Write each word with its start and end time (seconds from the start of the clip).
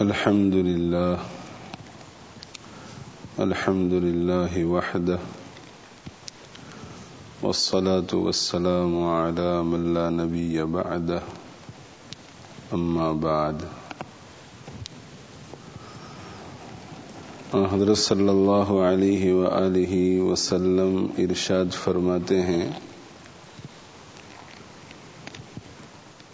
الحمد 0.00 0.54
لله 0.54 1.14
الحمد 3.38 3.92
لله 3.92 4.64
وحده، 4.64 5.16
والصلاة 7.42 8.14
والسلام 8.14 9.02
على 9.02 9.62
من 9.62 9.94
لا 9.94 10.10
نبي 10.10 10.62
بعده، 10.62 11.18
أما 12.72 13.12
بعد. 13.12 13.52
حضرت 17.72 17.98
صلی 17.98 18.28
اللہ 18.28 18.72
علیہ 18.72 19.32
وآلہ 19.32 20.20
وسلم 20.20 21.06
ارشاد 21.18 21.74
فرماتے 21.74 22.42
ہیں، 22.42 22.70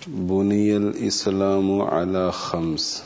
بنی 0.08 0.72
الاسلام 0.72 1.80
على 1.80 2.30
خمس۔ 2.32 3.02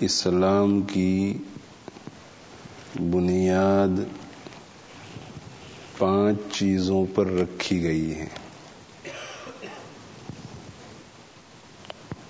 اسلام 0.00 0.82
کی 0.82 1.38
بنیاد 2.94 4.00
پانچ 5.98 6.36
چیزوں 6.58 7.06
پر 7.14 7.26
رکھی 7.26 7.82
گئی 7.82 8.14
ہے۔ 8.14 8.28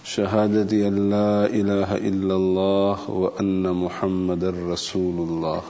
شہادت 0.04 0.72
اللہ 0.72 1.46
الہ 1.50 1.90
الا 1.90 2.34
اللہ 2.34 3.10
و 3.10 3.26
ان 3.38 3.62
محمد 3.62 4.42
الرسول 4.42 5.28
اللہ۔ 5.28 5.60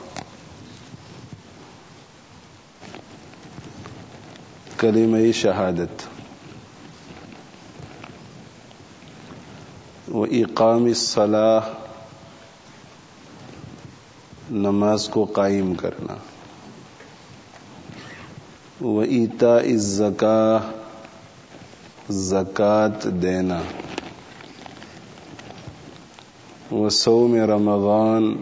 کلمہ 4.78 5.32
شہادت۔ 5.32 6.02
و 10.10 10.22
اقام 10.22 10.84
الصلاح 10.84 11.87
نماز 14.50 15.08
کو 15.08 15.24
قائم 15.24 15.74
کرنا۔ 15.74 16.14
و 18.84 18.98
ایتا 18.98 19.56
الزکا 19.56 20.58
زکات 22.10 23.04
دینا۔ 23.22 23.60
و 26.72 26.88
سوم 26.88 27.34
رمضان 27.34 28.36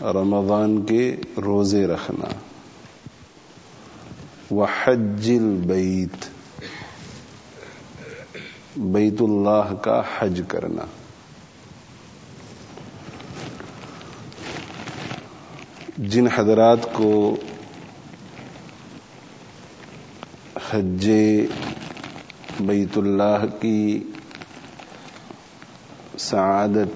رمضان 0.00 0.82
کے 0.82 1.16
روزے 1.36 1.86
رکھنا۔ 1.86 2.28
و 4.54 4.64
حج 4.64 5.30
البیت 5.42 6.28
بیت 8.76 9.22
اللہ 9.22 9.74
کا 9.82 10.02
حج 10.18 10.42
کرنا۔ 10.48 10.82
جن 15.98 16.26
حضرات 16.26 16.92
کو 16.92 17.36
حج 20.70 21.10
بیت 22.60 22.98
اللہ 22.98 23.44
کی 23.60 24.04
سعادت 26.18 26.88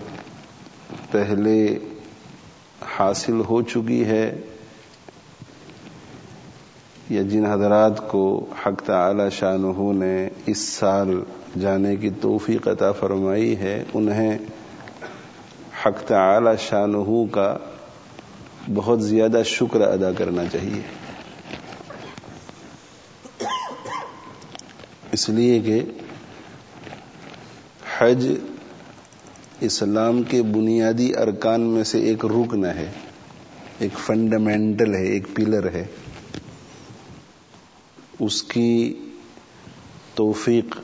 پہلے 1.10 1.78
حاصل 2.98 3.40
ہو 3.40 3.62
چکی 3.62 4.04
ہے 4.04 4.40
یا 7.10 7.22
جن 7.22 7.46
حضرات 7.46 8.08
کو 8.08 8.46
حق 8.66 8.82
تعالی 8.82 9.30
شاہ 9.30 9.56
نے 9.92 10.28
اس 10.46 10.58
سال 10.58 11.20
جانے 11.60 11.96
کی 11.96 12.10
توفیق 12.10 12.68
عطا 12.68 12.92
فرمائی 12.92 13.58
ہے، 13.58 13.84
انہیں 13.94 14.38
حق 15.86 16.02
تعالی 16.06 16.50
شاہ 16.60 16.86
کا 17.32 17.56
بہت 18.74 19.02
زیادہ 19.02 19.42
شکر 19.44 19.80
ادا 19.80 20.12
کرنا 20.12 20.42
چاہیے۔ 20.52 20.80
اس 25.12 25.28
لیے 25.28 25.60
کہ 25.60 25.82
حج 27.98 28.28
اسلام 29.60 30.22
کے 30.22 30.42
بنیادی 30.42 31.16
ارکان 31.16 31.60
میں 31.60 31.84
سے 31.84 31.98
ایک 32.00 32.24
رکن 32.24 32.64
ہے، 32.64 32.90
ایک 33.78 33.98
فنڈامنٹل 33.98 34.94
ہے، 34.94 35.04
ایک 35.04 35.26
پلر 35.34 35.70
ہے۔ 35.70 35.86
اس 38.20 38.42
کی 38.42 38.94
توفیق 40.14 40.76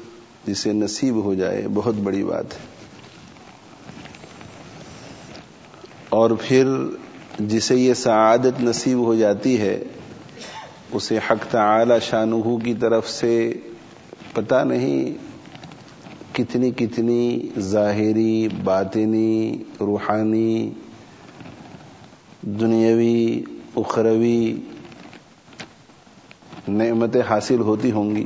جسے 0.47 0.73
نصیب 0.73 1.25
ہو 1.25 1.35
جائے 1.35 1.63
بہت 1.75 1.95
بڑی 1.95 2.25
بات 2.25 2.55
ہے۔ 2.55 2.59
اور 6.09 6.31
پھر 6.31 6.67
جسے 7.39 7.77
یہ 7.77 7.95
سعادت 7.95 8.61
نصیب 8.61 8.99
ہو 8.99 9.15
جاتی 9.15 9.61
ہے، 9.61 9.83
اسے 10.93 11.19
حق 11.19 11.47
تعالی 11.51 11.95
شانہ 12.03 12.57
کی 12.65 12.75
طرف 12.75 13.11
سے 13.11 13.53
پتہ 14.33 14.65
نہیں 14.65 15.13
کتنی 16.35 16.71
کتنی 16.71 17.49
ظاہری، 17.59 18.49
باطنی، 18.65 19.65
روحانی، 19.81 20.71
دنیاوی، 22.43 23.43
اخروی 23.77 24.55
نعمتیں 26.69 27.23
حاصل 27.31 27.61
ہوتی 27.61 27.91
ہوں 27.91 28.17
گی۔ 28.17 28.25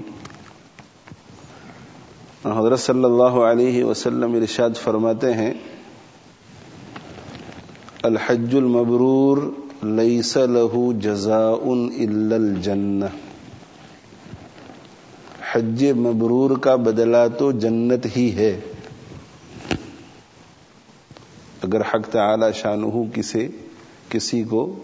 حضرت 2.44 2.80
صلی 2.80 3.04
اللہ 3.04 3.38
علیہ 3.44 3.84
وسلم 3.84 4.34
ارشاد 4.34 4.70
فرماتے 4.82 5.34
ہیں 5.34 5.52
الحج 8.08 8.56
المبرور 8.56 9.38
لیس 9.82 10.36
له 10.36 10.82
جزاء 11.00 11.70
الا 11.96 12.36
الجنہ 12.36 13.04
حج 15.52 15.84
مبرور 15.96 16.58
کا 16.58 16.76
بدلہ 16.76 17.24
تو 17.38 17.52
جنت 17.52 18.06
ہی 18.16 18.36
ہے۔ 18.36 18.60
اگر 21.62 21.80
حق 21.80 22.08
تعالی 22.10 22.46
شانہ 22.54 23.14
کسے، 23.14 23.48
کسی 24.08 24.42
کو 24.42 24.76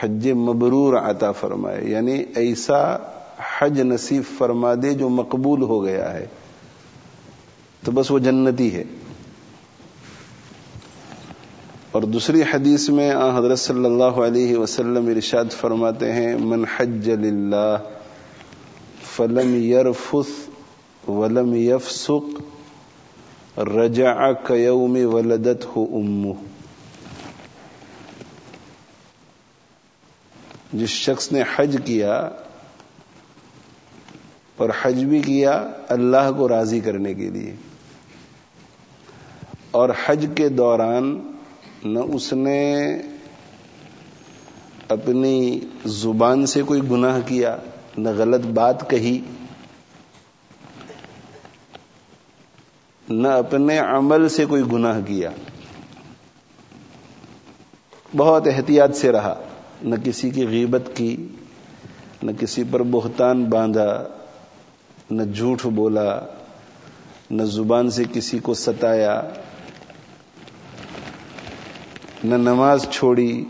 حج 0.00 0.28
مبرور 0.30 0.94
عطا 0.94 1.32
فرمائے 1.32 1.84
یعنی 1.84 2.24
ایسا 2.34 2.96
حج 3.58 3.80
نصیب 3.80 4.22
فرما 4.38 4.74
دے 4.82 4.94
جو 4.94 5.08
مقبول 5.08 5.62
ہو 5.62 5.84
گیا 5.84 6.12
ہے، 6.12 6.26
تو 7.84 7.92
بس 7.92 8.10
وہ 8.10 8.18
جنتی 8.18 8.74
ہے۔ 8.74 8.84
اور 11.92 12.02
دوسری 12.02 12.42
حدیث 12.50 12.88
میں 12.88 13.10
حضرت 13.36 13.58
صلی 13.58 13.84
اللہ 13.84 14.18
علیہ 14.26 14.56
وسلم 14.56 15.06
ارشاد 15.14 15.52
فرماتے 15.52 16.12
ہیں، 16.12 16.36
من 16.40 16.64
حج 16.76 17.08
للہ 17.22 17.76
فلم 19.16 19.54
یرفث 19.54 21.08
ولم 21.08 21.54
یفسق 21.54 23.58
رجع 23.74 24.14
کیوم 24.46 24.96
ولدت 25.14 25.66
ہو 25.74 25.84
امہ 25.98 26.32
جس 30.72 30.90
شخص 30.90 31.30
نے 31.32 31.42
حج 31.54 31.76
کیا 31.84 32.14
اور 34.56 34.68
حج 34.82 35.04
بھی 35.04 35.20
کیا 35.22 35.52
اللہ 35.88 36.30
کو 36.36 36.48
راضی 36.48 36.80
کرنے 36.80 37.14
کے 37.14 37.28
لیے، 37.30 37.54
اور 39.70 39.88
حج 40.04 40.26
کے 40.36 40.48
دوران 40.48 41.18
نہ 41.84 41.98
اس 41.98 42.32
نے 42.32 42.98
اپنی 44.88 45.60
زبان 45.84 46.46
سے 46.46 46.62
کوئی 46.62 46.80
گناہ 46.90 47.20
کیا، 47.26 47.56
نہ 47.98 48.08
غلط 48.16 48.46
بات 48.46 48.90
کہی، 48.90 49.20
نہ 53.10 53.28
اپنے 53.28 53.78
عمل 53.78 54.28
سے 54.28 54.44
کوئی 54.44 54.62
گناہ 54.72 55.00
کیا۔ 55.06 55.30
بہت 58.16 58.46
احتیاط 58.46 58.96
سے 58.96 59.12
رہا، 59.12 59.42
نہ 59.82 59.94
کسی 60.04 60.30
کی 60.30 60.48
غیبت 60.48 60.82
کی، 60.94 61.28
نہ 62.22 62.30
کسی 62.40 62.64
پر 62.70 62.82
بہتان 62.82 63.44
باندھا، 63.44 64.04
نہ 65.10 65.22
جھوٹ 65.22 65.66
بولا، 65.66 66.20
نہ 67.30 67.42
زبان 67.42 67.90
سے 67.90 68.04
کسی 68.12 68.38
کو 68.38 68.54
ستایا۔ 68.54 69.22
نہ 72.24 72.34
نماز 72.34 72.86
چھوڑی، 72.90 73.44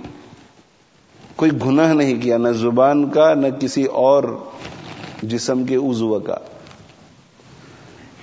کوئی 1.36 1.50
گناہ 1.66 1.92
نہیں 1.92 2.22
کیا، 2.22 2.36
نہ 2.36 2.48
زبان 2.48 3.10
کا، 3.10 3.34
نہ 3.34 3.46
کسی 3.60 3.84
اور 3.84 4.24
جسم 5.22 5.64
کے 5.64 5.76
عضو 5.76 6.20
کا۔ 6.20 6.36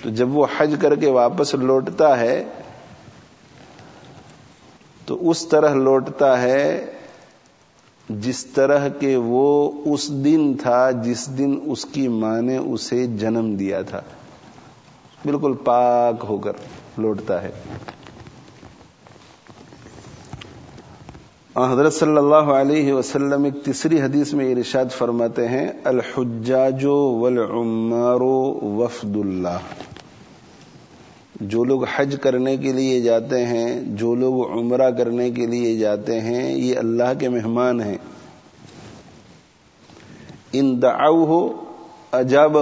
تو 0.04 0.10
جب 0.10 0.36
وہ 0.36 0.46
حج 0.58 0.76
کر 0.82 0.96
کے 0.96 1.10
واپس 1.10 1.54
لوٹتا 1.54 2.20
ہے، 2.20 2.46
تو 5.06 5.30
اس 5.30 5.48
طرح 5.48 5.74
لوٹتا 5.74 6.42
ہے 6.42 6.86
جس 8.10 8.46
طرح 8.46 8.88
کے 8.88 9.16
وہ 9.16 9.72
اس 9.86 10.10
دن 10.10 10.54
تھا 10.62 10.92
جس 10.92 11.38
دن 11.38 11.60
اس 11.66 11.86
کی 11.86 12.08
ماں 12.08 12.42
نے 12.42 12.58
اسے 12.58 13.08
جنم 13.08 13.56
دیا 13.56 13.82
تھا۔ 13.82 14.02
بالکل 15.26 15.54
پاک 15.64 16.26
ہو 16.30 16.38
کر 16.38 16.54
لوٹتا 16.98 17.42
ہے۔ 17.42 17.52
حضرت 21.58 21.94
صلی 21.94 22.18
اللہ 22.18 22.36
علیہ 22.36 22.94
وسلم 22.94 23.44
ایک 23.44 23.54
تیسری 23.66 24.02
حدیث 24.02 24.34
میں 24.34 24.52
ارشاد 24.52 24.86
فرماتے 24.98 25.48
ہیں، 25.48 25.68
الحجاج 25.84 26.86
والعمار 26.86 28.22
وفد 28.22 29.16
اللہ۔ 29.16 29.58
جو 31.42 31.64
لوگ 31.64 31.84
حج 31.96 32.16
کرنے 32.22 32.58
کے 32.58 32.72
لیے 32.72 33.02
جاتے 33.02 33.46
ہیں، 33.46 33.82
جو 33.86 34.16
لوگ 34.16 34.52
عمرہ 34.52 34.92
کرنے 34.92 35.32
کے 35.32 35.46
لیے 35.46 35.78
جاتے 35.78 36.22
ہیں، 36.22 36.54
یہ 36.54 36.78
اللہ 36.78 37.20
کے 37.20 37.30
مہمان 37.30 37.82
ہیں۔ 37.82 37.98
ان 40.54 40.82
دعو 40.82 41.26
ہو 41.26 41.54
اجاب 42.12 42.58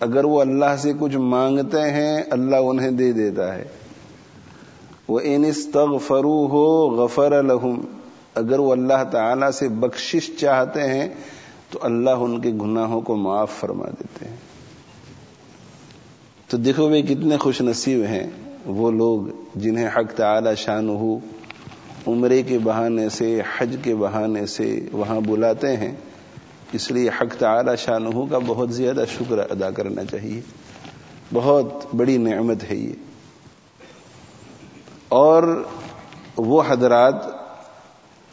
اگر 0.00 0.24
وہ 0.24 0.40
اللہ 0.40 0.76
سے 0.78 0.92
کچھ 1.00 1.16
مانگتے 1.16 1.80
ہیں، 1.80 2.22
اللہ 2.30 2.56
انہیں 2.56 2.90
دے 2.90 3.12
دیتا 3.12 3.54
ہے۔ 3.54 3.64
وہ 5.12 5.20
ان 5.22 5.44
استغفرو 5.44 6.46
ہو 6.46 6.90
غفر 6.90 7.32
الحم 7.32 7.80
اگر 8.34 8.58
وہ 8.58 8.72
اللہ 8.72 9.04
تعالی 9.10 9.52
سے 9.52 9.68
بخشش 9.68 10.30
چاہتے 10.38 10.82
ہیں، 10.82 11.08
تو 11.70 11.78
اللہ 11.82 12.10
ان 12.10 12.40
کے 12.40 12.50
گناہوں 12.50 13.00
کو 13.00 13.16
معاف 13.16 13.52
فرما 13.52 13.86
دیتے 13.86 14.28
ہیں۔ 14.28 14.36
تو 16.48 16.56
دیکھو 16.56 16.90
وہ 16.90 16.96
کتنے 17.08 17.36
خوش 17.36 17.60
نصیب 17.60 18.04
ہیں 18.04 18.30
وہ 18.66 18.90
لوگ 18.90 19.20
جنہیں 19.54 19.86
حق 19.86 20.14
تعالی 20.16 20.50
شان 20.56 20.88
ہو 20.88 21.18
عمرے 22.06 22.42
کے 22.42 22.58
بہانے 22.58 23.08
سے، 23.08 23.42
حج 23.58 23.76
کے 23.82 23.94
بہانے 23.94 24.46
سے 24.46 24.88
وہاں 24.92 25.20
بلاتے 25.20 25.76
ہیں۔ 25.76 25.92
اس 26.72 26.90
لیے 26.90 27.08
حق 27.08 27.36
تعالی 27.38 27.76
شان 27.78 28.06
ہو 28.06 28.26
کا 28.26 28.38
بہت 28.46 28.72
زیادہ 28.72 29.04
شکر 29.14 29.38
ادا 29.38 29.70
کرنا 29.70 30.04
چاہیے۔ 30.04 30.40
بہت 31.34 31.94
بڑی 31.94 32.16
نعمت 32.16 32.70
ہے 32.70 32.76
یہ۔ 32.76 33.11
اور 35.12 35.64
وہ 36.36 36.62
حضرات 36.68 37.14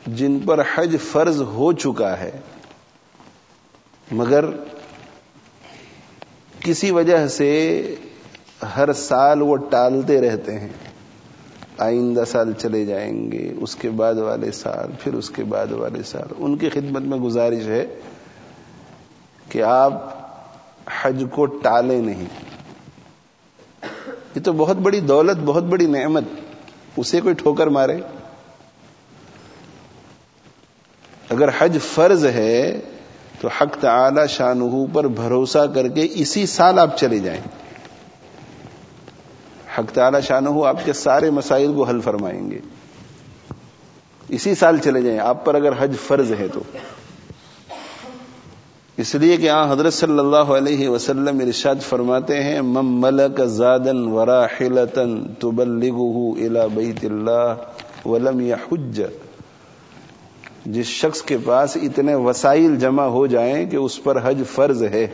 جن 0.07 0.39
پر 0.39 0.63
حج 0.75 0.95
فرض 1.11 1.41
ہو 1.41 1.73
چکا 1.73 2.19
ہے، 2.19 2.31
مگر 4.11 4.45
کسی 6.59 6.91
وجہ 6.91 7.27
سے 7.27 7.95
ہر 8.75 8.93
سال 8.93 9.41
وہ 9.41 9.55
ٹالتے 9.55 10.21
رہتے 10.21 10.59
ہیں۔ 10.59 10.69
آئندہ 11.77 12.23
سال 12.27 12.53
چلے 12.53 12.85
جائیں 12.85 13.31
گے، 13.31 13.53
اس 13.57 13.75
کے 13.75 13.89
بعد 13.89 14.13
والے 14.13 14.51
سال، 14.51 14.91
پھر 14.99 15.13
اس 15.13 15.29
کے 15.29 15.43
بعد 15.43 15.71
والے 15.71 16.03
سال۔ 16.03 16.27
ان 16.37 16.57
کی 16.57 16.69
خدمت 16.69 17.01
میں 17.01 17.17
گزارش 17.17 17.67
ہے 17.67 17.87
کہ 19.49 19.63
آپ 19.63 20.03
حج 21.01 21.23
کو 21.31 21.45
ٹالے 21.45 22.01
نہیں۔ 22.01 22.25
یہ 24.35 24.41
تو 24.43 24.53
بہت 24.53 24.77
بڑی 24.77 24.99
دولت، 24.99 25.37
بہت 25.45 25.63
بڑی 25.63 25.85
نعمت۔ 25.85 26.23
اسے 26.97 27.21
کوئی 27.21 27.35
ٹھوکر 27.35 27.67
مارے؟ 27.67 27.97
اگر 31.29 31.49
حج 31.59 31.77
فرض 31.81 32.25
ہے، 32.25 32.79
تو 33.41 33.47
حق 33.47 33.81
تعالی 33.81 34.27
شاہ 34.29 34.53
پر 34.93 35.07
بھروسہ 35.07 35.65
کر 35.75 35.87
کے 35.87 36.07
اسی 36.11 36.45
سال 36.45 36.79
آپ 36.79 36.97
چلے 36.97 37.19
جائیں۔ 37.19 37.41
حق 39.79 39.91
تعالی 39.91 40.21
شاہ 40.21 40.67
آپ 40.67 40.85
کے 40.85 40.93
سارے 40.93 41.29
مسائل 41.29 41.73
کو 41.73 41.83
حل 41.83 42.01
فرمائیں 42.01 42.51
گے۔ 42.51 42.59
اسی 44.27 44.55
سال 44.55 44.77
چلے 44.77 45.01
جائیں۔ 45.01 45.19
آپ 45.19 45.45
پر 45.45 45.55
اگر 45.55 45.73
حج 45.79 45.95
فرض 46.07 46.31
ہے 46.31 46.47
تو۔ 46.53 46.61
اس 48.99 49.15
لیے 49.15 49.37
کہ 49.37 49.49
آن 49.49 49.69
حضرت 49.69 49.93
صلی 49.93 50.19
اللہ 50.19 50.49
علیہ 50.53 50.89
وسلم 50.89 51.39
ارشاد 51.39 51.75
فرماتے 51.89 52.43
ہیں 52.43 52.61
مم 52.61 53.01
ملک 53.01 53.41
زادن 53.45 54.07
ورا 54.07 54.45
حلتن 54.45 55.33
تبلغه 55.39 56.23
الى 56.37 56.59
بیت 56.73 57.05
اللہ 57.05 57.55
ولم 58.07 58.39
یحج. 58.39 59.01
جس 60.65 60.85
شخص 60.85 61.21
کے 61.21 61.37
پاس 61.45 61.77
اتنے 61.83 62.15
وسائل 62.15 62.75
جمع 62.79 63.03
ہو 63.03 63.27
جائیں 63.27 63.65
کہ 63.65 63.75
اس 63.75 64.03
پر 64.03 64.19
حج 64.23 64.41
فرض 64.53 64.83
ہے، 64.83 65.07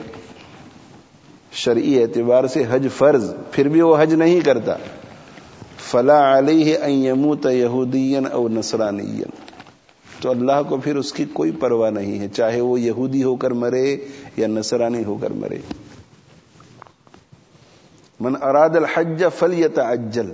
شرعی 1.51 2.01
اعتبار 2.01 2.47
سے 2.47 2.63
حج 2.69 2.87
فرض، 2.97 3.31
پھر 3.51 3.67
بھی 3.67 3.81
وہ 3.81 3.95
حج 3.99 4.13
نہیں 4.13 4.39
کرتا۔ 4.39 4.75
فلا 5.91 6.37
علیہ 6.37 6.77
ان 6.77 6.91
یموت 6.91 7.45
یہودین 7.45 8.25
او 8.31 8.47
نصرانین 8.47 9.44
تو 10.25 10.31
اللہ 10.31 10.61
کو 10.69 10.77
پھر 10.77 10.95
اس 10.95 11.13
کی 11.13 11.25
کوئی 11.33 11.51
پرواہ 11.51 11.89
نہیں 11.89 12.19
ہے، 12.19 12.27
چاہے 12.27 12.61
وہ 12.61 12.79
یہودی 12.79 13.23
ہو 13.23 13.35
کر 13.35 13.51
مرے 13.51 13.97
یا 14.37 14.47
نصرانی 14.47 15.03
ہو 15.03 15.17
کر 15.17 15.29
مرے۔ 15.29 15.57
من 18.19 18.35
اراد 18.41 18.69
الحج 18.69 19.23
فل 19.37 19.63
اجل 19.77 20.33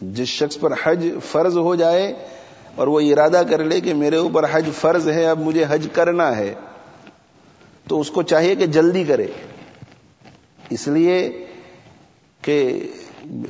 جس 0.00 0.28
شخص 0.28 0.58
پر 0.58 0.72
حج 0.82 1.06
فرض 1.30 1.56
ہو 1.58 1.74
جائے 1.74 2.12
اور 2.74 2.86
وہ 2.86 3.00
ارادہ 3.00 3.42
کر 3.50 3.64
لے 3.64 3.80
کہ 3.80 3.94
میرے 3.94 4.16
اوپر 4.16 4.44
حج 4.52 4.68
فرض 4.74 5.08
ہے، 5.08 5.26
اب 5.26 5.40
مجھے 5.40 5.64
حج 5.68 5.88
کرنا 5.92 6.36
ہے، 6.36 6.54
تو 7.88 8.00
اس 8.00 8.10
کو 8.10 8.22
چاہیے 8.22 8.54
کہ 8.54 8.66
جلدی 8.66 9.04
کرے۔ 9.04 9.26
اس 10.70 10.88
لیے 10.88 11.44
کہ 12.42 12.88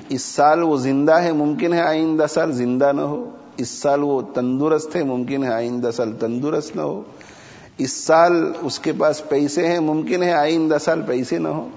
اس 0.09 0.23
سال 0.23 0.63
وہ 0.63 0.77
زندہ 0.77 1.23
ہے، 1.23 1.33
ممکن 1.33 1.73
ہے 1.73 1.81
آئندہ 1.81 2.27
سال 2.31 2.53
زندہ 2.53 2.93
نہ 2.93 3.01
ہو۔ 3.01 3.31
اس 3.61 3.69
سال 3.69 4.03
وہ 4.03 4.21
تندرست 4.35 4.97
ہے، 4.97 5.03
ممکن 5.05 5.45
ہے 5.45 5.53
آئندہ 5.53 5.91
سال 5.91 6.17
تندرست 6.17 6.77
نہ 6.77 6.81
ہو۔ 6.81 7.03
اس 7.79 7.93
سال 7.93 8.53
اس 8.61 8.79
کے 8.79 8.93
پاس 8.99 9.29
پیسے 9.29 9.67
ہیں، 9.67 9.81
ممکن 9.81 10.23
ہے 10.23 10.33
آئندہ 10.33 10.77
سال 10.81 11.03
پیسے 11.07 11.39
نہ 11.39 11.49
ہو۔ 11.49 11.69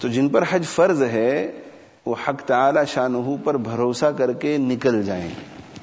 تو 0.00 0.08
جن 0.08 0.28
پر 0.28 0.44
حج 0.50 0.64
فرض 0.64 1.02
ہے، 1.02 1.52
وہ 2.06 2.14
حق 2.28 2.42
تعالی 2.42 2.80
شاہ 2.88 3.44
پر 3.44 3.56
بھروسہ 3.56 4.06
کر 4.06 4.32
کے 4.32 4.56
نکل 4.58 5.02
جائیں۔ 5.02 5.30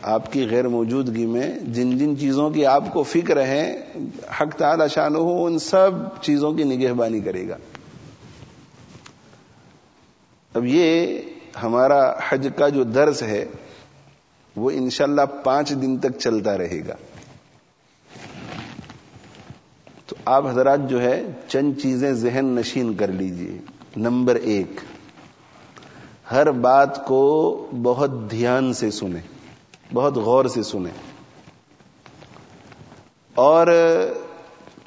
آپ 0.01 0.33
کی 0.33 0.47
غیر 0.49 0.67
موجودگی 0.67 1.25
میں 1.25 1.59
جن 1.59 1.97
جن 1.97 2.17
چیزوں 2.17 2.49
کی 2.49 2.65
آپ 2.65 2.93
کو 2.93 3.03
فکر 3.03 3.45
ہے، 3.45 3.83
حق 4.41 4.55
تعالی 4.57 4.83
شاہ 4.93 5.09
ان 5.17 5.59
سب 5.59 5.91
چیزوں 6.21 6.53
کی 6.53 6.63
نگہبانی 6.63 7.19
کرے 7.19 7.49
گا۔ 7.49 7.57
اب 10.53 10.65
یہ 10.65 11.17
ہمارا 11.63 12.13
حج 12.29 12.47
کا 12.55 12.69
جو 12.69 12.83
درس 12.83 13.23
ہے، 13.23 13.45
وہ 14.55 14.71
انشاءاللہ 14.71 15.21
پانچ 15.43 15.69
دن 15.69 15.97
تک 15.97 16.19
چلتا 16.19 16.57
رہے 16.57 16.81
گا۔ 16.87 16.95
تو 20.05 20.15
آپ 20.25 20.47
حضرات 20.47 20.79
جو 20.87 21.01
ہے، 21.01 21.23
چند 21.47 21.73
چیزیں 21.81 22.13
ذہن 22.13 22.45
نشین 22.45 22.93
کر 22.93 23.07
لیجیے۔ 23.07 23.57
نمبر 23.95 24.35
ایک، 24.35 24.79
ہر 26.31 26.51
بات 26.51 27.05
کو 27.05 27.49
بہت 27.83 28.31
دھیان 28.31 28.73
سے 28.73 28.91
سنیں، 28.91 29.21
بہت 29.93 30.17
غور 30.17 30.45
سے 30.45 30.63
سنیں۔ 30.63 31.13
اور 33.35 33.67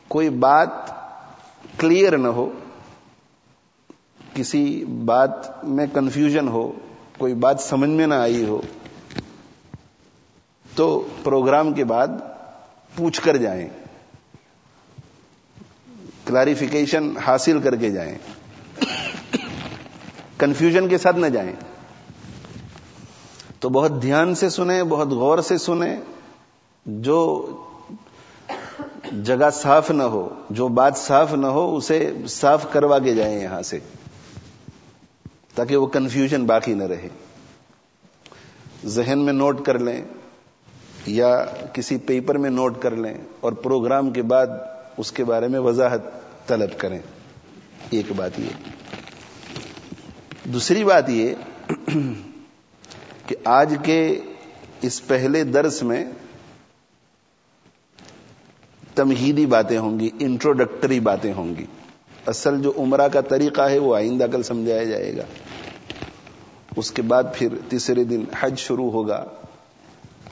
کوئی 0.08 0.30
بات 0.30 0.68
کلیئر 1.78 2.18
نہ 2.18 2.28
ہو 2.28 2.50
کسی 4.34 4.84
بات 4.84 5.64
میں 5.64 5.86
کنفیوژن 5.94 6.48
ہو، 6.48 6.72
کوئی 7.18 7.34
بات 7.34 7.60
سمجھ 7.60 7.90
میں 7.90 8.06
نہ 8.06 8.14
آئی 8.14 8.44
ہو، 8.44 8.60
تو 10.74 11.08
پروگرام 11.22 11.72
کے 11.72 11.84
بعد 11.84 12.08
پوچھ 12.96 13.20
کر 13.20 13.36
جائیں 13.36 13.68
کلیریفیکیشن 16.24 17.16
حاصل 17.16 17.60
کر 17.60 17.76
کے 17.76 17.90
جائیں 17.90 18.18
کنفیوژن 20.38 20.88
کے 20.88 20.98
ساتھ 20.98 21.16
نہ 21.16 21.26
جائیں۔ 21.26 21.52
تو 23.60 23.68
بہت 23.68 24.02
دھیان 24.02 24.34
سے 24.34 24.48
سنیں، 24.48 24.82
بہت 24.82 25.08
غور 25.08 25.38
سے 25.38 25.58
سنیں، 25.58 25.96
جو 26.86 27.46
جگہ 29.24 29.50
صاف 29.52 29.90
نہ 29.90 30.02
ہو، 30.02 30.28
جو 30.50 30.68
بات 30.68 30.96
صاف 30.96 31.34
نہ 31.34 31.46
ہو، 31.46 31.76
اسے 31.76 32.12
صاف 32.28 32.66
کروا 32.72 32.98
کے 32.98 33.14
جائیں 33.14 33.40
یہاں 33.40 33.62
سے۔ 33.62 33.78
تاکہ 35.56 35.76
وہ 35.76 35.86
کنفیوژن 35.86 36.44
باقی 36.44 36.74
نہ 36.74 36.84
رہے۔ 36.84 37.08
ذہن 38.84 39.18
میں 39.18 39.32
نوٹ 39.32 39.64
کر 39.64 39.78
لیں 39.78 40.04
یا 41.06 41.44
کسی 41.72 41.96
پیپر 41.96 42.38
میں 42.38 42.50
نوٹ 42.50 42.82
کر 42.82 42.96
لیں 42.96 43.14
اور 43.40 43.52
پروگرام 43.52 44.10
کے 44.10 44.22
بعد 44.22 44.46
اس 44.96 45.12
کے 45.12 45.24
بارے 45.24 45.48
میں 45.48 45.60
وضاحت 45.60 46.00
طلب 46.46 46.78
کریں۔ 46.78 46.98
ایک 47.90 48.12
بات 48.16 48.40
یہ۔ 48.40 48.48
دوسری 50.44 50.84
بات 50.84 51.10
یہ 51.10 51.34
کہ 53.26 53.36
آج 53.44 53.74
کے 53.82 54.20
اس 54.82 55.06
پہلے 55.06 55.44
درس 55.44 55.82
میں 55.82 56.04
تمہیدی 58.94 59.46
باتیں 59.46 59.78
ہوں 59.78 60.00
گی 60.00 60.10
انٹروڈکٹری 60.18 61.00
باتیں 61.00 61.32
ہوں 61.32 61.56
گی۔ 61.56 61.64
اصل 62.26 62.62
جو 62.62 62.72
عمرہ 62.76 63.08
کا 63.08 63.20
طریقہ 63.20 63.60
ہے 63.60 63.78
وہ 63.78 63.96
آئندہ 63.96 64.26
کل 64.32 64.42
سمجھایا 64.42 64.84
جائے 64.84 65.16
گا۔ 65.16 65.22
اس 66.76 66.90
کے 66.90 67.02
بعد 67.02 67.24
پھر 67.34 67.48
تیسرے 67.68 68.04
دن 68.04 68.24
حج 68.40 68.58
شروع 68.58 68.90
ہوگا۔ 68.90 69.24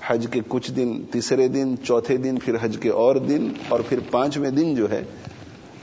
حج 0.06 0.26
کے 0.30 0.40
کچھ 0.48 0.72
دن، 0.72 1.02
تیسرے 1.10 1.48
دن، 1.48 1.74
چوتھے 1.82 2.16
دن، 2.16 2.38
پھر 2.44 2.56
حج 2.60 2.78
کے 2.80 2.88
اور 2.88 3.16
دن، 3.16 3.52
اور 3.68 3.80
پھر 3.88 3.98
پانچویں 4.10 4.50
دن 4.50 4.74
جو 4.74 4.90
ہے، 4.90 5.04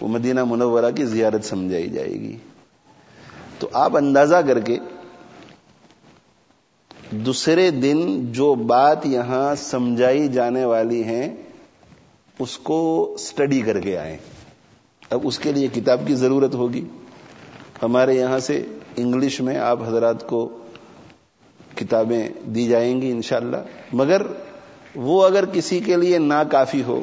وہ 0.01 0.07
مدینہ 0.07 0.43
منورہ 0.43 0.91
کی 0.95 1.05
زیارت 1.05 1.45
سمجھائی 1.45 1.89
جائے 1.89 2.11
گی۔ 2.11 2.37
تو 3.59 3.69
آپ 3.73 3.97
اندازہ 3.97 4.35
کر 4.35 4.59
کے 4.59 4.77
دوسرے 7.11 7.71
دن 7.71 8.31
جو 8.31 8.55
بات 8.55 9.05
یہاں 9.05 9.55
سمجھائی 9.55 10.27
جانے 10.27 10.65
والی 10.65 11.03
ہیں، 11.03 11.35
اس 12.39 12.57
کو 12.57 13.15
سٹڈی 13.19 13.61
کر 13.61 13.79
کے 13.79 13.97
آئیں۔ 13.97 14.17
اب 15.09 15.19
اس 15.23 15.39
کے 15.39 15.51
لیے 15.51 15.67
کتاب 15.67 16.01
کی 16.07 16.15
ضرورت 16.15 16.55
ہوگی۔ 16.55 16.85
ہمارے 17.83 18.13
یہاں 18.13 18.39
سے 18.39 18.65
انگلش 18.95 19.41
میں 19.41 19.57
آپ 19.57 19.87
حضرات 19.87 20.27
کو 20.27 20.57
کتابیں 21.75 22.29
دی 22.45 22.67
جائیں 22.67 23.01
گی 23.01 23.11
انشاءاللہ۔ 23.11 23.57
مگر 23.93 24.21
وہ 24.95 25.25
اگر 25.25 25.45
کسی 25.45 25.79
کے 25.79 25.95
لیے 25.95 26.17
ناکافی 26.17 26.83
ہو، 26.83 27.01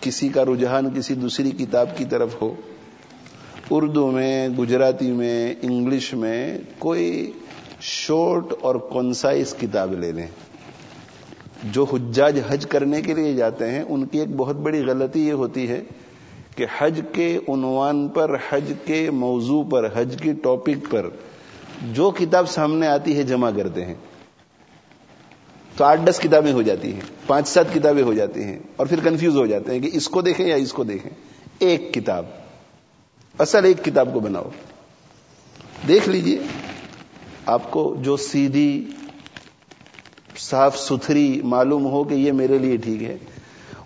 کسی 0.00 0.28
کا 0.28 0.44
رجحان 0.44 0.88
کسی 0.94 1.14
دوسری 1.14 1.50
کتاب 1.50 1.88
کی 1.96 2.04
طرف 2.04 2.42
ہو، 2.42 2.54
اردو 3.70 4.10
میں، 4.10 4.48
گجراتی 4.48 5.10
میں، 5.12 5.54
انگلش 5.62 6.14
میں 6.14 6.58
کوئی 6.78 7.32
شارٹ 7.80 8.44
اور 8.60 8.74
کنسائز 8.74 9.54
کتاب 9.60 9.94
لے 9.94 10.12
لیں۔ 10.12 10.26
جو 11.64 11.84
حجاج 11.84 12.38
حج 12.48 12.66
کرنے 12.66 13.02
کے 13.02 13.14
لیے 13.14 13.32
جاتے 13.32 13.70
ہیں، 13.70 13.82
ان 13.88 14.06
کی 14.06 14.18
ایک 14.18 14.36
بہت 14.36 14.56
بڑی 14.56 14.84
غلطی 14.86 15.28
یہ 15.28 15.32
ہوتی 15.32 15.68
ہے 15.68 15.82
کہ 16.56 16.66
حج 16.78 17.00
کے 17.12 17.38
عنوان 17.48 18.08
پر، 18.08 18.36
حج 18.50 18.72
کے 18.84 19.10
موضوع 19.10 19.64
پر، 19.70 19.88
حج 19.94 20.16
کی 20.22 20.32
ٹاپک 20.32 20.90
پر 20.90 21.06
جو 21.82 22.10
کتاب 22.10 22.48
سامنے 22.48 22.86
آتی 22.86 23.18
ہے 23.18 23.22
جمع 23.22 23.50
کرتے 23.56 23.84
ہیں۔ 23.84 23.94
تو 25.76 25.84
آٹھ 25.84 26.00
دس 26.04 26.18
کتابیں 26.18 26.52
ہو 26.52 26.62
جاتی 26.62 26.94
ہیں، 26.94 27.00
پانچ 27.26 27.48
سات 27.48 27.74
کتابیں 27.74 28.02
ہو 28.02 28.14
جاتی 28.14 28.42
ہیں 28.42 28.58
اور 28.76 28.86
پھر 28.86 29.00
کنفیوز 29.04 29.36
ہو 29.36 29.46
جاتے 29.46 29.72
ہیں 29.72 29.80
کہ 29.80 29.90
اس 29.92 30.08
کو 30.08 30.22
دیکھیں 30.22 30.46
یا 30.46 30.54
اس 30.54 30.72
کو 30.72 30.84
دیکھیں۔ 30.84 31.10
ایک 31.58 31.94
کتاب، 31.94 32.26
اصل 33.38 33.64
ایک 33.64 33.84
کتاب 33.84 34.08
کو 34.14 34.20
بناؤ۔ 34.20 34.48
دیکھ 35.88 36.08
لیجیے، 36.08 36.38
آپ 37.46 37.70
کو 37.70 37.96
جو 38.00 38.16
سیدھی، 38.16 38.90
صاف 40.38 40.78
ستھری 40.78 41.40
معلوم 41.44 41.86
ہو 41.86 42.04
کہ 42.04 42.14
یہ 42.14 42.32
میرے 42.32 42.58
لیے 42.58 42.76
ٹھیک 42.76 43.02
ہے۔ 43.02 43.18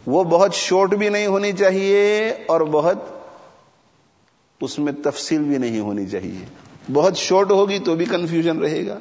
وہ 0.06 0.24
بہت 0.24 0.54
شارٹ 0.54 0.94
بھی 0.94 1.08
نہیں 1.08 1.26
ہونی 1.26 1.52
چاہیے 1.52 2.28
اور 2.46 2.60
بہت 2.60 2.96
اس 4.60 4.78
میں 4.78 4.92
تفصیل 5.04 5.42
بھی 5.42 5.58
نہیں 5.58 5.80
ہونی 5.80 6.06
چاہیے۔ 6.06 6.44
بہت 6.92 7.16
شارٹ 7.16 7.50
ہوگی 7.50 7.78
تو 7.78 7.94
بھی 7.94 8.04
کنفیوژن 8.04 8.58
رہے 8.58 8.86
گا۔ 8.86 8.98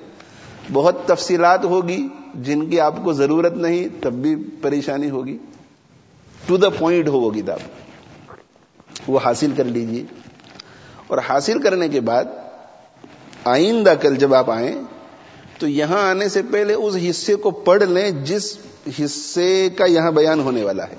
بہت 0.73 1.05
تفصیلات 1.05 1.65
ہوگی 1.65 2.07
جن 2.35 2.69
کی 2.69 2.79
آپ 2.79 2.95
کو 3.03 3.13
ضرورت 3.13 3.53
نہیں، 3.53 3.87
تب 4.01 4.13
بھی 4.13 4.35
پریشانی 4.61 5.09
ہوگی۔ 5.09 5.37
ٹو 6.45 6.57
دا 6.57 6.69
پوائنٹ 6.69 7.07
ہو 7.07 7.19
وہ 7.19 7.31
کتاب۔ 7.31 7.59
وہ 9.07 9.19
حاصل 9.25 9.51
کر 9.57 9.63
لیجیے۔ 9.63 10.03
اور 11.07 11.17
حاصل 11.29 11.61
کرنے 11.61 11.89
کے 11.89 11.99
بعد 11.99 12.25
آئندہ 13.43 13.93
کل 14.01 14.15
جب 14.15 14.33
آپ 14.33 14.51
آئیں 14.51 14.75
تو 15.59 15.67
یہاں 15.67 16.09
آنے 16.09 16.29
سے 16.29 16.41
پہلے 16.51 16.73
اس 16.73 16.97
حصے 17.09 17.35
کو 17.35 17.51
پڑھ 17.51 17.83
لیں 17.83 18.11
جس 18.11 18.57
حصے 18.89 19.69
کا 19.77 19.85
یہاں 19.85 20.11
بیان 20.11 20.39
ہونے 20.39 20.63
والا 20.63 20.83
ہے۔ 20.83 20.95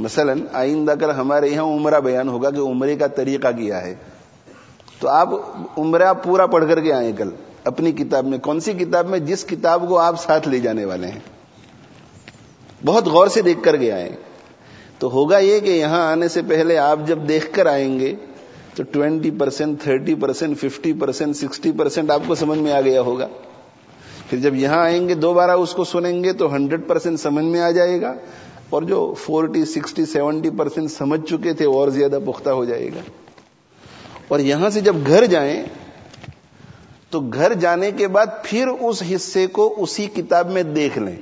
مثلا 0.00 0.32
آئندہ 0.52 0.94
کل 1.00 1.10
ہمارے 1.10 1.48
یہاں 1.48 1.64
عمرہ 1.64 2.00
بیان 2.00 2.28
ہوگا 2.28 2.50
کہ 2.50 2.60
عمرے 2.60 2.96
کا 2.96 3.06
طریقہ 3.06 3.48
کیا 3.56 3.82
ہے، 3.82 3.94
تو 5.00 5.08
آپ 5.08 5.28
عمرہ 5.78 6.12
پورا 6.12 6.46
پڑھ 6.46 6.64
کر 6.68 6.80
کے 6.80 6.92
آئیں 6.92 7.12
کل، 7.12 7.30
اپنی 7.64 7.92
کتاب 7.92 8.24
میں، 8.24 8.38
کون 8.38 8.60
سی 8.60 8.72
کتاب 8.72 9.06
میں 9.06 9.18
جس 9.18 9.44
کتاب 9.44 9.88
کو 9.88 9.98
آپ 9.98 10.22
ساتھ 10.22 10.48
لے 10.48 10.58
جانے 10.58 10.84
والے 10.84 11.06
ہیں۔ 11.06 11.20
بہت 12.84 13.06
غور 13.06 13.28
سے 13.28 13.42
دیکھ 13.42 13.62
کر 13.62 13.76
کے 13.76 13.92
آئیں۔ 13.92 14.16
تو 14.98 15.10
ہوگا 15.10 15.38
یہ 15.38 15.60
کہ 15.60 15.70
یہاں 15.70 16.12
آنے 16.12 16.28
سے 16.28 16.42
پہلے 16.48 16.78
آپ 16.78 16.98
جب 17.06 17.18
دیکھ 17.28 17.52
کر 17.52 17.66
آئیں 17.66 18.00
گے، 18.00 18.14
تو 18.74 18.82
twenty 18.82 19.30
percent 19.30 19.82
thirty 19.82 20.14
percent 20.14 20.58
fifty 20.60 20.92
percent 20.92 21.36
sixty 21.36 21.72
percent 21.72 22.10
آپ 22.10 22.20
کو 22.26 22.34
سمجھ 22.34 22.58
میں 22.58 22.72
آ 22.72 22.80
گیا 22.80 23.00
ہوگا۔ 23.00 23.28
پھر 24.30 24.38
جب 24.38 24.54
یہاں 24.54 24.78
آئیں 24.78 25.08
گے، 25.08 25.14
دوبارہ 25.14 25.50
اس 25.50 25.72
کو 25.72 25.84
سنیں 25.84 26.24
گے 26.24 26.32
تو 26.32 26.54
ہنڈریڈ 26.54 26.80
پرسینٹ 26.86 27.20
سمجھ 27.20 27.44
میں 27.44 27.60
آ 27.60 27.70
جائے 27.70 28.00
گا 28.00 28.14
اور 28.70 28.82
جو 28.82 29.14
فورٹی، 29.18 29.64
سکسٹی، 29.64 30.06
سیونٹی 30.06 30.50
پرسینٹ 30.50 30.90
سمجھ 30.90 31.26
چکے 31.26 31.52
تھے، 31.52 31.64
اور 31.64 31.88
زیادہ 31.88 32.18
پختہ 32.26 32.50
ہو 32.50 32.64
جائے 32.64 32.88
گا۔ 32.88 33.00
اور 34.28 34.40
یہاں 34.40 34.70
سے 34.70 34.80
جب 34.80 34.96
گھر 35.06 35.26
جائیں 35.26 35.62
تو 37.10 37.20
گھر 37.20 37.54
جانے 37.54 37.90
کے 37.90 38.08
بعد 38.08 38.26
پھر 38.44 38.66
اس 38.66 39.02
حصے 39.14 39.46
کو 39.46 39.74
اسی 39.78 40.06
کتاب 40.06 40.50
میں 40.50 40.62
دیکھ 40.62 40.98
لیں۔ 40.98 41.16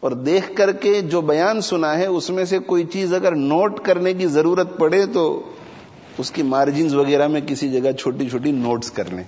اور 0.00 0.10
دیکھ 0.10 0.56
کر 0.56 0.72
کے 0.72 1.00
جو 1.00 1.20
بیان 1.20 1.60
سنا 1.60 1.98
ہے، 1.98 2.06
اس 2.06 2.30
میں 2.30 2.44
سے 2.44 2.58
کوئی 2.58 2.84
چیز 2.84 3.14
اگر 3.14 3.34
نوٹ 3.34 3.80
کرنے 3.80 4.14
کی 4.14 4.26
ضرورت 4.26 4.78
پڑے 4.78 5.06
تو 5.06 5.42
اس 6.18 6.30
کی 6.30 6.42
مارجنز 6.42 6.94
وغیرہ 6.94 7.28
میں 7.28 7.40
کسی 7.40 7.68
جگہ 7.68 7.92
چھوٹی 7.92 8.28
چھوٹی 8.28 8.52
نوٹس 8.52 8.90
کر 8.90 9.04
لیں۔ 9.10 9.24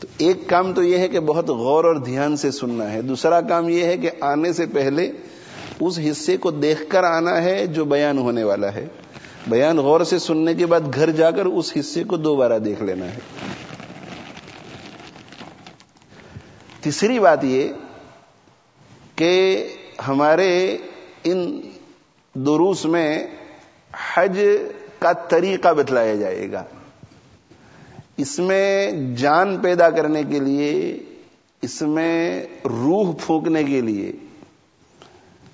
تو 0.00 0.06
ایک 0.18 0.36
کام 0.46 0.72
تو 0.72 0.82
یہ 0.82 0.98
ہے 0.98 1.08
کہ 1.08 1.20
بہت 1.20 1.48
غور 1.48 1.84
اور 1.84 1.96
دھیان 1.96 2.36
سے 2.36 2.50
سننا 2.50 2.92
ہے۔ 2.92 3.02
دوسرا 3.02 3.40
کام 3.40 3.68
یہ 3.68 3.84
ہے 3.84 3.96
کہ 3.96 4.10
آنے 4.20 4.52
سے 4.52 4.66
پہلے 4.66 5.12
اس 5.80 5.98
حصے 6.10 6.36
کو 6.36 6.50
دیکھ 6.50 6.82
کر 6.88 7.04
آنا 7.04 7.42
ہے 7.42 7.66
جو 7.66 7.84
بیان 7.84 8.18
ہونے 8.18 8.44
والا 8.44 8.74
ہے۔ 8.74 8.86
بیان 9.46 9.76
غور 9.76 10.00
سے 10.00 10.18
سننے 10.18 10.54
کے 10.54 10.66
بعد 10.66 10.80
گھر 10.94 11.10
جا 11.10 11.30
کر 11.30 11.44
اس 11.44 11.72
حصے 11.80 12.04
کو 12.04 12.16
دوبارہ 12.16 12.58
دیکھ 12.58 12.82
لینا 12.82 13.06
ہے۔ 13.06 13.18
تیسری 16.80 17.18
بات 17.18 17.44
یہ 17.44 17.68
کہ 19.16 19.68
ہمارے 20.08 20.76
ان 21.24 21.60
دروس 22.34 22.84
میں 22.84 23.26
حج 24.14 24.40
کا 24.98 25.12
طریقہ 25.12 25.72
بتلایا 25.72 26.14
جائے 26.14 26.52
گا۔ 26.52 26.64
اس 28.16 28.38
میں 28.38 28.92
جان 29.16 29.58
پیدا 29.58 29.90
کرنے 29.90 30.22
کے 30.28 30.40
لیے، 30.40 30.98
اس 31.62 31.82
میں 31.82 32.46
روح 32.64 33.12
پھونکنے 33.26 33.64
کے 33.64 33.80
لیے۔ 33.80 34.12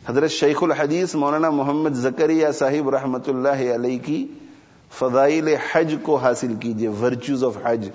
حضرت 0.07 0.31
شیخ 0.31 0.63
الحدیث 0.63 1.15
مولانا 1.15 1.51
محمد 1.51 1.91
زکریہ 1.91 2.47
صاحب 2.55 2.91
رحمت 2.91 3.29
اللہ 3.29 3.75
علیہ 3.75 3.99
کی 4.05 4.27
فضائل 4.99 5.49
حج 5.73 5.95
کو 6.03 6.17
حاصل 6.17 6.55
کیجیے 6.61 6.89
ورچوز 6.89 7.45
آف 7.45 7.59
حج۔ 7.65 7.89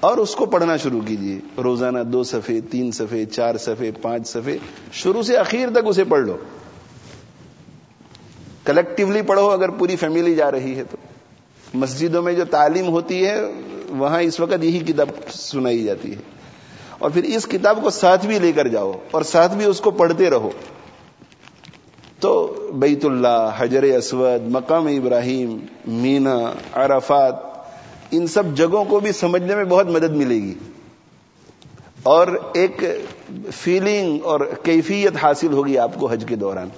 اور 0.00 0.18
اس 0.18 0.34
کو 0.34 0.46
پڑھنا 0.46 0.76
شروع 0.76 1.00
کیجیے۔ 1.06 1.38
روزانہ 1.64 1.98
دو 1.98 2.22
صفحے، 2.22 2.60
تین 2.60 2.92
صفحے، 2.92 3.24
چار 3.24 3.56
صفحے، 3.56 3.90
پانچ 3.90 4.28
صفحے۔ 4.28 4.58
شروع 4.92 5.22
سے 5.22 5.36
اخیر 5.36 5.70
تک 5.70 5.86
اسے 5.86 6.04
پڑھ 6.04 6.20
لو۔ 6.20 6.36
کلیکٹولی 8.64 9.22
پڑھو، 9.22 9.50
اگر 9.50 9.68
پوری 9.68 9.96
فیملی 9.96 10.34
جا 10.34 10.50
رہی 10.50 10.76
ہے 10.76 10.84
تو۔ 10.90 10.96
مسجدوں 11.74 12.22
میں 12.22 12.32
جو 12.32 12.44
تعلیم 12.44 12.88
ہوتی 12.88 13.26
ہے، 13.26 13.40
وہاں 13.88 14.22
اس 14.22 14.40
وقت 14.40 14.64
یہی 14.64 14.78
کتاب 14.78 15.08
سنائی 15.32 15.84
جاتی 15.84 16.12
ہے۔ 16.12 16.20
اور 16.98 17.10
پھر 17.10 17.22
اس 17.22 17.46
کتاب 17.46 17.78
کو 17.82 17.90
ساتھ 17.90 18.26
بھی 18.26 18.38
لے 18.38 18.52
کر 18.52 18.68
جاؤ 18.68 18.92
اور 19.10 19.22
ساتھ 19.22 19.54
بھی 19.54 19.64
اس 19.64 19.80
کو 19.80 19.90
پڑھتے 19.90 20.30
رہو۔ 20.30 20.50
تو 22.20 22.46
بیت 22.74 23.04
اللہ، 23.04 23.50
حجر 23.56 23.82
اسود، 23.82 24.48
مقام 24.48 24.86
ابراہیم، 24.86 25.58
مینا، 25.86 26.38
عرفات، 26.72 27.34
ان 28.10 28.26
سب 28.26 28.42
جگہوں 28.54 28.84
کو 28.84 29.00
بھی 29.00 29.12
سمجھنے 29.12 29.54
میں 29.54 29.64
بہت 29.64 29.86
مدد 29.86 30.10
ملے 30.10 30.34
گی۔ 30.34 30.54
اور 32.02 32.28
ایک 32.54 32.84
فیلنگ 33.52 34.18
اور 34.24 34.40
کیفیت 34.62 35.12
حاصل 35.22 35.52
ہوگی 35.52 35.78
آپ 35.78 35.90
کو 35.94 36.06
حج 36.06 36.24
کے 36.28 36.36
دوران۔ 36.36 36.68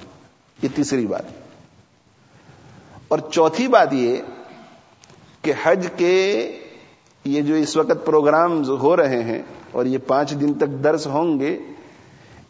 یہ 0.62 0.68
تیسری 0.74 1.06
بات۔ 1.06 1.22
اور 3.08 3.18
چوتھی 3.32 3.68
بات 3.68 3.92
یہ 3.92 4.16
کہ 5.42 5.52
حج 5.62 5.86
کے 5.96 6.52
یہ 7.24 7.42
جو 7.42 7.54
اس 7.54 7.76
وقت 7.76 8.06
پروگرام 8.06 8.64
ہو 8.68 8.96
رہے 8.96 9.22
ہیں 9.22 9.42
اور 9.72 9.86
یہ 9.86 9.98
پانچ 10.06 10.30
دن 10.30 10.54
تک 10.54 10.84
درس 10.84 11.06
ہوں 11.06 11.40
گے، 11.40 11.58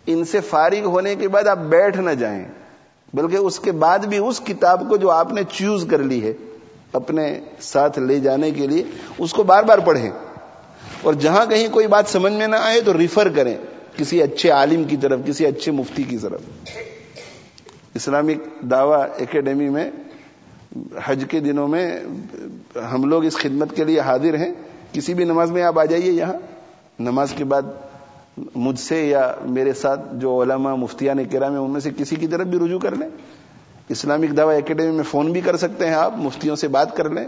ان 0.07 0.25
سے 0.25 0.41
فارغ 0.41 0.85
ہونے 0.85 1.15
کے 1.15 1.29
بعد 1.29 1.47
آپ 1.47 1.59
بیٹھ 1.59 1.99
نہ 1.99 2.11
جائیں۔ 2.11 2.45
بلکہ 3.15 3.37
اس 3.37 3.61
کے 3.61 3.73
بعد 3.73 3.99
بھی 3.99 4.19
اس 4.19 4.41
کتاب 4.41 4.89
کو 4.89 4.97
جو 4.97 5.11
آپ 5.11 5.33
نے 5.33 5.41
چوز 5.51 5.87
کر 5.91 5.99
لی 5.99 6.23
ہے، 6.23 6.33
اپنے 6.93 7.41
ساتھ 7.61 7.99
لے 7.99 8.21
جانے 8.21 8.51
کے 8.51 8.67
لیے، 8.67 8.85
اس 9.19 9.33
کو 9.33 9.43
بار 9.43 9.63
بار 9.63 9.79
پڑھیں۔ 9.79 10.11
اور 11.03 11.15
جہاں 11.15 11.47
کہیں 11.47 11.69
کوئی 11.69 11.87
بات 11.87 12.05
سمجھ 12.09 12.33
میں 12.33 12.47
نہ 12.47 12.57
آئے 12.57 12.81
تو 12.81 12.99
ریفر 12.99 13.29
کریں، 13.29 13.57
کسی 13.97 14.23
اچھے 14.23 14.51
عالم 14.51 14.85
کی 14.85 14.97
طرف، 14.97 15.21
کسی 15.27 15.47
اچھے 15.47 15.73
مفتی 15.73 16.03
کی 16.03 16.19
طرف۔ 16.19 16.41
اسلامک 17.95 18.63
دعوی 18.71 19.23
اکیڈمی 19.23 19.69
میں 19.69 19.91
حج 21.05 21.25
کے 21.31 21.41
دنوں 21.41 21.69
میں 21.69 22.01
ہم 22.93 23.05
لوگ 23.05 23.25
اس 23.25 23.37
خدمت 23.37 23.77
کے 23.77 23.85
لیے 23.85 24.01
حاضر 24.01 24.35
ہیں۔ 24.35 24.53
کسی 24.93 25.15
بھی 25.15 25.25
نماز 25.25 25.51
میں 25.51 25.63
آپ 25.63 25.79
آ 25.79 25.85
جائیے 25.85 26.13
یہاں۔ 26.13 26.33
نماز 27.01 27.33
کے 27.37 27.45
بعد 27.45 27.63
مجھ 28.55 28.81
سے 28.81 29.07
یا 29.07 29.35
میرے 29.45 29.73
ساتھ 29.73 30.01
جو 30.13 30.43
علماء، 30.43 30.75
مفتیان 30.75 31.25
کرام 31.25 31.53
ہیں، 31.53 31.59
ان 31.59 31.71
میں 31.71 31.81
سے 31.81 31.91
کسی 31.97 32.17
کی 32.17 32.27
طرف 32.27 32.47
بھی 32.47 32.59
رجوع 32.59 32.79
کر 32.79 32.97
لیں۔ 32.97 33.09
اسلامک 33.89 34.37
دعوی 34.37 34.57
اکیڈمی 34.57 34.91
میں 34.91 35.05
فون 35.05 35.33
بھی 35.33 35.41
کر 35.41 35.57
سکتے 35.57 35.87
ہیں 35.87 35.95
آپ، 35.95 36.13
مفتیوں 36.17 36.57
سے 36.57 36.69
بات 36.69 36.97
کر 36.97 37.11
لیں۔ 37.11 37.25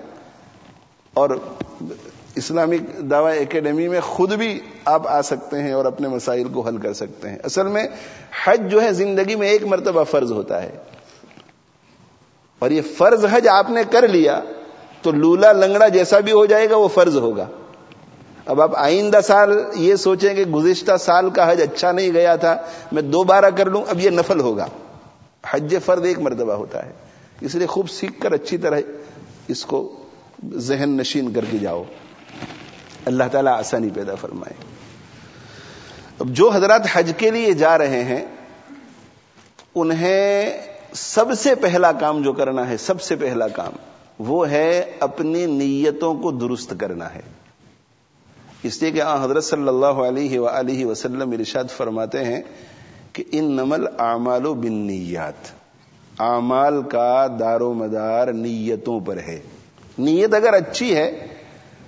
اور 1.14 1.30
اسلامک 2.34 3.10
دعوی 3.10 3.38
اکیڈمی 3.38 3.88
میں 3.88 4.00
خود 4.00 4.32
بھی 4.32 4.60
آپ 4.84 5.08
آ 5.08 5.22
سکتے 5.22 5.62
ہیں 5.62 5.72
اور 5.72 5.84
اپنے 5.84 6.08
مسائل 6.08 6.48
کو 6.48 6.60
حل 6.60 6.76
کر 6.76 6.92
سکتے 6.92 7.30
ہیں۔ 7.30 7.38
اصل 7.44 7.66
میں 7.66 7.88
حج 8.44 8.70
جو 8.70 8.82
ہے 8.82 8.92
زندگی 8.92 9.34
میں 9.34 9.48
ایک 9.48 9.64
مرتبہ 9.64 10.04
فرض 10.04 10.32
ہوتا 10.32 10.62
ہے۔ 10.62 10.70
اور 12.64 12.70
یہ 12.70 12.82
فرض 12.98 13.24
حج 13.30 13.48
آپ 13.48 13.70
نے 13.70 13.82
کر 13.90 14.08
لیا 14.08 14.40
تو 15.02 15.10
لولا 15.10 15.52
لنگڑا 15.52 15.88
جیسا 15.88 16.20
بھی 16.20 16.32
ہو 16.32 16.46
جائے 16.46 16.70
گا 16.70 16.76
وہ 16.76 16.88
فرض 16.88 17.16
ہوگا۔ 17.16 17.46
اب 18.46 18.60
آپ 18.60 18.76
آئندہ 18.76 19.20
سال 19.24 19.62
یہ 19.74 19.96
سوچیں 19.96 20.34
کہ 20.34 20.44
گزشتہ 20.44 20.96
سال 20.96 21.30
کا 21.30 21.52
حج 21.52 21.62
اچھا 21.62 21.92
نہیں 21.92 22.12
گیا 22.12 22.36
تھا، 22.36 22.56
میں 22.92 23.02
دوبارہ 23.02 23.50
کر 23.50 23.66
لوں، 23.66 23.82
اب 23.88 24.00
یہ 24.00 24.10
نفل 24.10 24.40
ہوگا۔ 24.40 24.66
حج 25.50 25.76
فرد 25.84 26.04
ایک 26.04 26.18
مرتبہ 26.18 26.52
ہوتا 26.52 26.86
ہے۔ 26.86 26.92
اس 27.40 27.54
لیے 27.54 27.66
خوب 27.66 27.90
سیکھ 27.90 28.20
کر 28.20 28.32
اچھی 28.32 28.58
طرح 28.58 28.80
اس 29.48 29.66
کو 29.66 29.96
ذہن 30.54 30.90
نشین 30.90 31.32
کر 31.32 31.44
کے 31.50 31.58
جاؤ۔ 31.58 31.84
اللہ 33.04 33.24
تعالیٰ 33.32 33.58
آسانی 33.58 33.88
پیدا 33.94 34.14
فرمائے۔ 34.14 34.64
اب 36.18 36.28
جو 36.28 36.50
حضرات 36.50 36.82
حج 36.92 37.12
کے 37.16 37.30
لیے 37.30 37.52
جا 37.52 37.78
رہے 37.78 38.04
ہیں، 38.04 38.24
انہیں 39.74 40.50
سب 40.94 41.24
سے 41.38 41.54
پہلا 41.54 41.92
کام 41.92 42.22
جو 42.22 42.32
کرنا 42.32 42.68
ہے، 42.68 42.76
سب 42.76 43.02
سے 43.02 43.16
پہلا 43.16 43.48
کام، 43.48 43.72
وہ 44.18 44.50
ہے 44.50 44.92
اپنی 45.00 45.46
نیتوں 45.46 46.14
کو 46.14 46.30
درست 46.30 46.74
کرنا 46.78 47.14
ہے۔ 47.14 47.20
اس 48.62 48.82
لیے 48.82 48.90
کہ 48.90 49.02
حضرت 49.22 49.44
صلی 49.44 49.68
اللہ 49.68 49.86
علیہ 49.86 50.40
و 50.40 50.48
وسلم 50.84 51.30
ارشاد 51.30 51.64
فرماتے 51.76 52.24
ہیں 52.24 52.42
کہ 53.12 53.24
ان 53.32 53.44
نمل 53.44 53.86
اعمال 53.98 54.46
و 54.46 54.54
بن 54.54 54.72
نیات 54.72 55.52
اعمال 56.18 56.82
کا 56.82 57.26
دار 57.40 57.60
و 57.60 57.72
مدار 57.72 58.28
نیتوں 58.28 59.00
پر 59.00 59.16
ہے۔ 59.16 59.40
نیت 59.98 60.34
اگر 60.34 60.52
اچھی 60.52 60.96
ہے 60.96 61.26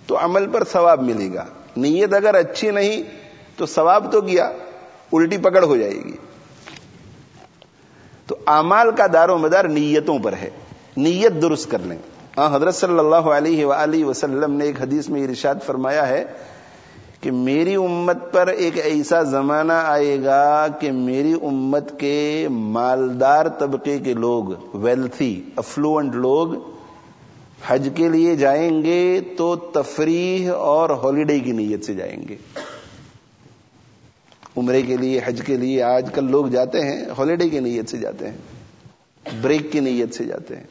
تو 0.06 0.16
عمل 0.24 0.50
پر 0.52 0.64
ثواب 0.64 1.02
ملے 1.02 1.34
گا۔ 1.34 1.44
نیت 1.76 2.14
اگر 2.14 2.34
اچھی 2.34 2.70
نہیں 2.70 3.02
تو 3.56 3.66
ثواب 3.66 4.12
تو 4.12 4.20
گیا، 4.20 4.52
الٹی 5.12 5.38
پکڑ 5.38 5.64
ہو 5.64 5.76
جائے 5.76 5.94
گی۔ 5.94 6.16
تو 8.26 8.36
اعمال 8.46 8.90
کا 8.90 9.06
دار 9.12 9.28
و 9.28 9.38
مدار 9.38 9.64
نیتوں 9.64 10.18
پر 10.18 10.32
ہے۔ 10.32 10.50
نیت 10.96 11.42
درست 11.42 11.70
کر 11.70 11.78
لیں۔ 11.78 11.98
حضرت 12.36 12.74
صلی 12.74 12.98
اللہ 12.98 13.16
علیہ 13.16 13.66
وآلہ 13.66 14.04
وسلم 14.04 14.52
نے 14.52 14.64
ایک 14.64 14.82
حدیث 14.82 15.08
میں 15.08 15.24
ارشاد 15.24 15.54
فرمایا 15.66 16.08
ہے 16.08 16.24
کہ 17.20 17.30
میری 17.30 17.74
امت 17.74 18.32
پر 18.32 18.46
ایک 18.46 18.78
ایسا 18.84 19.22
زمانہ 19.22 19.72
آئے 19.72 20.24
گا 20.24 20.66
کہ 20.80 20.92
میری 20.92 21.32
امت 21.32 22.00
کے 22.00 22.48
مالدار 22.50 23.46
طبقے 23.58 23.98
کے 23.98 24.14
لوگ 24.14 24.76
ویلتھی 24.76 25.42
افلوئنٹ 25.56 26.14
لوگ 26.14 26.54
حج 27.66 27.88
کے 27.94 28.08
لیے 28.08 28.36
جائیں 28.36 28.82
گے 28.82 29.20
تو 29.38 29.56
تفریح 29.56 30.52
اور 30.52 30.90
ہالیڈے 30.90 31.38
کی 31.38 31.52
نیت 31.52 31.84
سے 31.84 31.94
جائیں 31.94 32.28
گے۔ 32.28 32.36
عمرے 34.56 34.82
کے 34.82 34.96
لیے، 34.96 35.20
حج 35.24 35.42
کے 35.46 35.56
لیے، 35.56 35.82
آج 35.82 36.10
کل 36.14 36.30
لوگ 36.30 36.46
جاتے 36.46 36.80
ہیں 36.80 37.04
ہالیڈے 37.18 37.48
کی 37.48 37.60
نیت 37.60 37.88
سے 37.88 37.98
جاتے 37.98 38.28
ہیں 38.28 38.36
بریک 39.42 39.72
کی 39.72 39.80
نیت 39.80 40.14
سے 40.14 40.24
جاتے 40.24 40.56
ہیں۔ 40.56 40.64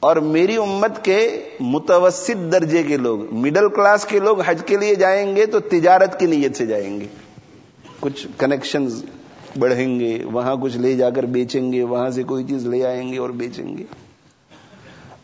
اور 0.00 0.16
میری 0.16 0.56
امت 0.56 1.04
کے 1.04 1.42
متوسط 1.60 2.52
درجے 2.52 2.82
کے 2.82 2.96
لوگ 2.96 3.34
مڈل 3.34 3.68
کلاس 3.68 4.04
کے 4.04 4.18
لوگ 4.18 4.40
حج 4.40 4.62
کے 4.66 4.76
لیے 4.76 4.94
جائیں 4.94 5.36
گے 5.36 5.46
تو 5.46 5.60
تجارت 5.60 6.20
کی 6.20 6.26
نیت 6.26 6.56
سے 6.56 6.66
جائیں 6.66 7.00
گے۔ 7.00 7.06
کچھ 8.00 8.26
کنیکشن 8.38 8.86
بڑھیں 9.58 10.00
گے، 10.00 10.24
وہاں 10.24 10.56
کچھ 10.56 10.76
لے 10.76 10.96
جا 10.96 11.10
کر 11.10 11.22
بیچیں 11.22 11.72
گے، 11.72 11.82
وہاں 11.82 12.10
سے 12.10 12.22
کوئی 12.22 12.44
چیز 12.44 12.66
لے 12.66 12.86
آئیں 12.86 13.12
گے 13.12 13.18
اور 13.18 13.30
بیچیں 13.30 13.78
گے۔ 13.78 13.84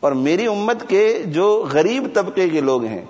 اور 0.01 0.13
میری 0.13 0.47
امت 0.47 0.89
کے 0.89 1.23
جو 1.27 1.69
غریب 1.73 2.03
طبقے 2.15 2.49
کے 2.49 2.61
لوگ 2.61 2.85
ہیں، 2.85 3.05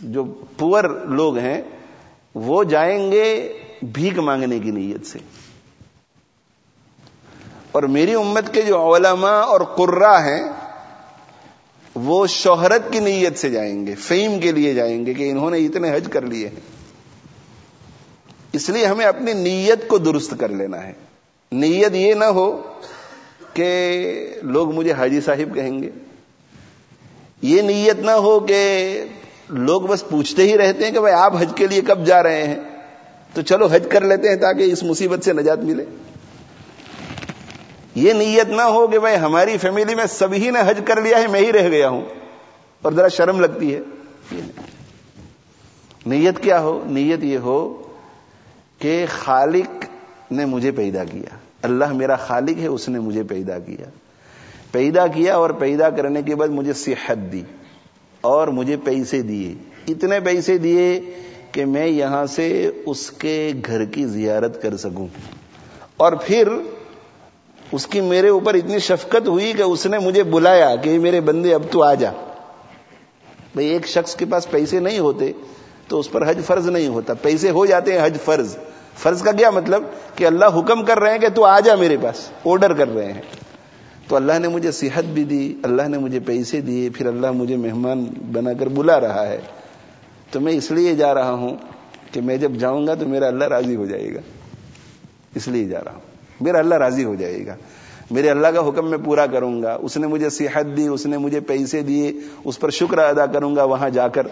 جو 0.00 0.24
پور 0.58 0.84
لوگ 1.04 1.36
ہیں 1.38 1.62
وہ 2.34 2.64
جائیں 2.64 3.12
گے 3.12 3.52
بھیک 3.82 4.18
مانگنے 4.18 4.58
کی 4.58 4.70
نیت 4.70 5.06
سے۔ 5.06 5.18
اور 7.72 7.82
میری 7.82 8.14
امت 8.14 8.54
کے 8.54 8.62
جو 8.62 8.96
علماء 8.96 9.40
اور 9.40 9.60
قرا 9.60 10.24
ہیں، 10.24 10.44
وہ 11.94 12.26
شہرت 12.26 12.82
کی 12.90 12.98
نیت 12.98 13.38
سے 13.38 13.50
جائیں 13.50 13.86
گے، 13.86 13.94
فیم 13.94 14.40
کے 14.40 14.52
لیے 14.52 14.74
جائیں 14.74 15.06
گے 15.06 15.14
کہ 15.14 15.30
انہوں 15.30 15.50
نے 15.50 15.58
اتنے 15.58 15.96
حج 15.96 16.08
کر 16.12 16.22
لیے۔ 16.22 16.48
ہیں 16.48 16.60
اس 18.52 18.70
لیے 18.70 18.86
ہمیں 18.86 19.06
اپنی 19.06 19.32
نیت 19.32 19.88
کو 19.88 19.98
درست 19.98 20.34
کر 20.40 20.48
لینا 20.48 20.86
ہے۔ 20.86 20.92
نیت 21.52 21.94
یہ 21.94 22.14
نہ 22.14 22.24
ہو 22.24 22.62
کہ 23.54 24.34
لوگ 24.42 24.74
مجھے 24.74 24.92
حاجی 24.92 25.20
صاحب 25.20 25.54
کہیں 25.54 25.82
گے۔ 25.82 25.90
یہ 27.42 27.62
نیت 27.62 27.98
نہ 27.98 28.10
ہو 28.10 28.40
کہ 28.40 29.04
لوگ 29.50 29.82
بس 29.82 30.08
پوچھتے 30.08 30.42
ہی 30.42 30.58
رہتے 30.58 30.84
ہیں 30.84 30.92
کہ 30.92 31.00
بھائی 31.00 31.14
آپ 31.14 31.36
حج 31.36 31.52
کے 31.56 31.66
لیے 31.66 31.80
کب 31.80 32.06
جا 32.06 32.22
رہے 32.22 32.46
ہیں؟ 32.46 32.56
تو 33.34 33.42
چلو 33.42 33.66
حج 33.66 33.88
کر 33.90 34.00
لیتے 34.00 34.28
ہیں 34.28 34.36
تاکہ 34.36 34.62
اس 34.62 34.82
مصیبت 34.82 35.24
سے 35.24 35.32
نجات 35.32 35.58
ملے۔ 35.58 35.84
یہ 37.94 38.12
نیت 38.12 38.48
نہ 38.48 38.62
ہو 38.62 38.86
کہ 38.86 38.98
بھائی 38.98 39.16
ہماری 39.16 39.58
فیملی 39.58 39.94
میں 39.94 40.04
سبھی 40.06 40.50
نے 40.50 40.58
حج 40.66 40.80
کر 40.84 41.00
لیا 41.00 41.18
ہے، 41.18 41.26
میں 41.26 41.40
ہی 41.40 41.52
رہ 41.52 41.68
گیا 41.68 41.88
ہوں۔ 41.88 42.00
اور 42.82 42.92
ذرا 42.92 43.08
شرم 43.08 43.40
لگتی 43.40 43.74
ہے۔ 43.74 43.80
نیت 46.06 46.42
کیا 46.42 46.60
ہو؟ 46.60 46.82
نیت 46.86 47.24
یہ 47.24 47.38
ہو 47.38 47.82
کہ 48.78 49.06
خالق 49.10 49.84
نے 50.32 50.44
مجھے 50.44 50.70
پیدا 50.70 51.04
کیا۔ 51.04 51.36
اللہ 51.62 51.92
میرا 51.92 52.16
خالق 52.16 52.58
ہے، 52.58 52.66
اس 52.66 52.88
نے 52.88 53.00
مجھے 53.00 53.22
پیدا 53.22 53.58
کیا۔ 53.58 53.90
پیدا 54.72 55.06
کیا 55.06 55.36
اور 55.36 55.50
پیدا 55.50 55.90
کرنے 55.90 56.22
کے 56.22 56.34
بعد 56.34 56.48
مجھے 56.48 56.72
صحت 56.72 57.32
دی۔ 57.32 57.42
اور 58.20 58.48
مجھے 58.48 58.76
پیسے 58.84 59.22
دیے۔ 59.22 59.54
اتنے 59.88 60.20
پیسے 60.20 60.58
دیے 60.58 61.00
کہ 61.52 61.64
میں 61.64 61.86
یہاں 61.86 62.26
سے 62.26 62.70
اس 62.86 63.10
کے 63.10 63.52
گھر 63.66 63.84
کی 63.84 64.06
زیارت 64.06 64.62
کر 64.62 64.76
سکوں۔ 64.76 65.06
اور 65.96 66.12
پھر 66.12 66.48
اس 67.72 67.86
کی 67.86 68.00
میرے 68.00 68.28
اوپر 68.28 68.54
اتنی 68.54 68.78
شفقت 68.78 69.28
ہوئی 69.28 69.52
کہ 69.56 69.62
اس 69.62 69.86
نے 69.86 69.98
مجھے 69.98 70.22
بلایا 70.22 70.76
کہ 70.76 70.98
میرے 70.98 71.20
بندے 71.20 71.54
اب 71.54 71.62
تو 71.70 71.82
آ 71.82 71.94
جا۔ 71.94 72.10
بھائی 73.54 73.68
ایک 73.68 73.86
شخص 73.86 74.16
کے 74.16 74.24
پاس 74.24 74.50
پیسے 74.50 74.80
نہیں 74.80 74.98
ہوتے 74.98 75.32
تو 75.88 75.98
اس 75.98 76.10
پر 76.10 76.30
حج 76.30 76.40
فرض 76.46 76.68
نہیں 76.68 76.88
ہوتا۔ 76.88 77.14
پیسے 77.14 77.50
ہو 77.50 77.66
جاتے 77.66 77.98
ہیں 77.98 78.06
حج 78.06 78.18
فرض۔ 78.24 78.56
فرض 78.98 79.22
کا 79.22 79.32
کیا 79.32 79.50
مطلب؟ 79.50 79.82
کہ 80.14 80.26
اللہ 80.26 80.44
حکم 80.44 80.84
کر 80.84 81.00
رہے 81.00 81.12
ہیں 81.12 81.18
کہ 81.18 81.28
تو 81.28 81.44
آ 81.44 81.60
جا 81.60 81.74
میرے 81.74 81.96
پاس، 82.02 82.30
آرڈر 82.46 82.72
کر 82.72 82.88
رہے 82.88 83.12
ہیں۔ 83.12 83.22
تو 84.10 84.16
اللہ 84.16 84.38
نے 84.38 84.48
مجھے 84.48 84.72
صحت 84.72 85.04
بھی 85.04 85.24
دی، 85.24 85.54
اللہ 85.62 85.82
نے 85.82 85.98
مجھے 85.98 86.20
پیسے 86.20 86.60
دیے، 86.60 86.90
پھر 86.90 87.06
اللہ 87.06 87.30
مجھے 87.30 87.56
مہمان 87.56 88.04
بنا 88.32 88.52
کر 88.52 88.68
بلا 88.68 89.00
رہا 89.00 89.26
ہے۔ 89.26 89.40
تو 90.30 90.40
میں 90.40 90.52
اس 90.52 90.70
لیے 90.70 90.94
جا 90.94 91.14
رہا 91.14 91.32
ہوں 91.32 91.56
کہ 92.12 92.20
میں 92.20 92.36
جب 92.36 92.52
جاؤں 92.52 92.86
گا 92.86 92.94
تو 92.94 93.08
میرا 93.08 93.26
اللہ 93.26 93.44
راضی 93.44 93.76
ہو 93.76 93.86
جائے 93.86 94.14
گا۔ 94.14 94.20
اس 95.34 95.48
لیے 95.48 95.64
جا 95.64 95.78
رہا 95.84 95.92
ہوں۔ 95.92 96.00
میرا 96.40 96.58
اللہ 96.58 96.74
راضی 96.74 97.04
ہو 97.04 97.14
جائے 97.14 97.46
گا۔ 97.46 97.54
میرے 98.10 98.30
اللہ 98.30 98.48
کا 98.48 98.68
حکم 98.68 98.90
میں 98.90 98.98
پورا 99.04 99.26
کروں 99.26 99.62
گا۔ 99.62 99.78
اس 99.82 99.96
نے 99.96 100.06
مجھے 100.06 100.30
صحت 100.30 100.76
دی، 100.76 100.86
اس 100.86 101.06
نے 101.06 101.18
مجھے 101.18 101.40
پیسے 101.40 101.82
دیے، 101.82 102.12
اس 102.44 102.60
پر 102.60 102.70
شکر 102.70 102.98
ادا 102.98 103.26
کروں 103.26 103.56
گا۔ 103.56 103.64
وہاں 103.64 103.90
جا 103.90 104.08
کر 104.08 104.26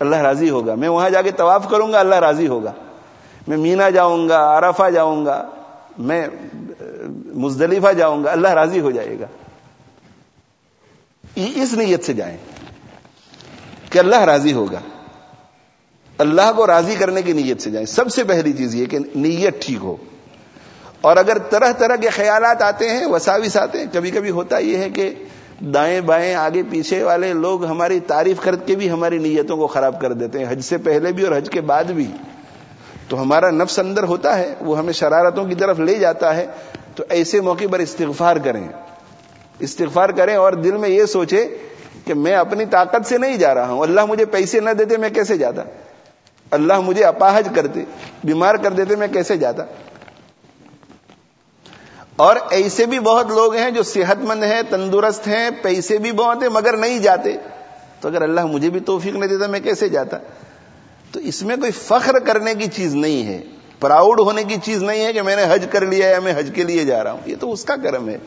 اللہ 0.00 0.16
راضی 0.16 0.50
ہوگا۔ 0.50 0.74
میں 0.74 0.88
وہاں 0.88 1.10
جا 1.10 1.22
کے 1.22 1.30
طواف 1.30 1.70
کروں 1.70 1.92
گا، 1.92 2.00
اللہ 2.00 2.14
راضی 2.14 2.46
ہوگا۔ 2.46 2.72
میں 3.48 3.56
مینا 3.56 3.90
جاؤں 3.90 4.28
گا، 4.28 4.58
عرفہ 4.58 4.90
جاؤں 4.90 5.26
گا۔ 5.26 5.48
میں 5.98 6.28
مزدلفہ 7.34 7.92
جاؤں 7.92 8.24
گا، 8.24 8.32
اللہ 8.32 8.48
راضی 8.48 8.80
ہو 8.80 8.90
جائے 8.90 9.16
گا۔ 9.20 9.26
اس 11.36 11.72
نیت 11.72 12.04
سے 12.04 12.12
جائیں 12.12 12.36
کہ 13.90 13.98
اللہ 13.98 14.16
راضی 14.16 14.52
ہوگا۔ 14.52 14.80
اللہ 16.18 16.52
کو 16.56 16.66
راضی 16.66 16.94
کرنے 16.94 17.22
کی 17.22 17.32
نیت 17.32 17.60
سے 17.60 17.70
جائیں۔ 17.70 17.86
سب 17.86 18.08
سے 18.08 18.24
پہلی 18.24 18.52
چیز 18.52 18.74
یہ 18.74 18.86
کہ 18.86 18.98
نیت 19.14 19.62
ٹھیک 19.62 19.78
ہو۔ 19.82 19.96
اور 21.00 21.16
اگر 21.16 21.38
طرح 21.38 21.72
طرح 21.72 21.96
کے 21.96 22.08
خیالات 22.08 22.62
آتے 22.62 22.90
ہیں، 22.90 23.06
وساوس 23.06 23.56
آتے 23.56 23.78
ہیں 23.78 23.86
کبھی 23.92 24.10
کبھی 24.10 24.30
ہوتا 24.30 24.58
یہ 24.58 24.76
ہے 24.76 24.90
کہ 24.90 25.14
دائیں 25.60 26.00
بائیں، 26.00 26.34
آگے 26.34 26.62
پیچھے 26.70 27.02
والے 27.02 27.32
لوگ 27.32 27.64
ہماری 27.64 28.00
تعریف 28.00 28.36
کر 28.40 28.56
کے 28.56 28.76
بھی 28.76 28.90
ہماری 28.90 29.18
نیتوں 29.18 29.56
کو 29.56 29.66
خراب 29.66 30.00
کر 30.00 30.12
دیتے 30.12 30.38
ہیں، 30.38 30.46
حج 30.48 30.60
سے 30.60 30.78
پہلے 30.78 31.12
بھی 31.12 31.26
اور 31.26 31.36
حج 31.36 31.50
کے 31.50 31.60
بعد 31.60 31.84
بھی۔ 31.84 32.06
تو 33.08 33.22
ہمارا 33.22 33.50
نفس 33.50 33.78
اندر 33.78 34.02
ہوتا 34.02 34.38
ہے، 34.38 34.54
وہ 34.60 34.78
ہمیں 34.78 34.92
شرارتوں 34.92 35.44
کی 35.44 35.54
طرف 35.54 35.78
لے 35.78 35.94
جاتا 35.94 36.36
ہے، 36.36 36.46
تو 36.96 37.04
ایسے 37.08 37.40
موقع 37.40 37.64
پر 37.70 37.78
استغفار 37.78 38.36
کریں۔ 38.36 38.68
استغفار 39.58 40.08
کریں 40.08 40.36
اور 40.36 40.52
دل 40.52 40.76
میں 40.76 40.88
یہ 40.88 41.04
سوچے 41.04 41.58
کہ 42.04 42.14
میں 42.14 42.34
اپنی 42.34 42.64
طاقت 42.64 43.06
سے 43.06 43.18
نہیں 43.18 43.36
جا 43.36 43.54
رہا 43.54 43.70
ہوں۔ 43.70 43.82
اللہ 43.82 44.04
مجھے 44.04 44.24
پیسے 44.24 44.60
نہ 44.60 44.70
دیتے، 44.70 44.96
میں 44.96 45.08
کیسے 45.08 45.36
جاتا؟ 45.36 45.62
اللہ 46.50 46.80
مجھے 46.80 47.04
اپاہج 47.04 47.48
کرتے، 47.54 47.80
بیمار 48.24 48.54
کر 48.54 48.70
دیتے، 48.70 48.96
میں 48.96 49.08
کیسے 49.08 49.36
جاتا؟ 49.36 49.64
اور 52.16 52.36
ایسے 52.50 52.86
بھی 52.86 53.00
بہت 53.00 53.26
لوگ 53.26 53.54
ہیں 53.54 53.70
جو 53.70 53.82
صحت 53.82 54.16
مند 54.18 54.42
ہیں، 54.42 54.62
تندرست 54.70 55.28
ہیں، 55.28 55.50
پیسے 55.62 55.98
بھی 55.98 56.12
بہت 56.12 56.42
ہیں، 56.42 56.48
مگر 56.48 56.76
نہیں 56.76 56.98
جاتے۔ 56.98 57.36
تو 58.00 58.08
اگر 58.08 58.22
اللہ 58.22 58.46
مجھے 58.46 58.70
بھی 58.70 58.80
توفیق 58.80 59.14
نہیں 59.14 59.30
دیتا، 59.30 59.46
میں 59.46 59.60
کیسے 59.60 59.88
جاتا؟ 59.88 60.18
تو 61.12 61.20
اس 61.20 61.42
میں 61.42 61.56
کوئی 61.56 61.70
فخر 61.70 62.18
کرنے 62.18 62.54
کی 62.54 62.66
چیز 62.66 62.94
نہیں 62.94 63.26
ہے 63.26 63.42
پراؤڈ 63.80 64.20
ہونے 64.20 64.44
کی 64.44 64.54
چیز 64.64 64.82
نہیں 64.82 65.04
ہے 65.04 65.12
کہ 65.12 65.22
میں 65.22 65.36
نے 65.36 65.42
حج 65.48 65.66
کر 65.70 65.86
لیا 65.86 66.08
یا 66.08 66.20
میں 66.20 66.34
حج 66.36 66.50
کے 66.54 66.62
لیے 66.62 66.84
جا 66.84 67.04
رہا 67.04 67.12
ہوں۔ 67.12 67.20
یہ 67.26 67.34
تو 67.40 67.52
اس 67.52 67.64
کا 67.64 67.76
کرم 67.76 68.08
ہے۔ 68.08 68.18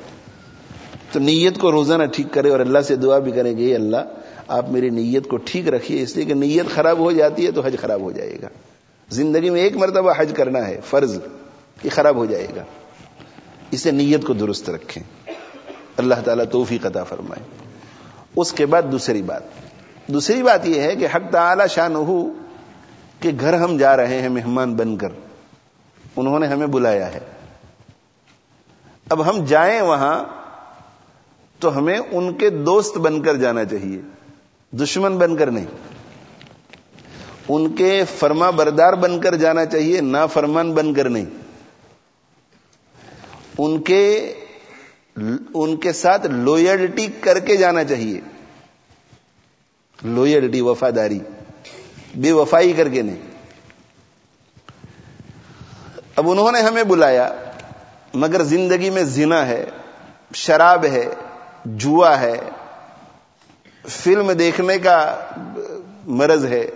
تو 1.12 1.20
نیت 1.20 1.58
کو 1.58 1.72
روزانہ 1.72 2.04
ٹھیک 2.04 2.28
کرے 2.32 2.50
اور 2.50 2.60
اللہ 2.60 2.80
سے 2.80 2.96
دعا 2.96 3.20
بھی 3.20 3.32
کرے 3.32 3.54
کہ 3.54 3.76
اللہ، 3.76 3.98
آپ 4.48 4.70
میری 4.70 4.90
نیت 4.90 5.28
کو 5.28 5.38
ٹھیک 5.38 5.68
رکھیے، 5.68 6.02
اس 6.02 6.16
لیے 6.16 6.26
کہ 6.26 6.34
نیت 6.34 6.76
خراب 6.76 7.00
ہو 7.00 7.12
جاتی 7.12 7.46
ہے 7.46 7.52
تو 7.52 7.62
حج 7.62 7.76
خراب 7.82 8.02
ہو 8.02 8.12
جائے 8.12 8.38
گا۔ 8.42 8.48
زندگی 9.10 9.50
میں 9.50 9.62
ایک 9.62 9.76
مرتبہ 9.76 10.14
حج 10.18 10.34
کرنا 10.36 10.68
ہے، 10.68 10.80
فرض 10.90 11.20
یہ 11.84 11.90
خراب 11.90 12.16
ہو 12.16 12.26
جائے 12.26 12.48
گا۔ 12.56 12.64
اسے 13.72 13.92
نیت 13.92 14.26
کو 14.26 14.34
درست 14.34 14.70
رکھیں۔ 14.70 15.32
اللہ 15.98 16.16
تعالیٰ 16.26 16.46
توفیق 16.52 16.86
عطا 16.86 17.04
فرمائے۔ 17.04 17.44
اس 18.36 18.54
کے 18.54 18.66
بعد 18.66 18.82
دوسری 18.92 19.22
بات۔ 19.22 19.42
دوسری 20.08 20.44
بات 20.44 20.68
یہ 20.68 20.82
ہے 20.82 20.96
کہ 20.96 21.08
حق 21.16 21.32
تعالی 21.32 21.64
شاہ 21.70 21.90
نہو 23.26 23.38
کہ 23.38 23.46
گھر 23.46 23.54
ہم 23.54 23.78
جا 23.78 23.98
رہے 23.98 24.22
ہیں 24.22 24.30
مہمان 24.30 24.76
بن 24.76 24.98
کر۔ 24.98 25.08
انہوں 26.16 26.40
نے 26.40 26.48
ہمیں 26.48 26.68
بلایا 26.68 27.14
ہے۔ 27.14 27.20
اب 29.10 29.30
ہم 29.30 29.46
جائیں 29.46 29.82
وہاں 29.82 30.24
تو 31.60 31.78
ہمیں 31.78 32.00
ان 32.12 32.34
کے 32.34 32.50
دوست 32.50 32.98
بن 32.98 33.22
کر 33.22 33.36
جانا 33.36 33.66
چاہیے، 33.66 34.02
دشمن 34.72 35.18
بن 35.18 35.36
کر 35.36 35.52
نہیں۔ 35.52 35.66
ان 37.50 37.76
کے 37.76 38.04
فرما 38.18 38.50
بردار 38.50 38.94
بن 38.94 39.22
کر 39.22 39.36
جانا 39.36 39.66
چاہیے 39.66 40.02
نا 40.02 40.26
فرمان 40.26 40.72
بن 40.72 40.94
کر 40.94 41.10
نہیں۔ 41.10 41.26
ان 43.58 43.82
کے 43.82 44.34
ان 45.54 45.76
کے 45.76 45.94
ساتھ 45.94 46.28
لوئلٹی 46.28 47.08
کر 47.22 47.40
کے 47.40 47.56
جانا 47.56 47.84
چاہیے۔ 47.84 48.20
لوئلٹی 50.04 50.62
وفاداری۔ 50.62 51.20
بے 52.16 52.32
وفائی 52.32 52.74
کر 52.74 52.90
کے 52.90 53.02
نہیں۔ 53.02 53.22
اب 56.16 56.30
انہوں 56.30 56.52
نے 56.52 56.60
ہمیں 56.60 56.84
بلایا، 56.84 57.34
مگر 58.14 58.44
زندگی 58.44 58.90
میں 58.90 59.04
زنا 59.04 59.48
ہے، 59.48 59.66
شراب 60.34 60.86
ہے، 60.86 61.06
جوا 61.66 62.20
ہے، 62.20 62.38
فلم 63.88 64.32
دیکھنے 64.32 64.78
کا 64.80 65.20
مرض 66.06 66.46
ہے۔ 66.46 66.68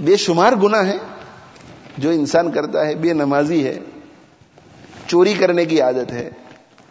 بے 0.00 0.16
شمار 0.16 0.52
گنا 0.52 0.86
ہے 0.86 0.96
جو 1.98 2.10
انسان 2.10 2.50
کرتا 2.52 2.86
ہے، 2.86 2.94
بے 2.94 3.12
نمازی 3.12 3.66
ہے، 3.66 3.78
چوری 5.06 5.34
کرنے 5.34 5.64
کی 5.64 5.80
عادت 5.80 6.12
ہے، 6.12 6.30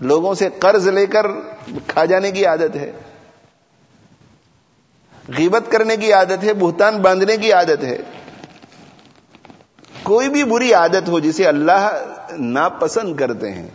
لوگوں 0.02 0.34
سے 0.34 0.50
قرض 0.60 0.88
لے 0.88 1.06
کر 1.06 1.26
کھا 1.88 2.06
جانے 2.06 2.32
کی 2.32 2.46
عادت 2.46 2.76
ہے۔ 2.76 2.92
غیبت 5.28 5.72
کرنے 5.72 5.98
کی 5.98 6.14
عادت 6.14 6.44
ہے، 6.44 6.54
بہتان 6.54 7.02
باندھنے 7.02 7.38
کی 7.38 7.54
عادت 7.54 7.84
ہے۔ 7.84 7.98
کوئی 10.04 10.30
بھی 10.30 10.44
بری 10.44 10.74
عادت 10.74 11.10
ہو 11.10 11.20
جسے 11.20 11.46
اللہ 11.46 12.04
ناپسند 12.38 13.16
کرتے 13.16 13.52
ہیں، 13.52 13.68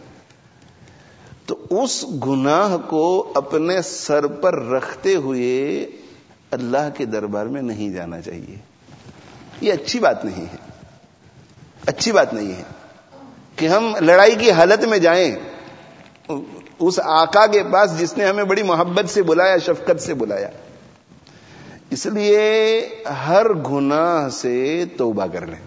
تو 1.47 1.67
اس 1.71 2.05
گناہ 2.27 2.77
کو 2.77 3.33
اپنے 3.35 3.83
سر 3.83 4.27
پر 4.27 4.55
رکھتے 4.55 5.15
ہوئے 5.15 5.87
اللہ 6.51 6.89
کے 6.97 7.05
دربار 7.05 7.47
میں 7.47 7.63
نہیں 7.63 7.91
جانا 7.91 8.21
چاہیے۔ 8.21 8.57
یہ 9.61 9.73
اچھی 9.73 9.99
بات 9.99 10.25
نہیں 10.25 10.43
ہے۔ 10.43 10.57
اچھی 11.87 12.13
بات 12.13 12.35
نہیں 12.35 12.53
ہے۔ 12.53 12.63
کہ 13.57 13.69
ہم 13.69 13.97
لڑائی 14.01 14.35
کی 14.35 14.51
حالت 14.51 14.85
میں 14.85 14.99
جائیں، 14.99 15.37
اس 16.79 17.01
آقا 17.05 17.47
کے 17.47 17.63
پاس 17.73 17.99
جس 17.99 18.19
نے 18.19 18.27
ہمیں 18.27 18.45
بڑی 18.45 18.63
محبت 18.63 19.09
سے 19.09 19.23
بلایا، 19.23 19.57
شفقت 19.59 20.03
سے 20.03 20.15
بلایا۔ 20.15 20.49
اس 21.91 22.07
لیے 22.07 22.89
ہر 23.27 23.55
گناہ 23.55 24.29
سے 24.29 24.85
توبہ 24.97 25.27
کر 25.33 25.47
لیں۔ 25.47 25.65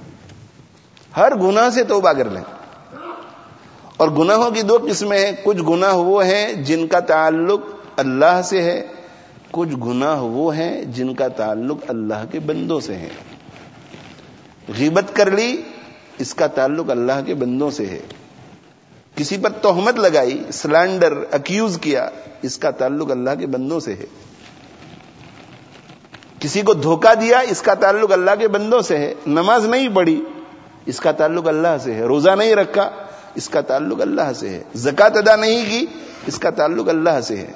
ہر 1.17 1.35
گناہ 1.35 1.69
سے 1.69 1.83
توبہ 1.83 2.11
کر 2.11 2.29
لیں۔ 2.29 2.43
اور 3.97 4.09
گناہوں 4.09 4.51
کی 4.51 4.61
دو 4.61 4.77
قسمیں 4.89 5.25
ہیں۔ 5.25 5.31
کچھ 5.43 5.57
گناہ 5.57 5.93
وہ 5.93 6.25
ہیں 6.25 6.53
جن 6.53 6.87
کا 6.87 6.99
تعلق 6.99 7.59
اللہ 7.97 8.41
سے 8.43 8.63
ہے، 8.63 8.87
کچھ 9.51 9.75
گناہ 9.85 10.21
وہ 10.21 10.55
ہیں 10.55 10.81
جن 10.81 11.13
کا 11.13 11.27
تعلق 11.27 11.77
اللہ 11.87 12.25
کے 12.31 12.39
بندوں 12.39 12.79
سے 12.79 12.95
ہے۔ 12.95 13.09
غیبت 14.77 15.15
کر 15.15 15.31
لی، 15.31 15.61
اس 16.17 16.35
کا 16.35 16.47
تعلق 16.47 16.91
اللہ 16.91 17.21
کے 17.25 17.33
بندوں 17.33 17.69
سے 17.69 17.85
ہے۔ 17.85 17.99
کسی 19.15 19.37
پر 19.37 19.49
تہمت 19.49 19.95
لگائی 19.95 20.43
سلینڈر 20.53 21.13
اکیوز 21.31 21.79
کیا، 21.81 22.09
اس 22.41 22.57
کا 22.57 22.71
تعلق 22.71 23.11
اللہ 23.11 23.31
کے 23.39 23.47
بندوں 23.47 23.79
سے 23.79 23.93
ہے۔ 23.93 24.05
کسی 26.39 26.61
کو 26.61 26.73
دھوکہ 26.73 27.15
دیا، 27.15 27.39
اس 27.39 27.61
کا 27.61 27.73
تعلق 27.73 28.11
اللہ 28.11 28.31
کے 28.39 28.47
بندوں 28.47 28.81
سے 28.81 28.97
ہے۔ 28.97 29.13
نماز 29.27 29.65
نہیں 29.65 29.89
پڑھی، 29.93 30.23
اس 30.85 30.99
کا 30.99 31.11
تعلق 31.11 31.47
اللہ 31.47 31.77
سے 31.83 31.93
ہے۔ 31.93 32.01
روزہ 32.01 32.29
نہیں 32.29 32.55
رکھا، 32.55 32.89
اس 33.35 33.49
کا 33.49 33.61
تعلق 33.61 34.01
اللہ 34.01 34.31
سے 34.35 34.49
ہے۔ 34.49 34.63
زکات 34.75 35.17
ادا 35.17 35.35
نہیں 35.35 35.69
کی، 35.69 35.85
اس 36.25 36.39
کا 36.39 36.49
تعلق 36.49 36.89
اللہ 36.89 37.21
سے 37.21 37.37
ہے۔ 37.37 37.51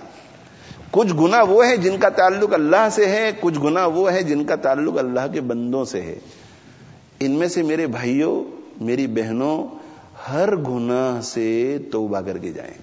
کچھ 0.91 1.13
گنا 1.13 1.41
وہ 1.41 1.65
ہے 1.65 1.77
جن 1.77 1.97
کا 1.97 2.09
تعلق 2.09 2.53
اللہ 2.53 2.87
سے 2.91 3.05
ہے، 3.05 3.31
کچھ 3.39 3.59
گنا 3.59 3.85
وہ 3.85 4.11
ہے 4.11 4.23
جن 4.23 4.45
کا 4.45 4.55
تعلق 4.55 4.97
اللہ 4.97 5.33
کے 5.33 5.41
بندوں 5.41 5.85
سے 5.85 6.01
ہے۔ 6.01 6.19
ان 7.19 7.31
میں 7.31 7.47
سے 7.47 7.61
میرے 7.61 7.87
بھائیوں، 7.87 8.43
میری 8.83 9.07
بہنوں، 9.07 9.67
ہر 10.31 10.55
گناہ 10.55 11.21
سے 11.21 11.77
توبہ 11.91 12.21
کر 12.21 12.37
کے 12.37 12.51
جائیں۔ 12.51 12.73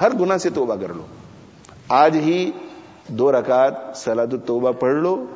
ہر 0.00 0.12
گناہ 0.20 0.36
سے 0.36 0.50
توبہ 0.50 0.74
کر 0.74 0.88
لو۔ 0.88 1.02
آج 1.88 2.16
ہی 2.16 2.50
دو 3.08 3.32
رکعت 3.32 3.74
سلاد 3.94 4.26
التوبہ 4.32 4.72
پڑھ 4.72 4.94
لو 4.94 5.26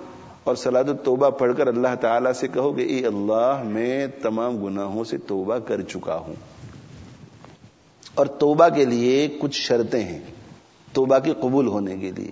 اور 0.44 0.54
سلاد 0.54 0.84
التوبہ 0.84 1.30
پڑھ 1.30 1.52
کر 1.56 1.66
اللہ 1.66 1.94
تعالی 2.00 2.32
سے 2.32 2.48
کہو 2.48 2.72
کہ 2.72 2.82
اے 2.82 3.06
اللہ 3.06 3.62
میں 3.64 4.06
تمام 4.22 4.64
گناہوں 4.64 5.04
سے 5.04 5.16
توبہ 5.18 5.58
کر 5.58 5.80
چکا 5.80 6.16
ہوں۔ 6.16 6.34
اور 8.14 8.26
توبہ 8.26 8.68
کے 8.68 8.84
لیے 8.84 9.36
کچھ 9.40 9.60
شرطیں 9.60 10.04
ہیں، 10.04 10.20
توبہ 10.92 11.18
کے 11.18 11.32
قبول 11.40 11.66
ہونے 11.66 11.96
کے 11.96 12.10
لیے۔ 12.10 12.30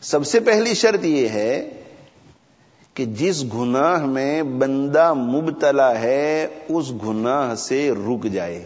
سب 0.00 0.26
سے 0.26 0.40
پہلی 0.40 0.74
شرط 0.74 1.04
یہ 1.04 1.28
ہے 1.28 1.82
کہ 2.94 3.04
جس 3.04 3.44
گناہ 3.54 4.06
میں 4.06 4.42
بندہ 4.42 5.14
مبتلا 5.14 6.00
ہے، 6.00 6.46
اس 6.68 6.92
گناہ 6.92 7.54
سے 7.54 7.90
رک 7.90 8.24
جائے۔ 8.24 8.64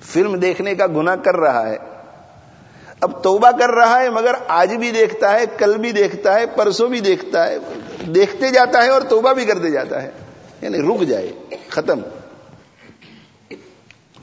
فلم 0.00 0.34
دیکھنے 0.34 0.74
کا 0.74 0.86
گناہ 0.86 1.16
کر 1.16 1.36
رہا 1.36 1.68
ہے۔ 1.68 1.93
اب 3.04 3.22
توبہ 3.22 3.50
کر 3.50 3.70
رہا 3.70 4.02
ہے 4.02 4.10
مگر 4.10 4.34
آج 4.48 4.74
بھی 4.74 4.90
دیکھتا 4.90 5.32
ہے، 5.32 5.44
کل 5.58 5.76
بھی 5.76 5.92
دیکھتا 5.92 6.40
ہے، 6.40 6.46
پرسوں 6.46 6.88
بھی 6.88 7.00
دیکھتا 7.00 7.50
ہے، 7.50 7.58
دیکھتے 8.06 8.50
جاتا 8.50 8.84
ہے 8.84 8.88
اور 8.88 9.02
توبہ 9.02 9.32
بھی 9.32 9.44
کرتے 9.44 9.70
جاتا 9.70 10.02
ہے۔ 10.02 10.10
یعنی 10.62 10.78
رک 10.78 11.08
جائے، 11.08 11.32
ختم۔ 11.68 12.00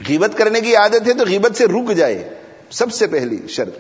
غیبت 0.10 0.38
کرنے 0.38 0.62
کی 0.62 0.76
عادت 0.76 1.08
ہے 1.08 1.14
تو 1.14 1.26
غیبت 1.28 1.58
سے 1.58 1.66
رک 1.66 1.94
جائے۔ 1.94 2.30
سب 2.70 2.94
سے 2.94 3.08
پہلی 3.08 3.48
شرط، 3.48 3.76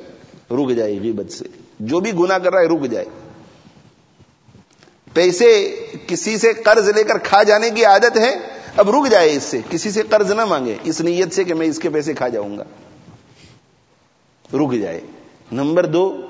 رک 0.51 0.69
جائے 0.77 0.99
غیبت 1.01 1.31
سے۔ 1.31 1.45
جو 1.79 1.99
بھی 1.99 2.11
گناہ 2.13 2.37
کر 2.37 2.53
رہا 2.53 2.61
ہے، 2.61 2.65
رک 2.65 2.91
جائے۔ 2.91 3.05
پیسے 5.13 5.75
کسی 6.07 6.37
سے 6.37 6.53
قرض 6.53 6.89
لے 6.89 7.03
کر 7.03 7.17
کھا 7.17 7.43
جانے 7.43 7.69
کی 7.69 7.85
عادت 7.85 8.17
ہے، 8.17 8.35
اب 8.77 8.89
رک 8.89 9.11
جائے 9.11 9.35
اس 9.35 9.43
سے۔ 9.43 9.59
کسی 9.69 9.91
سے 9.91 10.01
قرض 10.09 10.31
نہ 10.31 10.45
مانگے، 10.45 10.75
اس 10.83 11.01
نیت 11.01 11.33
سے 11.33 11.43
کہ 11.43 11.53
میں 11.53 11.67
اس 11.67 11.79
کے 11.79 11.89
پیسے 11.89 12.13
کھا 12.13 12.27
جاؤں 12.27 12.57
گا۔ 12.57 12.63
رک 14.53 14.73
جائے۔ 14.73 15.01
نمبر 15.51 15.85
دو، 15.85 16.21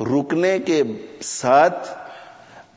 رکنے 0.00 0.58
کے 0.58 0.82
ساتھ 1.22 1.88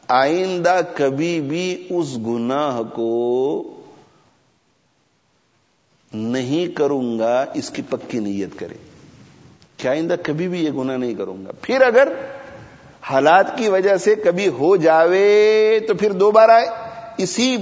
آئندہ 0.08 0.82
کبھی 0.96 1.42
بھی 1.42 1.88
اس 1.90 2.18
گناہ 2.18 2.82
کو 2.82 3.64
نہیں 6.14 6.68
کروں 6.68 7.20
گا، 7.20 7.46
اس 7.54 7.70
کی 7.70 7.82
پکی 7.90 8.20
نیت 8.20 8.60
کرے۔ 8.60 8.74
کیا 9.78 9.92
آئندہ 9.92 10.16
کبھی 10.24 10.48
بھی 10.48 10.66
یہ 10.66 10.72
گناہ 10.72 10.98
نہیں 10.98 11.16
کروں 11.16 11.38
گا۔ 11.46 11.52
پھر 11.62 11.82
اگر 11.82 12.08
حالات 13.02 13.58
کی 13.58 13.70
وجہ 13.70 13.98
سے 13.98 14.16
کبھی 14.16 14.48
ہو 14.48 14.76
جاوے 14.76 15.80
تو 15.88 15.94
پھر 15.94 16.12
دوبارہ 16.12 16.62
اسی 17.18 17.58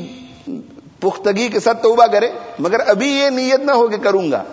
پختگی 0.99 1.47
کے 1.47 1.59
ساتھ 1.59 1.83
توبہ 1.83 2.07
کرے۔ 2.07 2.31
مگر 2.59 2.79
ابھی 2.87 3.07
یہ 3.07 3.29
نیت 3.29 3.59
نہ 3.59 3.71
ہو 3.71 3.87
کہ 3.87 3.97
کروں 3.97 4.31
گا۔ 4.31 4.43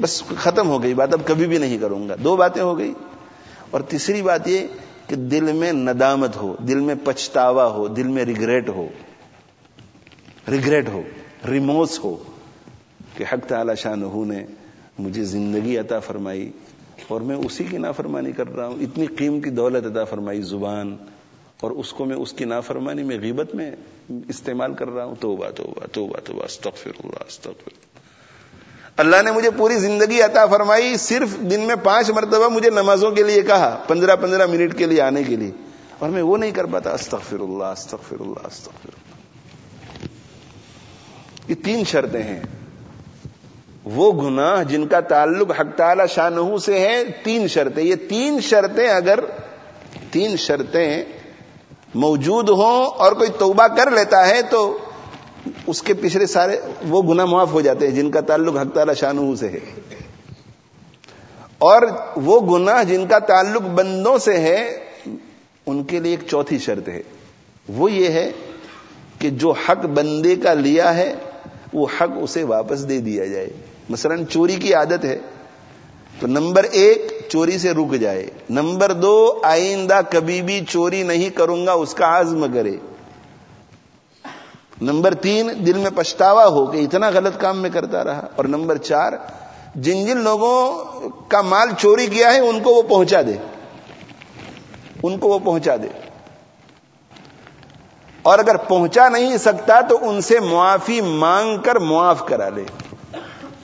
بس 0.00 0.22
ختم 0.38 0.68
ہو 0.68 0.82
گئی 0.82 0.94
بات، 0.94 1.12
اب 1.12 1.20
کبھی 1.24 1.46
بھی 1.46 1.58
نہیں 1.58 1.78
کروں 1.78 2.08
گا۔ 2.08 2.14
دو 2.24 2.36
باتیں 2.36 2.62
ہو 2.62 2.78
گئی۔ 2.78 2.94
اور 3.70 3.80
تیسری 3.80 4.22
بات 4.22 4.48
یہ 4.48 4.58
کہ 5.06 5.16
دل 5.16 5.52
میں 5.52 5.72
ندامت 5.72 6.36
ہو، 6.36 6.56
دل 6.68 6.80
میں 6.80 6.94
پچھتاوا 7.04 7.66
ہو، 7.66 7.88
دل 7.88 8.08
میں 8.08 8.24
ریگریٹ 8.24 8.68
ہو۔ 8.68 8.88
ریگریٹ 10.50 10.88
ہو 10.88 11.02
ریموس 11.48 12.04
ہو 12.04 12.16
کہ 13.16 13.24
حق 13.32 13.48
تعالی 13.48 13.72
شاہ 13.76 13.94
نے 14.26 14.46
مجھے 14.98 15.24
زندگی 15.24 15.78
عطا 15.78 16.00
فرمائی 16.00 16.52
اور 17.08 17.20
میں 17.20 17.36
اسی 17.36 17.64
کی 17.64 17.78
نافرمانی 17.78 18.32
کر 18.32 18.56
رہا 18.56 18.66
ہوں۔ 18.66 18.76
اتنی 18.80 19.06
قیمتی 19.06 19.50
دولت 19.50 19.86
ادا 19.86 20.04
فرمائی 20.04 20.42
زبان 20.42 20.96
اور 21.60 21.70
اس 21.70 21.92
کو 21.92 22.04
میں 22.04 22.16
اس 22.16 22.32
کی 22.32 22.44
نافرمانی 22.44 23.02
میں 23.02 23.18
غیبت 23.18 23.54
میں 23.54 23.70
استعمال 24.28 24.74
کر 24.74 24.88
رہا 24.88 25.04
ہوں۔ 25.04 25.14
توبہ 25.20 25.50
توبہ 25.50 25.86
توبہ 25.92 26.16
توبہ، 26.24 26.44
استغفر 26.44 26.90
اللہ 27.04 27.24
استغفر 27.28 27.68
اللہ۔ 27.68 27.89
اللہ 29.00 29.22
نے 29.24 29.30
مجھے 29.30 29.50
پوری 29.50 29.74
زندگی 29.74 30.22
عطا 30.22 30.46
فرمائی، 30.46 30.96
صرف 30.96 31.28
دن 31.50 31.60
میں 31.60 31.76
پانچ 31.82 32.10
مرتبہ 32.10 32.48
مجھے 32.48 32.70
نمازوں 32.70 33.10
کے 33.10 33.22
لیے 33.22 33.42
کہا، 33.42 33.82
پندرہ 33.88 34.16
پندرہ 34.16 34.46
منٹ 34.46 34.78
کے 34.78 34.86
لیے 34.86 35.00
آنے 35.00 35.22
کے 35.22 35.36
لیے۔ 35.36 35.50
اور 35.98 36.10
میں 36.10 36.22
وہ 36.22 36.36
نہیں 36.36 36.50
کر 36.50 36.64
پاتا 36.64 36.90
استغفر 36.90 37.40
اللہ 37.40 37.64
استغفر 37.64 38.16
اللہ 38.20 38.46
استغفر 38.46 38.88
اللہ 38.88 39.10
یہ 41.48 41.54
تین 41.64 41.84
شرطیں 41.84 42.22
ہیں۔ 42.22 42.42
وہ 43.84 44.12
گناہ 44.12 44.62
جن 44.62 44.86
کا 44.86 45.00
تعلق 45.00 45.60
حق 45.60 45.76
تعالی 45.76 46.02
شاہ 46.14 46.56
سے 46.64 46.80
ہے، 46.80 47.04
تین 47.24 47.48
شرطیں۔ 47.48 47.84
یہ 47.84 47.94
تین 48.08 48.40
شرطیں 48.40 48.88
اگر، 48.88 49.18
تین 50.10 50.36
شرطیں 50.36 51.04
موجود 51.94 52.48
ہوں 52.48 52.86
اور 52.86 53.12
کوئی 53.12 53.30
توبہ 53.38 53.66
کر 53.66 53.90
لیتا 53.90 54.28
ہے 54.28 54.42
تو 54.42 54.78
اس 55.66 55.82
کے 55.82 55.94
پچھلے 55.94 56.26
سارے 56.26 56.60
وہ 56.88 57.14
گناہ 57.14 57.24
معاف 57.24 57.52
ہو 57.52 57.60
جاتے 57.60 57.88
ہیں، 57.88 57.94
جن 57.94 58.10
کا 58.10 58.20
تعلق 58.20 58.56
حق 58.56 58.74
تعالی 58.74 58.94
شاہ 58.94 59.12
سے 59.40 59.48
ہے۔ 59.48 59.58
اور 61.58 61.82
وہ 62.16 62.58
گناہ 62.58 62.84
جن 62.84 63.06
کا 63.06 63.18
تعلق 63.18 63.62
بندوں 63.62 64.18
سے 64.18 64.38
ہے، 64.38 64.78
ان 65.66 65.84
کے 65.84 66.00
لیے 66.00 66.12
ایک 66.12 66.28
چوتھی 66.28 66.58
شرط 66.58 66.88
ہے۔ 66.88 67.02
وہ 67.68 67.92
یہ 67.92 68.08
ہے 68.08 68.30
کہ 69.18 69.30
جو 69.30 69.50
حق 69.50 69.86
بندے 69.86 70.36
کا 70.36 70.54
لیا 70.54 70.96
ہے، 70.96 71.14
وہ 71.72 71.86
حق 72.00 72.10
اسے 72.20 72.42
واپس 72.42 72.88
دے 72.88 72.98
دیا 72.98 73.24
جائے۔ 73.24 73.48
مثلا 73.88 74.14
چوری 74.30 74.54
کی 74.54 74.74
عادت 74.74 75.04
ہے، 75.04 75.18
تو 76.20 76.26
نمبر 76.26 76.64
ایک 76.64 77.12
چوری 77.28 77.58
سے 77.58 77.70
رک 77.70 77.94
جائے۔ 77.94 78.26
نمبر 78.50 78.92
دو، 78.92 79.40
آئندہ 79.42 80.00
کبھی 80.10 80.42
بھی 80.42 80.60
چوری 80.68 81.02
نہیں 81.02 81.30
کروں 81.30 81.66
گا، 81.66 81.72
اس 81.72 81.94
کا 81.94 82.20
عزم 82.20 82.52
کرے۔ 82.54 82.76
نمبر 84.80 85.14
تین 85.14 85.50
دل 85.66 85.78
میں 85.78 85.90
پچھتاوا 85.94 86.46
ہو 86.46 86.64
کہ 86.66 86.84
اتنا 86.84 87.08
غلط 87.10 87.40
کام 87.40 87.58
میں 87.62 87.70
کرتا 87.70 88.04
رہا 88.04 88.26
اور 88.36 88.44
نمبر 88.44 88.76
چار 88.76 89.12
جن 89.74 90.04
جن 90.06 90.18
لوگوں 90.18 91.00
کا 91.28 91.40
مال 91.42 91.68
چوری 91.78 92.06
کیا 92.06 92.32
ہے 92.32 92.38
ان 92.40 92.60
کو 92.62 92.70
وہ 92.70 92.82
پہنچا 92.82 93.20
دے 93.26 93.36
ان 95.02 95.18
کو 95.18 95.28
وہ 95.28 95.38
پہنچا 95.38 95.76
دے 95.82 95.88
اور 98.22 98.38
اگر 98.38 98.56
پہنچا 98.56 99.08
نہیں 99.08 99.36
سکتا 99.36 99.80
تو 99.80 99.98
ان 100.02 100.20
سے 100.20 100.40
معافی 100.40 101.00
مانگ 101.00 101.58
کر 101.58 101.76
معاف 101.82 102.26
کرا 102.26 102.48
لے 102.48 102.64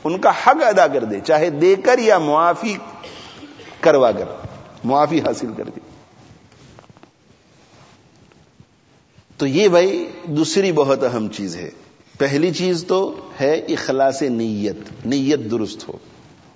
ان 0.05 0.19
کا 0.19 0.31
حق 0.47 0.63
ادا 0.67 0.87
کر 0.87 1.05
دے 1.05 1.21
چاہے 1.21 1.51
دے 1.51 1.75
کر 1.85 1.99
یا 1.99 2.19
معافی 2.19 2.77
کروا 3.81 4.11
کر 4.13 4.25
معافی 4.85 5.21
حاصل 5.21 5.53
کر 5.57 5.65
دے 5.65 5.81
تو 9.37 9.47
یہ 9.47 9.69
بھائی 9.69 10.11
دوسری 10.25 10.73
بہت 10.73 11.05
اہم 11.05 11.29
چیز 11.29 11.57
ہے۔ 11.57 11.71
پہلی 12.19 12.55
چیز 12.55 12.85
تو 12.89 13.15
ہے 13.41 13.55
اخلاص 13.55 14.23
نیت 14.23 15.07
نیت 15.07 15.51
درست 15.51 15.89
ہو۔ 15.89 15.93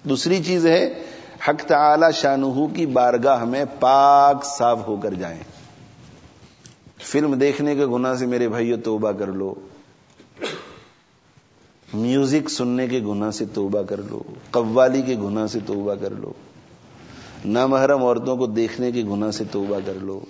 دوسری 0.04 0.42
چیز 0.46 0.66
ہے 0.66 1.02
حق 1.48 1.62
تعالی 1.62 2.06
شاہ 2.14 2.36
کی 2.76 2.86
بارگاہ 2.86 3.44
میں 3.44 3.64
پاک 3.80 4.44
صاف 4.44 4.88
ہو 4.88 4.96
کر 4.96 5.14
جائیں۔ 5.14 5.40
فلم 6.98 7.34
دیکھنے 7.34 7.74
کے 7.74 7.86
گناہ 7.86 8.14
سے 8.14 8.26
میرے 8.26 8.48
بھائیو 8.48 8.76
توبہ 8.84 9.12
کر 9.12 9.26
لو۔ 9.26 9.54
میوزک 11.94 12.50
سننے 12.50 12.88
کے 12.88 13.00
گناہ 13.00 13.30
سے 13.30 13.44
توبہ 13.54 13.82
کر 13.82 14.00
لو۔ 14.10 14.22
قوالی 14.50 15.02
کے 15.02 15.16
گناہ 15.16 15.46
سے 15.46 15.58
توبہ 15.66 15.94
کر 15.94 16.10
لو۔ 16.10 16.32
نامحرم 17.44 18.04
عورتوں 18.04 18.36
کو 18.36 18.46
دیکھنے 18.46 18.92
کے 18.92 19.02
گناہ 19.02 19.30
سے 19.30 19.44
توبہ 19.52 19.78
کر 19.86 19.94
لو۔ 19.94 20.20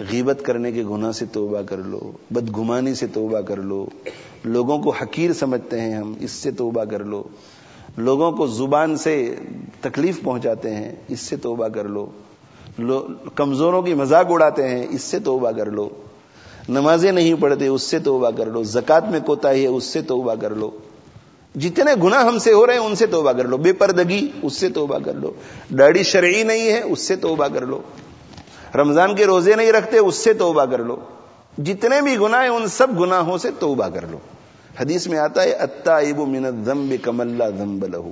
غیبت 0.00 0.42
کرنے 0.44 0.72
کے 0.72 0.82
گناہ 0.84 1.12
سے 1.12 1.24
توبہ 1.32 1.60
کر 1.62 1.78
لو 1.84 2.00
بدگمانی 2.30 2.94
سے 2.94 3.06
توبہ 3.06 3.40
کر 3.40 3.56
لو 3.62 3.84
لوگوں 4.44 4.78
کو 4.78 4.90
حقیر 4.90 5.32
سمجھتے 5.32 5.80
ہیں 5.80 5.94
ہم 5.94 6.12
اس 6.20 6.30
سے 6.32 6.50
توبہ 6.50 6.84
کر 6.84 7.04
لو 7.04 7.22
لوگوں 7.98 8.30
کو 8.32 8.46
زبان 8.46 8.96
سے 8.96 9.14
تکلیف 9.80 10.22
پہنچاتے 10.22 10.74
ہیں 10.74 10.92
اس 11.08 11.20
سے 11.20 11.36
توبہ 11.36 11.68
کر 11.68 11.88
لو 11.88 12.06
کمزوروں 13.34 13.82
کی 13.82 13.94
مذاق 13.94 14.30
اڑاتے 14.30 14.68
ہیں 14.68 14.86
اس 14.90 15.02
سے 15.02 15.18
توبہ 15.20 15.50
کر 15.50 15.70
لو 15.70 15.88
نمازیں 16.68 17.10
نہیں 17.12 17.34
پڑھتے 17.40 17.66
اس 17.66 17.82
سے 17.82 17.98
توبہ 17.98 18.30
کر 18.30 18.46
لو 18.46 18.62
زکات 18.62 19.08
میں 19.10 19.20
کوتا 19.20 19.50
ہے 19.50 19.66
اس 19.66 19.84
سے 19.84 20.02
توبہ 20.02 20.34
کر 20.34 20.54
لو 20.54 20.70
جتنے 21.54 21.94
گناہ 22.02 22.24
ہم 22.24 22.38
سے 22.38 22.52
ہو 22.52 22.66
رہے 22.66 22.74
ہیں 22.74 22.80
ان 22.80 22.94
سے 22.94 23.06
توبہ 23.06 23.32
کر 23.32 23.44
لو 23.44 23.56
بے 23.56 23.72
پردگی 23.72 24.26
اس 24.42 24.56
سے 24.56 24.68
توبہ 24.68 24.98
کر 25.04 25.14
لو 25.14 25.32
ڈاڑی 25.70 26.02
شرعی 26.02 26.42
نہیں 26.42 26.72
ہے 26.72 26.80
اس 26.82 27.06
سے 27.08 27.16
توبہ 27.16 27.48
کر 27.48 27.66
لو 27.66 27.80
رمضان 28.74 29.14
کے 29.14 29.26
روزے 29.26 29.54
نہیں 29.54 29.72
رکھتے، 29.72 29.98
اس 29.98 30.14
سے 30.14 30.32
توبہ 30.32 30.64
کر 30.64 30.78
لو۔ 30.78 30.96
جتنے 31.58 32.00
بھی 32.00 32.16
گناہ 32.16 32.42
ہیں، 32.42 32.48
ان 32.48 32.68
سب 32.68 33.00
گناہوں 33.00 33.38
سے 33.38 33.48
توبہ 33.58 33.88
کر 33.88 34.06
لو۔ 34.10 34.18
حدیث 34.80 35.06
میں 35.06 35.18
آتا 35.18 35.42
ہے 35.42 35.52
اتا 35.52 35.96
ابو 35.96 36.26
من 36.26 36.64
ذمب 36.64 36.94
کم 37.02 37.20
اللہ 37.20 37.44
ذمب 37.58 37.86
لہو 37.86 38.10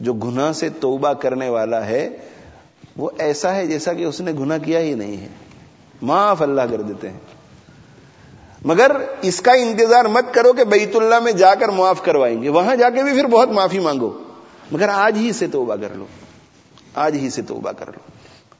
جو 0.00 0.12
گناہ 0.12 0.52
سے 0.52 0.68
توبہ 0.68 1.12
کرنے 1.12 1.48
والا 1.48 1.86
ہے، 1.86 2.08
وہ 2.96 3.10
ایسا 3.18 3.54
ہے 3.54 3.66
جیسا 3.66 3.92
کہ 3.92 4.04
اس 4.04 4.20
نے 4.20 4.32
گناہ 4.32 4.58
کیا 4.58 4.80
ہی 4.80 4.94
نہیں 4.94 5.16
ہے۔ 5.16 5.28
معاف 6.02 6.42
اللہ 6.42 6.62
کر 6.70 6.82
دیتے 6.82 7.10
ہیں۔ 7.10 7.18
مگر 8.64 8.90
اس 9.22 9.40
کا 9.40 9.52
انتظار 9.52 10.04
مت 10.04 10.34
کرو 10.34 10.52
کہ 10.52 10.64
بیت 10.64 10.96
اللہ 10.96 11.18
میں 11.18 11.32
جا 11.32 11.54
کر 11.54 11.68
معاف 11.68 12.04
کروائیں 12.04 12.42
گے۔ 12.42 12.48
وہاں 12.48 12.76
جا 12.76 12.90
کے 12.90 13.02
بھی 13.02 13.12
پھر 13.12 13.26
بہت 13.26 13.48
معافی 13.48 13.78
مانگو۔ 13.78 14.18
مگر 14.72 14.88
آج 14.88 15.16
ہی 15.16 15.32
سے 15.32 15.46
توبہ 15.46 15.76
کر 15.76 15.88
لو۔ 15.94 16.06
آج 16.94 17.14
ہی 17.14 17.30
سے 17.30 17.42
توبہ 17.42 17.72
کر 17.72 17.86
لو۔ 17.86 18.17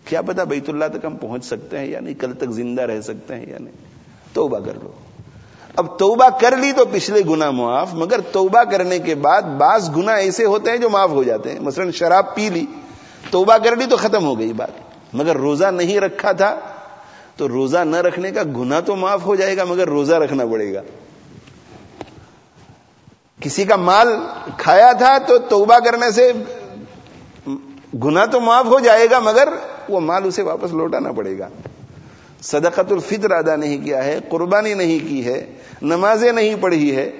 کیا 0.08 0.22
پتا 0.22 0.44
بیت 0.44 0.68
اللہ 0.68 0.84
تک 0.92 1.04
ہم 1.04 1.16
پہنچ 1.16 1.44
سکتے 1.44 1.78
ہیں 1.78 1.86
یا 1.86 2.00
نہیں؟ 2.00 2.14
کل 2.14 2.32
تک 2.32 2.50
زندہ 2.50 2.82
رہ 2.82 3.00
سکتے 3.00 3.34
ہیں 3.34 3.46
یا 3.46 3.56
نہیں؟ 3.60 3.74
توبہ 4.32 4.58
کر 4.58 4.72
لو۔ 4.82 4.90
اب 5.76 5.98
توبہ 5.98 6.28
کر 6.40 6.56
لی 6.56 6.72
تو 6.72 6.84
پچھلے 6.90 7.20
گنا 7.28 7.50
معاف، 7.50 7.94
مگر 7.94 8.20
توبہ 8.20 8.64
کرنے 8.64 8.98
کے 8.98 9.14
بعد 9.14 9.42
بعض 9.42 9.96
گنا 9.96 10.12
ایسے 10.12 10.44
ہوتے 10.44 10.70
ہیں 10.70 10.78
جو 10.78 10.90
معاف 10.90 11.10
ہو 11.10 11.22
جاتے 11.22 11.52
ہیں۔ 11.52 11.60
مثلا 11.60 11.90
شراب 11.90 12.34
پی 12.34 12.50
لی، 12.50 12.66
توبہ 13.30 13.58
کر 13.58 13.76
لی 13.76 13.86
تو 13.86 13.96
ختم 13.96 14.24
ہو 14.24 14.38
گئی 14.38 14.52
بات۔ 14.52 14.68
مگر 15.14 15.36
روزہ 15.36 15.66
نہیں 15.66 16.00
رکھا 16.00 16.32
تھا 16.32 16.60
تو 17.36 17.48
روزہ 17.48 17.78
نہ 17.78 17.96
رکھنے 17.96 18.30
کا 18.30 18.42
گنا 18.42 18.80
تو 18.80 18.96
معاف 18.96 19.26
ہو 19.26 19.36
جائے 19.36 19.56
گا، 19.56 19.64
مگر 19.64 19.88
روزہ 19.88 20.14
رکھنا 20.14 20.44
پڑے 20.46 20.74
گا۔ 20.74 20.82
کسی 23.40 23.64
کا 23.64 23.76
مال 23.76 24.08
کھایا 24.58 24.92
تھا 24.92 25.18
تو 25.18 25.38
توبہ 25.38 25.78
کرنے 25.78 26.10
سے 26.10 26.32
گنا 27.94 28.24
تو 28.24 28.40
معاف 28.40 28.66
ہو 28.66 28.80
جائے 28.80 29.06
گا، 29.10 29.18
مگر 29.18 29.48
وہ 29.88 30.00
مال 30.00 30.24
اسے 30.24 30.42
واپس 30.42 30.72
لوٹانا 30.72 31.12
پڑے 31.12 31.38
گا۔ 31.38 31.48
صدقت 32.42 32.92
الفطر 32.92 33.30
ادا 33.30 33.56
نہیں 33.56 33.84
کیا 33.84 34.04
ہے، 34.04 34.18
قربانی 34.28 34.74
نہیں 34.74 34.98
کی 35.08 35.24
ہے، 35.24 35.56
نمازیں 35.82 36.32
نہیں 36.32 36.54
پڑھی 36.60 36.96
ہے۔ 36.96 37.10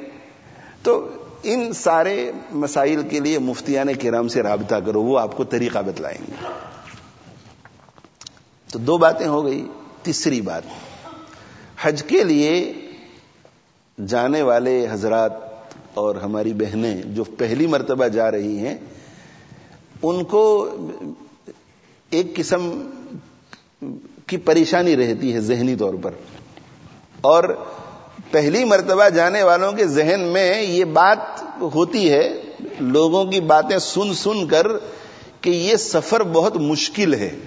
تو 0.83 1.09
ان 1.42 1.72
سارے 1.72 2.33
مسائل 2.50 3.02
کے 3.09 3.20
لیے 3.20 3.38
مفتیان 3.38 3.94
کرام 3.94 4.28
سے 4.28 4.42
رابطہ 4.42 4.74
کرو، 4.74 5.02
وہ 5.02 5.18
آپ 5.18 5.37
کو 5.37 5.44
طریقہ 5.44 5.78
بتلائیں 5.78 6.18
گے۔ 6.28 6.33
تو 8.72 8.78
دو 8.78 8.98
باتیں 8.98 9.26
ہو 9.26 9.44
گئی، 9.44 9.68
تیسری 10.02 10.40
بات۔ 10.40 10.62
حج 11.83 12.02
کے 12.02 12.24
لیے 12.24 12.72
جانے 14.07 14.42
والے 14.42 14.87
حضرات 14.90 15.33
اور 15.94 16.16
ہماری 16.16 16.52
بہنیں 16.52 17.02
جو 17.02 17.24
پہلی 17.24 17.66
مرتبہ 17.66 18.09
جا 18.09 18.31
رہی 18.31 18.59
ہیں 18.59 18.78
ان 20.02 20.24
کو 20.24 20.76
ایک 22.11 22.37
قسم 22.37 22.90
کی 24.26 24.37
پریشانی 24.37 24.96
رہتی 24.96 25.34
ہے 25.34 25.40
ذہنی 25.40 25.76
طور 25.76 25.94
پر۔ 26.02 26.11
اور 27.20 27.44
پہلی 28.30 28.64
مرتبہ 28.64 29.08
جانے 29.08 29.42
والوں 29.42 29.72
کے 29.72 29.87
ذہن 29.87 30.20
میں 30.20 30.62
یہ 30.62 30.84
بات 30.84 31.42
ہوتی 31.74 32.12
ہے، 32.12 32.42
لوگوں 32.80 33.24
کی 33.24 33.40
باتیں 33.40 33.78
سن 33.78 34.14
سن 34.14 34.46
کر 34.46 34.66
کہ 35.40 35.50
یہ 35.50 35.76
سفر 35.76 36.22
بہت 36.22 36.56
مشکل 36.56 37.14
ہے۔ 37.14 37.38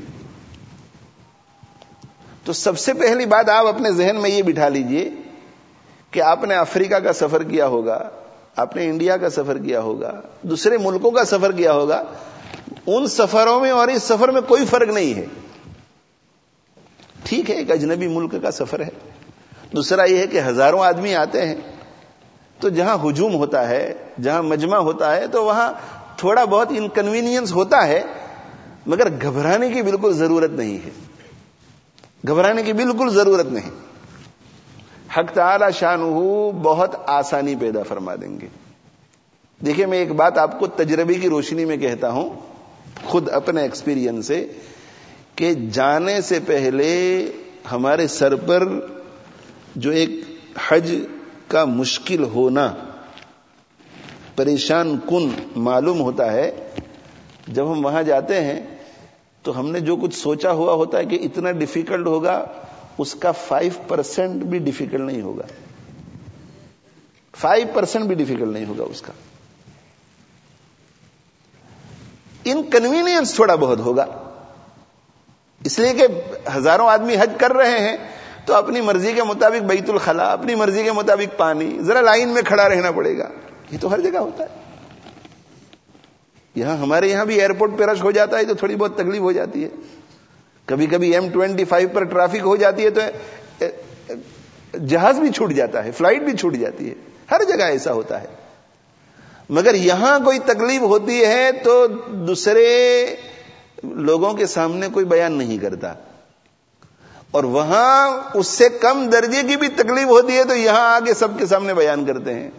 تو 2.43 2.53
سب 2.53 2.79
سے 2.79 2.93
پہلی 2.93 3.25
بات 3.25 3.49
آپ 3.49 3.65
اپنے 3.65 3.91
ذہن 3.91 4.15
میں 4.15 4.29
یہ 4.29 4.43
بٹھا 4.43 4.69
لیجیے 4.69 5.09
کہ 6.11 6.21
آپ 6.21 6.43
نے 6.43 6.55
افریقہ 6.55 6.95
کا 6.95 7.13
سفر 7.13 7.43
کیا 7.43 7.67
ہوگا، 7.67 8.09
آپ 8.55 8.75
نے 8.75 8.85
انڈیا 8.85 9.17
کا 9.17 9.29
سفر 9.29 9.57
کیا 9.57 9.81
ہوگا، 9.81 10.21
دوسرے 10.41 10.77
ملکوں 10.77 11.11
کا 11.11 11.23
سفر 11.23 11.51
کیا 11.51 11.73
ہوگا 11.73 12.03
ان 12.87 13.07
سفروں 13.07 13.59
میں 13.59 13.71
اور 13.71 13.87
اس 13.87 14.03
سفر 14.03 14.29
میں 14.29 14.41
کوئی 14.41 14.65
فرق 14.65 14.89
نہیں 14.93 15.13
ہے۔ 15.13 15.25
ٹھیک 17.23 17.49
ہے، 17.49 17.55
ایک 17.55 17.71
اجنبی 17.71 18.07
ملک 18.07 18.35
کا 18.41 18.51
سفر 18.51 18.79
ہے۔ 18.79 18.89
دوسرا 19.75 20.03
یہ 20.03 20.17
ہے 20.17 20.27
کہ 20.27 20.41
ہزاروں 20.41 20.83
آدمی 20.83 21.15
آتے 21.15 21.47
ہیں۔ 21.47 21.55
تو 22.59 22.69
جہاں 22.69 22.97
ہجوم 23.05 23.35
ہوتا 23.35 23.69
ہے، 23.69 23.93
جہاں 24.21 24.43
مجمع 24.43 24.77
ہوتا 24.77 25.15
ہے، 25.15 25.27
تو 25.27 25.45
وہاں 25.45 25.73
تھوڑا 26.17 26.45
بہت 26.45 26.67
انکنوینئنس 26.69 27.51
ہوتا 27.51 27.87
ہے، 27.87 28.03
مگر 28.85 29.07
گھبرانے 29.21 29.69
کی 29.69 29.81
بالکل 29.81 30.13
ضرورت 30.13 30.51
نہیں 30.51 30.85
ہے۔ 30.85 30.89
گھبرانے 32.27 32.63
کی 32.63 32.73
بالکل 32.73 33.09
ضرورت 33.09 33.45
نہیں۔ 33.45 33.69
حق 35.17 35.33
تعالی 35.33 35.65
شان 35.73 35.99
بہت 36.61 36.95
آسانی 37.05 37.55
پیدا 37.55 37.83
فرما 37.83 38.15
دیں 38.21 38.39
گے۔ 38.41 38.47
دیکھیں 39.65 39.85
میں 39.85 39.97
ایک 39.97 40.11
بات 40.11 40.37
آپ 40.37 40.59
کو 40.59 40.67
تجربے 40.67 41.13
کی 41.13 41.29
روشنی 41.29 41.65
میں 41.65 41.77
کہتا 41.77 42.09
ہوں۔ 42.09 42.29
خود 43.03 43.29
اپنے 43.29 43.61
ایکسپیرئنس 43.61 44.27
سے 44.27 44.47
کہ 45.35 45.53
جانے 45.53 46.21
سے 46.21 46.39
پہلے 46.47 47.31
ہمارے 47.71 48.07
سر 48.07 48.35
پر 48.35 48.67
جو 49.75 49.91
ایک 49.91 50.09
حج 50.67 50.95
کا 51.47 51.65
مشکل 51.65 52.23
ہونا 52.23 52.73
پریشان 54.35 54.97
کن 55.09 55.29
معلوم 55.55 56.01
ہوتا 56.01 56.33
ہے، 56.33 56.51
جب 57.47 57.71
ہم 57.71 57.85
وہاں 57.85 58.03
جاتے 58.03 58.43
ہیں 58.43 58.61
تو 59.41 59.59
ہم 59.59 59.71
نے 59.71 59.79
جو 59.79 59.95
کچھ 59.95 60.15
سوچا 60.15 60.51
ہوا 60.51 60.73
ہوتا 60.73 60.97
ہے 60.97 61.05
کہ 61.05 61.19
اتنا 61.21 61.51
ڈیفیکلٹ 61.51 62.07
ہوگا، 62.07 62.45
اس 62.97 63.15
کا 63.15 63.31
فائیو 63.31 63.71
پرسینٹ 63.87 64.43
بھی 64.43 64.59
ڈیفیکلٹ 64.59 65.01
نہیں 65.01 65.21
ہوگا۔ 65.21 65.43
فائیو 67.37 67.67
پرسینٹ 67.73 68.05
بھی 68.05 68.15
ڈیفیکلٹ 68.15 68.47
نہیں 68.47 68.65
ہوگا 68.65 68.83
اس 68.83 69.01
کا۔ 69.01 69.13
انکنوینئنس 72.45 73.33
تھوڑا 73.33 73.55
بہت 73.55 73.79
ہوگا۔ 73.79 74.05
اس 75.65 75.79
لیے 75.79 75.93
کہ 75.93 76.07
ہزاروں 76.57 76.87
آدمی 76.89 77.15
حج 77.15 77.31
کر 77.37 77.53
رہے 77.53 77.79
ہیں 77.79 77.97
تو 78.45 78.55
اپنی 78.55 78.81
مرضی 78.81 79.13
کے 79.13 79.23
مطابق 79.23 79.63
بیت 79.63 79.89
الخلا 79.89 80.31
اپنی 80.31 80.55
مرضی 80.55 80.83
کے 80.83 80.91
مطابق 80.91 81.37
پانی، 81.37 81.77
ذرا 81.81 82.01
لائن 82.01 82.29
میں 82.29 82.41
کھڑا 82.41 82.69
رہنا 82.69 82.91
پڑے 82.91 83.17
گا۔ 83.17 83.29
یہ 83.71 83.77
تو 83.81 83.93
ہر 83.93 83.99
جگہ 83.99 84.17
ہوتا 84.17 84.43
ہے۔ 84.43 84.61
یہاں 86.55 86.77
ہمارے 86.77 87.07
یہاں 87.07 87.25
بھی 87.25 87.35
ایئرپورٹ 87.35 87.71
پہ 87.77 87.83
رش 87.83 88.03
ہو 88.03 88.11
جاتا 88.11 88.37
ہے 88.37 88.45
تو 88.45 88.53
تھوڑی 88.53 88.75
بہت 88.75 88.95
تکلیف 88.95 89.21
ہو 89.21 89.31
جاتی 89.31 89.63
ہے۔ 89.63 89.69
کبھی 90.65 90.85
کبھی 90.85 91.13
ایم 91.13 91.29
ٹوینٹی 91.29 91.65
فائیو 91.65 91.89
پر 91.93 92.03
ٹریفک 92.03 92.45
ہو 92.45 92.55
جاتی 92.55 92.85
ہے 92.85 92.89
تو 92.89 93.01
جہاز 94.85 95.19
بھی 95.19 95.31
چھوٹ 95.31 95.51
جاتا 95.51 95.83
ہے 95.85 95.91
فلائٹ 95.91 96.21
بھی 96.21 96.37
چھوٹ 96.37 96.53
جاتی 96.53 96.89
ہے۔ 96.89 96.95
ہر 97.31 97.41
جگہ 97.43 97.63
ایسا 97.63 97.93
ہوتا 97.93 98.21
ہے۔ 98.21 98.27
مگر 99.51 99.75
یہاں 99.75 100.19
کوئی 100.19 100.39
تکلیف 100.39 100.81
ہوتی 100.81 101.25
ہے 101.25 101.51
تو 101.51 101.87
دوسرے 102.07 103.05
لوگوں 103.83 104.33
کے 104.33 104.45
سامنے 104.45 104.87
کوئی 104.93 105.05
بیان 105.05 105.31
نہیں 105.31 105.57
کرتا۔ 105.57 105.93
اور 107.31 107.43
وہاں 107.43 108.19
اس 108.33 108.47
سے 108.47 108.69
کم 108.69 109.09
درجے 109.09 109.41
کی 109.47 109.55
بھی 109.55 109.67
تکلیف 109.67 110.07
ہوتی 110.07 110.37
ہے 110.37 110.43
تو 110.43 110.55
یہاں 110.55 110.95
آگے 110.95 111.13
سب 111.13 111.39
کے 111.39 111.45
سامنے 111.45 111.73
بیان 111.73 112.05
کرتے 112.05 112.33
ہیں۔ 112.33 112.49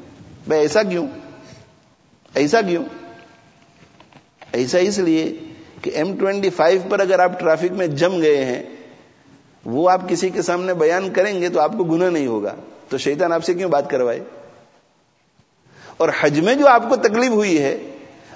بھائی 0.48 0.62
ایسا 0.62 0.83
کیوں؟ 0.83 1.07
ایسا 2.35 2.61
کیوں؟ 2.61 2.85
ایسا 4.52 4.78
اس 4.78 4.98
لیے 4.98 5.37
کہ 5.83 5.90
ایم 5.94 6.18
ٹوینٹی 6.18 6.50
فائیو 6.50 6.81
پر 6.88 7.00
اگر 7.00 7.18
آپ 7.18 7.40
ٹریفک 7.40 7.72
میں 7.72 7.87
جم 7.87 8.22
گئے 8.22 8.44
ہیں، 8.44 8.62
وہ 9.64 9.90
آپ 9.90 10.09
کسی 10.09 10.31
کے 10.31 10.42
سامنے 10.42 10.74
بیان 10.74 11.12
کریں 11.12 11.40
گے 11.40 11.48
تو 11.48 11.61
آپ 11.61 11.72
کو 11.78 11.85
گناہ 11.85 12.11
نہیں 12.11 12.26
ہوگا۔ 12.26 12.55
تو 12.88 12.98
شیطان 12.98 13.33
آپ 13.33 13.44
سے 13.44 13.55
کیوں 13.55 13.70
بات 13.70 13.90
کروائے؟ 13.90 14.20
اور 15.96 16.09
حج 16.20 16.40
میں 16.40 16.55
جو 16.55 16.68
آپ 16.68 16.88
کو 16.88 16.96
تکلیف 16.96 17.31
ہوئی 17.31 17.62
ہے، 17.62 17.78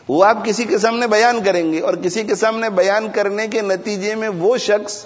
وہ 0.08 0.24
آپ 0.24 0.44
کسی 0.44 0.64
کے 0.64 0.78
سامنے 0.78 1.06
بیان 1.06 1.44
کریں 1.44 1.72
گے 1.72 1.80
اور 1.80 1.94
کسی 1.94 2.24
کے 2.24 2.34
سامنے 2.34 2.70
بیان 2.70 3.08
کرنے 3.14 3.48
کے 3.48 3.60
نتیجے 3.60 4.14
میں 4.14 4.28
وہ 4.28 4.56
شخص 4.56 5.04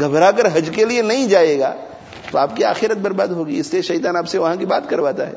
گھبرا 0.00 0.30
کر 0.30 0.46
حج 0.46 0.70
کے 0.74 0.84
لیے 0.84 1.02
نہیں 1.02 1.26
جائے 1.26 1.58
گا، 1.58 1.74
تو 2.30 2.38
آپ 2.38 2.56
کی 2.56 2.64
آخرت 2.64 2.96
برباد 2.96 3.28
ہوگی۔ 3.28 3.60
اس 3.60 3.72
لیے 3.72 3.82
شیطان 3.82 4.16
آپ 4.16 4.28
سے 4.28 4.38
وہاں 4.38 4.56
کی 4.56 4.66
بات 4.66 4.90
کرواتا 4.90 5.26
ہے۔ 5.26 5.32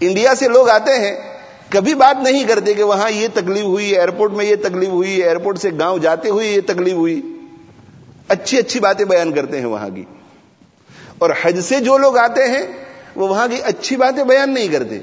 انڈیا 0.00 0.34
سے 0.34 0.48
لوگ 0.48 0.68
آتے 0.68 0.98
ہیں، 0.98 1.38
کبھی 1.68 1.94
بات 1.94 2.22
نہیں 2.22 2.44
کرتے 2.44 2.74
کہ 2.74 2.82
وہاں 2.82 3.10
یہ 3.10 3.28
تکلیف 3.34 3.64
ہوئی، 3.64 3.86
ایئرپورٹ 3.86 4.32
میں 4.32 4.44
یہ 4.44 4.56
تکلیف 4.56 4.88
ہوئی، 4.88 5.22
ایئرپورٹ 5.22 5.58
سے 5.58 5.70
گاؤں 5.80 5.98
جاتے 5.98 6.28
ہوئے 6.28 6.46
یہ 6.46 6.60
تکلیف 6.66 6.94
ہوئی۔ 6.94 7.22
اچھی 8.28 8.58
اچھی 8.58 8.80
باتیں 8.80 9.04
بیان 9.04 9.32
کرتے 9.32 9.58
ہیں 9.58 9.66
وہاں 9.66 9.88
کی۔ 9.88 10.04
اور 11.18 11.30
حج 11.42 11.60
سے 11.60 11.80
جو 11.80 11.98
لوگ 11.98 12.16
آتے 12.16 12.44
ہیں 12.44 12.89
وہ 13.16 13.28
وہاں 13.28 13.48
کی 13.48 13.56
اچھی 13.62 13.96
باتیں 13.96 14.24
بیان 14.24 14.54
نہیں 14.54 14.68
کرتے 14.68 14.98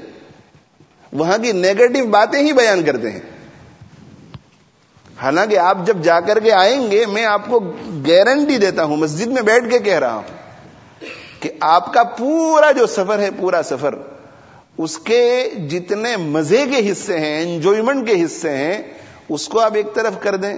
وہاں 1.12 1.38
کی 1.38 1.52
نیگیٹو 1.52 2.06
باتیں 2.06 2.40
ہی 2.40 2.52
بیان 2.52 2.82
کرتے 2.84 3.10
ہیں 3.10 3.20
حالانکہ 5.20 5.58
آپ 5.58 5.78
جب 5.86 6.02
جا 6.02 6.20
کر 6.20 6.40
کے 6.40 6.52
آئیں 6.52 6.90
گے، 6.90 7.06
میں 7.06 7.24
آپ 7.24 7.48
کو 7.48 7.60
گارنٹی 8.08 8.58
دیتا 8.58 8.84
ہوں، 8.84 8.96
مسجد 8.96 9.26
میں 9.26 9.42
بیٹھ 9.42 9.70
کے 9.70 9.78
کہہ 9.78 9.98
رہا 9.98 10.14
ہوں 10.14 10.36
کہ 11.40 11.50
آپ 11.60 11.92
کا 11.94 12.02
پورا 12.02 12.70
جو 12.72 12.86
سفر 12.86 13.18
ہے، 13.18 13.30
پورا 13.36 13.62
سفر، 13.62 13.94
اس 14.78 14.98
کے 14.98 15.50
جتنے 15.68 16.16
مزے 16.16 16.64
کے 16.70 16.92
حصے 16.92 17.18
ہیں 17.18 17.42
انجوائمنٹ 17.42 18.08
کے 18.08 18.24
حصے 18.24 18.50
ہیں، 18.50 18.82
اس 19.28 19.48
کو 19.48 19.60
آپ 19.60 19.74
ایک 19.74 19.94
طرف 19.94 20.12
کر 20.20 20.36
دیں 20.36 20.56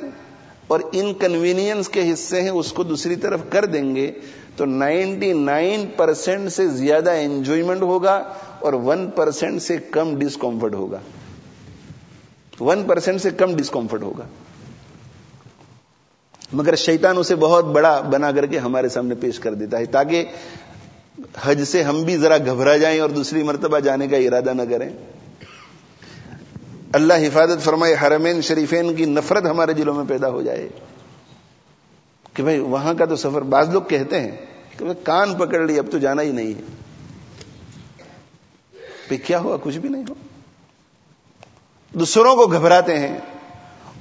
اور 0.67 0.81
انکنوینئنس 0.93 1.89
کے 1.89 2.13
حصے 2.13 2.41
ہیں، 2.41 2.51
اس 2.51 2.73
کو 2.73 2.83
دوسری 2.83 3.17
طرف 3.17 3.41
کر 3.51 3.65
دیں 3.65 3.97
گے۔ 3.97 4.13
تو 4.61 4.67
نائنٹی 4.67 5.33
نائن 5.33 5.87
پرسینٹ 5.97 6.53
سے 6.53 6.69
زیادہ 6.69 7.11
انجوائمنٹ 7.11 7.83
ہوگا 7.83 8.35
اور 8.59 8.73
ون 8.73 9.11
پرسینٹ 9.11 9.63
سے 9.63 9.77
کم 9.77 10.19
ڈسکمفرٹ 10.19 10.75
ہوگا۔ 10.75 10.99
ون 12.61 12.85
پرسینٹ 12.85 13.21
سے 13.21 13.31
کم 13.31 13.57
ڈسکمفرٹ 13.57 14.03
ہوگا۔ 14.03 14.25
مگر 16.53 16.75
شیطان 16.75 17.19
اسے 17.19 17.35
بہت 17.35 17.65
بڑا 17.65 18.01
بنا 18.01 18.33
کر 18.33 18.47
کے 18.47 18.59
ہمارے 18.59 18.89
سامنے 18.89 19.15
پیش 19.15 19.39
کر 19.39 19.55
دیتا 19.55 19.79
ہے 19.79 19.87
تاکہ 19.87 20.25
حج 21.43 21.65
سے 21.65 21.83
ہم 21.83 22.03
بھی 22.03 22.17
ذرا 22.17 22.39
گھبرا 22.39 22.77
جائیں 22.77 23.01
اور 23.01 23.11
دوسری 23.11 23.43
مرتبہ 23.43 23.79
جانے 23.79 24.09
کا 24.09 24.17
ارادہ 24.17 24.53
نہ 24.55 24.63
کریں۔ 24.71 24.91
اللہ 26.93 27.15
حفاظت 27.15 27.65
فرمائے، 27.65 27.97
حرمین 28.03 28.41
شریفین 28.41 28.95
کی 28.95 29.05
نفرت 29.05 29.45
ہمارے 29.45 29.73
دلوں 29.73 29.95
میں 29.95 30.05
پیدا 30.09 30.29
ہو 30.29 30.43
جائے۔ 30.43 30.69
کہ 32.35 32.43
بھائی، 32.43 32.59
وہاں 32.59 32.95
کا 32.95 33.05
تو 33.05 33.17
سفر، 33.17 33.43
بعض 33.43 33.69
لوگ 33.69 33.83
کہتے 33.83 34.21
ہیں 34.21 34.50
کہ 34.81 35.05
کان 35.05 35.35
پکڑ 35.35 35.61
لی، 35.61 35.79
اب 35.79 35.87
تو 35.91 35.99
جانا 35.99 36.23
ہی 36.23 36.33
نہیں 36.33 36.55
ہے۔ 36.55 36.63
کیا 39.27 39.41
ہوا؟ 39.41 39.57
کچھ 39.63 39.79
بھی 39.79 39.89
نہیں 39.89 40.05
ہو 40.09 40.15
دوسروں 41.93 42.37
کو 42.37 42.47
گھبراتے 42.47 42.99
ہیں 42.99 43.19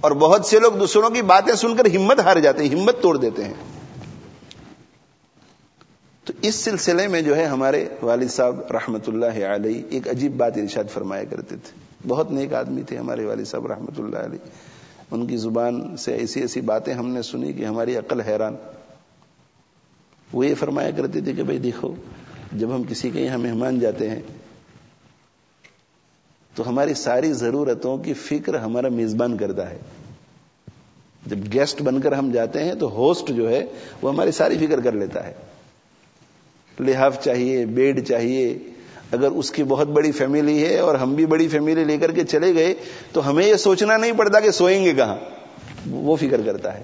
اور 0.02 0.12
بہت 0.12 0.46
سے 0.46 0.60
لوگ 0.60 0.72
دوسروں 0.72 1.10
کی 1.10 1.22
باتیں 1.22 1.54
سن 1.54 1.76
کر 1.76 1.86
ہمت 1.96 2.20
ہار 2.20 2.38
جاتے 2.38 2.64
ہیں، 2.64 2.76
ہمت 2.76 3.02
توڑ 3.02 3.18
دیتے 3.18 3.44
ہیں۔ 3.44 3.54
تو 6.24 6.34
اس 6.42 6.56
سلسلے 6.56 7.08
میں 7.08 7.22
جو 7.22 7.36
ہے 7.36 7.46
ہمارے 7.46 7.86
والد 8.02 8.30
صاحب 8.30 8.60
رحمت 8.72 9.10
اللہ 9.10 9.46
علیہ 9.46 9.84
ایک 9.90 10.10
عجیب 10.10 10.38
بات 10.38 10.58
ارشاد 10.58 10.84
فرمایا 10.94 11.24
کرتے 11.24 11.56
تھے۔ 11.56 11.80
بہت 12.08 12.32
نیک 12.32 12.54
آدمی 12.54 12.84
تھے 12.84 12.98
ہمارے 12.98 13.26
والد 13.26 13.46
صاحب 13.46 13.68
رحمت 13.68 14.00
اللہ 14.00 14.18
علیہ۔ 14.18 14.50
ان 15.12 15.28
کی 15.28 15.38
زبان 15.38 15.98
سے 15.98 16.16
ایسی 16.16 16.42
ایسی 16.42 16.62
باتیں 16.62 16.94
ہم 16.94 17.10
نے 17.10 17.22
سنی 17.22 17.54
کہ 17.54 17.66
ہماری 17.66 17.96
عقل 17.96 18.22
حیران۔ 18.22 18.56
وہ 20.34 20.48
یہ 20.48 20.56
فرمایا 20.56 20.92
کرتے 20.92 21.22
تھے 21.22 21.34
کہ 21.34 21.44
بھائی 21.44 21.58
دیکھو، 21.58 21.96
جب 22.54 22.76
ہم 22.76 22.84
کسی 22.84 23.10
کے 23.10 23.22
یہاں 23.22 23.38
مہمان 23.38 23.80
جاتے 23.80 24.10
ہیں، 24.10 24.22
تو 26.56 26.70
ہماری 26.70 26.94
ساری 26.94 27.34
ضرورتوں 27.34 27.98
کی 27.98 28.14
فکر 28.14 28.56
ہمارا 28.56 28.90
میزبان 28.90 29.38
کرتا 29.38 29.70
ہے۔ 29.70 29.78
جب 31.26 31.54
گیسٹ 31.54 31.82
بن 31.82 32.02
کر 32.02 32.12
ہم 32.12 32.32
جاتے 32.32 32.64
ہیں، 32.64 32.74
تو 32.76 32.90
ہوسٹ 32.90 33.30
جو 33.30 33.50
ہے، 33.50 33.66
وہ 34.02 34.14
ہماری 34.14 34.32
ساری 34.32 34.68
فکر 34.68 34.82
کر 34.82 34.92
لیتا 34.92 35.28
ہے۔ 35.28 35.34
لحاف 36.80 37.24
چاہیے، 37.24 37.66
بیڈ 37.66 38.08
چاہیے۔ 38.08 38.58
اگر 39.12 39.32
اس 39.32 39.52
کی 39.52 39.64
بہت 39.64 39.88
بڑی 39.88 40.12
فیملی 40.12 40.66
ہے 40.66 40.78
اور 40.78 40.96
ہم 40.96 41.16
بھی 41.16 41.26
بڑی 41.26 41.48
فیملی 41.48 41.84
لے 41.84 41.98
کر 41.98 42.12
کے 42.12 42.24
چلے 42.24 42.54
گئے، 42.54 42.74
تو 43.12 43.30
ہمیں 43.30 43.48
یہ 43.48 43.56
سوچنا 43.56 43.98
نہیں 43.98 44.12
پڑتا 44.12 44.40
کہ 44.40 44.52
سوئیں 44.52 44.86
گے 44.86 44.94
کہاں۔ 44.94 45.16
وہ 45.90 46.16
فکر 46.16 46.42
کرتا 46.42 46.78
ہے۔ 46.78 46.84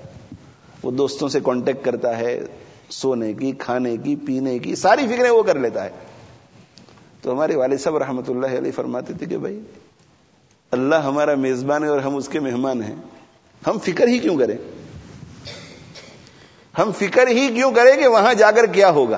وہ 0.84 0.91
دوستوں 0.91 1.29
سے 1.29 1.39
کانٹیکٹ 1.43 1.86
کرتا 1.86 2.19
ہے۔ 2.19 2.39
سونے 2.89 3.34
کی، 3.34 3.52
کھانے 3.52 3.98
کی، 3.98 4.15
پینے 4.15 4.60
کی، 4.60 4.76
ساری 4.76 5.08
فکریں 5.08 5.32
وہ 5.32 5.43
کر 5.43 5.60
لیتا 5.60 5.84
ہے۔ 5.84 5.89
تو 7.21 7.32
ہمارے 7.32 7.56
والد 7.56 7.78
صاحب 7.78 7.98
رحمۃ 7.98 8.24
اللہ 8.28 8.48
علیہ 8.48 8.71
فرماتے 8.71 9.13
تھے 9.13 9.26
کہ 9.26 9.38
بھائی، 9.38 9.60
اللہ 10.71 10.95
ہمارا 10.95 11.36
میزبان 11.36 11.84
ہے 11.84 11.89
اور 11.89 12.00
ہم 12.00 12.15
اس 12.15 12.30
کے 12.30 12.39
مہمان 12.39 12.84
ہیں۔ 12.84 12.95
ہم 13.67 13.78
فکر 13.84 14.08
ہی 14.08 14.19
کیوں 14.19 14.38
کریں؟ 14.38 14.58
ہم 16.78 16.91
فکر 17.00 17.28
ہی 17.28 17.48
کیوں 17.56 17.71
کریں 17.71 18.02
کہ 18.02 18.08
وہاں 18.08 18.34
جا 18.34 18.52
کر 18.52 18.65
کیا 18.65 18.89
ہوگا؟ 18.89 19.17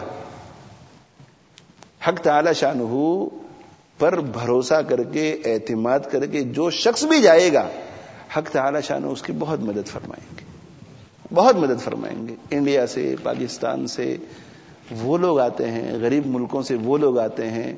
حق 2.07 2.19
تعالی 2.19 2.53
شان 2.53 2.79
پر 3.97 4.21
بھروسہ 4.21 4.81
کر 4.81 5.03
کے، 5.03 5.41
اعتماد 5.45 5.99
کر 6.11 6.25
کے 6.25 6.41
جو 6.41 6.69
شخص 6.69 7.03
بھی 7.03 7.21
جائے 7.21 7.53
گا، 7.53 7.69
حق 8.37 8.49
تعالی 8.51 8.79
شان 8.81 9.03
اس 9.05 9.21
کی 9.21 9.33
بہت 9.39 9.59
مدد 9.59 9.87
فرمائیں 9.87 10.35
گے۔ 10.35 10.46
بہت 11.33 11.55
مدد 11.55 11.81
فرمائیں 11.83 12.27
گے۔ 12.27 12.35
انڈیا 12.51 12.87
سے، 12.87 13.15
پاکستان 13.23 13.87
سے 13.87 14.17
وہ 15.01 15.17
لوگ 15.17 15.39
آتے 15.39 15.71
ہیں، 15.71 15.97
غریب 15.99 16.27
ملکوں 16.27 16.61
سے 16.61 16.75
وہ 16.75 16.97
لوگ 16.97 17.19
آتے 17.19 17.49
ہیں 17.49 17.73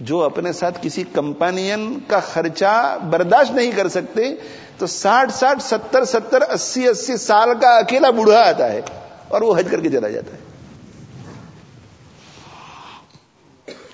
جو 0.00 0.22
اپنے 0.22 0.52
ساتھ 0.52 0.78
کسی 0.82 1.04
کمپنین 1.12 1.98
کا 2.06 2.20
خرچہ 2.20 2.98
برداشت 3.10 3.52
نہیں 3.52 3.70
کر 3.76 3.88
سکتے، 3.88 4.34
تو 4.78 4.86
ساٹھ 4.86 5.32
ساٹھ، 5.32 5.62
ستر 5.62 6.04
ستر، 6.04 6.42
اسی 6.50 6.88
اسی 6.88 7.16
سال 7.16 7.48
کا 7.60 7.78
اکیلا 7.78 8.10
بوڑھا 8.10 8.40
آتا 8.48 8.72
ہے 8.72 8.80
اور 9.28 9.42
وہ 9.42 9.58
حج 9.58 9.68
کر 9.70 9.80
کے 9.80 9.90
چلا 9.90 10.08
جاتا 10.08 10.32
ہے۔ 10.32 10.50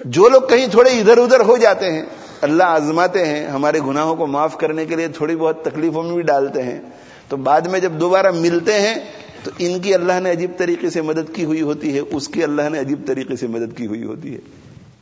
جو 0.04 0.28
لوگ 0.28 0.42
کہیں 0.42 0.66
تھوڑے 0.66 0.90
ادھر 0.90 1.18
ادھر 1.18 1.40
ہو 1.40 1.56
جاتے 1.56 1.92
ہیں، 1.92 2.02
اللہ 2.40 2.62
آزماتے 2.62 3.26
ہیں، 3.26 3.46
ہمارے 3.46 3.80
گناہوں 3.80 4.16
کو 4.16 4.26
معاف 4.26 4.58
کرنے 4.58 4.86
کے 4.86 4.96
لیے 4.96 5.08
تھوڑی 5.08 5.36
بہت 5.36 5.64
تکلیفوں 5.64 6.02
میں 6.02 6.14
بھی 6.14 6.22
ڈالتے 6.22 6.62
ہیں 6.62 6.80
تو 7.28 7.36
بعد 7.36 7.60
میں 7.60 7.80
جب 7.80 7.92
دوبارہ 7.92 8.30
ملتے 8.30 8.80
ہیں 8.80 8.94
تو 9.42 9.50
ان 9.58 9.80
کی 9.80 9.94
اللہ 9.94 10.20
نے 10.20 10.30
عجیب 10.30 10.50
طریقے 10.58 10.90
سے 10.90 11.00
مدد 11.02 11.34
کی 11.34 11.44
ہوئی 11.44 11.62
ہوتی 11.62 11.94
ہے، 11.94 12.00
اس 12.00 12.28
کی 12.28 12.42
اللہ 12.42 12.68
نے 12.68 12.80
عجیب 12.80 13.06
طریقے 13.06 13.36
سے 13.36 13.46
مدد 13.46 13.76
کی 13.76 13.86
ہوئی 13.86 14.04
ہوتی 14.04 14.34
ہے۔ 14.34 14.40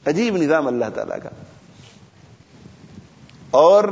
عجیب 0.06 0.36
نظام 0.36 0.66
اللہ 0.66 0.84
تعالی 0.94 1.20
کا۔ 1.22 1.28
اور 3.50 3.84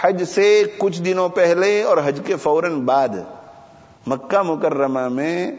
حج 0.00 0.24
سے 0.24 0.62
کچھ 0.78 1.02
دنوں 1.02 1.28
پہلے 1.28 1.82
اور 1.82 1.98
حج 2.04 2.20
کے 2.26 2.36
فوراً 2.36 2.80
بعد 2.80 3.08
مکہ 4.06 4.42
مکرمہ 4.42 5.08
میں 5.08 5.52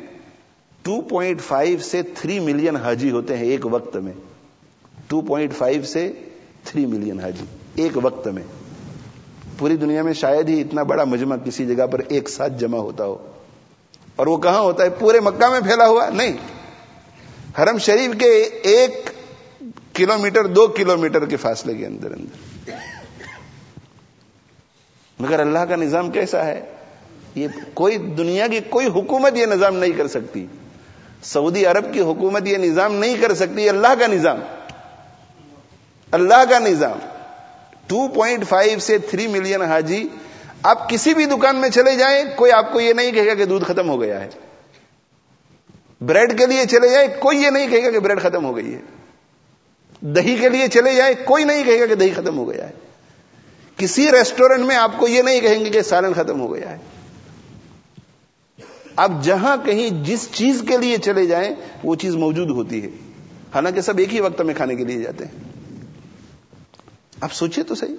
2.5 0.87 1.81
سے 1.81 2.01
3 2.01 2.39
ملین 2.39 2.75
حاجی 2.75 3.11
ہوتے 3.11 3.37
ہیں 3.37 3.45
ایک 3.45 3.65
وقت 3.65 3.97
میں۔ 3.97 4.13
2.5 5.13 5.83
سے 5.83 6.11
3 6.63 6.85
ملین 6.85 7.19
حاجی 7.19 7.45
ایک 7.75 7.91
وقت 8.03 8.27
میں۔ 8.27 8.43
پوری 9.59 9.75
دنیا 9.75 10.01
میں 10.01 10.13
شاید 10.13 10.49
ہی 10.49 10.61
اتنا 10.61 10.83
بڑا 10.83 11.03
مجمع 11.03 11.35
کسی 11.45 11.75
جگہ 11.75 11.87
پر 11.87 12.01
ایک 12.07 12.29
ساتھ 12.29 12.53
جمع 12.53 12.77
ہوتا 12.77 13.05
ہو۔ 13.05 13.31
اور 14.15 14.27
وہ 14.27 14.37
کہاں 14.37 14.59
ہوتا 14.59 14.83
ہے؟ 14.83 14.89
پورے 14.89 15.19
مکہ 15.19 15.49
میں 15.49 15.59
پھیلا 15.59 15.87
ہوا؟ 15.87 16.09
نہیں۔ 16.09 16.33
حرم 17.61 17.77
شریف 17.77 18.11
کے 18.19 18.25
ایک 18.43 19.09
کلو 19.93 20.17
میٹر 20.17 20.45
دو 20.45 20.67
کلو 20.67 20.97
میٹر 20.97 21.25
کے 21.25 21.37
فاصلے 21.37 21.73
کے 21.73 21.85
اندر 21.85 22.11
اندر۔ 22.11 22.71
مگر 25.19 25.39
اللہ 25.39 25.59
کا 25.59 25.75
نظام 25.75 26.11
کیسا 26.11 26.45
ہے؟ 26.45 26.65
یہ 27.35 27.47
کوئی 27.73 27.97
دنیا 27.97 28.47
کی 28.47 28.59
کوئی 28.69 28.87
حکومت 28.87 29.37
یہ 29.37 29.45
نظام 29.45 29.75
نہیں 29.75 29.91
کر 29.91 30.07
سکتی۔ 30.07 30.47
سعودی 31.23 31.65
عرب 31.65 31.93
کی 31.93 31.99
حکومت 31.99 32.47
یہ 32.47 32.57
نظام 32.57 32.95
نہیں 32.95 33.15
کر 33.21 33.33
سکتی 33.33 33.69
اللہ 33.69 33.95
کا 33.99 34.07
نظام۔ 34.07 34.39
اللہ 36.11 36.45
کا 36.49 36.59
نظام۔ 36.59 37.18
ٹو 37.89 38.07
پوائنٹ 38.07 38.47
فائیو 38.49 38.79
سے 38.79 38.97
تھری 38.97 39.27
ملین 39.27 39.61
حاجی 39.61 40.07
آپ 40.63 40.89
کسی 40.89 41.13
بھی 41.13 41.25
دکان 41.25 41.55
میں 41.55 41.69
چلے 41.69 41.95
جائیں، 41.95 42.25
کوئی 42.35 42.51
آپ 42.51 42.73
کو 42.73 42.79
یہ 42.79 42.93
نہیں 42.93 43.11
کہے 43.11 43.27
گا 43.27 43.33
کہ 43.33 43.45
دودھ 43.45 43.63
ختم 43.63 43.89
ہو 43.89 44.01
گیا 44.01 44.21
ہے۔ 44.21 44.29
بریڈ 46.01 46.37
کے 46.37 46.45
لیے 46.45 46.65
چلے 46.65 46.89
جائے 46.89 47.07
کوئی 47.19 47.37
یہ 47.37 47.49
نہیں 47.49 47.67
کہے 47.67 47.83
گا 47.83 47.91
کہ 47.91 47.99
بریڈ 47.99 48.21
ختم 48.21 48.45
ہو 48.45 48.55
گئی 48.55 48.73
ہے۔ 48.73 48.79
دہی 50.01 50.37
کے 50.37 50.49
لیے 50.49 50.67
چلے 50.67 50.95
جائے 50.95 51.13
کوئی 51.13 51.43
نہیں 51.43 51.63
کہے 51.63 51.79
گا 51.79 51.85
کہ 51.85 51.95
دہی 51.95 52.09
ختم 52.09 52.37
ہو 52.37 52.51
گیا 52.51 52.67
ہے۔ 52.67 52.73
کسی 53.77 54.11
ریسٹورینٹ 54.11 54.65
میں 54.65 54.75
آپ 54.75 54.91
کو 54.97 55.07
یہ 55.07 55.21
نہیں 55.21 55.39
کہیں 55.39 55.65
گے 55.65 55.69
کہ 55.69 55.81
سالن 55.81 56.13
ختم 56.13 56.41
ہو 56.41 56.53
گیا 56.53 56.71
ہے۔ 56.71 56.77
آپ 58.95 59.11
جہاں 59.21 59.57
کہیں 59.65 60.03
جس 60.03 60.27
چیز 60.33 60.63
کے 60.67 60.77
لیے 60.77 60.97
چلے 60.97 61.25
جائیں، 61.25 61.55
وہ 61.83 61.95
چیز 61.95 62.15
موجود 62.15 62.49
ہوتی 62.49 62.83
ہے۔ 62.83 62.89
حالانکہ 63.53 63.81
سب 63.81 63.97
ایک 63.97 64.13
ہی 64.13 64.19
وقت 64.19 64.41
میں 64.41 64.53
کھانے 64.53 64.75
کے 64.75 64.83
لیے 64.83 65.03
جاتے 65.03 65.25
ہیں۔ 65.25 65.58
آپ 67.21 67.33
سوچئے 67.33 67.63
تو 67.63 67.75
صحیح 67.75 67.95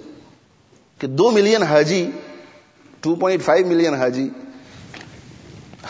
کہ 1.01 1.07
دو 1.07 1.29
ملین 1.31 1.63
حاجی 1.63 2.05
ٹو 3.01 3.13
پوائنٹ 3.15 3.41
فائیو 3.41 3.67
ملین 3.67 3.93
حاجی، 3.93 4.27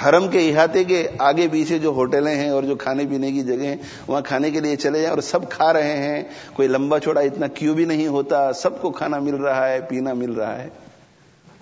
حرم 0.04 0.28
کے 0.28 0.40
احاطے 0.50 0.84
کے 0.84 1.08
آگے 1.20 1.48
پیچھے 1.52 1.78
جو 1.80 1.90
ہوٹلیں 1.90 2.36
ہیں 2.36 2.50
اور 2.50 2.64
جو 2.64 2.76
کھانے 2.76 3.06
پینے 3.10 3.32
کی 3.32 3.42
جگہ 3.42 3.64
ہیں، 3.64 3.76
وہاں 4.08 4.22
کھانے 4.22 4.52
کے 4.52 4.60
لیے 4.60 4.76
چلے 4.76 5.02
جائیں 5.02 5.10
اور 5.10 5.22
سب 5.22 5.50
کھا 5.50 5.72
رہے 5.74 5.98
ہیں، 5.98 6.24
کوئی 6.54 6.68
لمبا 6.68 7.00
چھوڑا 7.00 7.22
اتنا 7.22 7.48
کیوں 7.48 7.76
بھی 7.76 7.86
نہیں 7.86 8.08
ہوتا، 8.08 8.54
سب 8.54 8.82
کو 8.82 8.92
کھانا 8.92 9.20
مل 9.20 9.36
رہا 9.36 9.68
ہے، 9.70 9.82
پینا 9.82 10.14
مل 10.14 10.32
رہا 10.32 10.64
ہے، 10.64 10.70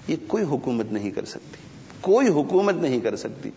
یہ 0.07 0.15
کوئی 0.28 0.43
حکومت 0.43 0.91
نہیں 0.91 1.11
کر 1.11 1.26
سکتی، 1.26 1.57
کوئی 2.01 2.28
حکومت 2.28 2.76
نہیں 2.76 2.99
کر 2.99 3.15
سکتی۔ 3.15 3.49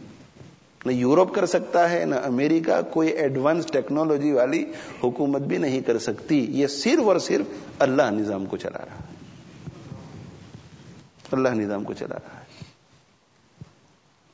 نہ 0.87 0.93
یورپ 0.93 1.35
کر 1.35 1.47
سکتا 1.47 1.91
ہے، 1.91 2.05
نہ 2.05 2.15
امریکہ، 2.15 2.81
کوئی 2.91 3.09
ایڈوانس 3.09 3.67
ٹیکنالوجی 3.67 4.33
والی 4.33 4.65
حکومت 5.05 5.41
بھی 5.41 5.59
نہیں 5.59 5.81
کر 5.81 5.99
سکتی۔ 5.99 6.47
یہ 6.49 6.67
صرف 6.67 7.09
اور 7.09 7.19
صرف 7.19 7.47
اللہ 7.79 8.11
نظام 8.11 8.47
کو 8.47 8.57
چلا 8.57 8.79
رہا 8.79 8.95
ہے۔ 8.95 9.13
اللہ 11.33 11.49
نظام 11.49 11.85
کو 11.85 11.93
چلا 11.93 12.15
رہا 12.15 12.41
ہے۔ 12.41 12.45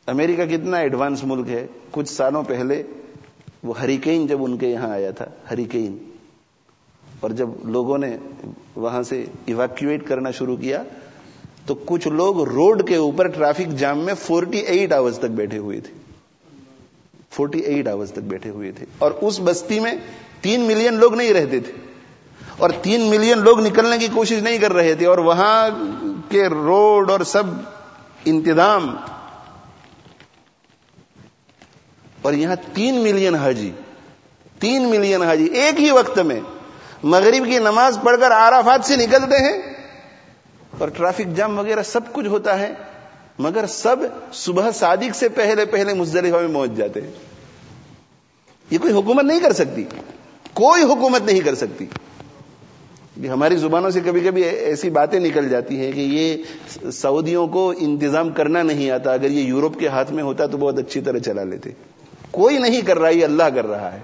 امریکہ 0.06 0.46
کتنا 0.46 0.76
ایڈوانس 0.76 1.24
ملک 1.24 1.48
ہے۔ 1.48 1.66
کچھ 1.90 2.08
سالوں 2.08 2.42
پہلے 2.42 2.82
وہ 3.62 3.80
ہریکین 3.80 4.26
جب 4.26 4.44
ان 4.44 4.58
کے 4.58 4.68
یہاں 4.68 4.90
آیا 4.90 5.10
تھا 5.10 5.24
ہریکین 5.50 5.98
اور 7.20 7.30
جب 7.30 7.48
لوگوں 7.64 7.98
نے 7.98 8.16
وہاں 8.76 9.02
سے 9.02 9.24
ایویکویٹ 9.46 10.06
کرنا 10.06 10.30
شروع 10.30 10.56
کیا، 10.56 10.82
تو 11.66 11.74
کچھ 11.74 12.08
لوگ 12.08 12.42
روڈ 12.42 12.88
کے 12.88 12.96
اوپر 12.96 13.28
ٹریفک 13.28 13.78
جام 13.78 13.98
میں 13.98 14.14
فورٹی 14.14 14.58
ایٹ 14.58 14.92
آورس 14.92 15.18
تک 15.18 15.30
بیٹھے 15.30 15.58
ہوئے 15.58 15.80
تھے۔ 15.80 15.97
فورٹی 17.38 17.60
ایٹ 17.60 17.88
آورس 17.88 18.10
تک 18.10 18.18
بیٹھے 18.18 18.50
ہوئے 18.50 18.72
تھے۔ 18.72 18.86
اور 18.98 19.10
اس 19.10 19.40
بستی 19.44 19.80
میں 19.80 19.92
تین 20.40 20.60
ملین 20.60 20.94
لوگ 20.94 21.14
نہیں 21.14 21.32
رہتے 21.32 21.60
تھے۔ 21.60 21.72
اور 22.56 22.70
تین 22.82 23.00
ملین 23.00 23.38
لوگ 23.38 23.60
نکلنے 23.60 23.98
کی 23.98 24.08
کوشش 24.14 24.38
نہیں 24.42 24.58
کر 24.58 24.72
رہے 24.72 24.94
تھے۔ 24.94 25.06
اور 25.06 25.18
وہاں 25.18 25.68
کے 26.30 26.46
روڈ 26.46 27.10
اور 27.10 27.20
سب 27.20 27.42
انتظام۔ 28.24 28.96
اور 32.22 32.32
یہاں 32.32 32.56
تین 32.74 32.94
ملین 32.94 33.34
حاجی، 33.34 33.72
تین 34.58 34.88
ملین 34.88 35.22
حاجی 35.22 35.44
ایک 35.44 35.80
ہی 35.80 35.90
وقت 35.90 36.18
میں 36.18 36.40
مغرب 37.02 37.46
کی 37.46 37.58
نماز 37.58 37.98
پڑھ 38.04 38.20
کر 38.20 38.30
آرافات 38.30 38.84
سے 38.84 38.96
نکلتے 38.96 39.36
ہیں۔ 39.36 39.62
اور 40.78 40.88
ٹریفک 40.88 41.36
جام 41.36 41.58
وغیرہ 41.58 41.82
سب 41.82 42.00
کچھ 42.12 42.26
ہوتا 42.26 42.58
ہے، 42.58 42.74
مگر 43.38 43.66
سب 43.66 43.96
صبح 44.32 44.70
صادق 44.70 45.16
سے 45.16 45.28
پہلے 45.28 45.64
پہلے 45.64 45.94
مزدلفہ 45.94 46.36
میں 46.36 46.54
پہنچ 46.54 46.70
جاتے 46.70 47.00
ہیں۔ 47.00 47.27
یہ 48.70 48.78
کوئی 48.78 48.92
حکومت 48.92 49.24
نہیں 49.24 49.40
کر 49.40 49.52
سکتی۔ 49.52 49.84
کوئی 50.54 50.82
حکومت 50.82 51.22
نہیں 51.22 51.40
کر 51.40 51.54
سکتی۔ 51.54 51.86
ہماری 53.28 53.56
زبانوں 53.56 53.90
سے 53.90 54.00
کبھی 54.04 54.20
کبھی 54.20 54.42
ایسی 54.42 54.90
باتیں 54.90 55.20
نکل 55.20 55.48
جاتی 55.48 55.76
ہیں 55.76 55.92
کہ 55.92 56.00
یہ 56.00 56.36
سعودیوں 56.90 57.46
کو 57.46 57.72
انتظام 57.78 58.30
کرنا 58.30 58.62
نہیں 58.62 58.90
آتا۔ 58.90 59.12
اگر 59.12 59.30
یہ 59.30 59.42
یورپ 59.42 59.78
کے 59.78 59.88
ہاتھ 59.88 60.12
میں 60.12 60.22
ہوتا 60.22 60.46
تو 60.46 60.56
بہت 60.58 60.78
اچھی 60.78 61.00
طرح 61.00 61.18
چلا 61.18 61.44
لیتے۔ 61.44 61.70
کوئی 62.30 62.58
نہیں 62.58 62.80
کر 62.80 62.98
رہا، 62.98 63.08
یہ 63.08 63.24
اللہ 63.24 63.42
کر 63.42 63.66
رہا 63.66 63.94
ہے۔ 63.94 64.00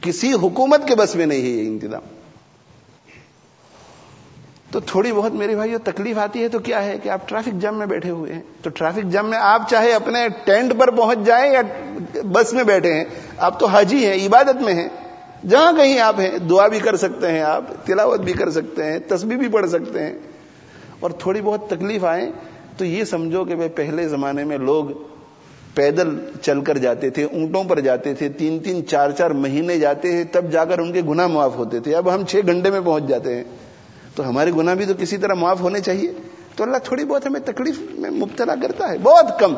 کسی 0.00 0.32
حکومت 0.32 0.88
کے 0.88 0.94
بس 0.94 1.16
میں 1.16 1.26
نہیں 1.26 1.42
ہے 1.42 1.46
یہ 1.46 1.66
انتظام۔ 1.66 2.02
تو 4.74 4.80
تھوڑی 4.80 5.12
بہت 5.12 5.32
میرے 5.32 5.54
بھائی 5.54 5.74
تکلیف 5.84 6.18
آتی 6.18 6.42
ہے 6.42 6.48
تو 6.48 6.58
کیا 6.58 6.84
ہے 6.84 6.98
کہ 7.02 7.08
آپ 7.08 7.28
ٹریفک 7.28 7.60
جام 7.60 7.78
میں 7.78 7.86
بیٹھے 7.86 8.10
ہوئے 8.10 8.32
ہیں۔ 8.32 8.40
تو 8.62 8.70
ٹریفک 8.70 9.10
جام 9.10 9.30
میں 9.30 9.38
آپ 9.38 9.62
چاہے 9.70 9.92
اپنے 9.92 10.18
ٹینٹ 10.44 10.72
پر 10.78 10.90
پہنچ 10.90 11.18
جائیں 11.26 11.52
یا 11.52 11.62
بس 12.24 12.52
میں 12.52 12.64
بیٹھے 12.64 12.94
ہیں، 12.94 13.04
آپ 13.36 13.60
تو 13.60 13.66
حاجی 13.66 14.06
ہیں، 14.06 14.26
عبادت 14.26 14.62
میں 14.62 14.74
ہیں۔ 14.74 14.88
جہاں 15.48 15.72
کہیں 15.72 15.98
آپ 15.98 16.20
ہیں، 16.20 16.38
دعا 16.38 16.66
بھی 16.66 16.78
کر 16.78 16.96
سکتے 16.96 17.28
ہیں 17.28 17.40
آپ، 17.40 17.64
تلاوت 17.86 18.20
بھی 18.20 18.32
کر 18.32 18.50
سکتے 18.50 18.84
ہیں، 18.84 18.98
تسبیح 19.08 19.36
بھی 19.36 19.48
پڑھ 19.48 19.70
سکتے 19.70 20.02
ہیں۔ 20.02 20.18
اور 21.00 21.10
تھوڑی 21.10 21.40
بہت 21.40 21.70
تکلیف 21.70 22.04
آئے 22.04 22.30
تو 22.76 22.84
یہ 22.84 23.04
سمجھو 23.04 23.44
کہ 23.44 23.54
پہلے 23.74 24.08
زمانے 24.08 24.44
میں 24.44 24.58
لوگ 24.58 24.84
پیدل 25.74 26.18
چل 26.42 26.60
کر 26.60 26.78
جاتے 26.78 27.10
تھے، 27.10 27.24
اونٹوں 27.24 27.64
پر 27.64 27.80
جاتے 27.80 28.14
تھے، 28.14 28.28
تین 28.28 28.58
تین 28.58 28.86
چار 28.86 29.10
چار 29.10 29.30
مہینے 29.30 29.78
جاتے 29.78 30.12
ہیں، 30.12 30.24
تب 30.32 30.52
جا 30.52 30.64
کر 30.64 30.78
ان 30.78 30.92
کے 30.92 31.02
گناہ 31.08 31.26
معاف 31.26 31.56
ہوتے 31.56 31.80
تھے۔ 31.80 31.94
اب 31.94 32.14
ہم 32.14 32.24
چھ 32.24 32.36
گھنٹے 32.46 32.70
میں 32.70 32.80
پہنچ 32.84 33.04
جاتے 33.06 33.36
ہیں۔ 33.36 33.44
تو 34.14 34.28
ہمارے 34.28 34.50
گناہ 34.52 34.74
بھی 34.74 34.86
تو 34.86 34.92
کسی 34.98 35.16
طرح 35.16 35.34
معاف 35.34 35.60
ہونے 35.60 35.80
چاہیے۔ 35.80 36.12
تو 36.56 36.64
اللہ 36.64 36.76
تھوڑی 36.76 37.04
بہت 37.04 37.26
ہمیں 37.26 37.40
تکلیف 37.40 37.78
میں 37.90 38.10
مبتلا 38.10 38.54
کرتا 38.62 38.88
ہے، 38.88 38.98
بہت 38.98 39.40
کم۔ 39.40 39.54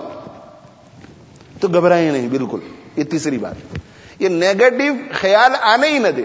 تو 1.61 1.69
گھبرائے 1.69 2.11
نہیں، 2.11 2.29
بالکل۔ 2.29 2.59
یہ 2.97 3.05
تیسری 3.05 3.39
بات۔ 3.39 3.79
یہ 4.19 4.29
نیگیٹو 4.29 4.93
خیال 5.21 5.53
آنے 5.61 5.89
ہی 5.89 5.99
نہ 5.99 6.09
دے۔ 6.09 6.23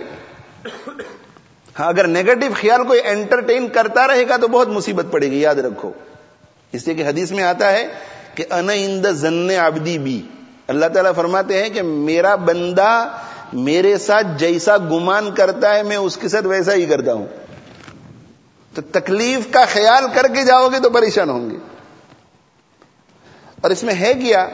ہاں 1.79 1.87
اگر 1.87 2.07
نیگیٹو 2.07 2.45
خیال 2.61 2.83
کوئی 2.83 2.99
انٹرٹین 3.03 3.67
کرتا 3.67 4.07
رہے 4.07 4.29
گا 4.29 4.37
تو 4.37 4.47
بہت 4.47 4.67
مصیبت 4.67 5.05
پڑے 5.11 5.31
گی، 5.31 5.41
یاد 5.41 5.55
رکھو۔ 5.55 5.91
اس 6.71 6.87
لیے 6.87 6.95
کہ 6.95 7.07
حدیث 7.07 7.31
میں 7.31 7.43
آتا 7.43 7.71
ہے 7.71 7.87
کہ 8.35 8.45
ان 8.51 8.69
اند 8.73 9.05
زن 9.05 9.51
آبدی 9.59 9.99
بی۔ 9.99 10.21
اللہ 10.67 10.85
تعالیٰ 10.85 11.11
فرماتے 11.15 11.63
ہیں 11.63 11.69
کہ 11.69 11.81
میرا 11.81 12.35
بندہ 12.35 13.17
میرے 13.53 13.97
ساتھ 13.97 14.27
جیسا 14.37 14.77
گمان 14.77 15.31
کرتا 15.31 15.75
ہے، 15.75 15.83
میں 15.83 15.97
اس 15.97 16.17
کے 16.17 16.27
ساتھ 16.27 16.47
ویسا 16.47 16.73
ہی 16.73 16.85
کرتا 16.85 17.13
ہوں۔ 17.13 17.27
تو 18.73 18.81
تکلیف 18.81 19.53
کا 19.53 19.65
خیال 19.65 20.03
کر 20.13 20.27
کے 20.27 20.45
جاؤ 20.45 20.67
گے 20.67 20.79
تو 20.79 20.89
پریشان 20.89 21.29
ہوں 21.29 21.49
گے۔ 21.49 21.57
اور 23.61 23.71
اس 23.71 23.83
میں 23.83 23.93
ہے 23.93 24.13
کیا 24.13 24.49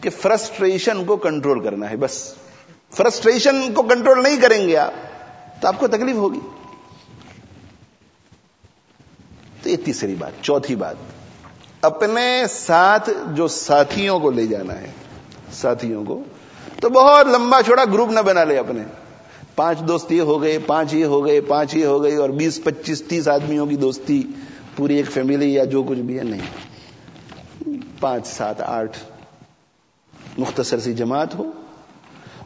کہ 0.00 0.10
فرسٹریشن 0.10 1.04
کو 1.04 1.16
کنٹرول 1.16 1.64
کرنا 1.64 1.90
ہے 1.90 1.96
بس۔ 1.96 2.34
فرسٹریشن 2.90 3.74
کو 3.74 3.82
کنٹرول 3.82 4.22
نہیں 4.22 4.36
کریں 4.36 4.68
گے 4.68 4.76
آپ 4.76 4.92
تو 5.62 5.68
آپ 5.68 5.74
کو 5.78 5.88
تکلیف 5.88 6.16
ہوگی۔ 6.16 6.40
تو 9.62 9.68
یہ 9.68 9.76
تیسری 9.84 10.14
بات، 10.14 10.44
چوتھی 10.44 10.76
بات۔ 10.76 10.96
اپنے 11.82 12.42
ساتھ 12.50 13.10
جو 13.26 13.48
ساتھیوں 13.48 14.20
کو 14.20 14.30
لے 14.30 14.46
جانا 14.46 14.80
ہے، 14.80 14.92
ساتھیوں 15.52 16.04
کو، 16.04 16.22
تو 16.80 16.88
بہت 16.88 17.26
لمبا 17.26 17.62
چھوڑا 17.62 17.84
گروپ 17.84 18.10
نہ 18.10 18.20
بنا 18.20 18.44
لے 18.44 18.58
اپنے۔ 18.58 18.82
پانچ 19.56 19.78
دوست 19.80 20.12
یہ 20.12 20.20
ہو 20.20 20.42
گئے، 20.42 20.58
پانچ 20.58 20.94
یہ 20.94 21.04
ہو 21.04 21.26
گئے، 21.26 21.40
پانچ 21.40 21.74
یہ 21.74 21.86
ہو 21.86 22.02
گئی 22.02 22.16
اور 22.16 22.30
بیس، 22.30 22.60
پچیس، 22.64 23.02
تیس 23.02 23.28
آدمیوں 23.28 23.66
کی 23.66 23.76
دوستی، 23.76 24.22
پوری 24.76 24.96
ایک 24.96 25.10
فیملی 25.10 25.54
یا 25.54 25.64
جو 25.64 25.82
کچھ 25.82 25.98
بھی 25.98 26.18
ہے، 26.18 26.24
نہیں. 26.24 26.40
پانچ، 28.00 28.26
سات، 28.26 28.60
آٹھ 28.60 28.98
مختصر 30.38 30.80
سی 30.80 30.94
جماعت 30.94 31.34
ہو۔ 31.34 31.50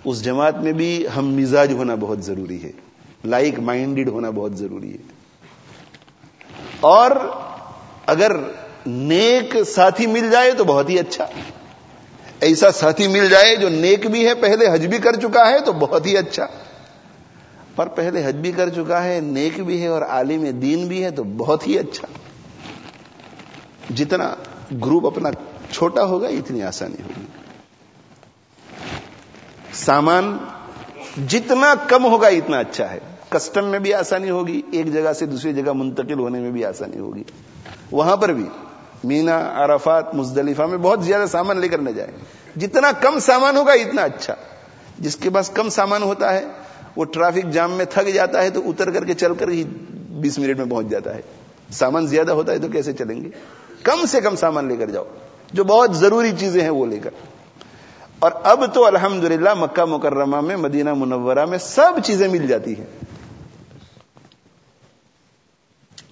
اس 0.05 0.25
جماعت 0.25 0.57
میں 0.57 0.73
بھی 0.73 1.07
ہم 1.17 1.35
مزاج 1.37 1.73
ہونا 1.73 1.95
بہت 1.95 2.25
ضروری 2.25 2.63
ہے 2.63 2.71
لائک 3.25 3.59
مائنڈیڈ 3.59 4.09
ہونا 4.09 4.31
بہت 4.31 4.59
ضروری 4.59 4.93
ہے۔ 4.93 4.99
اور 6.81 7.11
اگر 8.07 8.33
نیک 8.87 9.57
ساتھی 9.67 10.07
مل 10.07 10.31
جائے 10.31 10.53
تو 10.53 10.65
بہت 10.65 10.91
ہی 10.91 10.99
اچھا۔ 10.99 11.27
ایسا 12.41 12.71
ساتھی 12.71 13.09
مل 13.09 13.29
جائے 13.29 13.57
جو 13.57 13.69
نیک 13.69 14.07
بھی 14.07 14.27
ہے، 14.27 14.35
پہلے 14.35 14.67
حج 14.73 14.87
بھی 14.87 14.99
کر 14.99 15.13
چکا 15.13 15.51
ہے 15.51 15.61
تو 15.61 15.73
بہت 15.73 16.07
ہی 16.07 16.17
اچھا۔ 16.17 16.47
پر 17.81 17.89
پہلے 17.89 18.27
حج 18.27 18.37
بھی 18.37 18.53
کر 18.53 18.69
چکا 18.69 19.05
ہے، 19.05 19.21
نیک 19.21 19.65
بھی 19.65 19.83
ہے 19.83 19.87
اور 19.87 20.03
عالم 20.03 20.61
دین 20.61 20.89
بھی 20.89 21.05
ہے، 21.05 21.11
تو 21.11 21.25
بہت 21.25 21.67
ہی 21.67 21.79
اچھا۔ 21.79 22.07
جتنا 23.95 24.35
گروپ 24.85 25.07
اپنا 25.07 25.29
چھوٹا 25.71 26.05
ہوگا، 26.05 26.29
اتنی 26.29 26.63
آسانی 26.63 27.03
ہوگی۔ 27.03 27.27
سامان 29.73 30.39
جتنا 31.29 31.75
کم 31.89 32.05
ہوگا، 32.05 32.29
اتنا 32.29 32.59
اچھا 32.59 32.91
ہے۔ 32.91 32.99
کسٹم 33.29 33.65
میں 33.65 33.79
بھی 33.79 33.95
آسانی 33.95 34.31
ہوگی، 34.31 34.63
ایک 34.73 34.93
جگہ 34.93 35.13
سے 35.13 35.27
دوسری 35.27 35.53
جگہ 35.53 35.73
منتقل 35.73 36.19
ہونے 36.19 36.41
میں 36.41 36.51
بھی 36.51 36.65
آسانی 36.65 36.99
ہوگی۔ 36.99 37.25
وہاں 37.91 38.17
پر 38.17 38.33
بھی 38.33 38.47
مینا، 39.05 39.53
عرفات، 39.55 40.15
مزدلفہ 40.15 40.63
میں 40.63 40.79
بہت 40.79 41.05
زیادہ 41.05 41.29
سامان 41.29 41.59
لے 41.59 41.69
کر 41.69 41.79
نہ 41.79 41.91
جائے 41.91 42.11
جتنا 42.57 42.93
کم 42.93 43.19
سامان 43.19 43.57
ہوگا، 43.57 43.73
اتنا 43.73 44.03
اچھا۔ 44.03 44.35
جس 44.99 45.17
کے 45.17 45.31
پاس 45.31 45.51
کم 45.51 45.69
سامان 45.69 46.03
ہوتا 46.03 46.35
ہے 46.35 46.45
وہ 46.97 47.05
ٹریفک 47.05 47.53
جام 47.53 47.73
میں 47.73 47.85
تھک 47.85 48.15
جاتا 48.15 48.43
ہے 48.43 48.51
تو 48.51 48.71
اتر 48.71 48.91
کر 48.91 49.05
کے 49.05 49.15
چل 49.15 49.35
کر 49.35 49.49
ہی 49.49 49.65
بیس 49.95 50.39
منٹ 50.39 50.59
میں 50.59 50.67
پہنچ 50.67 50.87
جاتا 50.87 51.15
ہے۔ 51.15 51.21
سامان 51.71 52.07
زیادہ 52.07 52.33
ہوتا 52.33 52.53
ہے 52.53 52.59
تو 52.59 52.69
کیسے 52.69 52.93
چلیں 52.93 53.25
گے؟ 53.25 53.31
کم 53.83 54.05
سے 54.09 54.21
کم 54.21 54.37
سامان 54.37 54.69
لے 54.69 54.77
کر 54.77 54.91
جاؤ۔ 54.91 55.05
جو 55.53 55.65
بہت 55.65 55.97
ضروری 55.97 56.33
چیزیں 56.39 56.63
ہیں 56.63 56.71
وہ 56.71 56.87
لے 56.87 56.99
کر۔ 56.99 57.11
اور 58.19 58.33
اب 58.45 58.75
تو 58.75 58.87
الحمدللہ 58.87 59.55
مکہ 59.55 59.85
مکرمہ 59.85 60.41
میں، 60.41 60.57
مدینہ 60.57 60.95
منورہ 60.95 61.45
میں 61.45 61.59
سب 61.59 61.93
چیزیں 62.05 62.29
مل 62.29 62.47
جاتی 62.47 62.75
ہیں۔ 62.79 62.87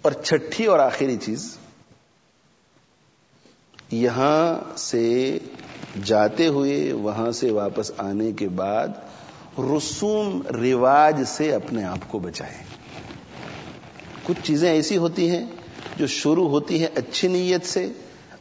اور 0.02 0.12
چھٹی 0.12 0.64
اور 0.64 0.78
آخری 0.78 1.16
چیز، 1.16 1.58
یہاں 3.90 4.54
سے 4.78 5.38
جاتے 6.04 6.46
ہوئے، 6.46 6.92
وہاں 6.92 7.30
سے 7.30 7.50
واپس 7.50 7.92
آنے 7.98 8.32
کے 8.32 8.48
بعد 8.48 8.88
رسوم 9.58 10.42
رواج 10.46 11.22
سے 11.26 11.54
اپنے 11.54 11.84
آپ 11.84 11.98
کو 12.08 12.18
بچائیں۔ 12.18 12.64
کچھ 14.22 14.36
چیزیں 14.42 14.70
ایسی 14.70 14.96
ہوتی 14.96 15.30
ہیں 15.30 15.46
جو 15.96 16.06
شروع 16.06 16.48
ہوتی 16.48 16.80
ہیں 16.80 16.88
اچھی 16.94 17.28
نیت 17.28 17.66
سے 17.66 17.92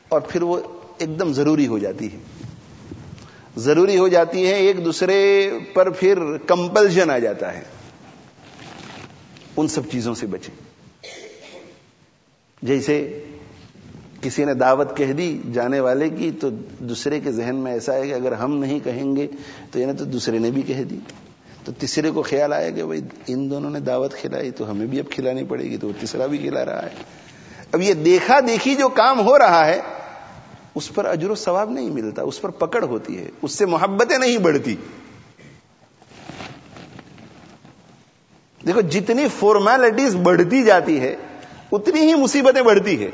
اور 0.09 0.21
پھر 0.21 0.41
وہ 0.41 0.59
ایک 0.97 1.19
دم 1.19 1.33
ضروری 1.33 1.67
ہو 1.67 1.79
جاتی 1.79 2.13
ہے 2.13 2.17
ضروری 3.57 3.97
ہو 3.97 4.07
جاتی 4.07 4.47
ہے 4.47 4.53
ایک 4.53 4.85
دوسرے 4.85 5.49
پر 5.73 5.89
پھر 5.89 6.37
کمپلشن 6.37 7.09
آ 7.09 7.17
جاتا 7.17 7.53
ہے۔ 7.53 7.63
ان 9.57 9.67
سب 9.67 9.81
چیزوں 9.91 10.13
سے 10.13 10.27
بچیں۔ 10.27 10.67
جیسے 12.61 13.25
کسی 14.27 14.45
نے 14.45 14.53
دعوت 14.53 14.97
کہہ 14.97 15.13
دی 15.13 15.41
جانے 15.53 15.79
والے 15.79 16.09
کی 16.09 16.31
تو 16.31 16.49
دوسرے 16.79 17.19
کے 17.19 17.31
ذہن 17.31 17.55
میں 17.55 17.71
ایسا 17.71 17.93
ہے 17.93 18.07
کہ 18.07 18.13
اگر 18.13 18.31
ہم 18.31 18.57
نہیں 18.57 18.79
کہیں 18.83 19.15
گے 19.15 19.27
تو 19.71 19.79
یعنی 19.79 19.93
تو 19.93 20.05
دوسرے 20.05 20.39
نے 20.39 20.51
بھی 20.51 20.61
کہہ 20.61 20.83
دی۔ 20.83 20.99
تو 21.63 21.71
تیسرے 21.71 22.09
کو 22.09 22.21
خیال 22.21 22.53
آیا 22.53 22.69
کہ 22.69 22.83
بھائی 22.83 23.01
ان 23.27 23.49
دونوں 23.49 23.69
نے 23.69 23.79
دعوت 23.79 24.13
کھلائی 24.13 24.51
تو 24.51 24.71
ہمیں 24.71 24.85
بھی 24.85 24.99
اب 24.99 25.11
کھلانی 25.11 25.43
پڑے 25.43 25.63
گی 25.63 25.77
تو 25.77 25.87
وہ 25.87 25.93
تیسرا 25.99 26.25
بھی 26.25 26.37
کھلا 26.37 26.65
رہا 26.65 26.83
ہے۔ 26.83 26.89
اب 27.71 27.81
یہ 27.81 27.93
دیکھا 27.93 28.39
دیکھی 28.39 28.75
جو 28.75 28.89
کام 28.89 29.19
ہو 29.19 29.39
رہا 29.39 29.65
ہے، 29.67 29.81
اس 30.75 30.93
پر 30.93 31.05
اجر 31.05 31.29
و 31.29 31.35
ثواب 31.35 31.71
نہیں 31.71 31.89
ملتا، 31.89 32.21
اس 32.21 32.41
پر 32.41 32.49
پکڑ 32.49 32.83
ہوتی 32.83 33.17
ہے، 33.17 33.29
اس 33.41 33.51
سے 33.51 33.65
محبتیں 33.65 34.17
نہیں 34.17 34.37
بڑھتی۔ 34.37 34.75
دیکھو، 38.65 38.81
جتنی 38.81 39.25
فارمیلٹیز 39.39 40.15
بڑھتی 40.15 40.63
جاتی 40.63 40.99
ہے، 40.99 41.15
اتنی 41.71 42.01
ہی 42.01 42.15
مصیبتیں 42.15 42.61
بڑھتی 42.61 43.03
ہے۔ 43.03 43.09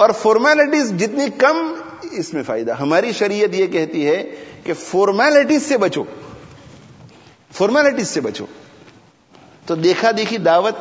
اور 0.00 0.10
فارمیلٹیز 0.10 0.92
جتنی 0.92 1.26
کم 1.38 1.74
اس 2.10 2.34
میں 2.34 2.42
فائدہ۔ 2.42 2.72
ہماری 2.72 3.12
شریعت 3.12 3.54
یہ 3.54 3.66
کہتی 3.66 4.06
ہے 4.06 4.30
کہ 4.64 4.74
فارمیلٹیز 4.74 5.62
سے 5.62 5.78
بچو۔ 5.78 6.04
فارمیلٹیز 7.52 8.08
سے 8.08 8.20
بچو۔ 8.20 8.46
تو 9.66 9.74
دیکھا 9.74 10.10
دیکھی 10.16 10.38
دعوت 10.38 10.74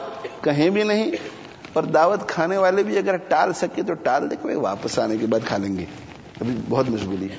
کہیں 0.43 0.69
بھی 0.69 0.83
نہیں 0.83 1.11
اور 1.73 1.83
دعوت 1.83 2.29
کھانے 2.29 2.57
والے 2.57 2.83
بھی 2.83 2.97
اگر 2.97 3.15
ٹال 3.17 3.53
سکے 3.53 3.83
تو 3.83 3.93
ٹال 3.93 4.31
دیکھو 4.31 4.61
واپس 4.61 4.99
آنے 4.99 5.17
کے 5.17 5.25
بعد 5.25 5.39
کھا 5.45 5.57
لیں 5.57 5.77
گے۔ 5.77 5.85
ابھی 6.41 6.55
بہت 6.69 6.89
مشغولی 6.89 7.29
ہے۔ 7.29 7.37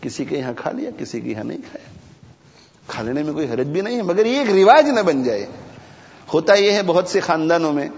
کسی 0.00 0.24
کے 0.24 0.38
یہاں 0.38 0.52
کھا 0.56 0.70
لیا، 0.72 0.90
کسی 0.98 1.20
کے 1.20 1.30
یہاں 1.30 1.44
نہیں 1.44 1.58
کھایا۔ 1.58 1.98
کھا 2.86 3.02
لینے 3.02 3.22
میں 3.22 3.32
کوئی 3.32 3.46
حرج 3.50 3.66
بھی 3.66 3.80
نہیں 3.80 3.96
ہے، 3.96 4.02
مگر 4.02 4.26
یہ 4.26 4.38
ایک 4.38 4.50
رواج 4.50 4.88
نہ 4.88 5.00
بن 5.00 5.22
جائے۔ 5.22 5.46
ہوتا 6.34 6.54
یہ 6.54 6.70
ہے 6.70 6.82
بہت 6.82 7.08
سے 7.08 7.20
خاندانوں 7.20 7.72
میں 7.72 7.88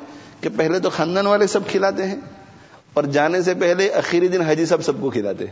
کہ 0.41 0.49
پہلے 0.57 0.79
تو 0.79 0.91
خاندان 0.91 1.27
والے 1.27 1.47
سب 1.47 1.69
کھلاتے 1.69 2.07
ہیں۔ 2.07 2.17
اور 2.95 3.05
جانے 3.05 3.43
سے 3.43 3.55
پہلے 3.55 3.89
اخیری 3.89 4.29
دن 4.29 4.41
حاجی 4.41 4.67
صاحب 4.67 4.83
سب 4.83 5.01
کو 5.01 5.11
کھلاتے 5.11 5.45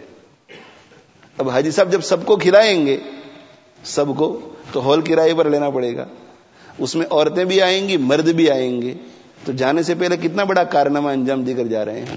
اب 1.39 1.51
حاجی 1.51 1.71
صاحب 1.71 1.93
جب 1.93 2.01
سب 2.01 2.27
کو 2.27 2.37
کھلائیں 2.37 2.87
گے، 2.87 2.97
سب 3.85 4.05
کو 4.19 4.55
تو 4.73 4.91
ہال 4.91 5.01
کرائے 5.01 5.35
پر 5.35 5.51
لینا 5.51 5.71
پڑے 5.71 5.97
گا۔ 5.97 6.07
اس 6.79 6.97
میں 6.97 7.07
عورتیں 7.11 7.45
بھی 7.45 7.63
آئیں 7.63 7.89
گی، 7.89 7.97
مرد 7.97 8.29
بھی 8.29 8.51
آئیں 8.51 8.83
گے۔ 8.83 8.95
تو 9.45 9.53
جانے 9.53 9.83
سے 9.83 9.95
پہلے 9.95 10.17
کتنا 10.17 10.45
بڑا 10.45 10.65
کارنامہ 10.65 11.09
انجام 11.09 11.43
دے 11.43 11.55
کر 11.55 11.65
جا 11.65 11.85
رہے 11.85 12.05
ہیں۔ 12.05 12.17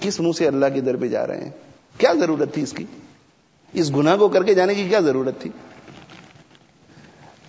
کس 0.00 0.20
منہ 0.20 0.32
سے 0.32 0.46
اللہ 0.46 0.66
کی 0.74 0.80
در 0.80 0.96
پہ 0.96 1.08
جا 1.08 1.26
رہے 1.26 1.44
ہیں؟ 1.44 1.50
کیا 1.98 2.12
ضرورت 2.20 2.54
تھی 2.54 2.62
اس 2.62 2.72
کی؟ 2.72 2.84
اس 3.72 3.94
گناہ 3.96 4.16
کو 4.16 4.28
کر 4.28 4.42
کے 4.42 4.54
جانے 4.54 4.74
کی 4.74 4.88
کیا 4.88 5.00
ضرورت 5.00 5.40
تھی؟ 5.40 5.50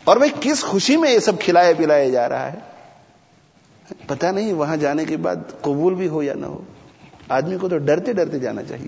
اور 0.04 0.18
بھائی، 0.18 0.32
کس 0.42 0.64
خوشی 0.64 0.98
میں 0.98 1.12
یہ 1.12 1.20
سب 1.20 1.40
کھلایا 1.40 1.74
پلایا 1.78 2.10
جا 2.10 2.30
رہا 2.30 2.54
ہے؟ 2.54 2.58
پتا 4.08 4.32
نہیں 4.32 4.54
وہاں 4.54 4.78
جانے 4.78 5.06
کے 5.06 5.18
بعد 5.18 5.36
قبول 5.62 5.94
بھی 5.94 6.08
ہو 6.08 6.24
یا 6.24 6.34
نہ 6.34 6.46
ہو۔ 6.46 6.62
آدمی 7.30 7.58
کو 7.58 7.70
تو 7.70 7.78
ڈرتے 7.78 8.14
ڈرتے 8.14 8.40
جانا 8.40 8.64
چاہیے۔ 8.64 8.88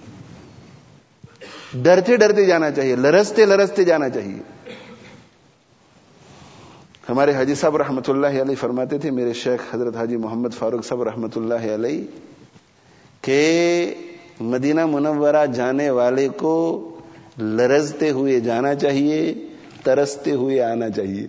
ڈرتے 1.73 2.15
ڈرتے 2.15 2.45
جانا 2.45 2.71
چاہیے۔ 2.71 2.95
لرستے 2.95 3.45
لرستے 3.45 3.83
جانا 3.83 4.09
چاہیے۔ 4.09 4.39
ہمارے 7.09 7.33
حاجی 7.33 7.55
صاحب 7.55 7.77
رحمۃ 7.77 8.01
اللہ 8.07 8.27
علیہ 8.27 8.55
فرماتے 8.55 8.97
تھے، 8.97 9.11
میرے 9.11 9.33
شیخ 9.33 9.75
حضرت 9.75 9.95
حاجی 9.95 10.17
محمد 10.17 10.49
فاروق 10.59 10.85
صاحب 10.85 11.03
رحمۃ 11.03 11.35
اللہ 11.35 11.73
علیہ، 11.73 12.05
کہ 13.21 13.95
مدینہ 14.39 14.85
منورہ 14.85 15.45
جانے 15.45 15.89
والے 15.89 16.29
کو 16.29 16.87
لرزتے 17.37 18.09
ہوئے 18.09 18.39
جانا 18.39 18.75
چاہیے، 18.75 19.47
ترستے 19.83 20.31
ہوئے 20.31 20.61
آنا 20.61 20.89
چاہیے۔ 20.89 21.27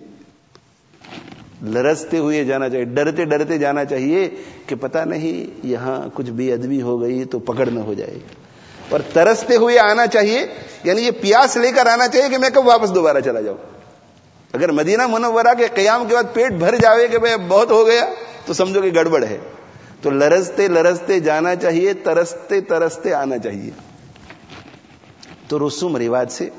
لرستے 1.61 2.17
ہوئے 2.17 2.43
جانا 2.43 2.69
چاہیے، 2.69 2.85
ڈرتے 2.85 3.25
ڈرتے 3.25 3.57
جانا 3.57 3.85
چاہیے 3.85 4.29
کہ 4.67 4.75
پتہ 4.75 4.97
نہیں 4.97 5.65
یہاں 5.67 6.09
کچھ 6.13 6.29
بھی 6.29 6.53
ادبی 6.53 6.81
ہو 6.81 7.01
گئی 7.01 7.25
تو 7.25 7.39
پکڑ 7.39 7.67
نہ 7.67 7.79
ہو 7.79 7.93
جائے۔ 7.93 8.19
اور 8.89 8.99
ترستے 9.13 9.55
ہوئے 9.55 9.79
آنا 9.79 10.07
چاہیے 10.07 10.47
یعنی 10.83 11.01
یہ 11.01 11.11
پیاس 11.11 11.57
لے 11.57 11.71
کر 11.71 11.85
آنا 11.85 12.07
چاہیے 12.07 12.29
کہ 12.29 12.37
میں 12.37 12.49
کب 12.49 12.67
واپس 12.67 12.95
دوبارہ 12.95 13.17
چلا 13.25 13.41
جاؤں۔ 13.41 13.57
اگر 14.53 14.71
مدینہ 14.71 15.07
منورہ 15.07 15.53
کے 15.57 15.67
قیام 15.73 16.07
کے 16.09 16.15
بعد 16.15 16.23
پیٹ 16.33 16.51
بھر 16.51 16.75
جاوے 16.75 17.07
کہ 17.07 17.17
بھائی 17.17 17.35
بہت 17.47 17.71
ہو 17.71 17.87
گیا، 17.87 18.05
تو 18.45 18.53
سمجھو 18.53 18.81
کہ 18.81 18.91
گڑبڑ 18.95 19.23
ہے۔ 19.23 19.37
تو 20.01 20.09
لرزتے 20.09 20.67
لرزتے 20.67 21.19
جانا 21.19 21.55
چاہیے، 21.55 21.93
ترستے 21.93 22.61
ترستے 22.61 23.13
آنا 23.13 23.37
چاہیے۔ 23.37 23.71
تو 25.47 25.67
رسوم 25.67 25.97
رواج 25.97 26.31
سے 26.31 26.49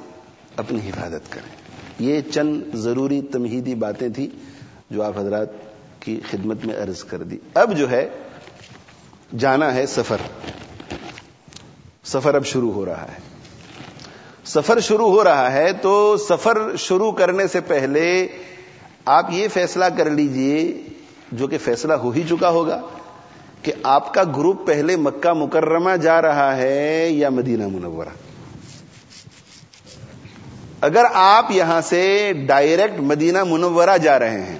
اپنی 0.56 0.78
حفاظت 0.78 1.32
کریں۔ 1.32 1.56
یہ 1.98 2.20
چند 2.20 2.62
ضروری 2.74 3.22
تمہیدی 3.22 3.74
باتیں 3.74 4.08
تھیں۔ 4.08 4.53
جو 4.90 5.02
آپ 5.02 5.18
حضرات 5.18 5.46
کی 6.00 6.20
خدمت 6.30 6.64
میں 6.64 6.74
عرض 6.74 7.04
کر 7.04 7.22
دی۔ 7.22 7.38
اب 7.54 7.76
جو 7.76 7.90
ہے، 7.90 8.08
جانا 9.38 9.74
ہے 9.74 9.86
سفر۔ 9.86 10.16
سفر 12.04 12.34
اب 12.34 12.46
شروع 12.46 12.72
ہو 12.72 12.84
رہا 12.84 13.02
ہے۔ 13.02 13.18
سفر 14.44 14.80
شروع 14.80 15.08
ہو 15.08 15.24
رہا 15.24 15.52
ہے 15.52 15.72
تو 15.72 16.16
سفر 16.16 16.76
شروع 16.76 17.12
کرنے 17.12 17.46
سے 17.46 17.60
پہلے 17.60 18.28
آپ 19.04 19.26
یہ 19.30 19.48
فیصلہ 19.48 19.84
کر 19.96 20.10
لیجیے، 20.10 20.82
جو 21.32 21.46
کہ 21.46 21.58
فیصلہ 21.58 21.92
ہو 21.92 22.10
ہی 22.10 22.22
چکا 22.30 22.48
ہوگا، 22.48 22.80
کہ 23.62 23.72
آپ 23.82 24.14
کا 24.14 24.22
گروپ 24.24 24.66
پہلے 24.66 24.96
مکہ 24.96 25.32
مکرمہ 25.32 25.96
جا 25.96 26.22
رہا 26.22 26.56
ہے 26.56 27.08
یا 27.08 27.28
مدینہ 27.28 27.68
منورہ۔ 27.68 28.08
اگر 30.80 31.02
آپ 31.14 31.46
یہاں 31.50 31.80
سے 31.80 32.32
ڈائریکٹ 32.46 33.00
مدینہ 33.00 33.44
منورہ 33.44 33.98
جا 34.02 34.18
رہے 34.18 34.40
ہیں 34.40 34.58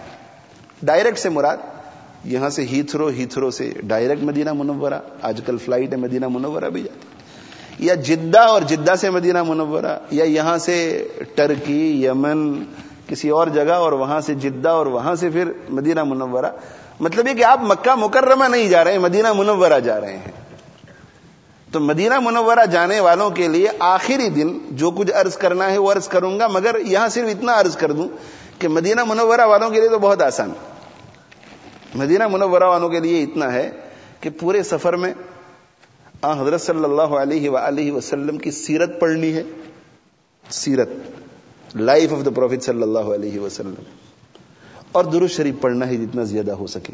ڈائریکٹ 0.85 1.18
سے 1.18 1.28
مراد 1.28 1.57
یہاں 2.24 2.51
سے 2.51 2.62
ہیتھرو 2.62 3.09
ہیتھرو 3.09 3.51
سے 3.51 3.72
ڈائریکٹ 3.82 4.22
مدینہ 4.22 4.53
منورہ 4.53 5.01
آج 5.22 5.41
کل 5.47 5.57
فلائٹ 5.59 5.93
ہے 5.93 5.97
مدینہ 5.97 6.28
منورہ 6.28 6.70
بھی 6.70 6.82
جاتی 6.82 7.85
یا 7.87 7.95
جدہ 7.95 8.41
اور 8.41 8.62
جدہ 8.62 8.95
سے 9.01 9.11
مدینہ 9.11 9.43
منورہ، 9.43 9.99
یا 10.11 10.24
یہاں 10.24 10.59
سے 10.59 11.09
ٹرکی 11.35 12.05
یمن 12.05 12.64
کسی 13.09 13.28
اور 13.28 13.47
جگہ 13.47 13.72
اور 13.72 13.93
وہاں 13.93 14.20
سے 14.20 14.35
جدہ 14.35 14.68
اور 14.68 14.87
وہاں 14.87 15.14
سے 15.14 15.30
پھر 15.30 15.53
مدینہ 15.68 16.05
منورہ۔ 16.05 16.51
مطلب 17.01 17.28
یہ 17.28 17.35
کہ 17.35 17.45
آپ 17.45 17.62
مکہ 17.62 17.95
مکرمہ 17.95 18.45
نہیں 18.45 18.68
جا 18.68 18.85
رہے 18.85 18.93
ہیں 18.93 18.99
مدینہ 18.99 19.32
منورہ 19.32 19.80
جا 19.80 20.01
رہے 20.01 20.16
ہیں۔ 20.16 20.32
تو 21.72 21.80
مدینہ 21.80 22.20
منورہ 22.20 22.66
جانے 22.66 23.01
والوں 23.01 23.30
کے 23.30 23.49
لیے 23.49 23.68
آخری 23.78 24.28
دن 24.28 24.59
جو 24.70 24.91
کچھ 24.91 25.12
عرض 25.12 25.37
کرنا 25.37 25.70
ہے 25.70 25.78
وہ 25.78 25.93
عرض 25.93 26.09
کروں 26.09 26.39
گا، 26.39 26.47
مگر 26.47 26.76
یہاں 26.87 27.09
صرف 27.09 27.28
اتنا 27.28 27.61
عرض 27.61 27.76
کر 27.76 27.93
دوں 27.93 28.09
کہ 28.59 28.68
مدینہ 28.68 29.05
منورہ 29.05 29.47
والوں 29.47 29.70
کے 29.70 29.80
لیے 29.80 29.89
تو 29.89 29.99
بہت 29.99 30.22
آسان۔ 30.22 30.53
مدینہ 31.95 32.29
منورہ 32.29 32.65
والوں 32.65 32.89
کے 32.89 33.01
لیے 33.01 33.23
اتنا 33.23 33.53
ہے 33.53 33.71
کہ 34.21 34.31
پورے 34.41 34.63
سفر 34.63 34.97
میں 34.97 35.15
آ، 36.23 36.43
حضرت 36.43 36.61
صلی 36.61 36.85
اللہ 36.85 37.03
علیہ 37.03 37.51
وآلہ 37.51 37.93
وسلم 37.93 38.39
کی 38.39 38.51
سیرت 38.51 39.01
پڑھنی 39.01 39.33
ہے۔ 39.33 39.43
سیرت۔ 40.51 40.89
لائف 41.75 42.13
آف 42.13 42.25
دا 42.25 42.31
پروفیٹ 42.31 42.63
صلی 42.63 42.83
اللہ 42.83 42.99
علیہ 42.99 43.41
وسلم۔ 43.41 43.75
اور 44.93 45.05
درست 45.05 45.35
شریف 45.35 45.55
پڑھنا 45.61 45.87
ہے 45.87 45.97
جتنا 45.97 46.23
زیادہ 46.23 46.53
ہو 46.53 46.67
سکے۔ 46.67 46.93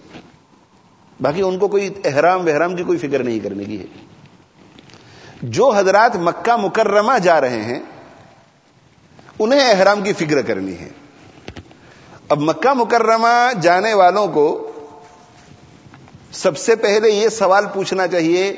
باقی 1.20 1.42
ان 1.42 1.58
کو 1.58 1.68
کوئی 1.68 1.88
احرام 2.04 2.46
وحرام 2.46 2.76
کی 2.76 2.84
کوئی 2.84 2.98
فکر 2.98 3.24
نہیں 3.24 3.38
کرنے 3.38 3.64
کی 3.64 3.80
ہے۔ 3.80 3.86
جو 5.42 5.72
حضرات 5.76 6.16
مکہ 6.16 6.56
مکرمہ 6.56 7.18
جا 7.18 7.40
رہے 7.40 7.62
ہیں، 7.62 7.80
انہیں 9.38 9.60
احرام 9.60 10.02
کی 10.02 10.12
فکر 10.12 10.42
کرنی 10.42 10.78
ہے۔ 10.78 10.88
اب 12.28 12.38
مکہ 12.40 12.74
مکرمہ 12.74 13.60
جانے 13.60 13.94
والوں 13.94 14.26
کو 14.26 14.69
سب 16.32 16.56
سے 16.56 16.76
پہلے 16.76 17.10
یہ 17.10 17.28
سوال 17.28 17.64
پوچھنا 17.74 18.06
چاہیے 18.06 18.52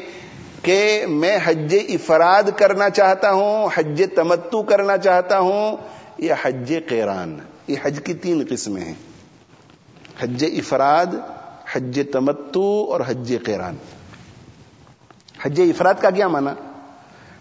کہ 0.63 1.07
میں 1.09 1.39
حج 1.45 1.77
افراد 1.89 2.43
کرنا 2.57 2.91
چاہتا 2.91 3.33
ہوں، 3.33 3.69
حج 3.75 4.03
تمتو 4.17 4.63
کرنا 4.63 4.97
چاہتا 4.97 5.39
ہوں 5.39 5.77
یا 6.19 6.35
حج 6.43 6.75
قیران؟ 6.89 7.39
یہ 7.69 7.77
حج 7.83 8.01
کی 8.05 8.15
تین 8.15 8.45
قسمیں 8.51 8.85
ہیں۔ 8.85 8.95
حج 10.21 10.45
افراد، 10.59 11.07
حج 11.73 12.01
تمتو 12.13 12.87
اور 12.91 13.01
حج 13.07 13.35
قیران۔ 13.45 13.75
حج 15.43 15.61
افراد 15.61 15.95
کا 16.01 16.11
کیا 16.11 16.29
مانا 16.29 16.55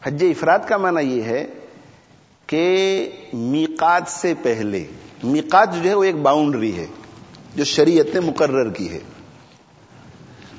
حج 0.04 0.24
افراد 0.24 0.60
کا 0.68 0.78
مانا 0.78 1.00
یہ 1.00 1.22
ہے 1.22 1.46
کہ 2.48 3.10
میقات 3.34 4.04
سے 4.08 4.34
پہلے، 4.44 4.84
میقات 5.24 5.70
جو 5.84 5.90
ہے 5.90 5.96
وہ 5.96 6.04
ایک 6.04 6.16
باؤنڈری 6.16 6.78
ہے، 6.78 6.86
جو 7.56 7.64
شریعت 7.64 8.14
نے 8.14 8.20
مقرر 8.20 8.70
کی 8.70 8.92
ہے۔ 8.92 9.00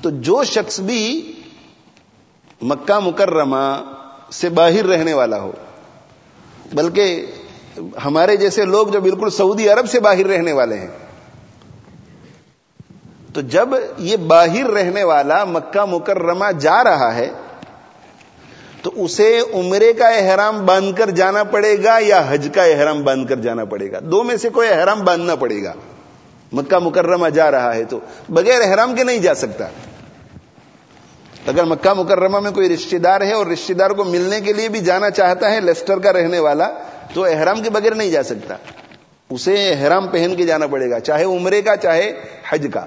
تو 0.03 0.09
جو 0.09 0.43
شخص 0.43 0.79
بھی 0.79 1.01
مکہ 2.61 2.99
مکرمہ 2.99 3.63
سے 4.31 4.49
باہر 4.49 4.85
رہنے 4.85 5.13
والا 5.13 5.39
ہو، 5.39 5.51
بلکہ 6.73 7.25
ہمارے 8.05 8.35
جیسے 8.37 8.65
لوگ 8.65 8.87
جو 8.87 9.01
بالکل 9.01 9.29
سعودی 9.29 9.69
عرب 9.69 9.89
سے 9.89 9.99
باہر 9.99 10.25
رہنے 10.25 10.53
والے 10.53 10.79
ہیں، 10.79 10.87
تو 13.33 13.41
جب 13.41 13.69
یہ 13.97 14.17
باہر 14.17 14.69
رہنے 14.71 15.03
والا 15.03 15.43
مکہ 15.43 15.85
مکرمہ 15.85 16.51
جا 16.59 16.83
رہا 16.83 17.15
ہے، 17.15 17.29
تو 18.81 18.91
اسے 18.95 19.29
عمرے 19.53 19.93
کا 19.93 20.07
احرام 20.07 20.65
باندھ 20.65 20.97
کر 20.97 21.09
جانا 21.09 21.43
پڑے 21.43 21.75
گا 21.83 21.97
یا 22.01 22.21
حج 22.29 22.49
کا 22.53 22.63
احرام 22.63 23.03
باندھ 23.03 23.29
کر 23.29 23.35
جانا 23.35 23.65
پڑے 23.65 23.91
گا؟ 23.91 23.99
دو 24.01 24.23
میں 24.23 24.37
سے 24.37 24.49
کوئی 24.49 24.69
احرام 24.69 25.03
باندھنا 25.03 25.35
پڑے 25.35 25.63
گا۔ 25.63 25.73
مکہ 26.51 26.79
مکرمہ 26.79 27.29
جا 27.29 27.51
رہا 27.51 27.75
ہے 27.75 27.83
تو 27.83 27.99
بغیر 28.29 28.61
احرام 28.61 28.95
کے 28.95 29.03
نہیں 29.03 29.19
جا 29.19 29.33
سکتا۔ 29.33 29.67
اگر 31.47 31.63
مکہ 31.63 31.93
مکرمہ 31.93 32.39
میں 32.39 32.51
کوئی 32.51 32.69
رشتہ 32.69 32.95
دار 32.95 33.21
ہے 33.21 33.33
اور 33.33 33.47
رشتہ 33.47 33.73
دار 33.73 33.89
کو 33.89 34.03
ملنے 34.03 34.41
کے 34.41 34.53
لیے 34.53 34.69
بھی 34.69 34.79
جانا 34.79 35.09
چاہتا 35.09 35.51
ہے 35.51 35.59
لیسٹر 35.59 35.99
کا 35.99 36.13
رہنے 36.13 36.39
والا، 36.39 36.69
تو 37.13 37.23
احرام 37.23 37.63
کے 37.63 37.69
بغیر 37.69 37.95
نہیں 37.95 38.11
جا 38.11 38.23
سکتا۔ 38.23 38.55
اسے 39.29 39.73
احرام 39.73 40.07
پہن 40.07 40.33
کے 40.37 40.43
جانا 40.43 40.67
پڑے 40.67 40.89
گا، 40.89 40.99
چاہے 40.99 41.23
عمرے 41.23 41.61
کا، 41.61 41.75
چاہے 41.75 42.13
حج 42.49 42.67
کا۔ 42.73 42.85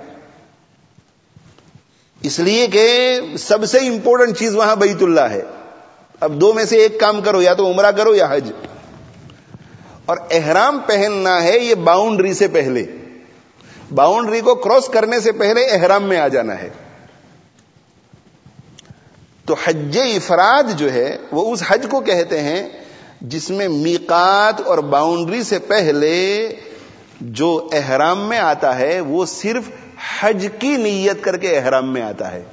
اس 2.23 2.39
لیے 2.39 2.67
کہ 2.67 3.21
سب 3.39 3.65
سے 3.65 3.79
امپورٹنٹ 3.79 4.39
چیز 4.39 4.57
وہاں 4.57 4.77
بیت 4.77 5.03
اللہ 5.03 5.21
ہے۔ 5.21 5.43
اب 6.21 6.41
دو 6.41 6.53
میں 6.53 6.65
سے 6.65 6.77
ایک 6.77 7.01
کام 7.01 7.21
کرو، 7.21 7.43
یا 7.43 7.55
تو 7.55 7.67
عمرہ 7.67 7.91
کرو 7.91 8.15
یا 8.15 8.27
حج۔ 8.31 8.53
اور 10.07 10.17
احرام 10.31 10.79
پہننا 10.87 11.43
ہے 11.43 11.59
یہ 11.59 11.75
باؤنڈری 11.75 12.35
سے 12.35 12.49
پہلے۔ 12.49 12.85
باؤنڈری 13.95 14.41
کو 14.41 14.55
کراس 14.55 14.87
کرنے 14.87 15.21
سے 15.21 15.33
پہلے 15.33 15.65
احرام 15.65 16.05
میں 16.05 16.17
آ 16.17 16.29
جانا 16.29 16.63
ہے۔ 16.63 16.69
تو 19.47 19.55
حج 19.65 19.99
افراد 19.99 20.79
جو 20.79 20.93
ہے 20.93 21.17
وہ 21.33 21.53
اس 21.53 21.63
حج 21.69 21.87
کو 21.91 22.01
کہتے 22.01 22.41
ہیں 22.41 22.69
جس 23.21 23.51
میں 23.51 23.69
میقات 23.69 24.61
اور 24.61 24.79
باؤنڈری 24.79 25.43
سے 25.43 25.59
پہلے 25.59 26.55
جو 27.21 27.69
احرام 27.73 28.29
میں 28.29 28.39
آتا 28.39 28.79
ہے 28.79 29.01
وہ 29.01 29.27
صرف 29.27 29.63
حج 30.21 30.47
کی 30.59 30.77
نیت 30.77 31.25
کر 31.25 31.37
کے 31.37 31.59
احرام 31.59 31.93
میں 31.93 32.03
آتا 32.03 32.33
ہے۔ 32.33 32.45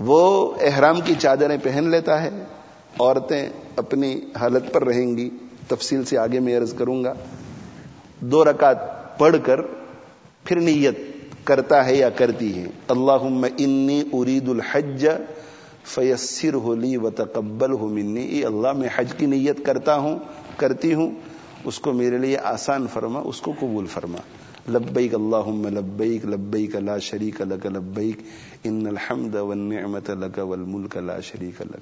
وہ 0.00 0.52
احرام 0.60 1.00
کی 1.00 1.14
چادریں 1.18 1.56
پہن 1.62 1.84
لیتا 1.88 2.22
ہے، 2.22 2.30
عورتیں 3.00 3.48
اپنی 3.76 4.20
حالت 4.40 4.72
پر 4.72 4.84
رہیں 4.84 5.16
گی، 5.16 5.30
تفصیل 5.68 6.04
سے 6.04 6.18
آگے 6.18 6.40
میں 6.40 6.58
عرض 6.58 6.74
کروں 6.74 7.04
گا۔ 7.04 7.14
دو 8.20 8.44
رکعت 8.44 8.78
پڑھ 9.18 9.36
کر 9.44 9.60
پھر 10.44 10.60
نیت 10.60 11.09
کرتا 11.50 11.86
ہے 11.86 11.96
یا 11.96 12.10
کرتی 12.10 12.58
ہے؟ 12.58 12.66
اللہ 12.88 13.48
انی 13.58 14.02
ارید 14.12 14.48
الحج 14.48 15.08
فیسر 15.84 16.54
ہولی 16.54 16.96
و 16.96 17.10
تقبل 17.10 17.72
ہو 17.72 17.88
منی 17.88 18.44
اللہ، 18.44 18.72
میں 18.72 18.88
حج 18.96 19.12
کی 19.16 19.26
نیت 19.26 19.66
کرتا 19.66 19.96
ہوں، 19.96 20.18
کرتی 20.56 20.94
ہوں۔ 20.94 21.10
اس 21.64 21.78
کو 21.78 21.92
میرے 21.92 22.18
لیے 22.18 22.38
آسان 22.38 22.86
فرما، 22.92 23.20
اس 23.24 23.40
کو 23.40 23.52
قبول 23.60 23.86
فرما۔ 23.86 24.18
لبیک 24.68 25.14
اللہم، 25.14 25.66
لبیک 25.66 26.24
لبیک 26.24 26.76
لا 26.76 26.98
شریک 26.98 27.40
لک، 27.40 27.66
لبیک 27.66 28.20
ان 28.64 28.86
الحمد 28.86 29.34
والنعمت 29.34 30.10
لک 30.10 30.38
والملک 30.38 30.96
لا 30.96 31.20
شریک 31.20 31.62
لک۔ 31.62 31.80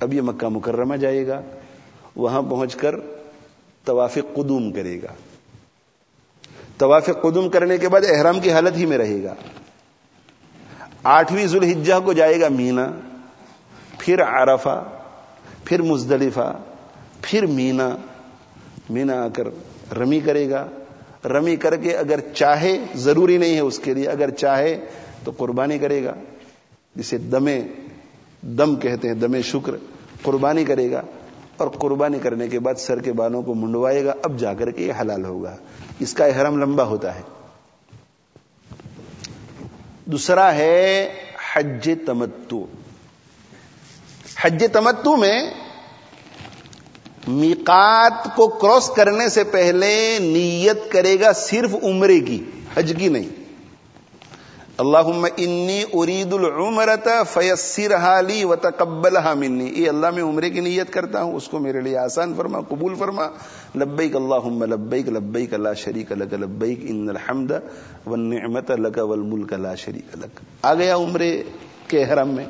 اب 0.00 0.14
یہ 0.14 0.20
مکہ 0.20 0.48
مکرمہ 0.48 0.96
جائے 0.96 1.26
گا، 1.26 1.40
وہاں 2.16 2.42
پہنچ 2.42 2.76
کر 2.76 2.94
طواف 3.84 4.18
قدوم 4.34 4.72
کرے 4.72 5.02
گا۔ 5.02 5.31
طواف 6.78 7.06
قدوم 7.06 7.48
کرنے 7.48 7.78
کے 7.78 7.88
بعد 7.88 8.00
احرام 8.08 8.40
کی 8.40 8.52
حالت 8.52 8.76
ہی 8.76 8.86
میں 8.86 8.98
رہے 8.98 9.22
گا۔ 9.22 9.34
آٹھویں 11.02 11.46
ذوالحجہ 11.46 11.94
کو 12.04 12.12
جائے 12.12 12.40
گا 12.40 12.48
مینا، 12.48 12.86
پھر 13.98 14.22
عرفہ، 14.22 14.84
پھر 15.64 15.82
مزدلفہ، 15.82 16.58
پھر 17.22 17.46
مینا۔ 17.46 17.96
مینا 18.90 19.24
آ 19.24 19.28
کر 19.28 19.44
رمی 19.94 20.20
کرے 20.20 20.50
گا۔ 20.50 20.66
رمی 21.24 21.56
کر 21.56 21.76
کے 21.76 21.96
اگر 21.96 22.20
چاہے، 22.34 22.78
ضروری 22.94 23.36
نہیں 23.36 23.54
ہے 23.54 23.60
اس 23.60 23.78
کے 23.78 23.94
لیے، 23.94 24.08
اگر 24.08 24.30
چاہے 24.30 24.80
تو 25.24 25.32
قربانی 25.36 25.78
کرے 25.78 26.04
گا۔ 26.04 26.14
جسے 26.96 27.18
دمے، 27.18 27.62
دم 28.42 28.76
کہتے 28.76 29.08
ہیں، 29.08 29.14
دمے 29.14 29.42
شکر، 29.42 29.72
قربانی 30.22 30.64
کرے 30.64 30.90
گا۔ 30.90 31.02
اور 31.56 31.68
قربانی 31.68 32.18
کرنے 32.18 32.48
کے 32.48 32.58
بعد 32.58 32.74
سر 32.74 33.00
کے 33.00 33.12
بالوں 33.12 33.42
کو 33.42 33.54
منڈوائے 33.54 34.04
گا، 34.04 34.14
اب 34.22 34.38
جا 34.38 34.54
کر 34.54 34.70
کے 34.70 34.84
یہ 34.84 34.92
حلال 35.00 35.24
ہوگا۔ 35.24 35.56
اس 35.98 36.14
کا 36.14 36.24
احرام 36.24 36.58
لمبا 36.58 36.84
ہوتا 36.84 37.14
ہے۔ 37.14 37.20
دوسرا 40.04 40.54
ہے 40.54 41.14
حج 41.54 41.90
تمتو 42.06 42.66
حج 44.40 44.64
تمتو 44.72 45.16
میں 45.16 45.54
میقات 47.28 48.36
کو 48.36 48.48
کراس 48.48 48.90
کرنے 48.96 49.28
سے 49.28 49.44
پہلے 49.44 50.18
نیت 50.20 50.92
کرے 50.92 51.20
گا 51.20 51.32
صرف 51.32 51.74
عمرے 51.82 52.20
کی، 52.20 52.44
حج 52.76 52.92
کی 52.98 53.08
نہیں۔ 53.08 53.41
اللہ 54.78 55.26
انی 55.36 55.84
ارید 55.92 56.32
العمرت 56.32 57.08
فیسر 57.32 57.94
حالی 57.94 58.44
و 58.44 58.54
منی۔ 59.34 59.72
یہ 59.76 59.88
اللہ، 59.88 60.10
میں 60.10 60.22
عمرے 60.22 60.50
کی 60.50 60.60
نیت 60.60 60.92
کرتا 60.92 61.22
ہوں، 61.22 61.34
اس 61.34 61.48
کو 61.48 61.58
میرے 61.58 61.80
لیے 61.80 61.98
آسان 61.98 62.34
فرما، 62.36 62.60
قبول 62.60 62.94
فرما۔ 62.94 63.28
لبیک 63.76 64.16
اللہ 64.16 64.64
لبیک 64.64 65.08
لبیک 65.08 65.54
اللہ 65.54 65.68
شریک 65.76 66.12
لک، 66.12 66.34
لبیک 66.34 66.78
ان 66.82 67.08
الحمد 67.08 67.50
والنعمت 68.06 68.70
لک 68.70 68.98
والملک 68.98 69.52
لا 69.52 69.74
شریک 69.74 70.16
لک۔ 70.18 70.40
آ 70.62 70.74
گیا 70.74 70.96
عمرے 70.96 71.42
کے 71.88 72.04
حرم 72.04 72.28
میں۔ 72.28 72.44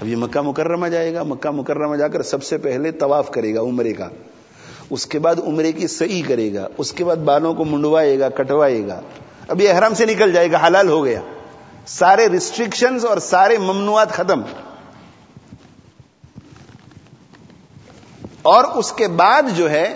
اب 0.00 0.06
یہ 0.06 0.16
مکہ 0.16 0.40
مکرمہ 0.40 0.86
جائے 0.86 1.14
گا۔ 1.14 1.22
مکہ 1.22 1.50
مکرمہ 1.50 1.96
جا 1.96 2.08
کر 2.08 2.22
سب 2.22 2.42
سے 2.42 2.58
پہلے 2.58 2.90
طواف 2.90 3.30
کرے 3.30 3.54
گا 3.54 3.60
عمرے 3.60 3.92
کا۔ 3.92 4.08
اس 4.90 5.06
کے 5.06 5.18
بعد 5.18 5.34
عمرے 5.46 5.72
کی 5.72 5.86
صحیح 5.86 6.22
کرے 6.28 6.54
گا۔ 6.54 6.68
اس 6.78 6.92
کے 6.92 7.04
بعد 7.04 7.16
بالوں 7.16 7.54
کو 7.54 7.64
منڈوائے 7.64 8.18
گا، 8.18 8.28
کٹوائے 8.28 8.86
گا۔ 8.86 9.00
اب 9.48 9.60
یہ 9.60 9.68
احرام 9.68 9.94
سے 9.94 10.06
نکل 10.06 10.32
جائے 10.32 10.52
گا، 10.52 10.66
حلال 10.66 10.88
ہو 10.88 11.04
گیا۔ 11.04 11.20
سارے 11.86 12.28
ریسٹرکشنز 12.28 13.04
اور 13.04 13.18
سارے 13.18 13.58
ممنوعات 13.58 14.10
ختم۔ 14.10 14.42
اور 18.42 18.64
اس 18.64 18.92
کے 18.92 19.08
بعد 19.08 19.42
جو 19.56 19.70
ہے، 19.70 19.94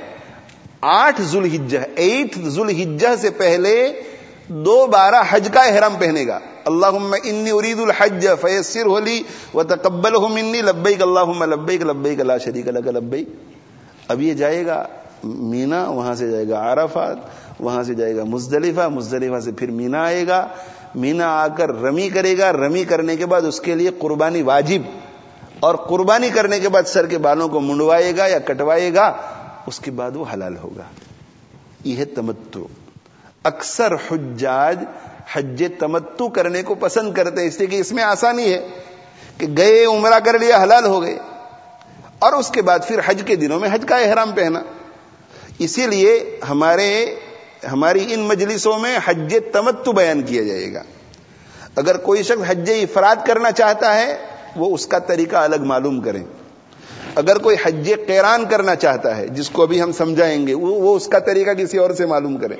آٹھ 0.80 1.20
ذوالحجہ 1.20 1.78
ایٹ 1.96 2.38
ذوالحجہ 2.38 3.16
سے 3.20 3.30
پہلے 3.30 4.02
دو 4.48 4.86
بارہ 4.86 5.22
حج 5.30 5.48
کا 5.52 5.60
احرام 5.60 5.94
پہنے 5.98 6.26
گا۔ 6.26 6.38
اللہ 6.64 6.86
انی 7.24 7.50
ارید 7.50 7.80
الحج 7.80 8.28
فیسر 8.40 8.86
ہولی 8.86 9.22
و 9.54 9.62
تقبل 9.62 10.32
منی 10.32 10.62
لبیک 10.62 11.02
اللہ 11.02 11.44
لبیک 11.44 11.82
لبیک 11.82 12.20
اللہ 12.20 12.32
شریک 12.44 12.68
اللہ 12.68 12.78
لبیک۔ 12.78 13.28
اب 14.08 14.22
یہ 14.22 14.34
جائے 14.34 14.66
گا 14.66 14.86
مینا، 15.24 15.90
وہاں 15.90 16.14
سے 16.14 16.30
جائے 16.30 16.48
گا 16.48 16.72
عرفات، 16.72 17.16
وہاں 17.60 17.82
سے 17.82 17.94
جائے 17.94 18.16
گا 18.16 18.24
مزدلفہ 18.24 18.88
مزدلفہ 18.88 19.40
سے 19.40 19.52
پھر 19.52 19.70
مینا 19.70 20.02
آئے 20.02 20.28
گا۔ 20.28 20.48
مینا 20.94 21.28
آ 21.40 21.46
کر 21.48 21.70
رمی 21.82 22.08
کرے 22.08 22.36
گا، 22.38 22.52
رمی 22.52 22.84
کرنے 22.84 23.16
کے 23.16 23.26
بعد 23.26 23.42
اس 23.42 23.60
کے 23.60 23.74
لیے 23.74 23.90
قربانی 23.98 24.42
واجب، 24.42 24.82
اور 25.60 25.74
قربانی 25.88 26.28
کرنے 26.30 26.58
کے 26.60 26.68
بعد 26.68 26.88
سر 26.88 27.06
کے 27.06 27.18
بالوں 27.18 27.48
کو 27.48 27.60
منڈوائے 27.60 28.16
گا 28.16 28.26
یا 28.26 28.38
کٹوائے 28.38 28.94
گا، 28.94 29.12
اس 29.66 29.78
کے 29.78 29.90
بعد 29.90 30.16
وہ 30.16 30.24
حلال 30.32 30.56
ہوگا۔ 30.56 30.82
یہ 31.84 31.96
ہے 31.96 32.04
تمتو 32.04 32.66
اکثر 33.44 33.94
حجاج 34.10 34.84
حج 35.32 35.62
تمتو 35.78 36.28
کرنے 36.28 36.62
کو 36.62 36.74
پسند 36.74 37.12
کرتے 37.14 37.40
ہیں، 37.40 37.48
اس 37.48 37.58
لیے 37.58 37.66
کہ 37.66 37.80
اس 37.80 37.92
میں 37.92 38.02
آسانی 38.02 38.52
ہے 38.52 38.60
کہ 39.38 39.46
گئے، 39.56 39.84
عمرہ 39.84 40.18
کر 40.18 40.38
لیا، 40.38 40.62
حلال 40.62 40.84
ہو 40.84 41.02
گئے، 41.02 41.18
اور 42.18 42.32
اس 42.32 42.48
کے 42.48 42.62
بعد 42.62 42.78
پھر 42.88 43.00
حج 43.06 43.22
کے 43.26 43.36
دنوں 43.36 43.60
میں 43.60 43.68
حج 43.72 43.84
کا 43.88 43.96
احرام 43.96 44.32
پہنا۔ 44.32 44.62
اسی 45.58 45.86
لیے 45.86 46.40
ہمارے 46.48 46.90
ہماری 47.72 48.06
ان 48.10 48.20
مجلسوں 48.20 48.78
میں 48.78 48.98
حج 49.04 49.36
تمتو 49.52 49.92
بیان 49.92 50.22
کیا 50.22 50.42
جائے 50.42 50.74
گا۔ 50.74 50.82
اگر 51.76 51.96
کوئی 51.96 52.22
شخص 52.22 52.50
حج 52.50 52.70
افراد 52.82 53.16
کرنا 53.26 53.52
چاہتا 53.52 53.96
ہے، 53.96 54.16
وہ 54.56 54.74
اس 54.74 54.86
کا 54.86 54.98
طریقہ 54.98 55.36
الگ 55.36 55.56
معلوم 55.60 56.00
کریں۔ 56.00 56.22
اگر 57.14 57.38
کوئی 57.38 57.56
حج 57.64 57.90
قیران 58.06 58.44
کرنا 58.44 58.74
چاہتا 58.74 59.16
ہے، 59.16 59.28
جس 59.28 59.50
کو 59.50 59.62
ابھی 59.62 59.82
ہم 59.82 59.92
سمجھائیں 59.92 60.46
گے 60.46 60.54
وہ 60.54 60.96
اس 60.96 61.06
کا 61.06 61.18
طریقہ 61.18 61.50
کسی 61.50 61.78
اور 61.78 61.90
سے 61.90 62.06
معلوم 62.06 62.36
کریں۔ 62.36 62.56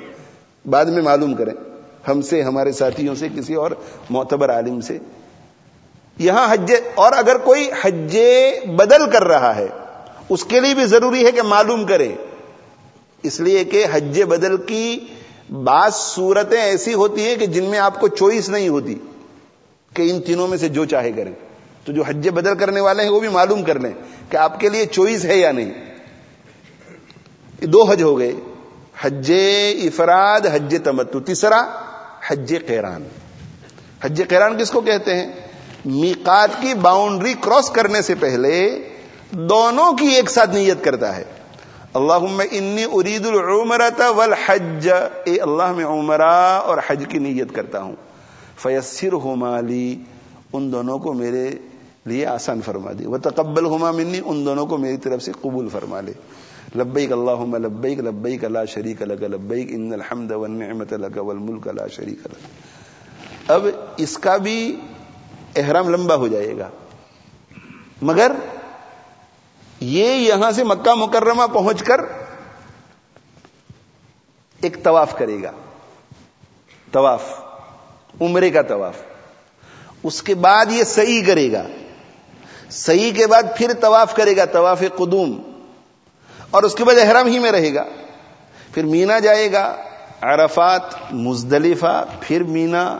بعد 0.69 0.85
میں 0.85 1.01
معلوم 1.01 1.33
کریں۔ 1.33 1.53
ہم 2.07 2.21
سے، 2.21 2.41
ہمارے 2.41 2.71
ساتھیوں 2.71 3.15
سے، 3.15 3.27
کسی 3.35 3.53
اور 3.53 3.71
معتبر 4.09 4.51
عالم 4.51 4.81
سے۔ 4.81 4.97
یہاں 6.17 6.53
حج، 6.53 6.73
اور 6.95 7.11
اگر 7.11 7.37
کوئی 7.37 7.69
حج 7.81 8.17
بدل 8.77 9.09
کر 9.09 9.23
رہا 9.23 9.55
ہے، 9.55 9.67
اس 10.29 10.45
کے 10.45 10.59
لیے 10.59 10.73
بھی 10.73 10.85
ضروری 10.85 11.25
ہے 11.25 11.31
کہ 11.31 11.41
معلوم 11.41 11.85
کرے۔ 11.85 12.11
اس 13.23 13.39
لیے 13.39 13.63
کہ 13.63 13.85
حج 13.91 14.21
بدل 14.21 14.57
کی 14.57 14.99
بعض 15.49 15.95
صورتیں 15.95 16.61
ایسی 16.61 16.93
ہوتی 16.93 17.23
ہیں 17.23 17.35
کہ 17.35 17.45
جن 17.45 17.63
میں 17.63 17.79
آپ 17.79 17.99
کو 17.99 18.07
چوائس 18.07 18.49
نہیں 18.49 18.69
ہوتی 18.69 18.95
کہ 19.93 20.11
ان 20.11 20.21
تینوں 20.21 20.47
میں 20.47 20.57
سے 20.57 20.69
جو 20.69 20.85
چاہے 20.85 21.11
کریں۔ 21.11 21.31
تو 21.85 21.91
جو 21.91 22.03
حج 22.03 22.29
بدل 22.29 22.55
کرنے 22.55 22.79
والے 22.79 23.03
ہیں 23.03 23.09
وہ 23.09 23.19
بھی 23.19 23.27
معلوم 23.27 23.63
کر 23.63 23.79
لیں 23.79 23.91
کہ 24.29 24.37
آپ 24.37 24.59
کے 24.59 24.69
لیے 24.69 24.85
چوائس 24.85 25.25
ہے 25.25 25.37
یا 25.37 25.51
نہیں۔ 25.51 25.71
دو 27.65 27.83
حج 27.83 28.03
ہو 28.03 28.19
گئے، 28.19 28.31
حج 29.01 29.33
افراد، 29.83 30.41
حج 30.53 30.75
تمتو 30.83 31.19
تیسرا 31.19 31.65
حج 32.27 32.53
قیران۔ 32.67 33.03
حج 34.01 34.21
قیران 34.29 34.57
کس 34.57 34.71
کو 34.71 34.81
کہتے 34.81 35.15
ہیں؟ 35.15 35.31
میقات 35.85 36.49
کی 36.61 36.73
باؤنڈری 36.73 37.33
کراس 37.41 37.69
کرنے 37.69 38.01
سے 38.01 38.15
پہلے 38.15 38.87
دونوں 39.31 39.93
کی 39.93 40.07
ایک 40.07 40.29
ساتھ 40.29 40.49
نیت 40.49 40.83
کرتا 40.83 41.17
ہے۔ 41.17 41.23
اللہ 41.93 42.43
انی 42.51 42.83
ارید 42.91 43.25
العمرت 43.25 44.01
والحج۔ 44.15 44.89
اے 45.23 45.37
اللہ، 45.37 45.71
میں 45.71 45.85
عمرہ 45.85 46.59
اور 46.63 46.77
حج 46.87 47.05
کی 47.09 47.19
نیت 47.19 47.55
کرتا 47.55 47.81
ہوں۔ 47.81 47.95
فیسر 48.57 49.13
ہومالی 49.13 49.95
ان 50.53 50.71
دونوں 50.71 50.99
کو 50.99 51.13
میرے 51.13 51.51
لیے 52.05 52.25
آسان 52.25 52.61
فرما 52.61 52.91
دی 52.99 53.05
وہ 53.05 53.17
تقبل 53.17 53.65
ہوما 53.65 53.91
منی، 53.91 54.19
ان 54.25 54.45
دونوں 54.45 54.65
کو 54.65 54.77
میری 54.77 54.97
طرف 54.97 55.23
سے 55.23 55.31
قبول 55.41 55.69
فرما 55.69 56.01
لے۔ 56.01 56.11
لبیک 56.75 57.11
اللہ 57.11 57.57
لبیک 57.57 57.99
لبیک 57.99 58.45
اللہ 58.45 58.59
شریک 58.67 59.01
لک، 59.01 59.23
لبیک، 59.23 59.67
ان 59.69 59.93
الحمد 59.93 60.31
والنعمت 60.31 60.93
لک 60.93 61.17
والملک، 61.17 61.67
لا 61.67 61.87
شریک 61.87 62.19
لک۔ 62.25 63.51
اب 63.51 63.67
اس 63.97 64.17
کا 64.17 64.37
بھی 64.37 64.75
احرام 65.55 65.89
لمبا 65.89 66.15
ہو 66.15 66.27
جائے 66.27 66.57
گا۔ 66.57 66.69
مگر 68.01 68.31
یہ 69.79 70.13
یہاں 70.13 70.51
سے 70.51 70.63
مکہ 70.63 70.93
مکرمہ 70.95 71.43
پہنچ 71.53 71.83
کر 71.83 72.01
ایک 74.61 74.83
طواف 74.83 75.17
کرے 75.17 75.43
گا۔ 75.43 75.51
طواف، 76.91 77.21
عمرے 78.21 78.49
کا 78.49 78.61
طواف۔ 78.61 78.97
اس 80.03 80.23
کے 80.23 80.35
بعد 80.35 80.65
یہ 80.69 80.83
صحیح 80.83 81.25
کرے 81.25 81.51
گا۔ 81.51 81.67
صحیح 82.69 83.11
کے 83.13 83.27
بعد 83.27 83.43
پھر 83.57 83.73
طواف 83.81 84.15
کرے 84.15 84.37
گا، 84.37 84.45
طواف 84.45 84.83
قدوم۔ 84.95 85.41
اور 86.51 86.63
اس 86.63 86.75
کے 86.75 86.83
بعد 86.83 86.95
احرام 87.01 87.27
ہی 87.27 87.39
میں 87.39 87.51
رہے 87.51 87.73
گا۔ 87.73 87.83
پھر 88.73 88.85
مینا 88.85 89.19
جائے 89.19 89.51
گا، 89.51 89.75
عرفات، 90.21 90.81
مزدلفہ، 91.11 92.05
پھر 92.21 92.43
مینا۔ 92.43 92.97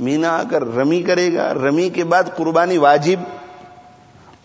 مینا 0.00 0.36
آ 0.36 0.42
کر 0.50 0.62
رمی 0.62 1.02
کرے 1.02 1.34
گا۔ 1.34 1.54
رمی 1.54 1.90
کے 1.90 2.04
بعد 2.04 2.24
قربانی 2.36 2.78
واجب۔ 2.78 3.45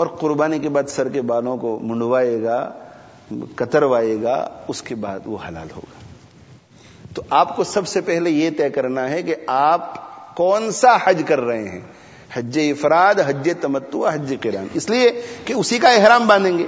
اور 0.01 0.09
قربانی 0.19 0.59
کے 0.59 0.69
بعد 0.69 0.83
سر 0.87 1.09
کے 1.09 1.21
بالوں 1.21 1.57
کو 1.57 1.79
منڈوائے 1.79 2.43
گا 2.43 2.71
کتروائے 3.55 4.23
گا، 4.23 4.49
اس 4.67 4.81
کے 4.81 4.95
بعد 4.95 5.19
وہ 5.25 5.37
حلال 5.47 5.67
ہوگا۔ 5.75 5.99
تو 7.15 7.21
آپ 7.29 7.55
کو 7.55 7.63
سب 7.63 7.87
سے 7.87 8.01
پہلے 8.01 8.29
یہ 8.29 8.49
طے 8.57 8.69
کرنا 8.69 9.09
ہے 9.09 9.23
کہ 9.23 9.35
آپ 9.47 9.93
کون 10.35 10.71
سا 10.71 10.97
حج 11.03 11.23
کر 11.27 11.41
رہے 11.41 11.69
ہیں۔ 11.69 11.79
حج 12.33 12.59
افراد، 12.59 13.15
حج 13.27 13.49
تمتو 13.61 14.07
حج 14.07 14.33
کران 14.41 14.67
اس 14.73 14.89
لیے 14.89 15.21
کہ 15.45 15.53
اسی 15.53 15.77
کا 15.77 15.89
احرام 15.89 16.27
باندھیں 16.27 16.57
گے۔ 16.57 16.65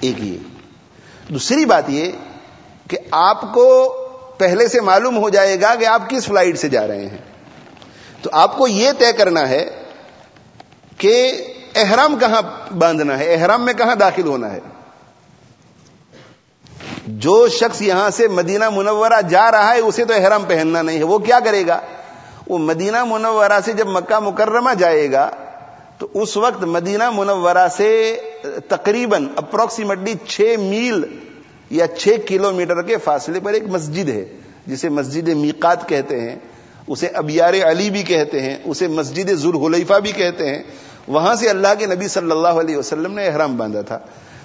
ایک 0.00 0.20
یہ۔ 0.20 0.38
دوسری 1.28 1.64
بات 1.64 1.84
یہ 1.88 2.12
کہ 2.88 2.98
آپ 3.10 3.54
کو 3.54 3.94
پہلے 4.38 4.68
سے 4.68 4.80
معلوم 4.80 5.16
ہو 5.16 5.28
جائے 5.28 5.60
گا 5.60 5.74
کہ 5.74 5.84
آپ 5.84 6.10
کس 6.10 6.26
فلائٹ 6.26 6.58
سے 6.58 6.68
جا 6.68 6.86
رہے 6.86 7.06
ہیں۔ 7.06 7.18
تو 8.22 8.30
آپ 8.32 8.58
کو 8.58 8.68
یہ 8.68 8.90
طے 8.98 9.12
کرنا 9.12 9.48
ہے 9.48 9.82
کہ 10.98 11.44
احرام 11.74 12.18
کہاں 12.18 12.72
باندھنا 12.74 13.18
ہے؟ 13.18 13.34
احرام 13.34 13.64
میں 13.64 13.74
کہاں 13.74 13.94
داخل 13.94 14.26
ہونا 14.26 14.52
ہے؟ 14.52 14.58
جو 17.06 17.48
شخص 17.48 17.82
یہاں 17.82 18.10
سے 18.10 18.28
مدینہ 18.28 18.70
منورہ 18.70 19.22
جا 19.28 19.50
رہا 19.50 19.74
ہے، 19.74 19.78
اسے 19.78 20.04
تو 20.04 20.14
احرام 20.14 20.44
پہننا 20.44 20.82
نہیں 20.82 20.98
ہے۔ 20.98 21.02
وہ 21.02 21.18
کیا 21.18 21.40
کرے 21.40 21.66
گا؟ 21.66 21.80
وہ 22.48 22.58
مدینہ 22.58 23.04
منورہ 23.04 23.60
سے 23.64 23.72
جب 23.72 23.86
مکہ 23.86 24.18
مکرمہ 24.18 24.74
جائے 24.74 25.12
گا، 25.12 25.30
تو 25.98 26.08
اس 26.14 26.36
وقت 26.36 26.62
مدینہ 26.62 27.10
منورہ 27.10 27.68
سے 27.76 28.16
تقریباً 28.68 29.26
اپروکسیمیٹلی 29.36 30.14
چھ 30.28 30.54
میل 30.58 31.02
یا 31.70 31.86
چھ 31.86 32.08
کلو 32.26 32.52
میٹر 32.52 32.82
کے 32.82 32.96
فاصلے 32.96 33.40
پر 33.40 33.52
ایک 33.52 33.62
مسجد 33.68 34.08
ہے، 34.08 34.24
جسے 34.66 34.88
مسجد 34.88 35.28
میقات 35.28 35.88
کہتے 35.88 36.20
ہیں، 36.20 36.36
اسے 36.86 37.06
ابیار 37.06 37.54
علی 37.66 37.90
بھی 37.90 38.02
کہتے 38.02 38.40
ہیں، 38.42 38.56
اسے 38.64 38.88
مسجد 38.88 39.32
ذوالحلیفہ 39.32 39.94
بھی 39.94 40.12
کہتے 40.12 40.54
ہیں 40.54 40.62
وہاں 41.08 41.34
سے 41.34 41.48
اللہ 41.50 41.68
کے 41.78 41.86
نبی 41.86 42.08
صلی 42.08 42.30
اللہ 42.30 42.48
علیہ 42.48 42.76
وسلم 42.76 43.14
نے 43.14 43.26
احرام 43.26 43.56
باندھا 43.56 43.82
تھا۔ 43.82 43.98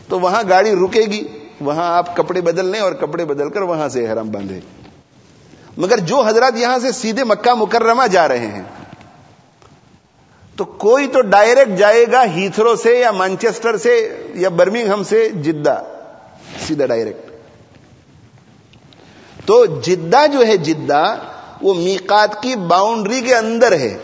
تو 0.10 0.20
وہاں 0.20 0.44
گاڑی 0.50 0.72
رکے 0.72 1.02
گی، 1.02 1.28
وہاں 1.62 1.98
آپ 1.98 2.16
کپڑے 2.16 2.42
بدل 2.42 2.66
لیں 2.66 2.80
اور 2.80 2.92
کپڑے 2.92 3.26
بدل 3.26 3.50
کر 3.50 3.62
وہاں 3.62 3.90
سے 3.90 4.08
احرام 4.08 4.30
باندھے۔ 4.30 4.60
مگر 5.78 5.98
جو 5.98 6.22
حضرات 6.22 6.58
یہاں 6.58 6.80
سے 6.80 6.92
سیدھے 6.92 7.24
مکہ 7.24 7.54
مکرمہ 7.54 8.08
جا 8.08 8.28
رہے 8.28 8.48
ہیں، 8.48 8.64
تو 10.56 10.66
کوئی 10.66 11.08
تو 11.08 11.22
ڈائریکٹ 11.22 11.78
جائے 11.78 12.06
گا 12.12 12.26
ہیتھرو 12.26 12.76
سے 12.76 13.00
یا 13.00 13.12
مانچسٹر 13.12 13.78
سے 13.78 14.24
یا 14.34 14.50
برمنگہم 14.50 15.04
سے 15.04 15.30
جدہ، 15.30 15.82
سیدھا 16.68 16.86
ڈائریکٹ۔ 16.86 17.32
تو 19.46 19.66
جدہ 19.66 20.28
جو 20.34 20.46
ہے 20.48 20.58
جدہ، 20.58 21.16
وہ 21.62 21.74
میقات 21.74 22.42
کی 22.42 22.56
باؤنڈری 22.56 23.22
کے 23.22 23.36
اندر 23.36 23.72
ہے۔ 23.72 23.98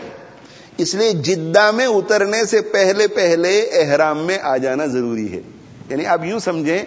اس 0.82 0.94
لیے 0.94 1.12
جدہ 1.12 1.70
میں 1.70 1.86
اترنے 1.86 2.44
سے 2.44 2.60
پہلے 2.60 3.08
پہلے 3.08 3.60
احرام 3.60 4.18
میں 4.18 4.38
آ 4.42 4.56
جانا 4.56 4.86
ضروری 4.86 5.32
ہے۔ 5.32 5.40
یعنی 5.90 6.06
آپ 6.06 6.24
یوں 6.24 6.38
سمجھیں 6.38 6.82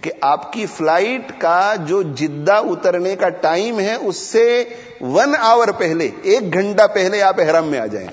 کہ 0.00 0.12
آپ 0.20 0.52
کی 0.52 0.66
فلائٹ 0.66 1.40
کا 1.40 1.74
جو 1.86 2.02
جدہ 2.02 2.52
اترنے 2.52 3.16
کا 3.16 3.28
ٹائم 3.28 3.80
ہے، 3.80 3.94
اس 3.94 4.16
سے 4.16 4.64
ون 5.00 5.34
آور 5.40 5.68
پہلے، 5.68 6.08
ایک 6.22 6.52
گھنٹہ 6.52 6.82
پہلے 6.94 7.22
آپ 7.22 7.40
احرام 7.40 7.68
میں 7.68 7.78
آ 7.78 7.86
جائیں۔ 7.86 8.08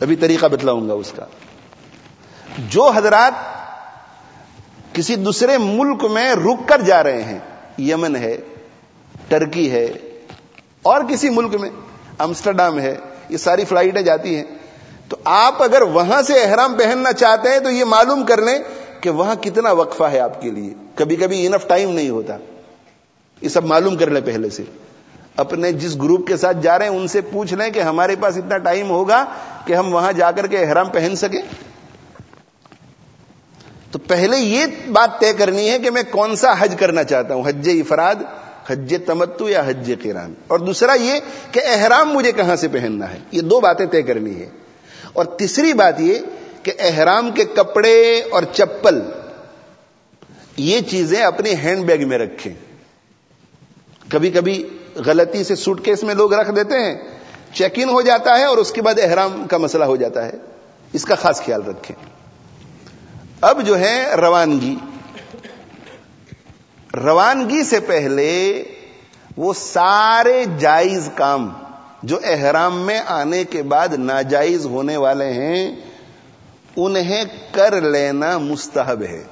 ابھی 0.00 0.16
طریقہ 0.16 0.46
بتلاؤں 0.46 0.88
گا 0.88 0.92
اس 0.92 1.12
کا۔ 1.16 1.24
جو 2.58 2.90
حضرات 2.90 3.32
کسی 4.94 5.16
دوسرے 5.16 5.58
ملک 5.58 6.04
میں 6.04 6.34
رک 6.34 6.68
کر 6.68 6.80
جا 6.80 7.02
رہے 7.02 7.22
ہیں، 7.22 7.38
یمن 7.78 8.16
ہے 8.16 8.36
ٹرکی 9.28 9.70
ہے، 9.70 9.86
اور 10.82 11.00
کسی 11.08 11.30
ملک 11.30 11.54
میں 11.54 11.70
امسٹرڈام 12.22 12.78
ہے، 12.80 12.96
یہ 13.28 13.36
ساری 13.36 13.64
فلائٹیں 13.64 14.02
جاتی 14.02 14.36
ہیں۔ 14.36 14.44
تو 15.08 15.16
آپ 15.24 15.62
اگر 15.62 15.82
وہاں 15.82 16.22
سے 16.22 16.32
احرام 16.42 16.74
پہننا 16.74 17.12
چاہتے 17.12 17.48
ہیں 17.48 17.60
تو 17.60 17.70
یہ 17.70 17.84
معلوم 17.84 18.24
کر 18.24 18.42
لیں 18.42 18.58
کہ 19.00 19.10
وہاں 19.10 19.34
کتنا 19.34 19.72
وقفہ 19.72 20.04
ہے 20.04 20.20
آپ 20.20 20.42
کے 20.42 20.50
لیے۔ 20.50 20.74
کبھی 20.94 21.16
کبھی 21.16 21.46
انف 21.46 21.68
ٹائم 21.68 21.90
نہیں 21.90 22.10
ہوتا۔ 22.10 22.36
یہ 23.40 23.48
سب 23.48 23.64
معلوم 23.64 23.96
کر 23.96 24.10
لیں 24.10 24.20
پہلے 24.24 24.50
سے۔ 24.50 24.62
اپنے 25.36 25.72
جس 25.72 25.96
گروپ 25.96 26.26
کے 26.26 26.36
ساتھ 26.36 26.56
جا 26.62 26.78
رہے 26.78 26.88
ہیں، 26.88 26.96
ان 26.96 27.08
سے 27.08 27.20
پوچھ 27.20 27.54
لیں 27.54 27.70
کہ 27.70 27.80
ہمارے 27.80 28.16
پاس 28.20 28.36
اتنا 28.36 28.58
ٹائم 28.58 28.90
ہوگا 28.90 29.24
کہ 29.66 29.72
ہم 29.72 29.94
وہاں 29.94 30.12
جا 30.12 30.30
کر 30.30 30.46
کے 30.46 30.58
احرام 30.58 30.88
پہن 30.88 31.16
سکیں۔ 31.16 31.42
تو 33.90 33.98
پہلے 33.98 34.36
یہ 34.36 34.66
بات 34.88 35.20
طے 35.20 35.32
کرنی 35.32 35.70
ہے 35.70 35.78
کہ 35.78 35.90
میں 35.90 36.02
کون 36.10 36.36
سا 36.36 36.54
حج 36.58 36.74
کرنا 36.78 37.04
چاہتا 37.04 37.34
ہوں، 37.34 37.48
حج 37.48 37.68
افراد 37.72 38.14
حج 38.66 38.94
تمتو 39.06 39.48
یا 39.48 39.62
حج 39.66 39.92
قران؟ 40.02 40.34
اور 40.46 40.58
دوسرا 40.58 40.94
یہ 40.94 41.20
کہ 41.52 41.60
احرام 41.64 42.12
مجھے 42.12 42.32
کہاں 42.32 42.56
سے 42.56 42.68
پہننا 42.68 43.12
ہے؟ 43.12 43.18
یہ 43.32 43.40
دو 43.40 43.60
باتیں 43.60 43.86
طے 43.86 44.02
کرنی 44.02 44.40
ہے 44.40 44.46
اور 45.12 45.24
تیسری 45.24 45.72
بات 45.72 46.00
یہ 46.00 46.14
کہ 46.62 46.72
احرام 46.78 47.30
کے 47.30 47.44
کپڑے 47.44 48.22
اور 48.30 48.42
چپل، 48.52 49.02
یہ 50.56 50.80
چیزیں 50.80 51.22
اپنی 51.22 51.54
ہینڈ 51.54 51.84
بیگ 51.84 52.08
میں 52.08 52.18
رکھیں۔ 52.18 52.54
کبھی 54.08 54.30
کبھی 54.30 54.68
غلطی 54.94 55.44
سے 55.44 55.54
سوٹ 55.54 55.84
کیس 55.84 56.02
میں 56.02 56.14
لوگ 56.14 56.34
رکھ 56.34 56.50
دیتے 56.56 56.74
ہیں، 56.74 56.94
چیک 57.54 57.72
ان 57.76 57.88
ہو 57.88 58.00
جاتا 58.00 58.38
ہے 58.38 58.44
اور 58.44 58.58
اس 58.58 58.72
کے 58.72 58.82
بعد 58.82 58.94
احرام 59.02 59.46
کا 59.50 59.58
مسئلہ 59.58 59.84
ہو 59.84 59.96
جاتا 59.96 60.26
ہے۔ 60.26 60.32
اس 60.92 61.04
کا 61.04 61.14
خاص 61.14 61.42
خیال 61.42 61.62
رکھیں۔ 61.62 61.96
اب 63.40 63.66
جو 63.66 63.78
ہے 63.78 64.14
روانگی۔ 64.16 64.76
روانگی 66.96 67.64
سے 67.64 67.80
پہلے 67.80 68.62
وہ 69.36 69.54
سارے 69.56 70.44
جائز 70.58 71.10
کام 71.14 71.52
جو 72.02 72.18
احرام 72.24 72.80
میں 72.80 73.00
آنے 73.06 73.44
کے 73.44 73.62
بعد 73.62 73.88
ناجائز 73.88 74.66
ہونے 74.66 74.96
والے 74.96 75.32
ہیں، 75.32 75.76
انہیں 76.76 77.24
کر 77.52 77.80
لینا 77.80 78.38
مستحب 78.38 79.02
ہے۔ 79.02 79.24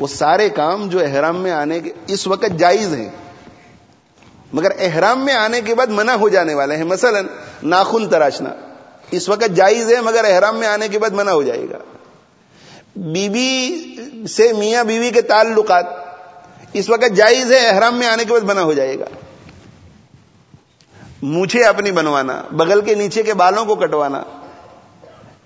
وہ 0.00 0.06
سارے 0.06 0.48
کام 0.48 0.88
جو 0.88 1.00
احرام 1.00 1.36
میں 1.36 1.50
آنے 1.50 1.80
کے، 1.80 1.92
اس 2.06 2.26
وقت 2.26 2.58
جائز 2.58 2.94
ہیں۔ 2.94 3.08
مگر 4.52 4.70
احرام 4.80 5.24
میں 5.24 5.34
آنے 5.34 5.60
کے 5.60 5.74
بعد 5.74 5.86
منع 5.86 6.12
ہو 6.12 6.28
جانے 6.28 6.54
والے 6.54 6.76
ہیں۔ 6.76 6.84
مثلا 6.84 7.20
ناخن 7.62 8.08
تراشنا، 8.08 8.50
اس 9.10 9.28
وقت 9.28 9.56
جائز 9.56 9.92
ہے، 9.92 10.00
مگر 10.00 10.24
احرام 10.24 10.56
میں 10.56 10.68
آنے 10.68 10.88
کے 10.88 10.98
بعد 10.98 11.10
منع 11.10 11.30
ہو 11.30 11.42
جائے 11.42 11.66
گا۔ 11.70 11.78
بیوی 12.96 13.28
بی 13.28 14.26
سے 14.26 14.52
میاں 14.52 14.84
بیوی 14.84 15.10
کے 15.10 15.22
تعلقات 15.22 16.05
اس 16.78 16.90
وقت 16.90 17.16
جائز 17.16 17.52
ہے، 17.52 17.66
احرام 17.66 17.98
میں 17.98 18.06
آنے 18.06 18.24
کے 18.24 18.32
بعد 18.32 18.40
منع 18.40 18.60
ہو 18.60 18.72
جائے 18.72 18.98
گا۔ 18.98 19.04
مجھے 21.22 21.64
اپنی 21.64 21.90
بنوانا، 21.90 22.42
بغل 22.52 22.80
کے 22.80 22.94
نیچے 22.94 23.22
کے 23.22 23.34
بالوں 23.34 23.64
کو 23.64 23.74
کٹوانا، 23.74 24.22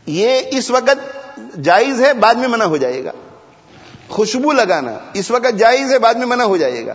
یہ 0.07 0.41
اس 0.51 0.71
وقت 0.71 1.21
جائز 1.65 2.03
ہے، 2.03 2.15
بعد 2.15 2.35
میں 2.35 2.49
منع 2.49 2.65
ہو 2.65 2.77
جائے 2.77 3.05
گا۔ 3.05 3.11
خوشبو 4.09 4.53
لگانا، 4.53 4.99
اس 5.13 5.31
وقت 5.31 5.59
جائز 5.59 5.93
ہے، 5.93 5.99
بعد 5.99 6.15
میں 6.15 6.27
منع 6.27 6.45
ہو 6.45 6.57
جائے 6.57 6.87
گا۔ 6.87 6.95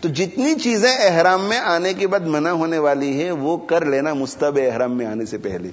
تو 0.00 0.08
جتنی 0.08 0.54
چیزیں 0.54 0.96
احرام 0.98 1.44
میں 1.44 1.58
آنے 1.58 1.94
کے 1.94 2.06
بعد 2.06 2.20
منع 2.20 2.50
ہونے 2.50 2.78
والی 2.78 3.22
ہیں، 3.22 3.30
وہ 3.30 3.56
کر 3.56 3.84
لینا 3.84 4.14
مستب 4.14 4.58
احرام 4.72 4.96
میں 4.98 5.06
آنے 5.06 5.24
سے 5.24 5.38
پہلے۔ 5.38 5.68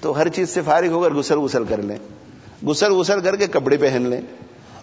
تو 0.00 0.18
ہر 0.18 0.28
چیز 0.28 0.50
سے 0.50 0.60
فارغ 0.64 0.88
ہو 0.88 1.02
کر 1.02 1.10
گسل 1.10 1.38
گسل 1.44 1.64
کر 1.64 1.82
لیں۔ 1.82 1.98
گسل 2.66 3.00
گسل 3.00 3.20
کر 3.20 3.36
کے 3.36 3.46
کپڑے 3.46 3.76
پہن 3.76 4.02
لیں۔ 4.02 4.20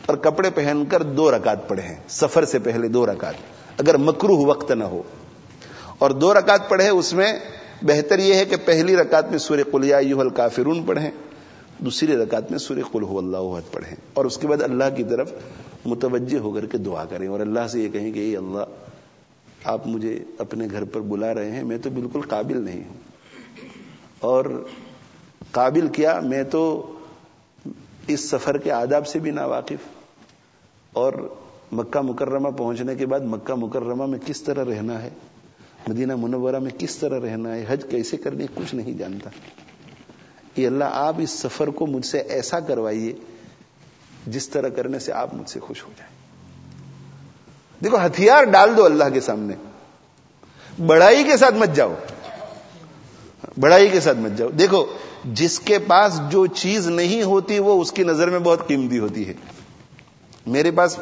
اور 0.10 0.18
کپڑے 0.18 0.50
پہن 0.56 0.84
کر 0.90 1.04
دو 1.04 1.32
رکعت 1.32 1.70
پڑھے 1.70 1.96
سفر 2.10 2.46
سے 2.46 2.60
پہلے 2.60 2.88
دو 2.88 3.06
رکعت۔ 3.06 3.34
اگر 3.78 3.98
مکروح 3.98 4.46
وقت 4.46 4.72
نہ 4.72 4.84
ہو۔ 4.84 5.04
اور 6.00 6.12
دو 6.12 6.34
رکعت 6.34 6.70
پڑھے 6.70 6.90
اس 6.90 7.14
میں 7.14 7.34
بہتر 7.82 8.20
یہ 8.20 8.34
ہے 8.34 8.46
کہ 8.46 8.56
پہلی 8.66 8.96
رکعت 8.96 9.30
میں 9.30 9.40
سورہ 9.40 9.60
قلیا 9.72 9.98
یو 9.98 10.20
الکافرون 10.20 10.84
پڑھیں، 10.86 11.12
دوسری 11.78 12.18
رکعت 12.18 12.52
میں 12.52 12.60
سورہ 12.60 12.80
قل 12.92 13.04
ہو 13.04 13.18
اللہ 13.18 13.38
عہد 13.38 13.74
پڑھیں۔ 13.74 13.96
اور 14.14 14.26
اس 14.26 14.38
کے 14.38 14.48
بعد 14.48 14.62
اللہ 14.62 14.84
کی 14.98 15.04
طرف 15.04 15.32
متوجہ 15.86 16.38
ہو 16.38 16.52
کر 16.52 16.66
کے 16.66 16.78
دعا 16.78 17.06
کریں۔ 17.06 17.28
اور 17.28 17.40
اللہ 17.40 17.68
سے 17.68 17.80
یہ 17.80 17.90
کہیں 17.90 18.12
کہ 18.12 18.20
اے 18.20 18.38
اللہ، 18.38 18.64
آپ 19.64 19.88
مجھے 19.88 20.24
اپنے 20.38 20.68
گھر 20.72 20.84
پر 20.84 21.02
بلا 21.02 21.34
رہے 21.34 21.52
ہیں، 21.52 21.64
میں 21.64 21.78
تو 21.78 21.90
بالکل 21.90 22.22
قابل 22.22 22.58
نہیں 22.58 22.84
ہوں۔ 22.88 22.96
اور 24.20 24.66
قابل 25.52 25.88
کیا؟ 25.88 26.20
میں 26.20 26.44
تو 26.44 26.92
اس 28.08 28.30
سفر 28.30 28.58
کے 28.58 28.72
آداب 28.72 29.08
سے 29.08 29.20
بھی 29.20 29.32
نا 29.32 29.46
واقف 29.46 29.99
اور 30.94 31.14
مکہ 31.72 32.02
مکرمہ 32.02 32.50
پہنچنے 32.50 32.96
کے 32.96 33.06
بعد 33.06 33.20
مکہ 33.20 33.54
مکرمہ 33.54 34.06
میں 34.06 34.20
کس 34.26 34.42
طرح 34.42 34.66
رہنا 34.66 35.04
ہے؟ 35.04 35.10
مدینہ 35.88 36.16
منورہ 36.16 36.60
میں 36.60 36.72
کس 36.78 36.98
طرح 36.98 37.20
رہنا 37.20 37.56
ہے؟ 37.56 37.66
حج 37.68 37.86
کیسے 37.90 38.18
کرنی 38.18 38.46
کچھ 38.56 38.76
نہیں 38.76 38.94
جانتا۔ 38.94 39.30
کہ 40.56 40.68
اللہ، 40.68 40.84
آپ 40.92 41.16
اس 41.18 41.30
سفر 41.30 41.68
کو 41.68 41.88
مجھ 41.88 42.06
سے 42.06 42.20
ایسا 42.20 42.60
کروائیے 42.60 43.14
جس 44.28 44.50
طرح 44.50 44.68
کرنے 44.68 45.00
سے 45.00 45.12
آپ 45.12 45.34
مجھ 45.34 45.50
سے 45.50 45.60
خوش 45.60 45.84
ہو 45.84 45.90
جائیں۔ 45.98 46.14
دیکھو، 47.84 47.98
ہتھیار 48.06 48.44
ڈال 48.44 48.78
دو 48.78 48.86
اللہ 48.86 49.04
کے 49.14 49.20
سامنے۔ 49.20 49.54
بڑائی 50.86 51.24
کے 51.24 51.38
ساتھ 51.38 51.56
مت 51.56 51.76
جاؤ۔ 51.76 51.94
بڑائی 53.60 53.88
کے 53.88 54.00
ساتھ 54.00 54.18
مت 54.18 54.38
جاؤ۔ 54.38 54.50
دیکھو، 54.50 54.86
جس 55.26 55.60
کے 55.60 55.80
پاس 55.80 56.22
جو 56.30 56.46
چیز 56.46 56.88
نہیں 56.88 57.24
ہوتی، 57.24 57.60
وہ 57.60 57.82
اس 57.82 57.92
کی 57.92 58.04
نظر 58.04 58.30
میں 58.30 58.40
بہت 58.40 58.68
قیمتی 58.68 59.00
ہوتی 59.00 59.28
ہے۔ 59.28 59.34
میرے 60.46 60.72
پاس 60.72 61.00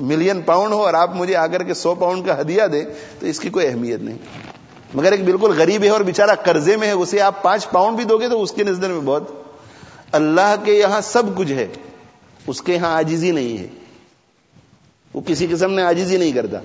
ملین 0.00 0.42
پاؤنڈ 0.42 0.72
ہو 0.72 0.84
اور 0.84 0.94
آپ 0.94 1.14
مجھے 1.14 1.36
آ 1.36 1.46
کر 1.46 1.62
کے 1.62 1.74
سو 1.74 1.94
پاؤنڈ 1.94 2.26
کا 2.26 2.40
ہدیہ 2.40 2.62
دیں 2.72 2.84
تو 3.18 3.26
اس 3.26 3.40
کی 3.40 3.48
کوئی 3.48 3.66
اہمیت 3.66 4.00
نہیں۔ 4.00 4.18
مگر 4.94 5.12
ایک 5.12 5.24
بالکل 5.24 5.54
غریب 5.58 5.82
ہے 5.82 5.88
اور 5.88 6.00
بےچارا 6.00 6.34
قرضے 6.34 6.76
میں 6.76 6.88
ہے، 6.88 6.92
اسے 6.92 7.20
آپ 7.20 7.42
پانچ 7.42 7.70
پاؤنڈ 7.70 7.96
بھی 7.96 8.04
دو 8.04 8.18
گے 8.18 8.28
تو 8.28 8.42
اس 8.42 8.52
کے 8.52 8.64
نظر 8.64 8.88
میں 8.88 9.00
بہت۔ 9.00 9.22
اللہ 10.12 10.54
کے 10.64 10.72
یہاں 10.72 11.00
سب 11.00 11.22
کچھ 11.36 11.52
ہے، 11.52 11.66
اس 12.46 12.62
کے 12.62 12.74
یہاں 12.74 12.96
آجیزی 12.96 13.30
نہیں 13.30 13.58
ہے۔ 13.58 13.66
وہ 15.14 15.20
کسی 15.26 15.46
قسم 15.50 15.72
نے 15.72 15.82
آجیزی 15.82 16.16
نہیں 16.16 16.32
کرتا۔ 16.32 16.58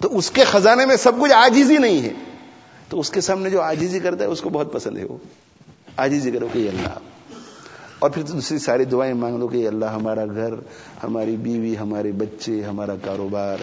تو 0.00 0.18
اس 0.18 0.30
کے 0.30 0.44
خزانے 0.44 0.86
میں 0.86 0.96
سب 0.96 1.12
کچھ 1.20 1.32
آجیزی 1.32 1.78
نہیں 1.78 2.02
ہے۔ 2.02 2.12
تو 2.88 3.00
اس 3.00 3.10
کے 3.10 3.20
سامنے 3.20 3.50
جو 3.50 3.60
آجیزی 3.60 4.00
کرتا 4.00 4.24
ہے، 4.24 4.28
اس 4.28 4.40
کو 4.40 4.48
بہت 4.48 4.72
پسند 4.72 4.98
ہے 4.98 5.04
وہ۔ 5.04 5.18
آجیزی 5.96 6.30
کرو 6.30 6.48
کہ 6.52 6.68
اللہ۔ 6.68 7.09
اور 8.00 8.10
پھر 8.10 8.22
دوسری 8.22 8.58
ساری 8.58 8.84
دعائیں 8.84 9.14
مانگ 9.14 9.38
لو 9.38 9.48
کہ 9.48 9.68
اللہ، 9.68 9.84
ہمارا 9.84 10.26
گھر، 10.26 10.54
ہماری 11.02 11.36
بیوی، 11.36 11.78
ہمارے 11.78 12.12
بچے، 12.12 12.64
ہمارا 12.64 12.94
کاروبار، 13.04 13.56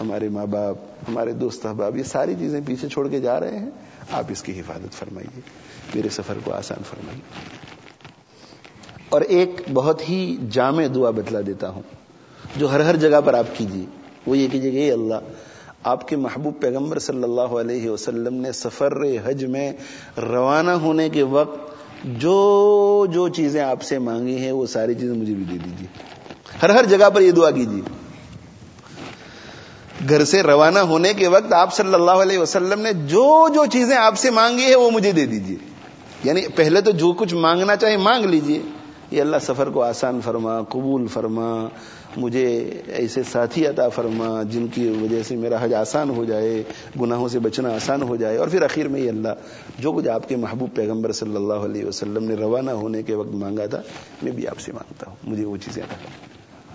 ہمارے 0.00 0.28
ماں 0.28 0.46
باپ، 0.46 0.76
ہمارے 1.08 1.32
دوست 1.32 1.66
احباب، 1.66 1.96
یہ 1.96 2.02
ساری 2.02 2.34
چیزیں 2.38 2.60
پیچھے 2.66 2.88
چھوڑ 2.88 3.08
کے 3.08 3.20
جا 3.20 3.40
رہے 3.40 3.58
ہیں، 3.58 3.70
آپ 4.12 4.24
اس 4.28 4.42
کی 4.42 4.60
حفاظت 4.60 4.94
فرمائیے۔ 4.94 5.40
میرے 5.94 6.08
سفر 6.08 6.34
کو 6.44 6.52
آسان 6.52 6.82
فرمائیے۔ 6.90 7.20
اور 9.08 9.20
ایک 9.20 9.60
بہت 9.72 10.08
ہی 10.08 10.36
جامع 10.50 10.84
دعا 10.94 11.10
بتلا 11.10 11.40
دیتا 11.46 11.68
ہوں، 11.68 11.82
جو 12.56 12.70
ہر 12.70 12.80
ہر 12.80 12.96
جگہ 12.96 13.20
پر 13.24 13.34
آپ 13.34 13.46
کیجیے۔ 13.54 13.86
وہ 14.26 14.38
یہ 14.38 14.48
کیجیے 14.52 14.70
کہ 14.70 14.92
اللہ، 14.92 15.14
آپ 15.84 16.08
کے 16.08 16.16
محبوب 16.16 16.60
پیغمبر 16.60 16.98
صلی 16.98 17.22
اللہ 17.22 17.40
علیہ 17.40 17.90
وسلم 17.90 18.34
نے 18.34 18.52
سفر 18.52 18.92
حج 19.24 19.44
میں 19.44 19.72
روانہ 20.16 20.70
ہونے 20.70 21.08
کے 21.08 21.22
وقت 21.22 21.71
جو 22.04 23.06
جو 23.12 23.28
چیزیں 23.28 23.62
آپ 23.62 23.82
سے 23.82 23.98
مانگی 23.98 24.38
ہیں، 24.38 24.52
وہ 24.52 24.66
ساری 24.66 24.94
چیزیں 24.94 25.14
مجھے 25.14 25.34
بھی 25.34 25.44
دے 25.44 25.58
دیجیے۔ 25.58 25.86
ہر 26.62 26.70
ہر 26.70 26.84
جگہ 26.84 27.10
پر 27.10 27.20
یہ 27.20 27.30
دعا 27.30 27.50
کیجیے۔ 27.50 27.82
گھر 30.08 30.24
سے 30.24 30.42
روانہ 30.42 30.78
ہونے 30.78 31.14
کے 31.14 31.28
وقت 31.28 31.52
آپ 31.52 31.74
صلی 31.74 31.94
اللہ 31.94 32.10
علیہ 32.10 32.38
وسلم 32.38 32.80
نے 32.80 32.92
جو 32.92 33.48
جو 33.54 33.66
چیزیں 33.66 33.96
آپ 33.96 34.18
سے 34.18 34.30
مانگی 34.30 34.64
ہے 34.64 34.74
وہ 34.74 34.90
مجھے 34.90 35.12
دے 35.12 35.26
دیجیے۔ 35.26 35.56
یعنی 36.24 36.42
پہلے 36.48 36.80
تو 36.80 36.90
جو 36.90 37.12
کچھ 37.12 37.34
مانگنا 37.34 37.76
چاہے 37.76 37.96
مانگ 37.96 38.24
لیجیے۔ 38.24 38.62
یہ 39.10 39.20
اللہ 39.20 39.36
سفر 39.42 39.66
کو 39.66 39.82
آسان 39.82 40.20
فرما، 40.24 40.62
قبول 40.62 41.06
فرما۔ 41.06 41.68
مجھے 42.16 42.70
ایسے 42.86 43.22
ساتھی 43.32 43.66
عطا 43.66 43.88
فرما، 43.88 44.42
جن 44.42 44.66
کی 44.66 44.88
وجہ 44.88 45.22
سے 45.22 45.36
میرا 45.36 45.56
حج 45.60 45.74
آسان 45.74 46.10
ہو 46.10 46.24
جائے، 46.24 46.62
گناہوں 47.00 47.28
سے 47.28 47.38
بچنا 47.38 47.68
آسان 47.74 48.02
ہو 48.02 48.16
جائے، 48.16 48.36
اور 48.36 48.48
پھر 48.48 48.62
آخر 48.62 48.88
میں 48.88 49.00
یہ 49.00 49.08
اللہ، 49.08 49.28
جو 49.78 49.92
کچھ 49.92 50.08
آپ 50.08 50.28
کے 50.28 50.36
محبوب 50.36 50.74
پیغمبر 50.74 51.12
صلی 51.12 51.36
اللہ 51.36 51.54
علیہ 51.54 51.84
وسلم 51.84 52.24
نے 52.24 52.34
روانہ 52.34 52.70
ہونے 52.70 53.02
کے 53.02 53.14
وقت 53.14 53.34
مانگا 53.34 53.66
تھا، 53.66 53.82
میں 54.22 54.32
بھی 54.32 54.48
آپ 54.48 54.60
سے 54.60 54.72
مانگتا 54.72 55.10
ہوں، 55.10 55.16
مجھے 55.24 55.44
وہ 55.44 55.56
چیزیں 55.56 55.82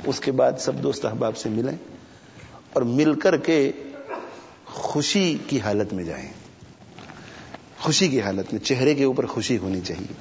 اس 0.05 0.19
کے 0.19 0.31
بعد 0.31 0.51
سب 0.59 0.83
دوست 0.83 1.05
احباب 1.05 1.37
سے 1.37 1.49
ملیں 1.49 1.75
اور 2.73 2.81
مل 2.81 3.13
کر 3.13 3.37
کے 3.37 3.71
خوشی 4.65 5.37
کی 5.47 5.59
حالت 5.59 5.93
میں 5.93 6.03
جائیں۔ 6.03 6.29
خوشی 7.79 8.07
کی 8.07 8.21
حالت 8.21 8.53
میں، 8.53 8.65
چہرے 8.65 8.95
کے 8.95 9.03
اوپر 9.03 9.25
خوشی 9.25 9.57
ہونی 9.57 9.81
چاہیے۔ 9.81 10.13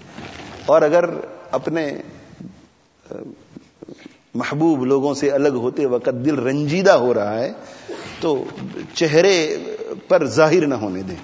اور 0.66 0.82
اگر 0.82 1.04
اپنے 1.50 1.96
محبوب 4.36 4.84
لوگوں 4.84 5.14
سے 5.14 5.30
الگ 5.30 5.48
ہوتے 5.48 5.86
وقت 5.86 6.08
دل 6.24 6.38
رنجیدہ 6.38 6.92
ہو 6.92 7.14
رہا 7.14 7.38
ہے، 7.38 7.52
تو 8.20 8.44
چہرے 8.94 9.56
پر 10.08 10.26
ظاہر 10.26 10.66
نہ 10.66 10.74
ہونے 10.74 11.02
دیں۔ 11.02 11.16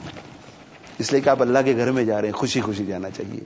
اس 0.99 1.13
لیے 1.13 1.21
کہ 1.21 1.29
آپ 1.29 1.43
اللہ 1.43 1.59
کے 1.65 1.77
گھر 1.77 1.91
میں 1.91 2.05
جا 2.05 2.21
رہے 2.21 2.29
ہیں، 2.29 2.35
خوشی 2.35 2.61
خوشی 2.61 2.85
جانا 2.85 3.11
چاہیے۔ 3.11 3.41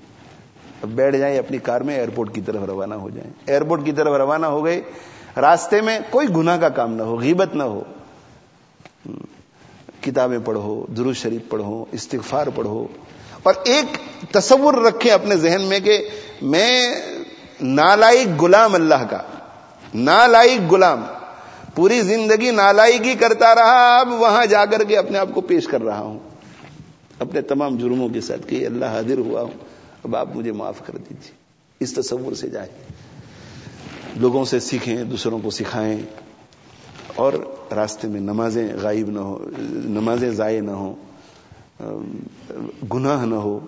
اب 0.83 0.89
بیٹھ 0.89 1.17
جائیں 1.17 1.39
اپنی 1.39 1.59
کار 1.59 1.81
میں، 1.81 1.95
ایئرپورٹ 1.95 2.35
کی 2.35 2.41
طرف 2.41 2.63
روانہ 2.67 2.95
ہو 2.95 3.11
جائیں۔ 3.11 3.31
ایئرپورٹ 3.47 3.85
کی 3.85 3.93
طرف 3.93 4.17
روانہ 4.17 4.47
ہو 4.47 4.65
گئے، 4.65 4.83
راستے 5.37 5.81
میں 5.81 5.99
کوئی 6.11 6.27
گناہ 6.37 6.61
کا 6.61 6.69
کام 6.69 6.95
نہ 6.95 7.03
ہو، 7.03 7.21
غیبت 7.21 7.55
نہ 7.55 7.63
ہو۔ 7.63 7.83
کتابیں 10.01 10.39
پڑھو 10.45 10.87
درو 10.97 11.13
شریف 11.13 11.41
پڑھو، 11.49 11.85
استغفار 11.93 12.47
پڑھو۔ 12.55 12.87
اور 13.43 13.55
ایک 13.65 13.85
تصور 14.33 14.75
رکھیں 14.75 15.13
اپنے 15.13 15.37
ذہن 15.37 15.61
میں 15.61 15.81
کہ 15.81 16.09
میں 16.43 16.95
نالائق 17.61 18.43
غلام 18.43 18.75
اللہ 18.75 19.07
کا۔ 19.11 19.19
نالائق 19.97 20.73
غلام۔ 20.73 21.05
پوری 21.75 22.01
زندگی 22.01 22.51
نالائقی 22.51 23.15
کرتا 23.15 23.55
رہا، 23.55 23.97
اب 23.97 24.13
وہاں 24.13 24.47
جا 24.47 24.67
کر 24.67 24.85
کے 24.85 24.97
اپنے 24.97 25.19
آپ 25.19 25.29
کو 25.35 25.41
پیش 25.41 25.67
کر 25.67 25.83
رہا 25.83 26.01
ہوں۔ 26.01 26.19
اپنے 27.19 27.41
تمام 27.41 27.77
جرموں 27.77 28.09
کے 28.09 28.21
ساتھ 28.21 28.49
کہ 28.49 28.67
اللہ 28.67 28.85
حاضر 28.85 29.19
ہوا 29.19 29.43
ہوں، 29.43 29.51
اب 30.05 30.17
آپ 30.17 30.37
مجھے 30.37 30.53
معاف 30.53 30.87
کر 30.87 30.97
دیجیے 30.97 31.31
اس 31.81 31.95
تصور 31.95 32.35
سے 32.35 32.49
جائیں۔ 32.49 32.93
لوگوں 34.17 34.45
سے 34.45 34.61
سیکھیں، 34.61 35.05
دوسروں 35.05 35.39
کو 35.39 35.51
سکھائیں۔ 35.51 35.99
اور 37.15 37.33
راستے 37.75 38.09
میں 38.09 38.21
نمازیں 38.21 38.69
غائب 38.83 39.11
نہ 39.11 39.19
ہو، 39.19 39.51
نمازیں 39.69 40.31
ضائع 40.31 40.61
نہ 40.61 40.71
ہو 40.71 40.95
گناہ 42.95 43.25
نہ 43.25 43.35
ہو۔ 43.35 43.61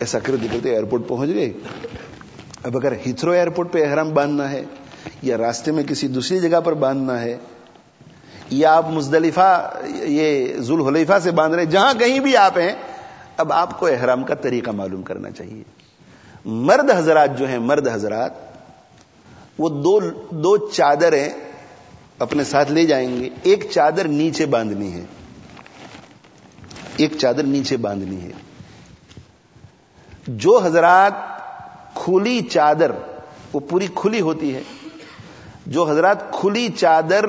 ایسا 0.00 0.18
کرتے 0.18 0.46
کرتے 0.52 0.70
ایئرپورٹ 0.70 1.02
پہنچ 1.08 1.30
گئے۔ 1.34 1.52
اب 2.62 2.76
اگر 2.76 2.92
ہیتھرو 3.06 3.30
ایئرپورٹ 3.30 3.72
پہ 3.72 3.84
احرام 3.84 4.14
باندھنا 4.14 4.50
ہے 4.50 4.64
یا 5.22 5.38
راستے 5.38 5.72
میں 5.72 5.84
کسی 5.84 6.08
دوسری 6.08 6.40
جگہ 6.40 6.60
پر 6.60 6.74
باندھنا 6.74 7.20
ہے، 7.20 7.38
یا 8.50 8.76
آپ 8.76 8.90
مزدلفہ، 8.90 9.74
یہ 9.86 10.56
ذوالحلیفہ 10.58 11.12
سے 11.22 11.30
باندھ 11.30 11.56
رہے 11.56 11.64
جہاں 11.64 11.94
کہیں 11.94 12.18
بھی 12.18 12.36
آپ 12.36 12.58
ہیں، 12.58 12.72
اب 13.36 13.52
آپ 13.52 13.80
کو 13.80 13.86
احرام 13.86 14.24
کا 14.24 14.34
طریقہ 14.34 14.70
معلوم 14.70 15.02
کرنا 15.02 15.30
چاہیے۔ 15.30 15.62
مرد 16.44 16.90
حضرات 16.90 17.38
جو 17.38 17.48
ہیں، 17.48 17.58
مرد 17.58 17.88
حضرات، 17.88 18.30
وہ 19.58 19.68
دو 19.68 20.00
دو 20.30 20.70
چادریں 20.70 21.28
اپنے 22.18 22.44
ساتھ 22.44 22.72
لے 22.72 22.86
جائیں 22.86 23.20
گے۔ 23.20 23.28
ایک 23.42 23.66
چادر 23.70 24.08
نیچے 24.08 24.46
باندھنی 24.46 24.92
ہے۔ 24.92 25.04
ایک 26.96 27.12
چادر 27.20 27.42
نیچے 27.42 27.76
باندھنی 27.76 28.20
ہے۔ 28.20 28.30
جو 30.26 30.58
حضرات 30.58 31.12
کھلی 31.94 32.40
چادر، 32.40 32.90
وہ 33.52 33.60
پوری 33.60 33.86
کھلی 33.94 34.20
ہوتی 34.20 34.54
ہے۔ 34.54 34.62
جو 35.66 35.90
حضرات 35.90 36.32
کھلی 36.32 36.68
چادر 36.68 37.24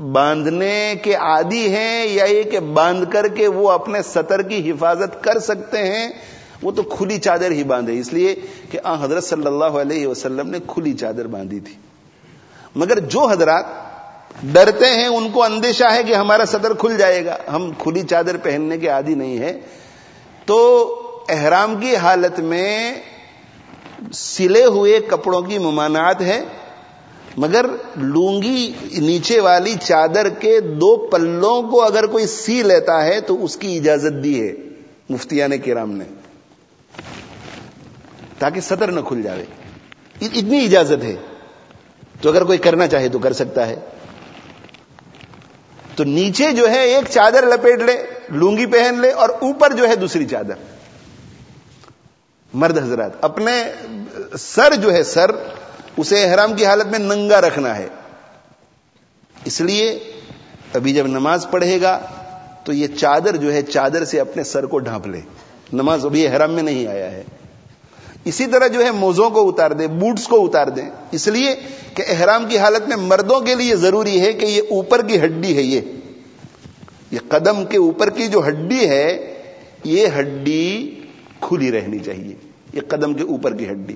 باندھنے 0.00 0.94
کے 1.02 1.14
عادی 1.14 1.74
ہیں 1.76 2.06
یا 2.06 2.24
یہ 2.24 2.42
کہ 2.42 2.60
باندھ 2.60 3.12
کر 3.12 3.28
کے 3.28 3.48
وہ 3.48 3.70
اپنے 3.70 4.02
سطر 4.02 4.42
کی 4.42 4.70
حفاظت 4.70 5.24
کر 5.24 5.38
سکتے 5.38 5.78
ہیں، 5.78 6.08
وہ 6.62 6.70
تو 6.70 6.82
کھلی 6.82 7.18
چادر 7.18 7.50
ہی 7.50 7.64
باندھے۔ 7.64 7.98
اس 7.98 8.12
لیے 8.12 8.34
کہ 8.70 8.78
آ 8.84 9.04
حضرت 9.04 9.24
صلی 9.24 9.46
اللہ 9.46 9.64
علیہ 9.64 10.06
وسلم 10.06 10.50
نے 10.50 10.58
کھلی 10.66 10.92
چادر 10.92 11.26
باندھی 11.26 11.60
تھی۔ 11.60 11.74
مگر 12.76 12.98
جو 12.98 13.20
حضرات 13.20 13.64
ڈرتے 14.42 14.86
ہیں، 14.86 15.06
ان 15.06 15.30
کو 15.30 15.42
اندیشہ 15.42 15.84
ہے 15.92 16.02
کہ 16.02 16.14
ہمارا 16.14 16.44
صدر 16.44 16.72
کھل 16.74 16.96
جائے 16.96 17.24
گا۔ 17.24 17.36
ہم 17.52 17.70
کھلی 17.78 18.02
چادر 18.02 18.36
پہننے 18.36 18.78
کے 18.78 18.88
عادی 18.88 19.14
نہیں 19.14 19.38
ہے 19.38 19.60
تو 20.46 20.96
احرام 21.28 21.76
کی 21.80 21.96
حالت 21.96 22.40
میں 22.40 22.94
سلے 24.12 24.64
ہوئے 24.64 25.00
کپڑوں 25.00 25.42
کی 25.42 25.58
ممانعت 25.58 26.20
ہے۔ 26.20 26.44
مگر 27.40 27.66
لونگی 27.96 28.72
نیچے 28.98 29.40
والی 29.40 29.74
چادر 29.82 30.28
کے 30.28 30.60
دو 30.60 30.96
پلوں 30.96 31.62
کو 31.62 31.82
اگر 31.84 32.06
کوئی 32.06 32.26
سی 32.26 32.62
لیتا 32.62 33.04
ہے 33.04 33.20
تو 33.20 33.44
اس 33.44 33.56
کی 33.56 33.76
اجازت 33.76 34.24
دی 34.24 34.48
ہے، 34.48 34.52
مفتیان 35.10 35.58
کرام 35.58 35.90
نے۔ 35.92 36.04
تاکہ 38.38 38.60
سطر 38.60 38.92
نہ 38.92 39.00
کھل 39.00 39.22
جائے 39.22 39.46
اتنی 40.20 40.64
اجازت 40.64 41.04
ہے۔ 41.04 41.16
تو 42.20 42.28
اگر 42.28 42.44
کوئی 42.44 42.58
کرنا 42.58 42.86
چاہے 42.86 43.08
تو 43.08 43.18
کر 43.18 43.32
سکتا 43.32 43.68
ہے۔ 43.68 43.76
تو 45.96 46.04
نیچے 46.04 46.52
جو 46.52 46.70
ہے 46.70 46.80
ایک 46.80 47.04
چادر 47.10 47.46
لپیٹ 47.46 47.78
لے، 47.78 48.06
لونگی 48.28 48.66
پہن 48.66 48.98
لے 49.00 49.10
اور 49.10 49.28
اوپر 49.28 49.72
جو 49.72 49.88
ہے 49.88 49.96
دوسری 49.96 50.24
چادر۔ 50.24 50.54
مرد 52.54 52.78
حضرات، 52.78 53.10
اپنے 53.20 53.64
سر 54.38 54.74
جو 54.74 54.92
ہے، 54.92 55.02
سر 55.02 55.30
اسے 55.96 56.24
احرام 56.24 56.54
کی 56.54 56.66
حالت 56.66 56.86
میں 56.86 56.98
ننگا 56.98 57.40
رکھنا 57.40 57.78
ہے۔ 57.78 57.86
اس 59.44 59.60
لیے 59.60 59.98
ابھی 60.74 60.94
جب 60.94 61.06
نماز 61.06 61.46
پڑھے 61.50 61.82
گا 61.82 62.00
تو 62.64 62.72
یہ 62.72 62.86
چادر 62.86 63.36
جو 63.36 63.52
ہے، 63.52 63.62
چادر 63.62 64.04
سے 64.04 64.20
اپنے 64.20 64.44
سر 64.44 64.66
کو 64.66 64.78
ڈھانپ 64.78 65.06
لے۔ 65.06 65.20
نماز 65.72 66.04
ابھی 66.04 66.26
احرام 66.26 66.52
میں 66.52 66.62
نہیں 66.62 66.86
آیا 66.86 67.10
ہے۔ 67.10 67.22
اسی 68.24 68.46
طرح 68.46 68.66
جو 68.66 68.84
ہے، 68.84 68.90
موزوں 68.90 69.30
کو 69.30 69.48
اتار 69.48 69.70
دے 69.70 69.86
بوٹس 69.86 70.28
کو 70.28 70.44
اتار 70.44 70.66
دیں۔ 70.66 70.90
اس 71.10 71.28
لیے 71.28 71.54
کہ 71.94 72.04
احرام 72.08 72.46
کی 72.48 72.58
حالت 72.58 72.88
میں 72.88 72.96
مردوں 72.96 73.40
کے 73.40 73.54
لیے 73.54 73.76
ضروری 73.76 74.20
ہے 74.20 74.32
کہ 74.32 74.46
یہ 74.46 74.62
اوپر 74.70 75.06
کی 75.06 75.20
ہڈی 75.20 75.56
ہے 75.56 75.62
یہ۔ 75.62 75.80
یہ 77.10 77.18
قدم 77.28 77.64
کے 77.64 77.78
اوپر 77.78 78.10
کی 78.10 78.26
جو 78.26 78.48
ہڈی 78.48 78.88
ہے، 78.88 79.34
یہ 79.84 80.06
ہڈی 80.18 81.00
کھلی 81.40 81.72
رہنی 81.72 81.98
چاہیے۔ 81.98 82.34
یہ 82.72 82.80
قدم 82.88 83.14
کے 83.14 83.22
اوپر 83.22 83.54
کی 83.54 83.68
ہڈی۔ 83.68 83.94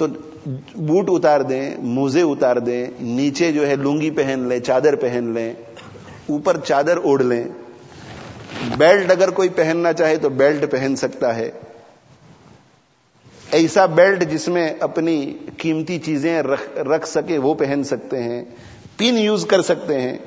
تو 0.00 0.06
بوٹ 0.74 1.04
اتار 1.08 1.40
دیں، 1.40 1.74
موزے 1.78 2.22
اتار 2.22 2.56
دیں، 2.56 2.86
نیچے 3.00 3.52
جو 3.52 3.66
ہے 3.66 3.76
لونگی 3.76 4.10
پہن 4.10 4.40
لیں، 4.48 4.60
چادر 4.60 4.96
پہن 4.96 5.32
لیں، 5.34 5.54
اوپر 6.26 6.56
چادر 6.56 6.96
اوڑھ 6.96 7.22
لیں۔ 7.22 7.44
بیلٹ 8.78 9.10
اگر 9.10 9.30
کوئی 9.30 9.48
پہننا 9.48 9.92
چاہے 9.92 10.16
تو 10.16 10.28
بیلٹ 10.28 10.70
پہن 10.70 10.96
سکتا 10.96 11.36
ہے۔ 11.36 11.50
ایسا 13.50 13.86
بیلٹ 13.86 14.30
جس 14.30 14.48
میں 14.48 14.74
اپنی 14.80 15.32
قیمتی 15.56 15.98
چیزیں 15.98 16.42
رکھ 16.76 17.08
سکے، 17.08 17.38
وہ 17.38 17.54
پہن 17.54 17.84
سکتے 17.84 18.22
ہیں۔ 18.22 18.44
پن 18.96 19.18
یوز 19.18 19.46
کر 19.46 19.62
سکتے 19.62 20.00
ہیں۔ 20.00 20.18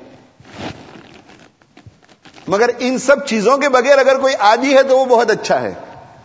مگر 2.48 2.70
ان 2.78 2.98
سب 2.98 3.26
چیزوں 3.26 3.56
کے 3.56 3.68
بغیر 3.68 3.98
اگر 3.98 4.18
کوئی 4.18 4.34
آدھی 4.38 4.76
ہے 4.76 4.82
تو 4.82 4.98
وہ 4.98 5.04
بہت 5.04 5.30
اچھا 5.30 5.60
ہے۔ 5.62 5.74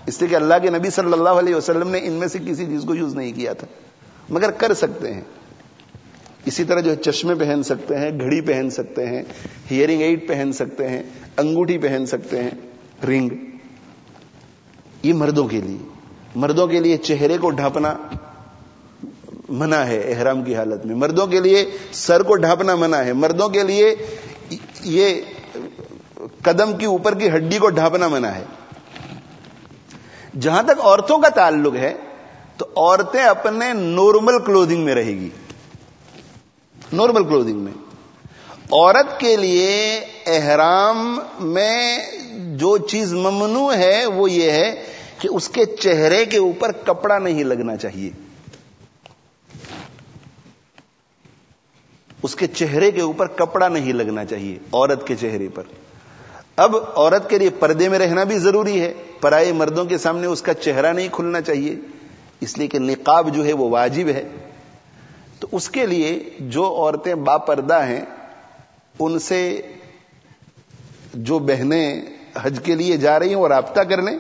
اس 0.10 0.22
لیے 0.22 0.30
کہ 0.30 0.36
اللہ 0.36 0.54
کے 0.62 0.70
نبی 0.70 0.90
صلی 0.90 1.14
اللہ 1.14 1.30
علیہ 1.30 1.56
وسلم 1.56 1.90
نے 1.90 2.00
ان 2.04 2.14
میں 2.14 2.28
سے 2.28 2.40
کسی 2.48 2.66
چیز 2.66 2.84
کو 2.88 2.96
یوز 2.96 3.16
نہیں 3.16 3.32
کیا 3.32 3.54
تھا۔ 3.54 3.68
مگر 4.30 4.52
کر 4.52 4.74
سکتے 4.74 5.14
ہیں۔ 5.14 5.22
اسی 6.46 6.64
طرح 6.64 6.80
جو 6.80 6.96
چشمے 6.96 7.36
پہن 7.36 7.64
سکتے 7.64 7.98
ہیں، 7.98 8.20
گھڑی 8.20 8.42
پہن 8.42 8.70
سکتے 8.70 9.06
ہیں، 9.06 9.24
ہیئرنگ 9.72 10.02
ایڈ 10.02 10.28
پہن 10.28 10.52
سکتے 10.54 10.90
ہیں، 10.90 11.04
انگوٹھی 11.38 11.78
پہن 11.78 12.06
سکتے 12.06 12.44
ہیں، 12.44 12.50
رنگ۔ 13.08 13.30
یہ 15.04 15.14
مردوں 15.14 15.48
کے 15.48 15.62
لیے۔ 15.62 15.78
مردوں 16.36 16.68
کے 16.68 16.80
لیے 16.80 16.98
چہرے 16.98 17.38
کو 17.38 17.50
ڈھانپنا 17.50 17.98
منع 19.50 19.78
ہے 19.78 20.02
احرام 20.02 20.44
کی 20.44 20.56
حالت 20.56 20.86
میں۔ 20.86 20.96
مردوں 20.96 21.28
کے 21.28 21.40
لیے 21.40 21.66
سر 21.92 22.24
کو 22.24 22.36
ڈھانپنا 22.36 22.76
منع 22.76 22.98
ہے۔ 22.98 23.14
مردوں 23.14 23.50
کے 23.50 23.64
لیے 23.64 23.96
یہ 24.84 25.22
قدم 26.42 26.78
کی 26.78 26.86
اوپر 26.86 27.16
کی 27.16 27.30
ہڈی 27.30 27.58
کو 27.58 27.70
ڈھانپنا 27.70 28.08
منع 28.08 28.28
ہے۔ 28.28 28.44
جہاں 30.40 30.64
تک 30.64 30.82
عورتوں 30.82 31.18
کا 31.18 31.30
تعلق 31.30 31.76
ہے، 31.76 31.94
تو 32.58 32.66
عورتیں 32.76 33.24
اپنے 33.24 33.74
نارمل 33.74 34.44
کلوزنگ 34.46 34.86
میں 34.86 34.96
رہے 34.96 35.14
گی۔ 35.14 35.30
نارمل 36.94 37.24
کلوزنگ 37.24 37.60
میں۔ 37.60 37.72
عورت 38.72 39.20
کے 39.20 39.36
لیے 39.36 40.00
احرام 40.26 41.20
میں 41.40 41.98
جو 42.56 42.78
چیز 42.78 43.14
ممنوع 43.14 43.74
ہے، 43.74 44.06
وہ 44.06 44.32
یہ 44.32 44.52
ہے 44.52 44.86
کہ 45.20 45.28
اس 45.32 45.50
کے 45.50 45.66
چہرے 45.66 46.26
کے 46.26 46.38
اوپر 46.38 46.72
کپڑا 46.72 47.20
نہیں 47.20 47.44
لگنا 47.44 47.76
چاہیے۔ 47.76 48.10
اس 52.24 52.36
کے 52.36 52.48
چہرے 52.48 52.92
کے 52.92 53.02
اوپر 53.02 53.28
کپڑا 53.28 53.68
نہیں 53.68 53.94
لگنا 53.94 54.26
چاہیے، 54.26 54.60
عورت 54.74 55.08
کے 55.08 55.16
چہرے 55.16 55.48
پر۔ 55.50 55.64
اب 56.60 56.76
عورت 56.96 57.30
کے 57.30 57.38
لیے 57.38 57.50
پردے 57.50 57.90
میں 57.90 58.00
رہنا 58.00 58.24
بھی 58.24 58.40
ضروری 58.40 58.82
ہے۔ 58.82 58.94
پرائے 59.22 59.52
مردوں 59.52 59.86
کے 59.86 59.98
سامنے 59.98 60.28
اس 60.28 60.42
کا 60.42 60.54
چہرہ 60.54 60.94
نہیں 60.94 61.08
کھلنا 61.12 61.42
چاہیے۔ 61.42 61.76
اس 62.42 62.58
لیے 62.58 62.68
کہ 62.68 62.80
نقاب 62.80 63.36
جو 63.36 63.46
ہے 63.46 63.54
وہ 63.54 63.70
واجب 63.70 64.10
ہے۔ 64.10 64.24
تو 65.40 65.48
اس 65.52 65.70
کے 65.70 65.86
لیے 65.86 66.24
جو 66.40 66.64
عورتیں 66.64 67.16
با 67.16 67.38
پردہ 67.38 67.86
ہیں، 67.86 68.02
ان 69.00 69.20
سے 69.20 69.62
جو 71.14 71.40
بہنیں 71.40 72.02
حج 72.42 72.60
کے 72.64 72.76
لیے 72.76 72.98
جا 72.98 73.20
رہی 73.20 73.30
ہیں 73.30 73.36
وہ 73.36 73.48
رابطہ 73.48 73.82
کر 73.82 74.02
لیں۔ 74.02 74.18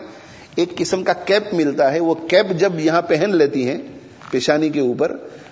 ایک 0.55 0.75
قسم 0.77 1.03
کا 1.03 1.13
کیپ 1.13 1.53
ملتا 1.53 1.93
ہے۔ 1.93 1.99
وہ 1.99 2.13
کیپ 2.13 2.51
جب 2.51 2.79
یہاں 2.79 3.01
پہن 3.01 3.37
لیتی 3.37 3.69
ہیں 3.69 3.77
پیشانی 4.31 4.69
کے 4.69 4.79
اوپر، 4.79 5.11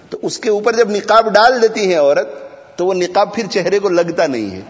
تو 0.09 0.17
اس 0.21 0.39
کے 0.39 0.49
اوپر 0.49 0.75
جب 0.75 0.89
نقاب 0.89 1.33
ڈال 1.33 1.61
دیتی 1.61 1.89
ہے 1.89 1.95
عورت، 1.95 2.27
تو 2.77 2.85
وہ 2.85 2.93
نقاب 2.93 3.35
پھر 3.35 3.43
چہرے 3.51 3.79
کو 3.79 3.89
لگتا 3.89 4.27
نہیں 4.27 4.51
ہے۔ 4.51 4.61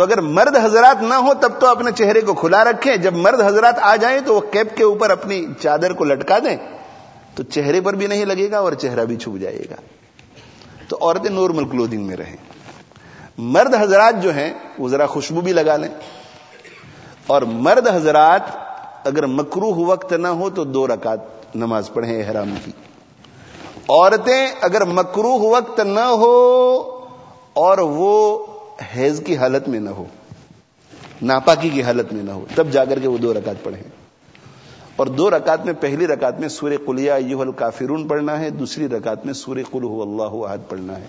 تو 0.00 0.04
اگر 0.04 0.20
مرد 0.20 0.56
حضرات 0.56 1.02
نہ 1.02 1.14
ہو 1.14 1.34
تب 1.34 1.52
تو 1.60 1.66
اپنے 1.66 1.90
چہرے 1.92 2.20
کو 2.20 2.34
کھلا 2.34 2.64
رکھیں۔ 2.64 2.96
جب 2.96 3.14
مرد 3.14 3.40
حضرات 3.40 3.74
آ 3.80 3.96
جائیں 3.96 4.20
تو 4.26 4.34
وہ 4.34 4.40
کیپ 4.40 4.76
کے 4.76 4.84
اوپر 4.84 5.10
اپنی 5.10 5.46
چادر 5.60 5.92
کو 5.92 6.04
لٹکا 6.04 6.38
دیں۔ 6.38 6.56
تو 7.34 7.42
چہرے 7.42 7.80
پر 7.80 7.94
بھی 7.94 8.06
نہیں 8.06 8.24
لگے 8.24 8.50
گا 8.50 8.58
اور 8.58 8.72
چہرہ 8.72 9.04
بھی 9.04 9.16
چھپ 9.16 9.38
جائے 9.40 9.62
گا۔ 9.70 9.74
تو 10.88 10.98
عورتیں 11.00 11.30
نارمل 11.30 11.68
کلوتھنگ 11.68 12.06
میں 12.06 12.16
رہیں۔ 12.16 12.36
مرد 13.38 13.74
حضرات 13.80 14.22
جو 14.22 14.34
ہیں، 14.34 14.54
وہ 14.78 14.88
ذرا 14.88 15.06
خوشبو 15.06 15.40
بھی 15.40 15.52
لگا 15.52 15.76
لیں۔ 15.76 15.94
اور 17.26 17.42
مرد 17.42 17.88
حضرات 17.88 18.42
اگر 19.04 19.26
مکروح 19.26 19.74
وقت 19.76 20.12
نہ 20.12 20.28
ہو 20.28 20.50
تو 20.50 20.64
دو 20.64 20.86
رکعت 20.86 21.20
نماز 21.54 21.90
پڑھیں 21.94 22.22
احرام 22.22 22.54
کی۔ 22.64 22.72
عورتیں 23.88 24.46
اگر 24.60 24.84
مکروح 24.84 25.56
وقت 25.56 25.80
نہ 25.80 26.00
ہو 26.00 26.78
اور 27.52 27.78
وہ 27.78 28.46
حیض 28.96 29.22
کی 29.22 29.36
حالت 29.36 29.68
میں 29.68 29.80
نہ 29.80 29.90
ہو، 29.90 30.04
ناپاکی 31.22 31.68
کی 31.68 31.82
حالت 31.82 32.12
میں 32.12 32.22
نہ 32.22 32.30
ہو، 32.30 32.44
تب 32.54 32.70
جا 32.70 32.84
کر 32.84 32.98
کے 32.98 33.08
وہ 33.08 33.18
دو 33.18 33.34
رکعت 33.34 33.64
پڑھیں۔ 33.64 33.82
اور 34.96 35.06
دو 35.06 35.30
رکعت 35.30 35.64
میں، 35.64 35.72
پہلی 35.80 36.06
رکعت 36.06 36.40
میں 36.40 36.48
سورہ 36.48 36.72
قلیہ 36.86 37.12
یوہ 37.12 37.42
الکافرون 37.42 38.08
پڑھنا 38.08 38.40
ہے، 38.40 38.50
دوسری 38.50 38.88
رکعت 38.88 39.26
میں 39.26 39.34
سورہ 39.34 39.58
قل 39.70 39.82
ہو 39.82 40.02
اللہ 40.02 40.46
احد 40.46 40.58
پڑھنا 40.68 40.96
ہے۔ 40.96 41.06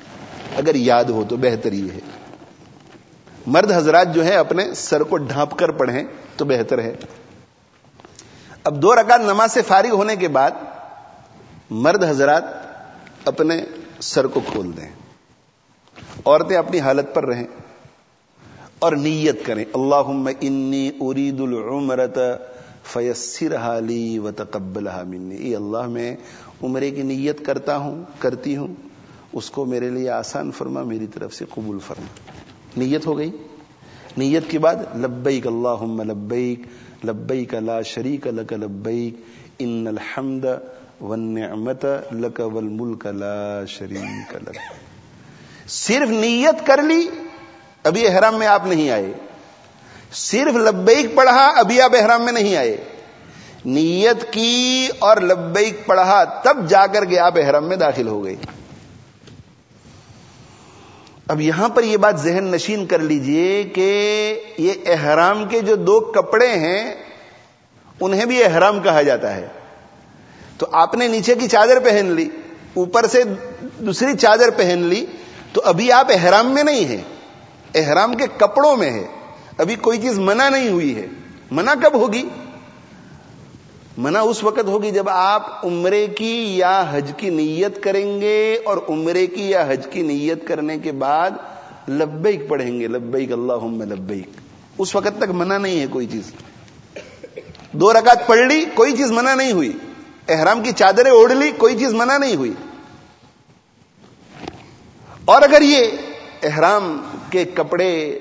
اگر 0.58 0.76
یاد 0.76 1.04
ہو 1.04 1.24
تو 1.30 1.38
بہتر 1.38 1.74
یہ 1.74 1.92
ہے۔ 1.92 2.00
مرد 3.48 3.72
حضرات 3.72 4.14
جو 4.14 4.26
ہے 4.26 4.36
اپنے 4.36 4.74
سر 4.74 5.04
کو 5.04 5.18
ڈھانپ 5.18 5.60
کر 5.60 5.72
پڑھیں 5.72 6.04
تو 6.38 6.46
بہتر 6.46 6.80
ہے۔ 6.80 6.96
اب 8.64 8.82
دو 8.82 8.96
رکعت 8.96 9.20
نماز 9.20 9.52
سے 9.52 9.62
فارغ 9.62 9.90
ہونے 9.90 10.16
کے 10.16 10.28
بعد 10.28 10.52
مرد 11.70 12.04
حضرات 12.04 12.44
اپنے 13.26 13.64
سر 14.00 14.28
کو 14.28 14.40
کھول 14.40 14.72
دیں۔ 14.78 14.90
عورتیں 16.26 16.58
اپنی 16.58 16.80
حالت 16.80 17.14
پر 17.14 17.26
رہیں۔ 17.26 17.48
اور 18.82 18.92
نیت 18.92 19.46
کریں۔ 19.46 19.66
اللہ 19.74 20.32
انی 20.40 20.92
ارید 21.00 21.40
العمرت 21.40 22.18
فیسر 22.84 23.56
حالی 23.56 24.20
و 24.20 24.32
تقبل 24.32 24.88
منی۔ 25.08 25.36
اے 25.36 25.56
اللہ، 25.56 25.88
میں 25.88 26.16
عمرے 26.64 26.92
کی 26.92 27.02
نیت 27.02 27.46
کرتا 27.46 27.78
ہوں، 27.78 28.04
کرتی 28.20 28.58
ہوں۔ 28.58 28.68
اس 29.34 29.52
کو 29.52 29.66
میرے 29.66 29.90
لیے 29.90 30.10
آسان 30.10 30.52
فرما، 30.52 30.84
میری 30.84 31.08
طرف 31.08 31.34
سے 31.34 31.46
قبول 31.50 31.80
فرما۔ 31.88 32.06
نیت 32.78 33.06
ہو 33.06 33.18
گئی۔ 33.18 33.32
نیت 34.18 34.44
کے 34.50 34.60
بعد 34.60 34.76
لبیک 34.96 35.48
اللہ 35.48 35.86
لبیک 36.04 36.62
لبیک 37.06 37.54
لا 37.54 37.82
شریک 37.82 38.28
لک 38.28 38.54
لبیک۔ 38.54 39.22
ان 39.60 39.88
الحمد 39.88 40.46
والنعمت 41.02 41.86
لک 42.12 42.40
والملک 42.40 43.06
لا 43.06 43.66
شریک 43.66 44.36
لک۔ 44.36 44.58
صرف 45.68 46.10
نیت 46.10 46.68
کر 46.68 46.82
لی 46.84 47.08
ابھی 47.84 48.08
احرام 48.08 48.40
میں 48.40 48.48
آپ 48.48 48.66
نہیں 48.66 48.90
آئے۔ 48.90 49.14
صرف 50.14 50.56
لبیک 50.56 51.16
پڑھا، 51.16 51.54
ابھی 51.56 51.82
آپ 51.82 51.96
احرام 51.96 52.24
میں 52.24 52.34
نہیں 52.34 52.56
آئے۔ 52.56 52.78
نیت 53.66 54.34
کی 54.34 54.88
اور 55.00 55.18
لبیک 55.18 55.86
پڑھا، 55.86 56.24
تب 56.24 56.58
جا 56.70 56.88
کر 56.88 57.06
کے 57.06 57.20
آپ 57.20 57.34
احرام 57.38 57.66
میں 57.66 57.78
داخل 57.78 58.08
ہو 58.08 58.24
گئے۔ 58.24 58.36
اب 61.28 61.42
یہاں 61.42 61.70
پر 61.70 61.84
یہ 61.84 61.98
بات 61.98 62.20
ذہن 62.20 62.44
نشین 62.44 62.86
کر 62.86 63.00
لیجیے 63.00 63.64
کہ 63.64 63.90
یہ 64.58 64.72
احرام 64.86 65.48
کے 65.48 65.60
جو 65.60 65.76
دو 65.76 66.00
کپڑے 66.00 66.48
ہیں، 66.48 66.96
انہیں 68.02 68.26
بھی 68.26 68.44
احرام 68.44 68.80
کہا 68.80 69.02
جاتا 69.02 69.36
ہے۔ 69.36 69.48
تو 70.58 70.66
آپ 70.72 70.96
نے 70.96 71.08
نیچے 71.08 71.36
کی 71.36 71.48
چادر 71.48 71.80
پہن 71.80 72.06
لی، 72.06 72.30
اوپر 72.74 73.08
سے 73.08 73.24
دوسری 73.80 74.18
چادر 74.18 74.50
پہن 74.50 74.80
لی، 74.80 75.06
تو 75.54 75.62
ابھی 75.66 75.92
آپ 75.92 76.08
احرام 76.10 76.54
میں 76.54 76.64
نہیں 76.64 76.86
ہیں۔ 76.86 77.21
احرام 77.76 78.14
کے 78.14 78.26
کپڑوں 78.38 78.78
میں 78.78 78.92
ہے۔ 78.92 79.08
ابھی 79.58 79.76
کوئی 79.76 80.02
چیز 80.02 80.20
منع 80.20 80.50
نہیں 80.50 80.70
ہوئی 80.70 80.96
ہے۔ 80.96 81.08
منع 81.52 81.74
کب 81.84 81.94
ہوگی؟ 81.94 82.30
منع 83.98 84.22
اس 84.22 84.44
وقت 84.44 84.68
ہوگی 84.68 84.92
جب 84.92 85.10
آپ 85.10 85.66
عمرے 85.66 86.08
کی 86.08 86.58
یا 86.58 86.84
حج 86.92 87.12
کی 87.18 87.30
نیت 87.30 87.84
کریں 87.84 88.22
گے 88.22 88.58
اور 88.66 88.78
عمرے 88.90 89.28
کی 89.28 89.50
یا 89.50 89.66
حج 89.70 89.88
کی 89.92 90.02
نیت 90.02 90.48
کرنے 90.48 90.80
کے 90.80 90.92
بعد 90.92 91.32
لبیک 91.90 92.48
پڑھیں 92.48 92.80
گے۔ 92.80 92.88
لبیک 92.88 93.32
اللہ 93.32 93.84
لبیک۔ 93.94 94.30
اس 94.78 94.96
وقت 94.96 95.18
تک 95.18 95.30
منع 95.30 95.58
نہیں 95.58 95.80
ہے 95.80 95.88
کوئی 95.88 96.08
چیز۔ 96.12 96.32
دو 97.72 97.94
رکعت 97.94 98.28
پڑھ 98.28 98.40
لی، 98.40 98.66
کوئی 98.74 98.98
چیز 98.98 99.12
منع 99.12 99.36
نہیں 99.36 99.52
ہوئی۔ 99.52 99.72
احرام 100.30 100.64
کی 100.64 100.72
چادریں 100.72 101.12
اوڑھ 101.12 101.34
لی، 101.34 101.52
کوئی 101.58 101.78
چیز 101.80 101.94
منع 101.94 102.18
نہیں 102.18 102.36
ہوئی۔ 102.36 102.54
اور 105.26 105.42
اگر 105.42 105.62
یہ 105.62 105.86
احرام 106.44 107.04
کے 107.30 107.46
کپڑے 107.46 108.20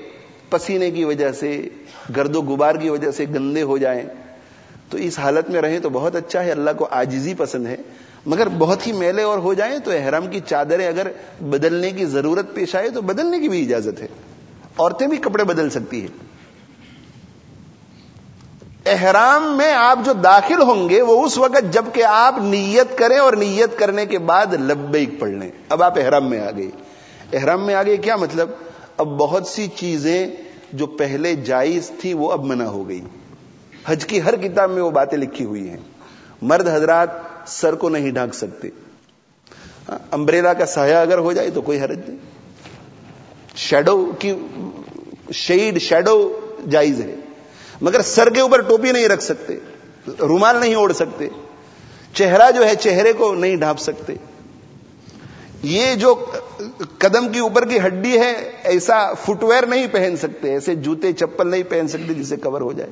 پسینے 0.49 0.91
کی 0.91 1.03
وجہ 1.03 1.31
سے، 1.31 1.69
گرد 2.15 2.35
و 2.35 2.41
غبار 2.41 2.75
کی 2.75 2.89
وجہ 2.89 3.11
سے 3.11 3.25
گندے 3.35 3.61
ہو 3.61 3.77
جائیں، 3.77 4.03
تو 4.89 4.97
اس 4.97 5.19
حالت 5.19 5.49
میں 5.49 5.61
رہیں 5.61 5.79
تو 5.79 5.89
بہت 5.89 6.15
اچھا 6.15 6.43
ہے، 6.43 6.51
اللہ 6.51 6.69
کو 6.77 6.87
آجزی 6.91 7.33
پسند 7.33 7.67
ہے۔ 7.67 7.77
مگر 8.25 8.47
بہت 8.49 8.87
ہی 8.87 8.91
میلے 8.91 9.23
اور 9.23 9.37
ہو 9.37 9.53
جائیں 9.53 9.79
تو 9.79 9.91
احرام 9.91 10.27
کی 10.27 10.39
چادریں 10.45 10.87
اگر 10.87 11.07
بدلنے 11.43 11.91
کی 11.91 12.05
ضرورت 12.05 12.53
پیش 12.53 12.75
آئے 12.75 12.89
تو 12.89 13.01
بدلنے 13.01 13.39
کی 13.39 13.49
بھی 13.49 13.61
اجازت 13.61 14.01
ہے۔ 14.01 14.07
عورتیں 14.77 15.07
بھی 15.07 15.17
کپڑے 15.17 15.43
بدل 15.43 15.69
سکتی 15.69 16.01
ہیں۔ 16.01 16.07
احرام 18.85 19.57
میں 19.57 19.73
آپ 19.73 19.99
جو 20.05 20.13
داخل 20.13 20.61
ہوں 20.61 20.89
گے، 20.89 21.01
وہ 21.01 21.25
اس 21.25 21.37
وقت 21.37 21.73
جبکہ 21.73 22.03
آپ 22.03 22.35
نیت 22.41 22.97
کریں 22.97 23.17
اور 23.17 23.33
نیت 23.33 23.79
کرنے 23.79 24.05
کے 24.05 24.19
بعد 24.19 24.53
لبیک 24.53 25.09
پڑھ 25.19 25.29
لیں۔ 25.29 25.51
اب 25.69 25.83
آپ 25.83 25.99
احرام 25.99 26.29
میں 26.29 26.39
آ 26.39 26.51
گئے 26.57 26.71
احرام 27.33 27.65
میں 27.65 27.75
آ 27.75 27.83
گئے 27.83 27.97
کیا 27.97 28.15
مطلب؟ 28.15 28.49
اب 28.97 29.07
بہت 29.07 29.47
سی 29.47 29.67
چیزیں 29.75 30.27
جو 30.73 30.85
پہلے 30.85 31.35
جائز 31.35 31.91
تھی، 32.01 32.13
وہ 32.13 32.31
اب 32.31 32.43
منع 32.45 32.63
ہو 32.63 32.87
گئی۔ 32.87 33.01
حج 33.85 34.05
کی 34.05 34.21
ہر 34.21 34.35
کتاب 34.35 34.69
میں 34.69 34.81
وہ 34.81 34.91
باتیں 34.91 35.17
لکھی 35.17 35.45
ہوئی 35.45 35.69
ہیں۔ 35.69 35.77
مرد 36.41 36.67
حضرات 36.67 37.09
سر 37.47 37.75
کو 37.75 37.89
نہیں 37.89 38.11
ڈھانک 38.11 38.33
سکتے۔ 38.33 38.69
ہاں، 39.89 39.97
امبریلا 40.11 40.53
کا 40.53 40.65
سایہ 40.65 40.95
اگر 40.95 41.17
ہو 41.17 41.33
جائے 41.33 41.49
تو 41.49 41.61
کوئی 41.61 41.81
حرج 41.81 41.99
نہیں۔ 42.07 42.17
شیڈو 43.55 44.11
کی 44.19 44.35
شیڈ 45.33 45.81
شیڈو 45.81 46.39
جائز 46.69 47.01
ہے۔ 47.01 47.15
مگر 47.81 48.01
سر 48.01 48.29
کے 48.29 48.41
اوپر 48.41 48.61
ٹوپی 48.61 48.91
نہیں 48.91 49.07
رکھ 49.07 49.23
سکتے، 49.23 49.57
رومال 50.19 50.57
نہیں 50.57 50.75
اوڑھ 50.75 50.93
سکتے۔ 50.93 51.27
چہرہ 52.13 52.51
جو 52.51 52.65
ہے، 52.65 52.75
چہرے 52.75 53.13
کو 53.13 53.33
نہیں 53.33 53.55
ڈھانپ 53.55 53.79
سکتے۔ 53.79 54.13
یہ 55.63 55.95
جو 55.95 56.25
قدم 56.97 57.31
کی 57.31 57.39
اوپر 57.39 57.67
کی 57.67 57.79
ہڈی 57.79 58.19
ہے، 58.19 58.51
ایسا 58.63 59.13
فٹ 59.13 59.43
ویئر 59.43 59.65
نہیں 59.65 59.87
پہن 59.91 60.17
سکتے، 60.17 60.51
ایسے 60.51 60.75
جوتے، 60.75 61.13
چپل 61.13 61.47
نہیں 61.47 61.63
پہن 61.63 61.87
سکتے 61.87 62.13
جسے 62.13 62.35
کور 62.35 62.61
ہو 62.61 62.73
جائے۔ 62.73 62.89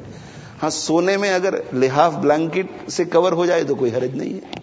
ہاں 0.64 0.70
سونے 0.70 1.18
میں 1.18 1.34
اگر 1.34 1.74
لحاف 1.74 2.14
بلانکٹ 2.14 2.92
سے 2.92 3.06
کور 3.06 3.32
ہو 3.32 3.46
جائے 3.46 3.64
تو 3.64 3.76
کوئی 3.76 3.92
حرج 3.94 4.16
نہیں 4.16 4.34
ہے۔ 4.34 4.60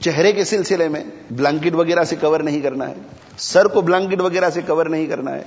چہرے 0.00 0.32
کے 0.32 0.44
سلسلے 0.44 0.88
میں 0.88 1.04
بلانکٹ 1.30 1.74
وغیرہ 1.74 2.04
سے 2.04 2.16
کور 2.16 2.40
نہیں 2.40 2.60
کرنا 2.60 2.88
ہے۔ 2.88 2.94
سر 3.38 3.66
کو 3.66 3.80
بلانکٹ 3.80 4.20
وغیرہ 4.20 4.50
سے 4.50 4.60
کور 4.66 4.86
نہیں 4.86 5.06
کرنا 5.06 5.34
ہے۔ 5.34 5.42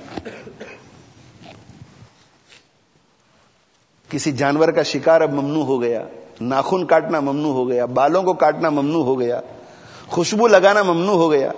کسی 4.08 4.32
جانور 4.32 4.68
کا 4.68 4.82
شکار 4.82 5.20
اب 5.20 5.32
ممنوع 5.32 5.64
ہو 5.64 5.82
گیا۔ 5.82 6.04
ناخن 6.40 6.86
کاٹنا 6.86 7.20
ممنوع 7.20 7.52
ہو 7.52 7.68
گیا، 7.68 7.84
بالوں 7.84 8.22
کو 8.22 8.32
کاٹنا 8.32 8.70
ممنوع 8.70 9.04
ہو 9.04 9.20
گیا، 9.20 9.40
خوشبو 10.08 10.48
لگانا 10.48 10.82
ممنوع 10.82 11.16
ہو 11.16 11.30
گیا، 11.30 11.52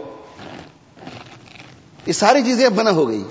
یہ 2.06 2.12
ساری 2.12 2.42
چیزیں 2.42 2.66
اب 2.66 2.88
ہو 2.88 3.08
گئی۔ 3.08 3.24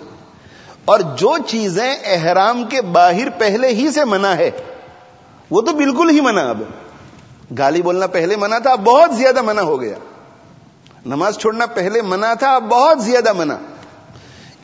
اور 0.86 1.00
جو 1.00 1.38
چیزیں 1.48 1.96
احرام 2.04 2.64
کے 2.64 2.82
باہر 2.82 3.30
پہلے 3.38 3.68
ہی 3.68 3.92
سے 3.92 4.06
منع 4.06 4.28
ہے، 4.28 4.52
وہ 5.50 5.62
تو 5.62 5.74
بالکل 5.74 6.10
ہی 6.10 6.22
منع 6.22 6.50
اب۔ 6.50 6.62
گالی 7.58 7.82
بولنا 7.82 8.08
پہلے 8.08 8.36
منع 8.36 8.58
تھا 8.58 8.76
بہت 8.76 9.16
زیادہ 9.16 9.42
منع 9.42 9.62
ہو 9.62 9.82
گیا۔ 9.82 9.96
نماز 11.06 11.38
چھوڑنا 11.38 11.66
پہلے 11.66 12.02
منع 12.02 12.34
تھا 12.34 12.60
بہت 12.60 13.02
زیادہ 13.02 13.34
منع۔ 13.34 13.56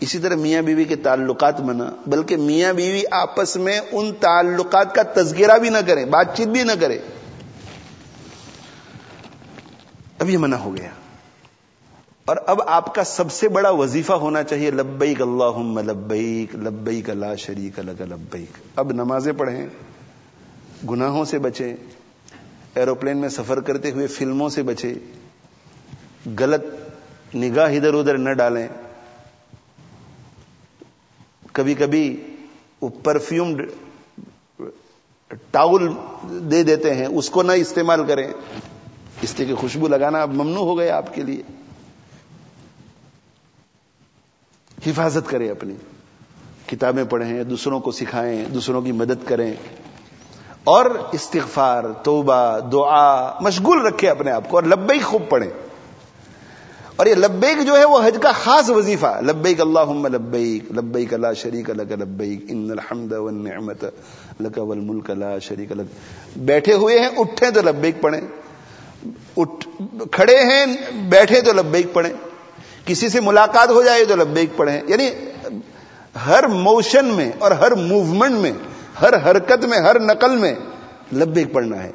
اسی 0.03 0.19
طرح 0.19 0.35
میاں 0.35 0.61
بیوی 0.61 0.85
کے 0.85 0.95
تعلقات 0.95 1.59
منع 1.59 1.89
بلکہ 2.07 2.37
میاں 2.37 2.73
بیوی 2.73 3.01
آپس 3.11 3.55
میں 3.55 3.79
ان 3.91 4.13
تعلقات 4.19 4.95
کا 4.95 5.01
تذکرہ 5.13 5.57
بھی 5.57 5.69
نہ 5.69 5.77
کریں 5.87 6.05
بات 6.05 6.37
چیت 6.37 6.47
بھی 6.47 6.63
نہ 6.63 6.71
کرے۔ 6.81 6.99
اب 10.19 10.29
یہ 10.29 10.37
منع 10.37 10.55
ہو 10.55 10.75
گیا۔ 10.75 10.89
اور 12.25 12.37
اب 12.47 12.61
آپ 12.65 12.95
کا 12.95 13.03
سب 13.03 13.31
سے 13.31 13.49
بڑا 13.49 13.69
وظیفہ 13.69 14.13
ہونا 14.13 14.43
چاہیے، 14.43 14.71
لبیک 14.71 15.21
اللہ 15.21 15.81
لبیک 15.81 16.55
لبیک 16.55 17.09
اللہ 17.09 17.35
شریک 17.37 17.79
الگ 17.79 18.01
لبیک۔ 18.01 18.57
اب 18.75 18.91
نمازیں 18.91 19.33
پڑھیں، 19.33 19.67
گناہوں 20.89 21.25
سے 21.25 21.39
بچیں، 21.39 21.75
ایروپلین 22.75 23.17
میں 23.17 23.29
سفر 23.29 23.59
کرتے 23.59 23.91
ہوئے 23.91 24.07
فلموں 24.07 24.49
سے 24.49 24.63
بچے 24.63 24.93
غلط 26.39 26.63
نگاہ 27.35 27.71
ادھر 27.71 27.93
ادھر 27.93 28.17
نہ 28.17 28.29
ڈالیں۔ 28.29 28.67
کبھی 31.53 31.73
کبھی 31.73 32.35
وہ 32.81 32.89
پرفیوم 33.03 33.53
ٹاول 35.51 35.93
دے 36.51 36.63
دیتے 36.63 36.93
ہیں، 36.93 37.05
اس 37.05 37.29
کو 37.29 37.43
نہ 37.43 37.51
استعمال 37.51 38.05
کریں۔ 38.05 38.27
اس 39.21 39.33
کی 39.33 39.53
خوشبو 39.53 39.87
لگانا 39.87 40.21
اب 40.21 40.33
ممنوع 40.33 40.63
ہو 40.63 40.77
گیا 40.77 40.97
آپ 40.97 41.13
کے 41.13 41.21
لیے۔ 41.21 41.41
حفاظت 44.87 45.29
کریں 45.29 45.49
اپنی۔ 45.49 45.73
کتابیں 46.65 47.03
پڑھیں، 47.03 47.43
دوسروں 47.43 47.79
کو 47.79 47.91
سکھائیں، 47.91 48.45
دوسروں 48.45 48.81
کی 48.81 48.91
مدد 48.91 49.27
کریں۔ 49.27 49.53
اور 50.63 50.85
استغفار، 51.11 51.83
توبہ، 52.03 52.59
دعا، 52.59 53.39
مشغول 53.39 53.85
رکھے 53.85 54.09
اپنے 54.09 54.31
آپ 54.31 54.49
کو 54.49 54.57
اور 54.57 54.63
لبئی 54.63 54.99
خوب 54.99 55.21
پڑھیں۔ 55.29 55.49
اور 56.95 57.05
یہ 57.05 57.15
لبیک 57.15 57.65
جو 57.65 57.77
ہے 57.77 57.85
وہ 57.85 58.01
حج 58.05 58.17
کا 58.21 58.31
خاص 58.31 58.69
وظیفہ 58.69 59.21
لبیک 59.21 59.61
اللہ 59.61 60.07
لبیک 60.07 60.71
لبیک 60.71 61.13
اللہ 61.13 61.33
شریک 61.35 61.69
لک 61.69 61.91
لبیک، 61.91 62.45
ان 62.49 62.71
الحمد 62.71 63.11
والنعمت 63.11 63.85
لک 64.41 64.57
والملک 64.57 65.09
لا 65.09 65.39
شریک 65.39 65.71
لک۔ 65.71 65.85
بیٹھے 66.37 66.73
ہوئے 66.73 66.99
ہیں، 66.99 67.09
اٹھیں 67.17 67.49
تو 67.49 67.61
لبیک 67.61 68.01
پڑھیں۔ 68.01 68.21
اٹھ، 69.37 69.67
کھڑے 70.11 70.37
ہیں، 70.37 70.65
بیٹھے 71.09 71.41
تو 71.41 71.53
لبیک 71.53 71.93
پڑھیں۔ 71.93 72.13
کسی 72.85 73.09
سے 73.09 73.19
ملاقات 73.19 73.69
ہو 73.69 73.83
جائے 73.83 74.05
تو 74.05 74.15
لبیک 74.15 74.49
پڑھیں۔ 74.57 74.81
یعنی 74.87 75.09
ہر 76.25 76.47
موشن 76.47 77.05
میں 77.05 77.31
اور 77.39 77.51
ہر 77.51 77.71
موومنٹ 77.71 78.35
میں، 78.35 78.51
ہر 79.01 79.31
حرکت 79.31 79.65
میں، 79.65 79.77
ہر 79.77 79.99
نقل 79.99 80.37
میں 80.37 80.55
لبیک 81.13 81.53
پڑھنا 81.53 81.83
ہے۔ 81.83 81.91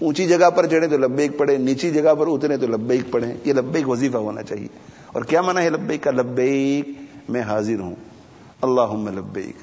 اونچی 0.00 0.26
جگہ 0.26 0.50
پر 0.50 0.66
چڑھے 0.66 0.86
تو 0.88 0.98
لبیک 0.98 1.38
پڑھے 1.38 1.56
نیچی 1.56 1.90
جگہ 1.90 2.14
پر 2.14 2.26
اترے 2.26 2.56
تو 2.56 2.66
لبیک 2.66 3.00
پڑھے 3.10 3.34
یہ 3.44 3.52
لبیک 3.52 3.88
وظیفہ 3.88 4.16
ہونا 4.16 4.42
چاہیے۔ 4.42 4.68
اور 5.06 5.22
کیا 5.22 5.40
مانا 5.40 5.62
ہے 5.62 5.70
لبیک 5.70 6.02
کا؟ 6.02 6.10
لبیک 6.10 6.88
میں 7.28 7.40
حاضر 7.40 7.80
ہوں۔ 7.80 7.94
اللہ 8.62 9.10
لبیک۔ 9.10 9.56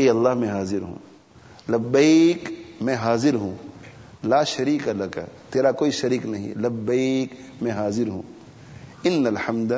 یہ 0.00 0.10
اللہ 0.10 0.34
میں 0.34 0.48
حاضر 0.48 0.80
ہوں۔ 0.82 0.94
لبیک 1.70 2.52
میں 2.80 2.94
حاضر 2.94 3.34
ہوں۔ 3.34 3.54
لا 4.24 4.42
شریک 4.42 4.88
اللہ 4.88 5.04
کا 5.04 5.22
تیرا 5.50 5.72
کوئی 5.72 5.90
شریک 5.90 6.26
نہیں۔ 6.26 6.54
لبیک 6.54 7.34
میں 7.62 7.72
حاضر 7.72 8.08
ہوں۔ 8.08 8.22
ان 9.04 9.26
الحمد، 9.26 9.72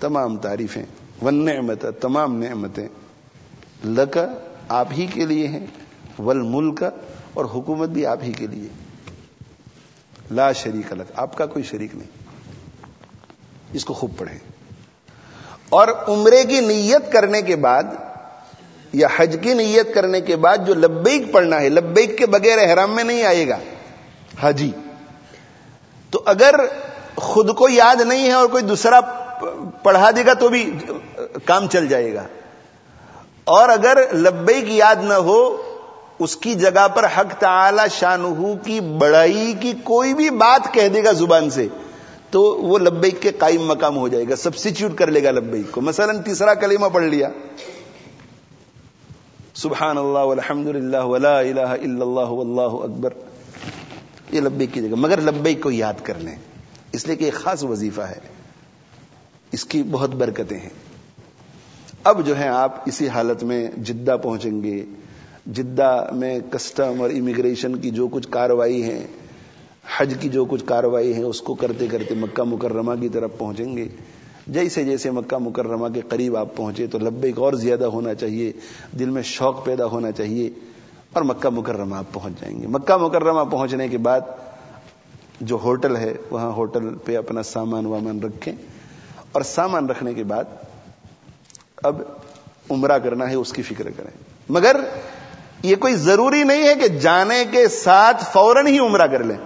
تمام 0.00 0.36
تعریفیں۔ 0.36 0.82
ون 1.22 1.44
نعمت 1.44 1.86
تمام 2.00 2.42
نعمتیں۔ 2.42 2.88
لکا 3.84 4.26
آپ 4.68 4.88
ہی 4.96 5.06
کے 5.14 5.26
لیے 5.26 5.48
ہیں۔ 5.48 5.66
ول 6.18 6.42
ملک 6.42 6.84
اور 7.36 7.44
حکومت 7.44 7.88
بھی 7.88 8.06
آپ 8.06 8.18
ہی 8.22 8.32
کے 8.32 8.46
لیے۔ 8.46 8.68
لا 10.30 10.52
شریک 10.52 10.92
الگ 10.92 11.02
آپ 11.16 11.36
کا 11.36 11.46
کوئی 11.46 11.62
شریک 11.64 11.94
نہیں۔ 11.94 12.10
اس 13.72 13.84
کو 13.84 13.94
خوب 13.94 14.10
پڑھیں۔ 14.18 14.38
اور 15.68 15.88
عمرے 16.08 16.44
کی 16.44 16.60
نیت 16.60 17.12
کرنے 17.12 17.42
کے 17.42 17.56
بعد 17.56 17.82
یا 18.92 19.08
حج 19.16 19.36
کی 19.42 19.54
نیت 19.54 19.94
کرنے 19.94 20.20
کے 20.20 20.36
بعد 20.36 20.58
جو 20.66 20.74
لبیک 20.74 21.32
پڑھنا 21.32 21.60
ہے، 21.60 21.68
لبیک 21.68 22.18
کے 22.18 22.26
بغیر 22.26 22.58
احرام 22.58 22.94
میں 22.94 23.04
نہیں 23.04 23.22
آئے 23.22 23.48
گا 23.48 23.58
حجی 24.40 24.70
تو 26.10 26.22
اگر 26.24 26.54
خود 27.16 27.56
کو 27.56 27.68
یاد 27.68 28.00
نہیں 28.00 28.26
ہے 28.26 28.32
اور 28.32 28.46
کوئی 28.46 28.62
دوسرا 28.62 29.00
پڑھا 29.82 30.10
دے 30.10 30.26
گا 30.26 30.34
تو 30.34 30.48
بھی 30.48 30.70
کام 31.44 31.68
چل 31.68 31.88
جائے 31.88 32.14
گا۔ 32.14 32.26
اور 33.44 33.68
اگر 33.68 34.14
لبیک 34.14 34.64
یاد 34.68 34.96
نہ 34.96 35.14
ہو 35.14 35.65
اس 36.18 36.36
کی 36.36 36.54
جگہ 36.54 36.88
پر 36.88 37.04
حق 37.04 37.40
تعالی 37.40 37.82
شاہ 37.90 38.16
کی 38.64 38.80
بڑائی 38.80 39.54
کی 39.60 39.72
کوئی 39.84 40.14
بھی 40.14 40.30
بات 40.30 40.74
کہہ 40.74 40.88
دے 40.88 41.04
گا 41.04 41.12
زبان 41.12 41.50
سے، 41.50 41.68
تو 42.30 42.42
وہ 42.42 42.78
لبیک 42.78 43.22
کے 43.22 43.30
قائم 43.32 43.66
مقام 43.66 43.96
ہو 43.96 44.08
جائے 44.08 44.24
گا 44.28 44.36
سبسٹیچیوٹ 44.36 44.94
کر 44.94 45.10
لے 45.10 45.24
گا 45.24 45.30
لبیک 45.30 45.70
کو۔ 45.70 45.80
مثلا 45.80 46.12
تیسرا 46.12 46.54
کلمہ 46.54 46.86
پڑھ 46.92 47.04
لیا۔ 47.04 47.28
سبحان 49.54 49.98
اللہ 49.98 50.18
الحمد 50.18 50.66
للہ 50.66 50.96
ولا 50.96 51.38
الہ 51.38 51.60
الا 51.60 52.04
اللہ 52.04 52.20
واللہ 52.20 52.84
اکبر۔ 52.84 53.10
یہ 54.32 54.40
لبیک 54.40 54.68
کی 54.72 54.80
جگہ، 54.80 54.96
مگر 54.96 55.20
لبیک 55.20 55.62
کو 55.62 55.70
یاد 55.70 55.94
کر 56.02 56.14
لیں۔ 56.18 56.36
اس 56.92 57.06
لیے 57.06 57.16
کہ 57.16 57.24
ایک 57.24 57.34
خاص 57.34 57.64
وظیفہ 57.64 58.00
ہے۔ 58.00 58.18
اس 59.52 59.64
کی 59.64 59.82
بہت 59.82 60.10
برکتیں 60.10 60.58
ہیں۔ 60.58 60.68
اب 62.04 62.26
جو 62.26 62.38
ہے 62.38 62.48
آپ 62.48 62.82
اسی 62.86 63.08
حالت 63.08 63.42
میں 63.42 63.70
جدہ 63.76 64.16
پہنچیں 64.22 64.62
گے۔ 64.62 64.84
جدہ 65.46 66.06
میں 66.12 66.38
کسٹم 66.50 67.02
اور 67.02 67.10
امیگریشن 67.10 67.76
کی 67.76 67.90
جو 67.90 68.08
کچھ 68.08 68.28
کاروائی 68.30 68.82
ہیں، 68.82 69.06
حج 69.96 70.14
کی 70.20 70.28
جو 70.28 70.44
کچھ 70.44 70.64
کاروائی 70.64 71.16
ہے 71.16 71.22
اس 71.22 71.40
کو 71.40 71.54
کرتے 71.54 71.86
کرتے 71.86 72.14
مکہ 72.14 72.42
مکرمہ 72.42 72.92
کی 73.00 73.08
طرف 73.08 73.30
پہنچیں 73.38 73.76
گے۔ 73.76 73.88
جیسے 74.46 74.84
جیسے 74.84 75.10
مکہ 75.10 75.38
مکرمہ 75.38 75.88
کے 75.94 76.00
قریب 76.08 76.36
آپ 76.36 76.56
پہنچے 76.56 76.86
تو 76.86 76.98
لبیک 76.98 77.38
اور 77.38 77.52
زیادہ 77.52 77.84
ہونا 77.84 78.14
چاہیے، 78.14 78.52
دل 78.98 79.10
میں 79.10 79.22
شوق 79.22 79.64
پیدا 79.64 79.86
ہونا 79.86 80.12
چاہیے 80.12 80.50
اور 81.12 81.22
مکہ 81.22 81.48
مکرمہ 81.48 81.94
آپ 81.94 82.12
پہنچ 82.12 82.40
جائیں 82.40 82.62
گے۔ 82.62 82.66
مکہ 82.66 82.96
مکرمہ 82.96 83.50
پہنچنے 83.50 83.88
کے 83.88 83.98
بعد 83.98 84.20
جو 85.40 85.58
ہوٹل 85.62 85.96
ہے، 85.96 86.14
وہاں 86.30 86.52
ہوٹل 86.52 86.94
پہ 87.04 87.16
اپنا 87.16 87.42
سامان 87.42 87.86
وامان 87.86 88.20
رکھیں۔ 88.20 88.52
اور 89.32 89.42
سامان 89.42 89.86
رکھنے 89.86 90.14
کے 90.14 90.24
بعد 90.24 90.44
اب 91.82 92.02
عمرہ 92.70 92.98
کرنا 92.98 93.30
ہے، 93.30 93.34
اس 93.34 93.52
کی 93.52 93.62
فکر 93.62 93.90
کریں۔ 93.90 94.18
مگر 94.48 94.76
یہ 95.62 95.76
کوئی 95.76 95.94
ضروری 95.94 96.42
نہیں 96.42 96.68
ہے 96.68 96.74
کہ 96.74 96.88
جانے 96.88 97.44
کے 97.50 97.68
ساتھ 97.68 98.24
فوراً 98.32 98.66
ہی 98.66 98.78
عمرہ 98.78 99.06
کر 99.06 99.24
لیں۔ 99.24 99.36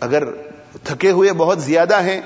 اگر 0.00 0.24
تھکے 0.84 1.10
ہوئے 1.10 1.32
بہت 1.32 1.62
زیادہ 1.62 2.02
ہیں 2.02 2.20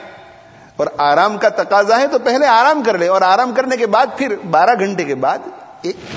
اور 0.77 0.87
آرام 0.99 1.39
کا 1.39 1.49
تقاضا 1.49 2.01
ہے 2.01 2.07
تو 2.07 2.19
پہلے 2.19 2.47
آرام 2.47 2.83
کر 2.83 2.99
لیں 2.99 3.09
اور 3.09 3.23
آرام 3.23 3.53
کرنے 3.55 3.77
کے 3.77 3.87
بعد 3.87 4.07
پھر 4.17 4.37
بارہ 4.51 4.71
گھنٹے 4.79 5.05
کے 5.05 5.15
بعد 5.15 5.39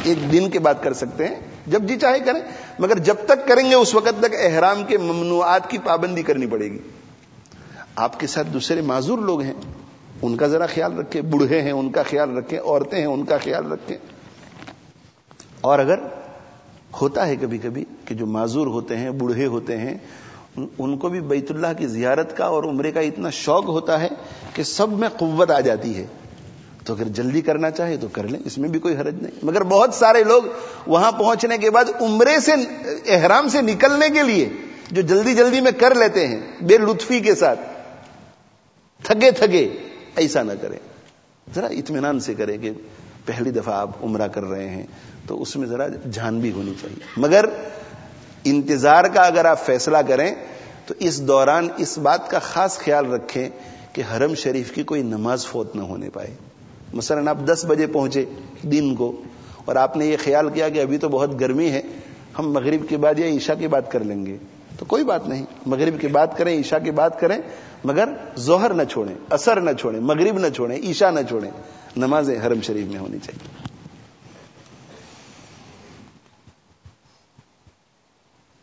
ایک 0.04 0.32
دن 0.32 0.50
کے 0.50 0.60
بعد 0.60 0.74
کر 0.82 0.94
سکتے 0.94 1.28
ہیں۔ 1.28 1.36
جب 1.68 1.84
جی 1.84 2.00
چاہے 2.00 2.20
کریں، 2.20 2.42
مگر 2.80 2.98
جب 2.98 3.16
تک 3.26 3.48
کریں 3.48 3.70
گے 3.70 3.76
اس 3.76 3.96
وقت 3.96 4.20
تک 4.20 4.36
احرام 4.40 4.84
کے 4.84 4.98
ممنوعات 4.98 5.70
کی 5.70 5.78
پابندی 5.78 6.24
کرنی 6.24 6.48
پڑے 6.48 6.66
گی۔ 6.66 6.78
آپ 7.96 8.20
کے 8.20 8.28
ساتھ 8.28 8.48
دوسرے 8.48 8.82
معذور 8.82 9.18
لوگ 9.18 9.42
ہیں، 9.42 9.54
ان 10.22 10.38
کا 10.38 10.48
ذرا 10.48 10.66
خیال 10.66 11.00
رکھیں، 11.00 11.22
بوڑھے 11.22 11.62
ہیں، 11.62 11.72
ان 11.72 11.92
کا 11.92 12.04
خیال 12.10 12.38
رکھیں، 12.38 12.60
عورتیں 12.60 12.98
ہیں، 12.98 13.06
ان 13.06 13.26
کا 13.26 13.38
خیال 13.44 13.72
رکھیں۔ 13.72 13.98
اور 15.62 15.80
اگر 15.80 16.00
ہوتا 17.02 17.28
ہے 17.28 17.36
کبھی 17.36 17.58
کبھی 17.58 17.86
کہ 18.06 18.16
جو 18.16 18.26
معذور 18.26 18.68
ہوتے 18.68 18.98
ہیں، 18.98 19.10
بوڑھے 19.10 19.46
ہوتے 19.46 19.78
ہیں، 19.78 19.98
ان 20.78 20.98
کو 20.98 21.10
بھی 21.10 21.22
بیت 21.22 21.52
اللہ 21.52 21.68
کی 21.78 21.88
زیارت 21.88 22.38
کا 22.38 22.46
اور 22.46 22.64
عمرے 22.64 22.92
کا 22.92 23.00
اتنا 23.00 23.30
شوق 23.30 23.66
ہوتا 23.66 24.02
ہے 24.02 24.08
کہ 24.54 24.64
سب 24.64 24.90
میں 24.90 25.10
قوت 25.10 25.52
آ 25.52 25.60
جاتی 25.60 25.96
ہے۔ 25.96 26.06
تو 26.86 26.94
اگر 26.94 27.04
جلدی 27.04 27.42
کرنا 27.42 27.72
چاہے 27.72 27.98
تو 27.98 28.08
کر 28.08 28.28
لیں، 28.28 28.40
اس 28.46 28.58
میں 28.58 28.70
بھی 28.70 28.80
کوئی 28.80 28.96
حرج 28.96 29.16
نہیں۔ 29.22 29.32
مگر 29.44 29.64
بہت 29.64 29.94
سارے 29.94 30.24
لوگ 30.24 30.44
وہاں 30.88 31.12
پہنچنے 31.12 31.58
کے 31.58 31.70
بعد 31.70 31.86
عمرے 32.02 32.40
سے 32.40 32.52
احرام 33.06 33.48
سے 33.48 33.62
نکلنے 33.62 34.10
کے 34.10 34.24
لیے 34.24 34.50
جو 34.92 35.02
جلدی 35.02 35.36
جلدی 35.36 35.62
میں 35.62 35.72
کر 35.72 35.96
لیتے 35.96 36.28
ہیں، 36.28 36.40
بے 36.62 36.78
لطفی 36.78 37.20
کے 37.20 37.36
ساتھ، 37.36 37.60
تھگے 39.04 39.32
تھگے، 39.32 39.78
ایسا 40.16 40.44
نہ 40.44 40.52
کریں۔ 40.62 40.80
ذرا 41.56 41.68
اطمینان 41.68 42.20
سے 42.20 42.34
کریں 42.34 42.58
کہ 42.58 42.72
پہلی 43.26 43.52
دفعہ 43.52 43.74
آپ 43.74 43.90
عمرہ 44.04 44.28
کر 44.28 44.44
رہے 44.44 44.70
ہیں۔ 44.70 44.86
تو 45.28 45.42
اس 45.42 45.56
میں 45.56 45.68
ذرا 45.68 45.88
جان 46.12 46.40
بھی 46.40 46.52
ہونی 46.52 46.74
چاہیے۔ 46.82 47.00
مگر 47.18 47.46
انتظار 48.44 49.04
کا 49.04 49.22
اگر 49.22 49.46
آپ 49.46 49.66
فیصلہ 49.66 49.98
کریں 50.08 50.36
تو 50.86 50.94
اس 51.00 51.28
دوران 51.28 51.68
اس 51.78 51.98
بات 51.98 52.30
کا 52.30 52.40
خاص 52.40 52.78
خیال 52.78 53.14
رکھیں 53.14 53.50
کہ 53.94 54.04
حرم 54.12 54.36
شریف 54.36 54.72
کی 54.72 54.84
کوئی 54.84 55.02
نماز 55.02 55.46
فوت 55.46 55.76
نہ 55.76 55.82
ہونے 55.82 56.10
پائے۔ 56.10 56.30
مثلا 56.94 57.30
آپ 57.30 57.38
دس 57.46 57.66
بجے 57.68 57.88
پہنچے 57.88 58.26
دن 58.62 58.96
کو 58.96 59.22
اور 59.66 59.76
آپ 59.76 59.98
نے 59.98 60.06
یہ 60.06 60.18
خیال 60.24 60.50
کیا 60.50 60.70
کہ 60.70 60.82
ابھی 60.82 60.98
تو 60.98 61.10
بہت 61.10 61.40
گرمی 61.40 61.70
ہے، 61.70 61.82
ہم 62.40 62.52
مغرب 62.52 62.90
کے 62.90 62.98
بعد 62.98 63.20
یا 63.20 63.28
عشاء 63.28 63.54
کی 63.54 63.68
بات 63.68 63.92
کر 63.92 64.00
لیں 64.00 64.26
گے۔ 64.26 64.38
تو 64.80 64.86
کوئی 64.86 65.04
بات 65.04 65.28
نہیں، 65.28 65.46
مغرب 65.66 66.02
کی 66.02 66.08
بات 66.08 66.38
کریں، 66.38 66.60
عشاء 66.60 66.78
کی 66.78 66.92
بات 66.92 67.20
کریں، 67.20 67.38
مگر 67.84 68.10
ظہر 68.40 68.74
نہ 68.74 68.84
چھوڑیں 68.84 69.16
اثر 69.30 69.62
نہ 69.62 69.72
چھوڑیں، 69.80 70.00
مغرب 70.00 70.40
نہ 70.40 70.48
چھوڑیں، 70.50 70.90
عشاء 70.90 71.12
نہ 71.12 71.20
چھوڑیں۔ 71.30 71.52
نمازیں 71.98 72.40
حرم 72.46 72.62
شریف 72.62 72.88
میں 72.88 73.00
ہونی 73.00 73.18
چاہیے۔ 73.24 73.65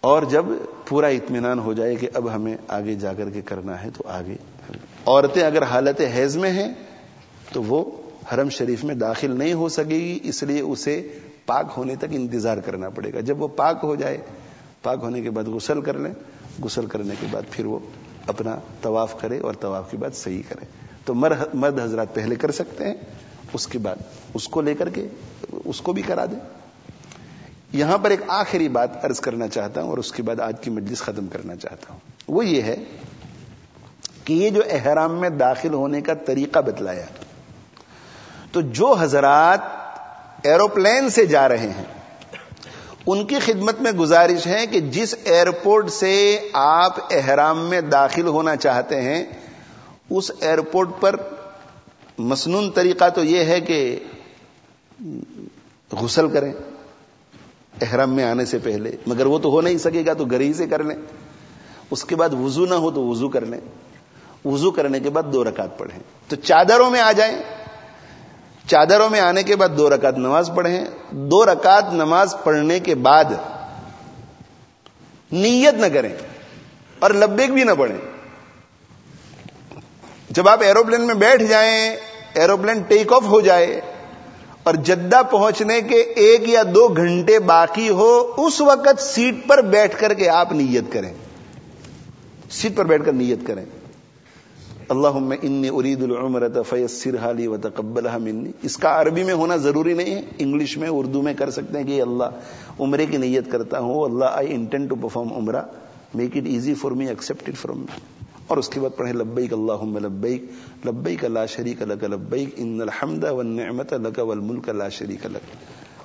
اور 0.02 0.22
جب 0.22 0.44
پورا 0.88 1.06
اطمینان 1.06 1.58
ہو 1.58 1.72
جائے 1.72 1.96
کہ 1.96 2.08
اب 2.14 2.28
ہمیں 2.34 2.56
آگے 2.68 2.94
جا 2.94 3.12
کر 3.14 3.30
کے 3.30 3.40
کرنا 3.42 3.82
ہے 3.84 3.88
تو 3.96 4.04
آگے 4.06 4.34
عورتیں 5.06 5.42
اگر 5.42 5.62
حالت 5.62 6.00
حیض 6.14 6.36
میں 6.36 6.50
ہیں 6.50 6.72
تو 7.52 7.62
وہ 7.62 7.84
حرم 8.32 8.48
شریف 8.48 8.82
میں 8.84 8.94
داخل 8.94 9.36
نہیں 9.38 9.52
ہو 9.52 9.68
سکے 9.68 9.88
گی، 9.88 10.18
اس 10.22 10.42
لیے 10.42 10.60
اسے 10.60 10.96
پاک 11.46 11.72
ہونے 11.76 11.96
تک 11.96 12.04
انتظار 12.10 12.58
کرنا 12.58 12.88
پڑے 12.88 13.12
گا۔ 13.12 13.20
جب 13.20 13.42
وہ 13.42 13.48
پاک 13.48 13.78
ہو 13.82 13.94
جائے، 13.96 14.18
پاک 14.82 14.98
ہونے 15.02 15.20
کے 15.20 15.30
بعد 15.30 15.44
غسل 15.44 15.80
کر 15.80 15.98
لیں، 15.98 16.12
غسل 16.62 16.86
کرنے 16.86 17.14
کے 17.20 17.26
بعد 17.30 17.50
پھر 17.50 17.66
وہ 17.66 17.78
اپنا 18.26 18.56
طواف 18.82 19.20
کرے 19.20 19.38
اور 19.38 19.54
طواف 19.54 19.90
کے 19.90 19.96
بعد 19.96 20.14
صحیح 20.14 20.42
کرے۔ 20.48 20.64
تو 21.04 21.14
مرد 21.14 21.80
حضرات 21.80 22.14
پہلے 22.14 22.36
کر 22.36 22.50
سکتے 22.50 22.84
ہیں، 22.84 22.94
اس 23.52 23.66
کے 23.66 23.78
بعد 23.78 24.02
اس 24.34 24.48
کو 24.48 24.60
لے 24.60 24.74
کر 24.74 24.88
کے 24.88 25.06
اس 25.64 25.80
کو 25.80 25.92
بھی 25.92 26.02
کرا 26.02 26.26
دیں۔ 26.26 26.38
یہاں 27.72 27.98
پر 27.98 28.10
ایک 28.10 28.20
آخری 28.28 28.68
بات 28.68 29.04
عرض 29.04 29.20
کرنا 29.20 29.48
چاہتا 29.48 29.82
ہوں 29.82 29.90
اور 29.90 29.98
اس 29.98 30.12
کے 30.12 30.22
بعد 30.22 30.40
آج 30.40 30.54
کی 30.60 30.70
مجلس 30.70 31.00
ختم 31.00 31.26
کرنا 31.26 31.56
چاہتا 31.56 31.92
ہوں۔ 31.92 32.00
وہ 32.28 32.46
یہ 32.46 32.62
ہے 32.62 32.76
کہ 34.24 34.32
یہ 34.32 34.50
جو 34.50 34.62
احرام 34.70 35.20
میں 35.20 35.30
داخل 35.30 35.74
ہونے 35.74 36.00
کا 36.00 36.14
طریقہ 36.14 36.58
بتلایا، 36.58 37.06
تو 38.52 38.60
جو 38.60 38.92
حضرات 38.92 39.60
ایروپلین 40.46 41.10
سے 41.10 41.26
جا 41.26 41.48
رہے 41.48 41.68
ہیں، 41.68 41.84
ان 43.06 43.26
کی 43.26 43.38
خدمت 43.38 43.80
میں 43.80 43.92
گزارش 43.92 44.46
ہے 44.46 44.66
کہ 44.66 44.80
جس 44.80 45.14
ایئرپورٹ 45.24 45.90
سے 45.90 46.38
آپ 46.52 46.96
احرام 47.10 47.58
میں 47.58 47.80
داخل 47.80 48.26
ہونا 48.26 48.56
چاہتے 48.56 49.00
ہیں، 49.00 49.24
اس 50.10 50.30
ایئرپورٹ 50.40 50.88
پر 51.00 51.16
مصنون 52.18 52.70
طریقہ 52.70 53.08
تو 53.08 53.24
یہ 53.24 53.44
ہے 53.44 53.60
کہ 53.60 53.98
غسل 55.92 56.28
کریں۔ 56.28 56.52
احرام 57.80 58.14
میں 58.14 58.24
آنے 58.24 58.44
سے 58.44 58.58
پہلے، 58.58 58.92
مگر 59.06 59.26
وہ 59.26 59.38
تو 59.38 59.50
ہو 59.50 59.60
نہیں 59.60 59.78
سکے 59.78 60.02
گا 60.06 60.12
تو 60.12 60.24
گھر 60.24 60.40
ہی 60.40 60.52
سے 60.52 60.66
کر 60.66 60.82
لیں۔ 60.82 60.96
اس 61.90 62.04
کے 62.04 62.16
بعد 62.16 62.28
وضو 62.34 62.66
نہ 62.66 62.74
ہو 62.74 62.90
تو 62.90 63.06
وضو 63.06 63.28
کر 63.28 63.46
لیں۔ 63.46 63.60
وضو 64.44 64.70
کرنے 64.70 65.00
کے 65.00 65.10
بعد 65.10 65.22
دو 65.32 65.44
رکعت 65.44 65.78
پڑھیں۔ 65.78 65.98
تو 66.28 66.36
چادروں 66.36 66.90
میں 66.90 67.00
آ 67.00 67.12
جائیں۔ 67.12 67.38
چادروں 68.66 69.10
میں 69.10 69.20
آنے 69.20 69.42
کے 69.42 69.56
بعد 69.56 69.68
دو 69.78 69.90
رکعت 69.90 70.18
نماز 70.18 70.50
پڑھیں۔ 70.54 70.84
دو 71.10 71.46
رکعت 71.46 71.92
نماز 71.92 72.34
پڑھنے 72.44 72.80
کے 72.80 72.94
بعد 72.94 73.24
نیت 75.32 75.74
نہ 75.74 75.86
کریں 75.86 76.14
اور 76.98 77.10
لبیک 77.10 77.52
بھی 77.52 77.64
نہ 77.64 77.70
پڑھیں۔ 77.78 77.98
جب 80.30 80.48
آپ 80.48 80.62
ایروپلین 80.62 81.00
میں 81.00 81.14
بیٹھ 81.14 81.42
جائیں، 81.42 81.96
ایروپلین 82.34 82.82
ٹیک 82.82 83.12
آف 83.12 83.22
ہو 83.24 83.40
جائے 83.40 83.80
اور 84.62 84.74
جدہ 84.74 85.22
پہنچنے 85.30 85.80
کے 85.80 85.96
ایک 85.96 86.48
یا 86.48 86.62
دو 86.74 86.88
گھنٹے 86.88 87.38
باقی 87.38 87.88
ہو، 87.88 88.32
اس 88.36 88.60
وقت 88.60 89.00
سیٹ 89.00 89.48
پر 89.48 89.62
بیٹھ 89.62 90.00
کر 90.00 90.14
کے 90.14 90.28
آپ 90.28 90.52
نیت 90.52 90.84
کریں۔ 90.92 91.12
سیٹ 92.50 92.76
پر 92.76 92.84
بیٹھ 92.84 93.04
کر 93.04 93.12
نیت 93.12 93.38
کریں۔ 93.46 93.64
اللہ 94.88 95.34
انی 95.42 95.68
ارید 95.68 96.02
العمرت 96.02 96.58
فیسر 96.68 97.16
حالی 97.16 97.46
و 97.46 97.56
تقبل 97.56 98.06
منی۔ 98.18 98.50
اس 98.62 98.76
کا 98.76 99.00
عربی 99.00 99.24
میں 99.24 99.34
ہونا 99.34 99.56
ضروری 99.56 99.94
نہیں 99.94 100.14
ہے، 100.14 100.22
انگلش 100.38 100.76
میں، 100.76 100.88
اردو 100.88 101.22
میں 101.22 101.34
کر 101.34 101.50
سکتے 101.50 101.78
ہیں 101.78 101.86
کہ 101.86 102.02
اللہ 102.02 102.24
عمرے 102.80 103.06
کی 103.06 103.16
نیت 103.16 103.50
کرتا 103.50 103.78
ہوں، 103.78 104.04
Allah 104.04 104.24
I 104.32 104.54
intend 104.54 104.88
to 104.88 104.94
perform 104.94 105.32
Umrah. 105.32 105.62
Make 106.14 106.36
it 106.36 106.42
easy 106.46 106.74
for 106.74 106.90
me 106.90 107.08
accept 107.08 107.50
from 107.60 107.78
me 107.78 108.21
اور 108.52 108.58
اس 108.58 108.68
کے 108.68 108.80
بعد 108.80 108.96
پڑھیں 108.96 109.12
لبیک 109.12 109.52
اللہ 109.52 109.98
لبیک 109.98 110.44
لبیک 110.86 111.24
لا 111.24 111.46
شریک 111.46 111.82
لک 111.82 112.04
لبیک 112.04 112.48
ان 112.56 112.80
الحمد 112.80 113.24
والنعمت 113.24 113.92
لک 113.92 114.18
والملک 114.18 114.68
لا 114.68 114.88
شریک 114.88 115.26
لک۔ 115.26 115.56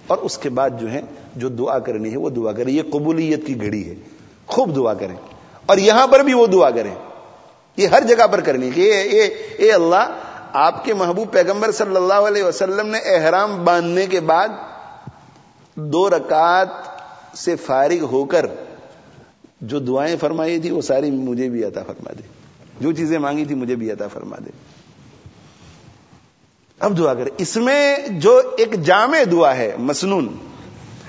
اور 0.08 0.18
اس 0.18 0.38
کے 0.38 0.50
بعد 0.50 0.70
جو 0.80 0.92
ہے 0.92 1.02
جو 1.36 1.50
دعا 1.50 1.80
کرنی 1.80 2.12
ہے 2.12 2.18
وہ 2.18 2.30
دعا 2.30 2.52
کریں۔ 2.52 2.74
یہ 2.74 2.82
قبولیت 2.92 3.48
کی 3.48 3.62
گھڑی 3.62 3.90
ہے۔ 3.90 3.96
خوب 4.48 4.76
دعا 4.76 4.94
کریں۔ 4.94 5.16
اور 5.66 5.78
یہاں 5.78 6.08
پر 6.08 6.20
بھی 6.20 6.34
وہ 6.34 6.48
دعا 6.48 6.70
کریں۔ 6.70 6.96
یہ 7.78 7.88
ہر 7.88 8.04
جگہ 8.04 8.28
پر 8.28 8.42
کرنی 8.42 8.72
کہ 8.72 8.94
اے, 8.94 9.22
اے 9.58 9.72
اللہ 9.72 10.20
آپ 10.54 10.86
کے 10.86 10.94
محبوب 10.94 11.32
پیغمبر 11.32 11.72
صلی 11.72 11.96
اللہ 11.96 12.14
علیہ 12.14 12.44
وسلم 12.44 12.88
نے 12.88 12.98
احرام 12.98 13.66
باندھنے 13.66 14.06
کے 14.06 14.20
بعد 14.20 14.48
دو 15.76 16.10
رکعت 16.10 16.68
سے 17.38 17.56
فارغ 17.56 18.04
ہو 18.04 18.26
کر 18.26 18.46
جو 19.62 19.80
دعائیں 19.80 20.16
فرمائی 20.20 20.60
تھی 20.60 20.72
وہ 20.72 20.82
ساری 20.82 21.12
مجھے 21.12 21.50
بھی 21.50 21.64
عطا 21.64 21.84
فرما 21.88 22.12
دے۔ 22.18 22.37
جو 22.80 22.92
چیزیں 22.92 23.18
مانگی 23.20 23.46
تھی 23.46 23.56
مجھے 23.56 23.76
بھی 23.76 23.92
عطا 23.92 24.08
فرما 24.08 24.36
دے۔ 24.46 24.52
اب 26.80 26.98
دعا 26.98 27.14
کرے 27.14 27.30
اس 27.38 27.56
میں 27.58 27.98
جو 28.20 28.42
ایک 28.58 28.74
جامع 28.84 29.18
دعا 29.32 29.56
ہے، 29.58 29.76
مسنون، 29.80 30.28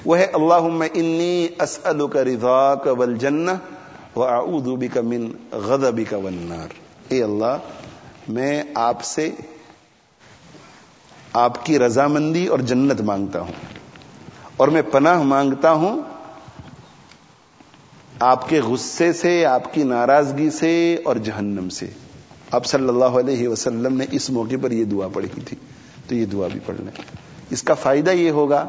وہ 0.05 0.19
ہے 0.19 0.25
اللہ 0.25 0.67
انی 0.95 1.49
اسلو 1.61 2.07
کا 2.07 2.25
رضا 2.25 2.75
کا 2.75 2.93
ول 2.93 3.17
جن 3.17 3.47
کا 4.95 5.01
من 5.01 5.29
غدبی 5.53 6.05
کا 6.05 6.17
ونار 6.17 6.73
اے 7.09 7.23
اللہ، 7.23 7.57
میں 8.29 8.63
آپ 8.75 9.05
سے 9.05 9.31
آپ 11.33 11.65
کی 11.67 11.79
رضامندی 11.79 12.47
اور 12.47 12.59
جنت 12.59 13.01
مانگتا 13.01 13.41
ہوں 13.41 13.53
اور 14.57 14.69
میں 14.69 14.83
پناہ 14.83 15.23
مانگتا 15.23 15.73
ہوں 15.73 16.01
آپ 18.21 18.49
کے 18.49 18.61
غصے 18.61 19.13
سے، 19.13 19.47
آپ 19.47 19.75
کی 19.75 19.83
ناراضگی 19.83 20.51
سے 20.51 20.97
اور 21.05 21.17
جہنم 21.17 21.69
سے۔ 21.69 21.87
آپ 22.51 22.67
صلی 22.67 22.89
اللہ 22.89 23.05
علیہ 23.05 23.49
وسلم 23.49 23.97
نے 23.97 24.07
اس 24.11 24.31
موقع 24.31 24.55
پر 24.63 24.71
یہ 24.71 24.85
دعا 24.85 25.09
پڑھی 25.09 25.41
تھی۔ 25.45 25.57
تو 26.09 26.15
یہ 26.15 26.27
دعا 26.27 26.49
بھی 26.53 26.61
پڑھ 26.67 26.77
لیں۔ 26.79 27.03
اس 27.51 27.63
کا 27.63 27.75
فائدہ 27.75 28.11
یہ 28.11 28.31
ہوگا 28.31 28.69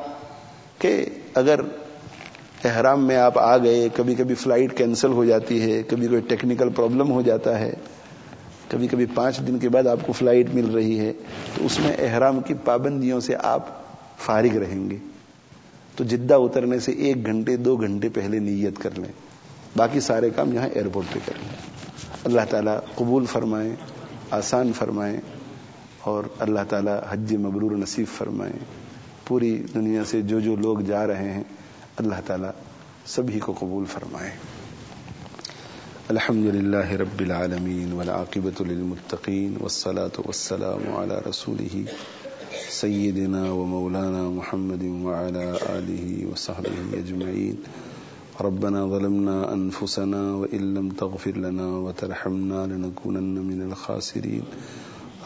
کہ 0.78 1.06
اگر 1.34 1.60
احرام 2.64 3.06
میں 3.06 3.16
آپ 3.16 3.40
آ 3.40 3.58
گئے، 3.58 3.90
کبھی 3.94 4.16
کبھی 4.16 4.36
فلائٹ 4.36 4.78
کینسل 4.78 5.12
ہو 5.12 5.26
جاتی 5.26 5.62
ہے، 5.62 5.84
کبھی 5.84 6.08
کوئی 6.08 6.22
ٹیکنیکل 6.22 6.70
پرابلم 6.70 7.12
ہو 7.12 7.22
جاتا 7.22 7.60
ہے، 7.60 7.74
کبھی 8.68 8.88
کبھی 8.88 9.06
پانچ 9.16 9.40
دن 9.48 9.60
کے 9.60 9.70
بعد 9.70 9.88
آپ 9.88 10.00
کو 10.08 10.14
فلائٹ 10.14 10.54
مل 10.54 10.66
رہی 10.66 11.00
ہے، 11.00 11.14
تو 11.56 11.66
اس 11.66 11.80
میں 11.80 11.94
احرام 12.00 12.40
کی 12.40 12.54
پابندیوں 12.54 13.20
سے 13.20 13.34
آپ 13.44 13.66
فارغ 14.18 14.58
رہیں 14.58 14.90
گے۔ 14.90 14.98
تو 15.96 16.04
جدہ 16.04 16.34
اترنے 16.34 16.80
سے 16.80 16.92
ایک 16.92 17.26
گھنٹے، 17.26 17.56
دو 17.58 17.76
گھنٹے 17.76 18.10
پہلے 18.10 18.40
نیت 18.40 18.80
کر 18.80 18.90
لیں۔ 18.98 19.29
باقی 19.78 20.00
سارے 20.00 20.30
کام 20.30 20.54
یہاں 20.54 20.68
ایئرپورٹ 20.68 21.14
پہ 21.14 21.20
کر 21.26 21.34
لیں 21.38 21.58
اللہ 22.26 22.42
تعالیٰ 22.50 22.78
قبول 22.96 23.26
فرمائیں 23.26 23.76
آسان 24.32 24.74
فرمائیں 24.74 25.18
اور 26.04 26.24
اللہ 26.40 26.60
تعالیٰ 26.70 27.00
حج 27.10 27.36
مبرور 27.36 27.72
نصیب 27.72 28.08
فرمائیں 28.18 28.60
پوری 29.28 29.64
دنیا 29.76 30.04
سے 30.04 30.22
جو 30.22 30.40
جو 30.40 30.56
لوگ 30.56 30.80
جا 30.80 31.08
رہے 31.08 31.32
ہیں، 31.32 31.44
اللہ 31.98 32.16
تعالیٰ 32.26 32.50
سبھی 33.06 33.40
کو 33.40 33.54
قبول 33.60 33.86
فرمائے۔ 33.86 34.32
الحمد 36.08 36.46
لله 36.46 36.96
رب 36.98 37.20
العالمين 37.20 37.94
والعاقبة 37.94 38.66
للمتقين 38.66 39.58
والصلاة 39.62 40.26
والسلام 40.26 40.96
على 40.96 41.22
رسوله 41.30 41.84
سيدنا 42.70 43.52
ومولانا 43.52 44.30
محمد 44.30 44.84
وعلى 44.84 45.46
آله 45.70 46.32
وصحبه 46.32 46.98
أجمعين 46.98 47.56
ربنا 48.42 48.88
ظلمنا 48.88 49.54
أنفسنا 49.54 50.36
وإن 50.36 50.74
لم 50.74 50.90
تغفر 50.90 51.38
لنا 51.38 51.78
وترحمنا 51.78 52.68
لنكونن 52.68 53.36
من 53.36 53.62
الخاسرين. 53.62 54.44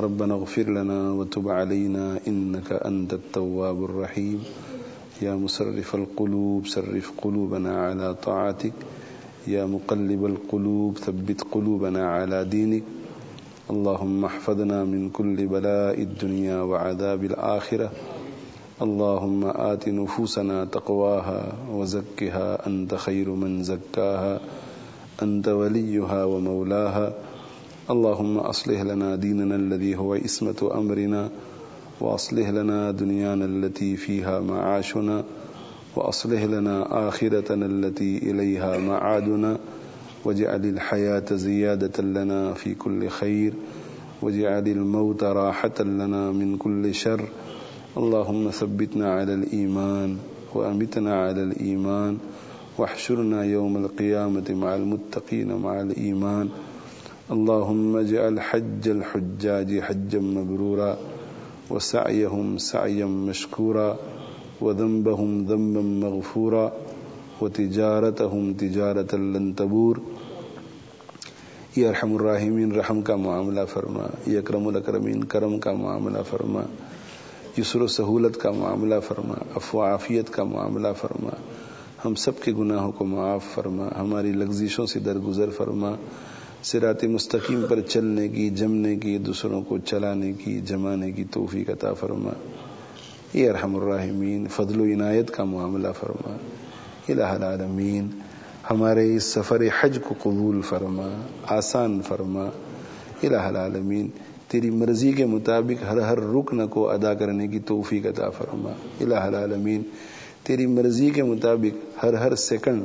ربنا 0.01 0.33
اغفر 0.33 0.63
لنا 0.63 1.11
وتب 1.11 1.49
علينا 1.49 2.19
إنك 2.27 2.71
أنت 2.71 3.13
التواب 3.13 3.83
الرحيم. 3.83 4.43
يا 5.21 5.35
مسرف 5.35 5.95
القلوب 5.95 6.65
صرف 6.65 7.11
قلوبنا 7.21 7.85
على 7.85 8.13
طاعتك. 8.13 8.73
يا 9.47 9.65
مقلب 9.65 10.25
القلوب 10.25 10.97
ثبت 10.97 11.45
قلوبنا 11.51 12.09
على 12.09 12.45
دينك. 12.45 12.83
اللهم 13.69 14.25
احفظنا 14.25 14.83
من 14.83 15.09
كل 15.09 15.45
بلاء 15.47 16.01
الدنيا 16.01 16.61
وعذاب 16.61 17.23
الآخرة. 17.23 17.91
اللهم 18.81 19.43
آت 19.45 19.89
نفوسنا 19.89 20.65
تقواها 20.65 21.53
وزكها 21.71 22.67
أنت 22.67 22.95
خير 22.95 23.29
من 23.29 23.63
زكاها 23.63 24.39
أنت 25.21 25.47
وليها 25.47 26.23
ومولاها. 26.23 27.13
اللهم 27.89 28.37
أصلح 28.37 28.81
لنا 28.81 29.15
ديننا 29.15 29.55
الذي 29.55 29.95
هو 29.95 30.15
إسمة 30.15 30.71
أمرنا 30.73 31.29
وأصلح 32.01 32.49
لنا 32.49 32.91
دنيانا 32.91 33.45
التي 33.45 33.95
فيها 33.97 34.39
معاشنا 34.39 35.23
وأصلح 35.95 36.43
لنا 36.43 37.07
آخرتنا 37.09 37.65
التي 37.65 38.17
إليها 38.17 38.77
معادنا. 38.77 39.57
واجعل 40.25 40.65
الحياة 40.65 41.25
زيادة 41.31 42.03
لنا 42.03 42.53
في 42.53 42.75
كل 42.75 43.07
خير 43.09 43.53
واجعل 44.21 44.67
الموت 44.67 45.23
راحة 45.23 45.77
لنا 45.79 46.31
من 46.31 46.57
كل 46.57 46.93
شر. 46.95 47.21
اللهم 47.97 48.49
ثبتنا 48.49 49.13
على 49.13 49.33
الإيمان 49.33 50.17
وأمتنا 50.53 51.13
على 51.13 51.43
الإيمان 51.43 52.17
واحشرنا 52.77 53.43
يوم 53.43 53.77
القيامة 53.77 54.43
مع 54.49 54.75
المتقين 54.75 55.47
مع 55.47 55.81
الإيمان. 55.81 56.49
اللهم 57.31 57.97
اجعل 57.97 58.39
حج 58.39 58.89
الحجاج 58.89 59.79
حجا 59.79 60.19
مبرورا 60.19 60.97
وسعيهم 61.69 62.57
سعيا 62.57 63.05
مشكورا 63.05 63.97
وذنبهم 64.61 65.45
ذنبا 65.45 65.81
مغفورا 65.81 66.71
وتجارتهم 67.41 68.53
تجارة 68.53 69.15
لن 69.15 69.53
تبور. 69.53 69.95
یہ 71.75 71.87
أرحم 71.87 72.15
الراحمین 72.15 72.71
رحم 72.71 73.01
کا 73.01 73.15
معاملہ 73.15 73.61
فرما. 73.73 74.07
یہ 74.27 74.37
اکرم 74.37 74.67
الاکرمین 74.67 75.23
کرم 75.23 75.59
کا 75.59 75.73
معاملہ 75.73 76.17
فرما. 76.29 76.63
یسر 77.57 77.81
و 77.81 77.87
سہولت 77.87 78.37
کا 78.37 78.51
معاملہ 78.51 78.95
فرما 79.07 79.35
افوافیت 79.55 80.29
کا 80.29 80.43
معاملہ 80.43 80.87
فرما، 80.97 81.29
ہم 82.05 82.15
سب 82.15 82.41
کے 82.41 82.51
گناہوں 82.51 82.91
کو 82.91 83.05
معاف 83.05 83.45
فرما، 83.53 83.89
ہماری 83.99 84.31
لغزشوں 84.31 84.85
سے 84.85 84.99
درگزر 84.99 85.49
فرما 85.49 85.91
سرات 86.63 87.03
مستقیم 87.03 87.65
پر 87.69 87.79
چلنے 87.79 88.27
کی، 88.27 88.49
جمنے 88.49 88.95
کی، 88.95 89.17
دوسروں 89.17 89.61
کو 89.61 89.77
چلانے 89.77 90.33
کی، 90.33 90.59
جمانے 90.59 91.11
کی 91.11 91.23
توفیق 91.31 91.69
عطا 91.69 91.93
فرما۔ 91.93 92.31
یہ 93.33 93.49
ارحم 93.49 93.75
الراحمین، 93.75 94.47
فضل 94.47 94.81
و 94.81 94.83
عنایت 94.83 95.31
کا 95.31 95.43
معاملہ 95.43 95.87
فرما۔ 95.99 96.37
الہ 97.09 97.23
العالمین، 97.23 98.07
ہمارے 98.71 99.15
اس 99.15 99.23
سفر 99.23 99.61
حج 99.81 99.99
کو 100.07 100.15
قبول 100.23 100.61
فرما، 100.61 101.21
آسان 101.47 102.01
فرما۔ 102.07 102.45
الہ 103.23 103.37
العالمین 103.37 104.07
تیری 104.53 104.69
مرضی 104.69 105.11
کے 105.11 105.25
مطابق 105.25 105.83
ہر 105.91 105.97
ہر 105.97 106.17
رکن 106.17 106.67
کو 106.67 106.89
ادا 106.89 107.13
کرنے 107.13 107.47
کی 107.47 107.59
توفیق 107.59 108.05
عطا 108.05 108.29
فرما۔ 108.29 108.71
الہ 109.01 109.15
العالمین، 109.15 109.81
تیری 110.43 110.65
مرضی 110.65 111.09
کے 111.09 111.23
مطابق 111.23 112.03
ہر 112.03 112.13
ہر 112.13 112.35
سیکنڈ 112.35 112.83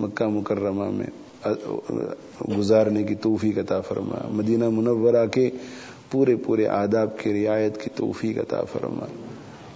مکہ 0.00 0.26
مکرمہ 0.28 0.90
میں 0.90 1.06
گزارنے 2.58 3.02
کی 3.02 3.14
توفیق 3.14 3.58
عطا 3.58 3.80
فرما۔ 3.80 4.28
مدینہ 4.30 4.68
منورہ 4.68 5.26
کے 5.26 5.50
پورے 6.10 6.36
پورے 6.36 6.66
آداب 6.66 7.18
کی 7.18 7.46
رعایت 7.46 7.82
کی 7.82 7.90
توفیق 7.96 8.38
عطا 8.38 8.60
فرما۔ 8.72 9.06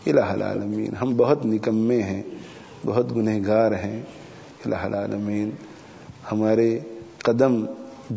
الہ 0.06 0.28
العالمین، 0.28 0.94
ہم 0.94 1.16
بہت 1.16 1.46
نکمے 1.46 2.02
ہیں، 2.02 2.22
بہت 2.86 3.16
گنہگار 3.16 3.72
ہیں۔ 3.72 4.02
الہ 4.66 4.82
العالمین، 4.82 5.50
ہمارے 6.32 6.78
قدم 7.18 7.64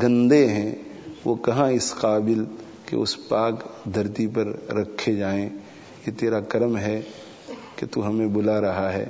گندے 0.03 0.48
ہیں، 0.48 0.76
وہ 1.26 1.35
کہاں 1.35 1.72
اس 1.72 1.93
قابل 1.93 2.43
کہ 2.92 2.96
اس 2.96 3.28
پاک 3.28 3.54
دھرتی 3.96 4.28
پر 4.28 4.48
رکھے 4.70 5.16
جائیں 5.16 5.50
یہ 6.08 6.12
تیرا 6.20 6.40
کرم 6.40 6.78
ہے 6.78 7.02
کہ 7.76 7.86
تو 7.92 8.08
ہمیں 8.08 8.28
بلا 8.28 8.62
رہا 8.62 8.94
ہے، 8.94 9.06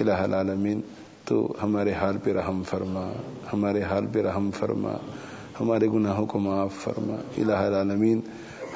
الہ 0.00 0.12
العالمین، 0.12 0.80
تو 1.24 1.54
ہمارے 1.62 1.92
حال 1.92 2.16
پہ 2.24 2.32
رحم 2.32 2.62
فرما، 2.62 3.12
ہمارے 3.52 3.82
حال 3.82 4.06
پہ 4.12 4.22
رحم 4.22 4.50
فرما، 4.58 4.92
ہمارے 5.60 5.86
گناہوں 5.86 6.26
کو 6.26 6.38
معاف 6.38 6.72
فرما، 6.74 7.16
الہ 7.38 7.52
العالمین، 7.52 8.20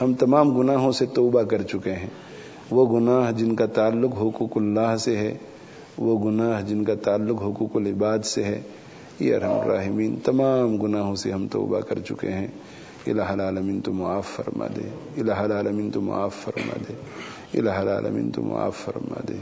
ہم 0.03 0.15
تمام 0.15 0.59
گناہوں 0.59 0.93
سے 0.93 1.07
توبہ 1.07 1.43
کر 1.43 1.62
چکے 1.62 1.93
ہیں۔ 1.93 2.11
وہ 2.71 3.01
گناہ 3.01 3.33
جن 3.33 3.55
کا 3.55 3.66
تعلق 3.66 4.12
حقوق 4.12 4.57
اللہ 4.57 4.97
سے 4.97 5.16
ہے، 5.16 5.35
وہ 5.99 6.31
گناہ 6.31 6.61
جن 6.61 6.85
کا 6.85 6.95
تعلق 6.95 7.43
حقوق 7.43 7.77
العباد 7.77 8.19
سے 8.25 8.45
ہے، 8.45 8.61
یہ 9.21 9.37
ارحم 9.37 9.61
الراحمین، 9.61 10.16
تمام 10.25 10.77
گناہوں 10.77 11.15
سے 11.15 11.33
ہم 11.33 11.47
توبہ 11.49 11.81
کر 11.81 11.99
چکے 11.99 12.33
ہیں۔ 12.33 12.49
الہ 13.06 13.22
العالمین 13.22 13.81
تو 13.81 13.93
معاف 13.93 14.26
فرما 14.36 14.66
دے 14.76 14.89
الہ 15.20 15.32
العالمین 15.32 15.90
تو 15.90 16.01
معاف 16.01 16.35
فرما 16.44 16.76
دے 16.89 16.93
الہ 17.59 17.70
العالمین 17.70 18.31
تو 18.31 18.43
معاف 18.43 18.76
فرما 18.76 19.20
دے 19.28 19.36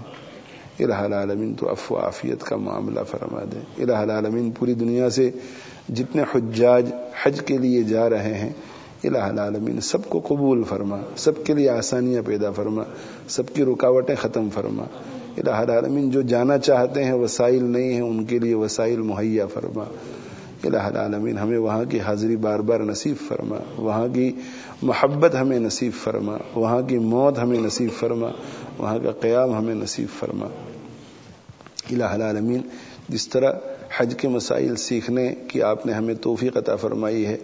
الہ 0.84 0.94
العالمین 0.94 1.54
تو 1.54 1.70
افو 1.70 1.98
عافیت 1.98 2.42
کا 2.42 2.56
معاملہ 2.56 3.00
فرما 3.10 3.44
دے 3.52 3.82
الہ 3.82 3.92
العالمین 3.92 4.50
پوری 4.50 4.74
دنیا 4.74 5.10
سے 5.10 5.30
جتنے 5.88 6.22
حجاج 6.22 6.90
حج 7.22 7.40
کے 7.46 7.58
لیے 7.58 7.82
جا 7.82 8.10
رہے 8.10 8.34
ہیں 8.34 8.50
الہ 9.04 9.18
العالمین 9.18 9.80
سب 9.80 10.08
کو 10.08 10.20
قبول 10.28 10.62
فرما، 10.64 10.98
سب 11.16 11.44
کے 11.44 11.54
لیے 11.54 11.68
آسانیاں 11.68 12.22
پیدا 12.26 12.50
فرما، 12.50 12.82
سب 13.28 13.42
کی 13.54 13.64
رکاوٹیں 13.64 14.14
ختم 14.14 14.48
فرما 14.54 14.84
الہ 15.36 15.50
العالمین 15.50 16.10
جو 16.10 16.22
جانا 16.22 16.58
چاہتے 16.58 17.04
ہیں 17.04 17.12
وسائل 17.12 17.64
نہیں 17.64 17.92
ہیں، 17.92 18.00
ان 18.00 18.24
کے 18.24 18.38
لیے 18.38 18.54
وسائل 18.54 19.00
مہیا 19.00 19.46
فرما۔ 19.46 19.84
الہ 20.64 20.76
العالمین 20.76 21.38
ہمیں 21.38 21.58
وہاں 21.58 21.84
کی 21.84 22.00
حاضری 22.00 22.36
بار 22.36 22.58
بار 22.58 22.80
نصیب 22.80 23.16
فرما، 23.28 23.56
وہاں 23.76 24.08
کی 24.08 24.32
محبت 24.82 25.34
ہمیں 25.34 25.58
نصیب 25.58 25.92
فرما، 26.04 26.36
وہاں 26.54 26.82
کی 26.82 26.98
موت 26.98 27.38
ہمیں 27.38 27.60
نصیب 27.60 27.90
فرما، 27.98 28.28
وہاں 28.78 28.98
کا 29.02 29.10
قیام 29.10 29.54
ہمیں 29.54 29.74
نصیب 29.74 30.08
فرما۔ 30.18 30.46
الہ 31.90 32.04
العالمین، 32.04 32.60
جس 33.08 33.28
طرح 33.28 33.52
حج 33.96 34.14
کے 34.18 34.28
مسائل 34.28 34.76
سیکھنے 34.76 35.34
کی 35.48 35.62
آپ 35.62 35.86
نے 35.86 35.92
ہمیں 35.92 36.14
توفیق 36.14 36.56
عطا 36.56 36.76
فرمائی 36.76 37.26
ہے، 37.26 37.36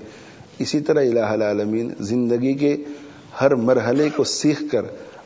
اسی 0.58 0.80
طرح 0.80 1.00
الہ 1.00 1.20
العالمین 1.20 1.90
زندگی 2.00 2.52
کے 2.52 2.76
ہر 3.40 3.54
مرحلے 3.54 4.08
کو 4.16 4.24
سیکھ 4.24 4.62
کر 4.72 4.82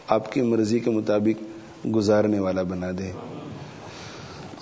آپ 0.09 0.33
کی 0.33 0.43
مرضی 0.43 0.79
کے 0.79 0.91
مطابق 0.91 1.45
گزارنے 1.87 2.39
والا 2.39 2.63
بنا 2.63 2.91
دے۔ 2.99 3.11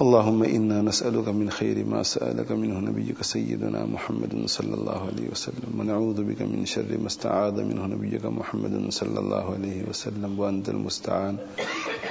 اللهم 0.00 0.42
إنا 0.42 0.82
نسألك 0.82 1.28
من 1.28 1.50
خير 1.50 1.84
ما 1.84 2.02
سألك 2.02 2.52
منه 2.52 2.78
نبيك 2.80 3.22
سيدنا 3.22 3.84
محمد 3.84 4.42
صلى 4.46 4.74
الله 4.74 5.06
عليه 5.06 5.28
وسلم 5.30 5.80
ونعوذ 5.80 6.24
بك 6.24 6.42
من 6.42 6.64
شر 6.66 6.98
ما 6.98 7.06
استعاذ 7.06 7.60
منه 7.64 7.86
نبيك 7.86 8.24
محمد 8.26 8.88
صلى 8.88 9.20
الله 9.20 9.54
عليه 9.54 9.84
وسلم 9.88 10.40
وأنت 10.40 10.68
المستعان. 10.68 11.36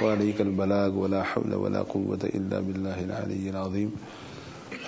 وعليك 0.02 0.40
البلاغ 0.40 0.94
ولا 0.94 1.22
حول 1.22 1.54
ولا 1.54 1.82
قوة 1.82 2.18
إلا 2.24 2.60
بالله 2.60 3.00
العلي 3.00 3.50
العظيم. 3.50 3.90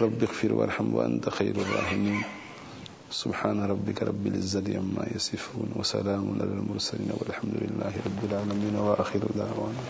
رب 0.00 0.22
اغفر 0.22 0.52
وارحم 0.54 0.94
وأنت 0.94 1.28
خير 1.28 1.56
الراحمين. 1.56 2.22
سبحان 3.10 3.62
ربك 3.62 4.02
رب 4.02 4.26
العزة 4.26 4.78
عما 4.78 5.06
يصفون 5.14 5.68
وسلام 5.76 6.38
على 6.40 6.54
المرسلين 6.54 7.10
والحمد 7.20 7.54
لله 7.66 7.92
رب 8.06 8.20
العالمين 8.30 8.74
وآخر 8.74 9.20
دعوانا. 9.34 9.82